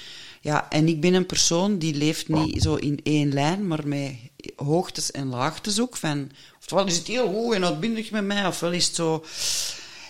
Ja, 0.46 0.70
en 0.70 0.88
ik 0.88 1.00
ben 1.00 1.14
een 1.14 1.26
persoon 1.26 1.78
die 1.78 1.94
leeft 1.94 2.28
niet 2.28 2.62
zo 2.62 2.74
in 2.74 3.00
één 3.02 3.32
lijn, 3.32 3.66
maar 3.66 3.88
met 3.88 4.14
hoogtes 4.56 5.10
en 5.10 5.28
laagtes 5.28 5.80
ook. 5.80 5.96
Van, 5.96 6.30
ofwel 6.58 6.86
is 6.86 6.96
het 6.96 7.06
heel 7.06 7.32
goed 7.32 7.54
en 7.54 7.64
uitbundig 7.64 8.10
met 8.10 8.24
mij, 8.24 8.46
ofwel 8.46 8.72
is 8.72 8.86
het 8.86 8.94
zo... 8.94 9.24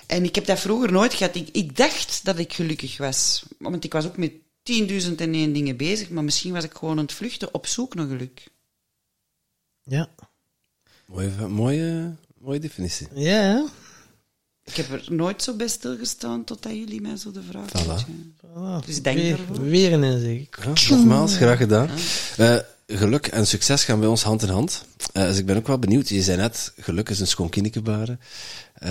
En 0.06 0.24
ik 0.24 0.34
heb 0.34 0.46
dat 0.46 0.60
vroeger 0.60 0.92
nooit 0.92 1.14
gehad. 1.14 1.34
Ik, 1.34 1.48
ik 1.52 1.76
dacht 1.76 2.24
dat 2.24 2.38
ik 2.38 2.52
gelukkig 2.52 2.96
was. 2.96 3.42
Want 3.58 3.84
ik 3.84 3.92
was 3.92 4.06
ook 4.06 4.16
met 4.16 4.32
10.000 4.32 5.14
en 5.16 5.34
één 5.34 5.52
dingen 5.52 5.76
bezig, 5.76 6.10
maar 6.10 6.24
misschien 6.24 6.52
was 6.52 6.64
ik 6.64 6.74
gewoon 6.74 6.98
aan 6.98 7.04
het 7.04 7.12
vluchten 7.12 7.54
op 7.54 7.66
zoek 7.66 7.94
naar 7.94 8.06
geluk. 8.06 8.48
Ja. 9.82 10.08
Mooie, 11.06 11.48
mooie, 11.48 12.14
mooie 12.38 12.60
definitie. 12.60 13.08
Ja? 13.14 13.66
Ik 14.66 14.76
heb 14.76 14.90
er 14.92 15.04
nooit 15.08 15.42
zo 15.42 15.54
bij 15.54 15.68
stilgestaan 15.68 16.44
totdat 16.44 16.72
jullie 16.72 17.00
mij 17.00 17.16
zo 17.16 17.30
de 17.30 17.42
vraag 17.50 17.68
stellen. 17.68 18.04
Voilà. 18.36 18.86
Dus 18.86 19.02
dank 19.02 19.16
weer, 19.16 19.36
daarvoor. 19.36 19.64
weer 19.64 19.92
een 19.92 20.04
inzicht. 20.04 20.56
Ja, 20.62 20.96
nogmaals, 20.96 21.36
graag 21.36 21.58
gedaan. 21.58 21.88
Eh, 22.36 22.56
geluk 22.86 23.26
en 23.26 23.46
succes 23.46 23.84
gaan 23.84 24.00
bij 24.00 24.08
ons 24.08 24.22
hand 24.22 24.42
in 24.42 24.48
hand. 24.48 24.84
Eh, 25.12 25.22
dus 25.22 25.38
ik 25.38 25.46
ben 25.46 25.56
ook 25.56 25.66
wel 25.66 25.78
benieuwd. 25.78 26.08
Je 26.08 26.22
zei 26.22 26.36
net, 26.36 26.72
geluk 26.78 27.08
is 27.08 27.20
een 27.20 27.26
schoon 27.26 27.48
kinnikebare. 27.48 28.18
Eh, 28.74 28.88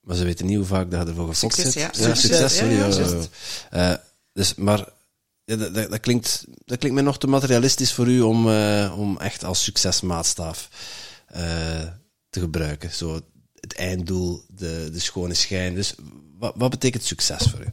maar 0.00 0.16
ze 0.16 0.24
weten 0.24 0.46
niet 0.46 0.56
hoe 0.56 0.66
vaak 0.66 0.90
dat 0.90 1.08
ervoor 1.08 1.28
gefokt 1.28 1.54
Succes, 1.54 1.72
zit. 1.72 1.82
ja. 1.82 1.88
succes, 1.92 2.20
Succes, 2.20 2.56
sorry. 2.56 2.72
ja, 2.74 2.78
ja, 2.78 2.86
ja, 2.86 2.94
ja, 2.94 3.10
juist. 3.10 3.28
ja. 3.70 3.92
Eh, 3.92 3.98
dus, 4.32 4.54
maar 4.54 4.88
ja, 5.44 5.56
dat, 5.56 5.74
dat, 5.74 5.90
dat 5.90 6.00
klinkt, 6.00 6.44
dat 6.64 6.78
klinkt 6.78 6.96
mij 6.96 7.04
nog 7.06 7.18
te 7.18 7.26
materialistisch 7.26 7.92
voor 7.92 8.08
u 8.08 8.20
om, 8.20 8.48
om 8.90 9.18
echt 9.18 9.44
als 9.44 9.62
succesmaatstaaf 9.64 10.68
eh, 11.26 11.42
te 12.30 12.40
gebruiken. 12.40 12.90
Zo, 12.90 13.20
het 13.68 13.78
einddoel, 13.78 14.42
de, 14.48 14.88
de 14.92 15.00
schone 15.00 15.34
schijn. 15.34 15.74
Dus 15.74 15.94
wat, 16.38 16.52
wat 16.56 16.70
betekent 16.70 17.04
succes 17.04 17.46
voor 17.50 17.60
u? 17.60 17.66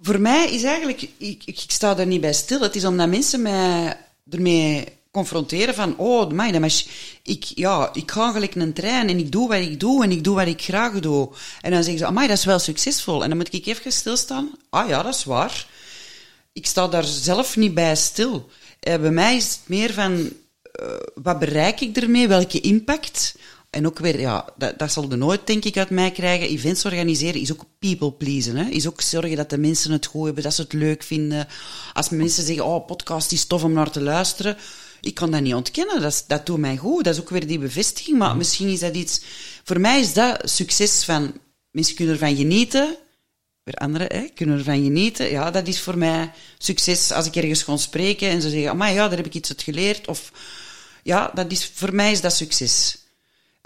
Voor 0.00 0.20
mij 0.20 0.50
is 0.50 0.62
eigenlijk, 0.62 1.08
ik, 1.16 1.42
ik, 1.44 1.64
sta 1.66 1.94
daar 1.94 2.06
niet 2.06 2.20
bij 2.20 2.32
stil. 2.32 2.60
Het 2.60 2.76
is 2.76 2.84
omdat 2.84 3.08
mensen 3.08 3.42
mij 3.42 3.96
ermee 4.30 4.84
confronteren 5.10 5.74
van, 5.74 5.96
oh, 5.96 6.30
maar, 6.30 6.60
maar 6.60 6.82
ik, 7.22 7.44
ja, 7.44 7.90
ik 7.92 8.10
ga 8.10 8.32
gelijk 8.32 8.54
een 8.54 8.72
trein 8.72 9.08
en 9.08 9.18
ik 9.18 9.32
doe 9.32 9.48
wat 9.48 9.58
ik 9.58 9.80
doe 9.80 10.04
en 10.04 10.10
ik 10.10 10.24
doe 10.24 10.34
wat 10.34 10.46
ik 10.46 10.62
graag 10.62 11.00
doe. 11.00 11.28
En 11.60 11.70
dan 11.70 11.82
zeggen 11.82 11.98
ze, 11.98 12.06
amai, 12.06 12.28
dat 12.28 12.38
is 12.38 12.44
wel 12.44 12.58
succesvol. 12.58 13.22
En 13.22 13.28
dan 13.28 13.38
moet 13.38 13.52
ik 13.52 13.66
even 13.66 13.92
stilstaan. 13.92 14.50
Ah 14.70 14.88
ja, 14.88 15.02
dat 15.02 15.14
is 15.14 15.24
waar. 15.24 15.66
Ik 16.52 16.66
sta 16.66 16.88
daar 16.88 17.04
zelf 17.04 17.56
niet 17.56 17.74
bij 17.74 17.96
stil. 17.96 18.48
Eh, 18.80 19.00
bij 19.00 19.10
mij 19.10 19.36
is 19.36 19.44
het 19.44 19.60
meer 19.66 19.92
van, 19.92 20.30
uh, 20.82 20.88
wat 21.14 21.38
bereik 21.38 21.80
ik 21.80 21.96
ermee? 21.96 22.28
Welke 22.28 22.60
impact? 22.60 23.34
En 23.70 23.86
ook 23.86 23.98
weer, 23.98 24.20
ja, 24.20 24.48
dat, 24.56 24.78
dat 24.78 24.92
zal 24.92 25.08
de 25.08 25.16
nooit, 25.16 25.46
denk 25.46 25.64
ik, 25.64 25.76
uit 25.76 25.90
mij 25.90 26.10
krijgen. 26.10 26.48
Events 26.48 26.84
organiseren 26.84 27.40
is 27.40 27.52
ook 27.52 27.64
people 27.78 28.12
pleasen. 28.12 28.56
Hè? 28.56 28.70
Is 28.70 28.86
ook 28.86 29.00
zorgen 29.00 29.36
dat 29.36 29.50
de 29.50 29.58
mensen 29.58 29.92
het 29.92 30.06
goed 30.06 30.24
hebben, 30.24 30.42
dat 30.42 30.54
ze 30.54 30.62
het 30.62 30.72
leuk 30.72 31.02
vinden. 31.02 31.48
Als 31.92 32.08
mensen 32.08 32.44
zeggen, 32.44 32.64
oh, 32.64 32.86
podcast 32.86 33.32
is 33.32 33.44
tof 33.44 33.64
om 33.64 33.72
naar 33.72 33.90
te 33.90 34.00
luisteren. 34.00 34.56
Ik 35.00 35.14
kan 35.14 35.30
dat 35.30 35.40
niet 35.40 35.54
ontkennen. 35.54 36.00
Dat, 36.00 36.24
dat 36.26 36.46
doet 36.46 36.58
mij 36.58 36.76
goed. 36.76 37.04
Dat 37.04 37.14
is 37.14 37.20
ook 37.20 37.30
weer 37.30 37.46
die 37.46 37.58
bevestiging. 37.58 38.18
Maar 38.18 38.36
misschien 38.36 38.68
is 38.68 38.80
dat 38.80 38.94
iets... 38.94 39.20
Voor 39.64 39.80
mij 39.80 40.00
is 40.00 40.12
dat 40.12 40.50
succes 40.50 41.04
van... 41.04 41.32
Mensen 41.70 41.94
kunnen 41.94 42.14
ervan 42.14 42.36
genieten. 42.36 42.96
Weer 43.62 43.74
anderen 43.74 44.06
hè, 44.12 44.28
kunnen 44.34 44.58
ervan 44.58 44.82
genieten. 44.82 45.30
Ja, 45.30 45.50
dat 45.50 45.68
is 45.68 45.80
voor 45.80 45.98
mij 45.98 46.32
succes 46.58 47.12
als 47.12 47.26
ik 47.26 47.36
ergens 47.36 47.62
ga 47.62 47.76
spreken 47.76 48.28
en 48.28 48.42
ze 48.42 48.50
zeggen, 48.50 48.76
maar 48.76 48.92
ja, 48.92 49.08
daar 49.08 49.16
heb 49.16 49.26
ik 49.26 49.34
iets 49.34 49.48
uit 49.48 49.62
geleerd. 49.62 50.08
Of 50.08 50.32
ja, 51.02 51.30
dat 51.34 51.52
is, 51.52 51.70
voor 51.74 51.94
mij 51.94 52.10
is 52.12 52.20
dat 52.20 52.32
succes. 52.32 52.98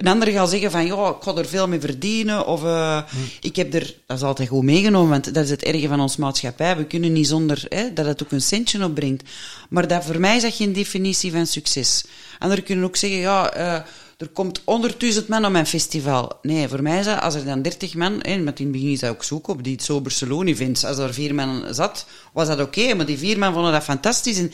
Een 0.03 0.09
ander 0.09 0.29
gaat 0.29 0.51
zeggen 0.51 0.71
van, 0.71 0.87
ja, 0.87 1.09
ik 1.09 1.23
ga 1.23 1.35
er 1.35 1.47
veel 1.47 1.69
mee 1.69 1.81
verdienen. 1.81 2.47
Of 2.47 2.63
uh, 2.63 2.97
hm. 2.97 3.17
ik 3.41 3.57
heb 3.57 3.75
er, 3.75 3.95
dat 4.07 4.17
is 4.17 4.23
altijd 4.23 4.49
goed 4.49 4.63
meegenomen, 4.63 5.11
want 5.11 5.35
dat 5.35 5.45
is 5.45 5.51
het 5.51 5.63
erge 5.63 5.89
van 5.89 6.01
ons 6.01 6.17
maatschappij. 6.17 6.77
We 6.77 6.85
kunnen 6.85 7.13
niet 7.13 7.27
zonder 7.27 7.65
hè, 7.69 7.93
dat 7.93 8.07
het 8.07 8.23
ook 8.23 8.33
een 8.33 8.41
centje 8.41 8.85
opbrengt. 8.85 9.31
Maar 9.69 9.89
dat, 9.89 10.05
voor 10.05 10.21
mij 10.21 10.37
is 10.37 10.43
dat 10.43 10.55
geen 10.55 10.73
definitie 10.73 11.33
van 11.33 11.47
succes. 11.47 12.05
Anderen 12.39 12.65
kunnen 12.65 12.85
ook 12.85 12.97
zeggen, 12.97 13.19
ja, 13.19 13.57
uh, 13.57 13.73
er 14.17 14.29
komt 14.33 14.61
100.000 14.61 15.27
man 15.27 15.45
op 15.45 15.53
mijn 15.53 15.67
festival. 15.67 16.39
Nee, 16.43 16.69
voor 16.69 16.83
mij 16.83 16.99
is 16.99 17.05
dat, 17.05 17.21
als 17.21 17.35
er 17.35 17.45
dan 17.45 17.63
30 17.63 17.95
man, 17.95 18.19
hè, 18.23 18.37
met 18.37 18.59
in 18.59 18.65
het 18.65 18.73
begin 18.73 18.93
is 18.93 19.01
dat 19.01 19.11
ook 19.11 19.25
zoeken 19.25 19.53
op 19.53 19.65
die 19.65 19.73
het 19.73 19.83
zo 19.83 20.01
Barcelona 20.01 20.55
vindt. 20.55 20.85
Als 20.85 20.99
er 20.99 21.15
vier 21.15 21.35
man 21.35 21.65
zat, 21.71 22.07
was 22.33 22.47
dat 22.47 22.61
oké, 22.61 22.81
okay, 22.81 22.93
maar 22.93 23.07
die 23.07 23.19
vier 23.19 23.39
man 23.39 23.53
vonden 23.53 23.73
dat 23.73 23.83
fantastisch. 23.83 24.39
En 24.39 24.53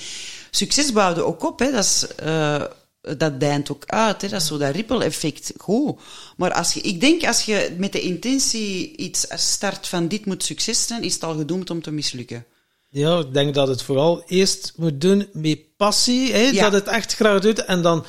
succes 0.51 0.93
bouwde 0.93 1.25
ook 1.25 1.45
op, 1.45 1.59
hè. 1.59 1.71
Dat 1.71 1.85
is, 1.85 2.07
uh, 2.25 2.63
dat 3.01 3.41
deint 3.41 3.71
ook 3.71 3.83
uit. 3.87 4.23
Hè? 4.23 4.29
Dat 4.29 4.41
is 4.41 4.47
zo 4.47 4.59
dat 4.59 4.75
ripple-effect. 4.75 5.53
Goed. 5.57 6.01
Maar 6.37 6.53
als 6.53 6.75
je, 6.75 6.81
ik 6.81 7.01
denk, 7.01 7.25
als 7.25 7.45
je 7.45 7.75
met 7.79 7.93
de 7.93 8.01
intentie 8.01 8.97
iets 8.97 9.27
start 9.35 9.89
van 9.89 10.09
dit 10.09 10.27
moet 10.27 10.45
succes 10.45 10.87
zijn, 10.87 11.03
is 11.03 11.15
het 11.15 11.25
al 11.25 11.35
gedoemd 11.37 11.71
om 11.71 11.83
te 11.83 11.91
mislukken. 11.91 12.47
Ja, 12.91 13.19
ik 13.19 13.33
denk 13.33 13.55
dat 13.55 13.69
het 13.69 13.83
vooral 13.83 14.23
eerst 14.27 14.73
moet 14.77 15.01
doen 15.01 15.29
met 15.33 15.77
passie. 15.77 16.33
Hè? 16.33 16.41
Ja. 16.41 16.63
Dat 16.63 16.73
het 16.73 16.87
echt 16.87 17.15
graag 17.15 17.41
doet. 17.41 17.65
En 17.65 17.83
dan 17.83 18.05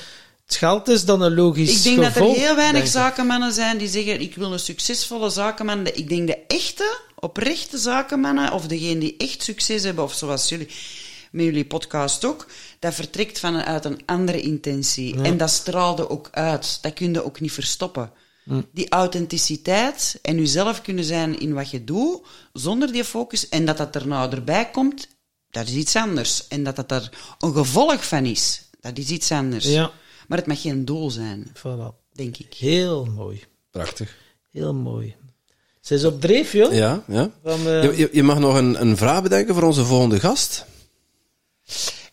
het 0.46 0.56
geld 0.56 0.88
is 0.88 1.06
dan 1.06 1.22
een 1.22 1.34
logisch 1.34 1.78
Ik 1.78 1.84
denk 1.84 2.06
gevolg, 2.06 2.28
dat 2.28 2.38
er 2.38 2.44
heel 2.44 2.56
weinig 2.56 2.88
zakenmannen 2.88 3.54
zijn 3.54 3.78
die 3.78 3.88
zeggen, 3.88 4.22
ik 4.22 4.36
wil 4.36 4.54
een 4.54 4.60
succesvolle 4.60 5.30
zakenman. 5.30 5.88
Ik 5.88 6.10
denk 6.10 6.28
de 6.28 6.38
echte, 6.48 6.98
oprechte 7.16 7.78
zakenmannen, 7.78 8.52
of 8.54 8.68
degene 8.68 9.00
die 9.00 9.16
echt 9.18 9.44
succes 9.44 9.84
hebben, 9.84 10.04
of 10.04 10.14
zoals 10.14 10.50
jullie 10.50 10.68
met 11.32 11.46
jullie 11.46 11.66
podcast 11.66 12.26
ook, 12.26 12.48
dat 12.80 12.94
vertrekt 12.94 13.40
vanuit 13.40 13.86
een 13.86 14.02
andere 14.06 14.42
intentie. 14.42 15.22
En 15.22 15.38
dat 15.38 15.50
straalde 15.50 16.10
ook 16.10 16.28
uit. 16.32 16.80
Dat 16.82 16.94
kun 16.94 17.14
je 17.14 17.24
ook 17.24 17.40
niet 17.40 17.52
verstoppen. 17.52 18.12
Die 18.74 18.90
authenticiteit 18.90 20.20
en 20.22 20.38
jezelf 20.38 20.82
kunnen 20.82 21.04
zijn 21.04 21.40
in 21.40 21.54
wat 21.54 21.70
je 21.70 21.84
doet, 21.84 22.22
zonder 22.54 22.92
die 22.92 23.04
focus, 23.04 23.50
en 23.50 23.66
dat 23.66 23.78
dat 23.78 23.96
er 23.96 24.08
nou 24.08 24.32
erbij 24.32 24.70
komt, 24.70 25.08
dat 25.52 25.68
is 25.68 25.74
iets 25.74 25.96
anders. 25.96 26.48
En 26.48 26.64
dat 26.64 26.76
dat 26.76 26.92
er 26.92 27.10
een 27.40 27.54
gevolg 27.54 28.08
van 28.08 28.26
is, 28.26 28.62
dat 28.82 28.98
is 28.98 29.10
iets 29.10 29.32
anders. 29.32 29.66
Ja. 29.66 29.92
Maar 30.28 30.38
het 30.38 30.48
mag 30.48 30.62
geen 30.62 30.86
doel 30.86 31.10
zijn, 31.12 31.48
Voilà. 31.58 32.12
denk 32.14 32.38
ik. 32.38 32.54
Heel 32.54 33.06
mooi. 33.06 33.44
Prachtig. 33.72 34.16
Heel 34.52 34.74
mooi. 34.74 35.16
Ze 35.82 35.94
is 35.96 36.04
op 36.06 36.22
dreef, 36.22 36.52
joh. 36.54 36.74
Ja, 36.74 37.04
ja. 37.08 37.32
Van, 37.44 37.60
uh, 37.68 37.84
Je, 37.84 37.98
je, 37.98 38.10
je 38.12 38.24
mag 38.24 38.40
nog 38.40 38.56
een, 38.56 38.82
een 38.82 38.98
vraag 38.98 39.22
bedenken 39.24 39.54
voor 39.54 39.64
onze 39.64 39.86
volgende 39.86 40.20
gast. 40.20 40.66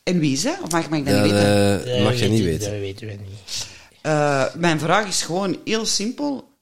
En 0.02 0.18
wie 0.18 0.32
is 0.32 0.42
dat? 0.42 0.60
Of 0.62 0.70
mag, 0.70 0.88
mag 0.88 0.98
ik 0.98 1.04
dat 1.04 1.14
Ja, 1.14 1.22
niet 1.22 1.32
weten? 1.32 1.86
dat 1.86 2.02
mag 2.02 2.18
je 2.18 2.28
niet 2.28 2.44
weten. 2.44 2.70
Dat 2.70 2.80
weten 2.80 3.06
we 3.06 3.12
niet. 3.12 3.66
Uh, 4.02 4.54
mijn 4.54 4.78
vraag 4.78 5.06
is 5.06 5.22
gewoon 5.22 5.60
heel 5.64 5.86
simpel. 5.86 6.54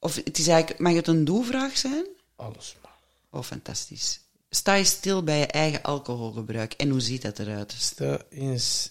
Of 0.00 0.14
het 0.14 0.38
is 0.38 0.46
eigenlijk, 0.46 0.80
mag 0.80 0.92
het 0.92 1.06
een 1.06 1.24
doelvraag 1.24 1.76
zijn? 1.76 2.06
Alles 2.36 2.76
maar. 2.82 2.92
Oh, 3.30 3.42
fantastisch. 3.42 4.20
Sta 4.50 4.74
je 4.74 4.84
stil 4.84 5.22
bij 5.24 5.38
je 5.38 5.46
eigen 5.46 5.82
alcoholgebruik 5.82 6.72
en 6.72 6.88
hoe 6.88 7.00
ziet 7.00 7.22
dat 7.22 7.38
eruit? 7.38 7.74
Sta 7.78 8.18
eens... 8.30 8.90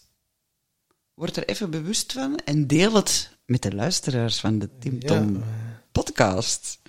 Word 1.13 1.37
er 1.37 1.45
even 1.47 1.69
bewust 1.69 2.11
van 2.11 2.37
en 2.45 2.67
deel 2.67 2.93
het 2.93 3.29
met 3.45 3.61
de 3.61 3.75
luisteraars 3.75 4.39
van 4.39 4.59
de 4.59 4.69
Tim 4.79 4.99
Tom 4.99 5.43
podcast. 5.91 6.79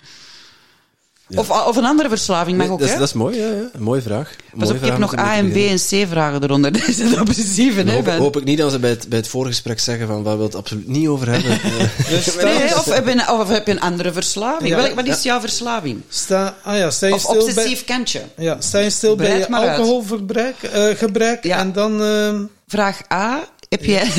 Of, 1.35 1.49
of 1.67 1.75
een 1.75 1.85
andere 1.85 2.09
verslaving 2.09 2.57
mag 2.57 2.65
Nee, 2.65 2.73
ook, 2.73 2.79
dat, 2.79 2.87
is, 2.87 2.93
hè? 2.93 2.99
dat 2.99 3.07
is 3.07 3.13
mooi, 3.13 3.37
ja, 3.37 3.47
ja. 3.47 3.69
Een 3.73 3.81
mooie 3.81 4.01
vraag. 4.01 4.35
Pas 4.51 4.59
mooie 4.59 4.73
op, 4.73 4.83
ik 4.83 4.89
heb 4.89 4.97
nog 4.97 5.17
A 5.17 5.35
en 5.35 5.51
B 5.51 5.55
en 5.55 5.75
C 5.75 6.09
vragen 6.09 6.43
eronder. 6.43 6.71
Dat 6.79 6.87
is 6.87 6.99
het 6.99 7.19
obsessieve, 7.19 7.81
hè? 7.81 8.17
Hoop, 8.17 8.37
ik 8.37 8.43
niet 8.43 8.57
dat 8.57 8.71
ze 8.71 8.79
bij 8.79 8.89
het, 8.89 9.09
bij 9.09 9.17
het 9.17 9.27
voorgesprek 9.27 9.79
zeggen 9.79 10.07
van 10.07 10.23
waar 10.23 10.37
we 10.37 10.43
het 10.43 10.55
absoluut 10.55 10.87
niet 10.87 11.07
over 11.07 11.29
hebben. 11.29 11.51
Eh, 11.61 12.09
Dus 12.09 12.35
Nee, 12.35 12.75
of 12.79 12.85
heb, 12.85 13.05
je 13.05 13.11
een, 13.11 13.29
of 13.29 13.49
heb 13.49 13.65
je 13.65 13.71
een 13.71 13.79
andere 13.79 14.13
verslaving? 14.13 14.69
Ja. 14.69 14.75
Welk, 14.75 14.93
wat 14.93 15.07
is 15.07 15.23
jouw 15.23 15.39
verslaving? 15.39 16.01
sta, 16.09 16.55
ah 16.63 16.77
ja, 16.77 16.89
sta 16.91 17.07
je 17.07 17.13
Of 17.13 17.19
stil 17.19 17.33
bij... 17.33 17.43
obsessief 17.43 17.85
kantje? 17.85 18.21
Ja, 18.37 18.55
sta 18.59 18.79
je 18.79 18.89
stil 18.89 19.15
bij 19.15 19.37
je 19.37 19.47
alcoholverbruik 19.51 20.55
eh, 20.63 20.83
gebruik, 20.95 21.45
en 21.45 21.71
dan... 21.73 22.01
ehm, 22.03 22.41
Vraag 22.67 23.01
A. 23.13 23.39
Heb 23.69 23.85
jij 23.85 24.09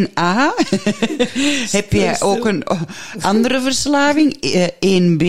1A? 0.00 0.64
Heb 1.78 1.92
jij 1.92 2.20
ook 2.20 2.44
een 2.44 2.64
andere 3.20 3.60
verslaving? 3.60 4.40
Eh, 4.40 4.66
1B? 5.00 5.24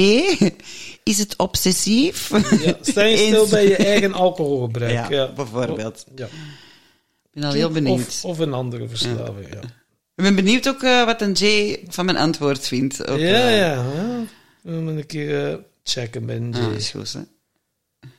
Is 1.03 1.17
het 1.17 1.35
obsessief? 1.37 2.29
ja, 2.63 2.77
sta 2.81 3.03
je 3.03 3.17
stil 3.17 3.47
bij 3.47 3.67
je 3.67 3.75
eigen 3.75 4.13
alcoholgebruik. 4.13 4.91
Ja, 4.91 5.09
Ja, 5.09 5.33
bijvoorbeeld. 5.33 6.05
Ja. 6.15 6.25
Ik 6.25 6.31
ben 7.31 7.43
al 7.43 7.51
heel 7.51 7.69
benieuwd. 7.69 8.07
Of, 8.07 8.25
of 8.25 8.39
een 8.39 8.53
andere 8.53 8.87
verslaving, 8.87 9.47
ja. 9.53 9.59
Ik 10.15 10.23
ben 10.23 10.35
benieuwd 10.35 10.67
ook 10.67 10.83
eh, 10.83 11.05
wat 11.05 11.21
een 11.21 11.31
Jay 11.31 11.83
van 11.87 12.05
mijn 12.05 12.17
antwoord 12.17 12.67
vindt. 12.67 12.99
Op, 12.99 13.17
Ja, 13.17 13.49
eh, 13.49 13.57
ja. 13.57 13.85
We 14.61 14.71
moeten 14.71 14.97
een 14.97 15.05
keer 15.05 15.51
eh, 15.51 15.57
checken 15.83 16.25
bij 16.25 16.35
een 16.35 16.55
ah, 16.55 16.61
Jay. 16.61 16.75
is 16.75 16.89
goed, 16.89 17.13
hè. 17.13 17.19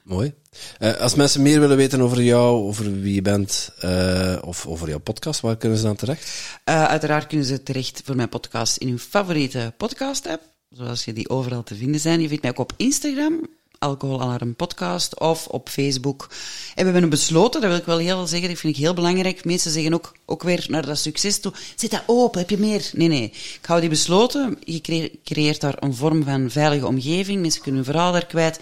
Mooi. 0.06 0.34
Eh, 0.78 0.96
als 0.96 1.14
mensen 1.14 1.42
meer 1.42 1.60
willen 1.60 1.76
weten 1.76 2.00
over 2.00 2.22
jou, 2.22 2.62
over 2.66 3.00
wie 3.00 3.14
je 3.14 3.22
bent, 3.22 3.70
eh, 3.80 4.36
of 4.40 4.66
over 4.66 4.88
jouw 4.88 4.98
podcast, 4.98 5.40
waar 5.40 5.56
kunnen 5.56 5.78
ze 5.78 5.84
dan 5.84 5.96
terecht? 5.96 6.30
Eh, 6.64 6.84
uiteraard 6.84 7.26
kunnen 7.26 7.46
ze 7.46 7.62
terecht 7.62 8.02
voor 8.04 8.16
mijn 8.16 8.28
podcast 8.28 8.76
in 8.76 8.88
hun 8.88 8.98
favoriete 8.98 9.72
podcast-app, 9.76 10.42
zoals 10.70 11.04
je 11.04 11.12
die 11.12 11.28
overal 11.28 11.62
te 11.62 11.74
vinden 11.74 12.00
zijn. 12.00 12.20
Je 12.20 12.28
vindt 12.28 12.42
mij 12.42 12.50
ook 12.50 12.58
op 12.58 12.72
Instagram, 12.76 13.40
Alcoholalarm 13.78 14.54
Podcast, 14.56 15.20
of 15.20 15.46
op 15.46 15.68
Facebook. 15.68 16.28
En 16.74 16.86
we 16.86 16.92
hebben 16.92 17.10
besloten, 17.10 17.60
dat 17.60 17.70
wil 17.70 17.78
ik 17.78 17.84
wel 17.86 17.98
heel 17.98 18.26
zeggen, 18.26 18.48
dat 18.48 18.58
vind 18.58 18.76
ik 18.76 18.82
heel 18.82 18.94
belangrijk. 18.94 19.44
Mensen 19.44 19.70
zeggen 19.70 19.94
ook, 19.94 20.12
ook 20.26 20.42
weer 20.42 20.66
naar 20.68 20.86
dat 20.86 20.98
succes 20.98 21.40
toe, 21.40 21.52
zet 21.76 21.90
dat 21.90 22.02
open, 22.06 22.40
heb 22.40 22.50
je 22.50 22.58
meer? 22.58 22.90
Nee, 22.92 23.08
nee. 23.08 23.24
Ik 23.32 23.66
hou 23.66 23.80
die 23.80 23.88
besloten. 23.88 24.58
Je 24.64 24.80
cre- 24.80 25.10
creëert 25.24 25.60
daar 25.60 25.76
een 25.80 25.94
vorm 25.94 26.24
van 26.24 26.50
veilige 26.50 26.86
omgeving. 26.86 27.40
Mensen 27.40 27.62
kunnen 27.62 27.82
hun 27.84 27.92
verhaal 27.92 28.12
daar 28.12 28.26
kwijt. 28.26 28.60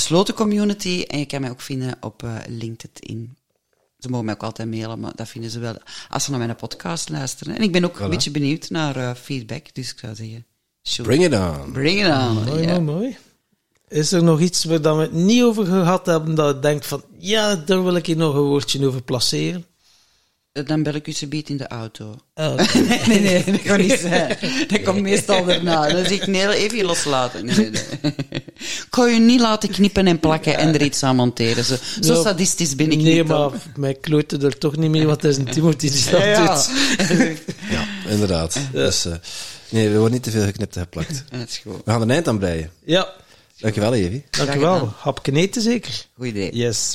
Besloten 0.00 0.34
community. 0.34 1.04
En 1.06 1.18
je 1.18 1.26
kan 1.26 1.40
mij 1.40 1.50
ook 1.50 1.60
vinden 1.60 1.96
op 2.00 2.22
eh, 2.22 2.34
LinkedIn. 2.48 3.36
Ze 3.98 4.08
mogen 4.08 4.24
mij 4.24 4.34
ook 4.34 4.42
altijd 4.42 4.68
mailen, 4.70 5.00
maar 5.00 5.12
dat 5.14 5.28
vinden 5.28 5.50
ze 5.50 5.58
wel 5.58 5.74
als 6.08 6.24
ze 6.24 6.30
naar 6.30 6.38
mijn 6.38 6.56
podcast 6.56 7.08
luisteren. 7.08 7.56
En 7.56 7.62
ik 7.62 7.72
ben 7.72 7.84
ook 7.84 7.98
een 7.98 8.10
beetje 8.10 8.30
benieuwd 8.30 8.70
naar 8.70 8.96
eh, 8.96 9.14
feedback, 9.14 9.74
dus 9.74 9.90
ik 9.90 9.98
zou 9.98 10.14
zeggen, 10.14 10.46
shoot. 10.82 11.06
Bring 11.06 11.24
it 11.24 11.34
on. 11.34 11.72
Bring 11.72 12.00
it 12.00 12.12
on. 12.12 12.44
Mooi, 12.44 12.66
mooi, 12.66 12.80
mooi. 12.80 13.16
Is 13.88 14.12
er 14.12 14.22
nog 14.22 14.40
iets 14.40 14.64
waar 14.64 14.80
dat 14.80 14.96
we 14.96 15.02
het 15.02 15.12
niet 15.12 15.42
over 15.42 15.66
gehad 15.66 16.06
hebben, 16.06 16.34
dat 16.34 16.54
je 16.54 16.60
denkt 16.60 16.86
van, 16.86 17.04
ja, 17.18 17.56
daar 17.56 17.84
wil 17.84 17.96
ik 17.96 18.06
hier 18.06 18.16
nog 18.16 18.34
een 18.34 18.40
woordje 18.40 18.86
over 18.86 19.02
placeren? 19.02 19.64
Dan 20.52 20.82
bel 20.82 20.94
ik 20.94 21.06
u 21.06 21.12
subiet 21.12 21.48
in 21.48 21.56
de 21.56 21.68
auto. 21.68 22.16
Oké. 22.34 22.78
nee, 23.08 23.20
nee, 23.20 23.44
dat 23.44 23.62
kan 23.62 23.80
niet 23.80 23.98
zijn. 24.00 24.36
Dat 24.68 24.82
komt 24.82 25.00
meestal 25.00 25.44
daarna. 25.44 25.88
Dan 25.88 26.04
zeg 26.04 26.10
ik, 26.20 26.26
nee, 26.26 26.48
even 26.54 26.76
je 26.76 26.84
loslaten. 26.84 27.44
Nee, 27.44 27.56
nee, 27.56 27.70
nee. 28.02 28.12
Ik 28.62 28.86
ga 28.90 29.06
je 29.06 29.18
niet 29.20 29.40
laten 29.40 29.70
knippen 29.70 30.06
en 30.06 30.18
plakken 30.20 30.58
en 30.58 30.74
er 30.74 30.82
iets 30.82 31.02
aan 31.02 31.16
monteren. 31.16 31.64
Zo, 31.64 31.76
zo 32.00 32.14
Ja. 32.14 32.22
sadistisch 32.22 32.74
ben 32.76 32.90
ik 32.90 32.98
nee, 32.98 33.14
niet. 33.14 33.26
maar 33.26 33.36
dan. 33.36 33.54
mij 33.76 33.94
kloot 33.94 34.32
er 34.32 34.58
toch 34.58 34.76
niet 34.76 34.90
mee, 34.90 35.06
wat 35.06 35.24
is 35.24 35.36
een 35.36 35.44
Timothy 35.44 35.90
die 35.90 36.10
dat 36.10 36.20
Ja, 36.22 36.46
doet. 36.54 36.70
Ja, 37.70 37.86
inderdaad. 38.08 38.60
Dus, 38.72 39.04
eh, 39.04 39.12
nee, 39.68 39.88
we 39.88 39.94
worden 39.94 40.12
niet 40.12 40.22
te 40.22 40.30
veel 40.30 40.44
geknipt 40.44 40.76
en 40.76 40.82
geplakt. 40.82 41.24
Dat 41.30 41.48
is 41.48 41.58
goed. 41.58 41.76
We 41.84 41.90
gaan 41.90 41.94
er 42.00 42.02
een 42.02 42.10
eind 42.10 42.28
aan 42.28 42.38
breien. 42.38 42.70
Ja, 42.84 43.08
Dankjewel, 43.58 43.94
Evi. 43.94 44.22
dankjewel. 44.30 44.72
gedaan. 44.74 44.94
Hapje 44.98 45.32
eten 45.32 45.62
zeker? 45.62 46.06
Goed 46.16 46.26
idee. 46.26 46.56
Yes. 46.56 46.94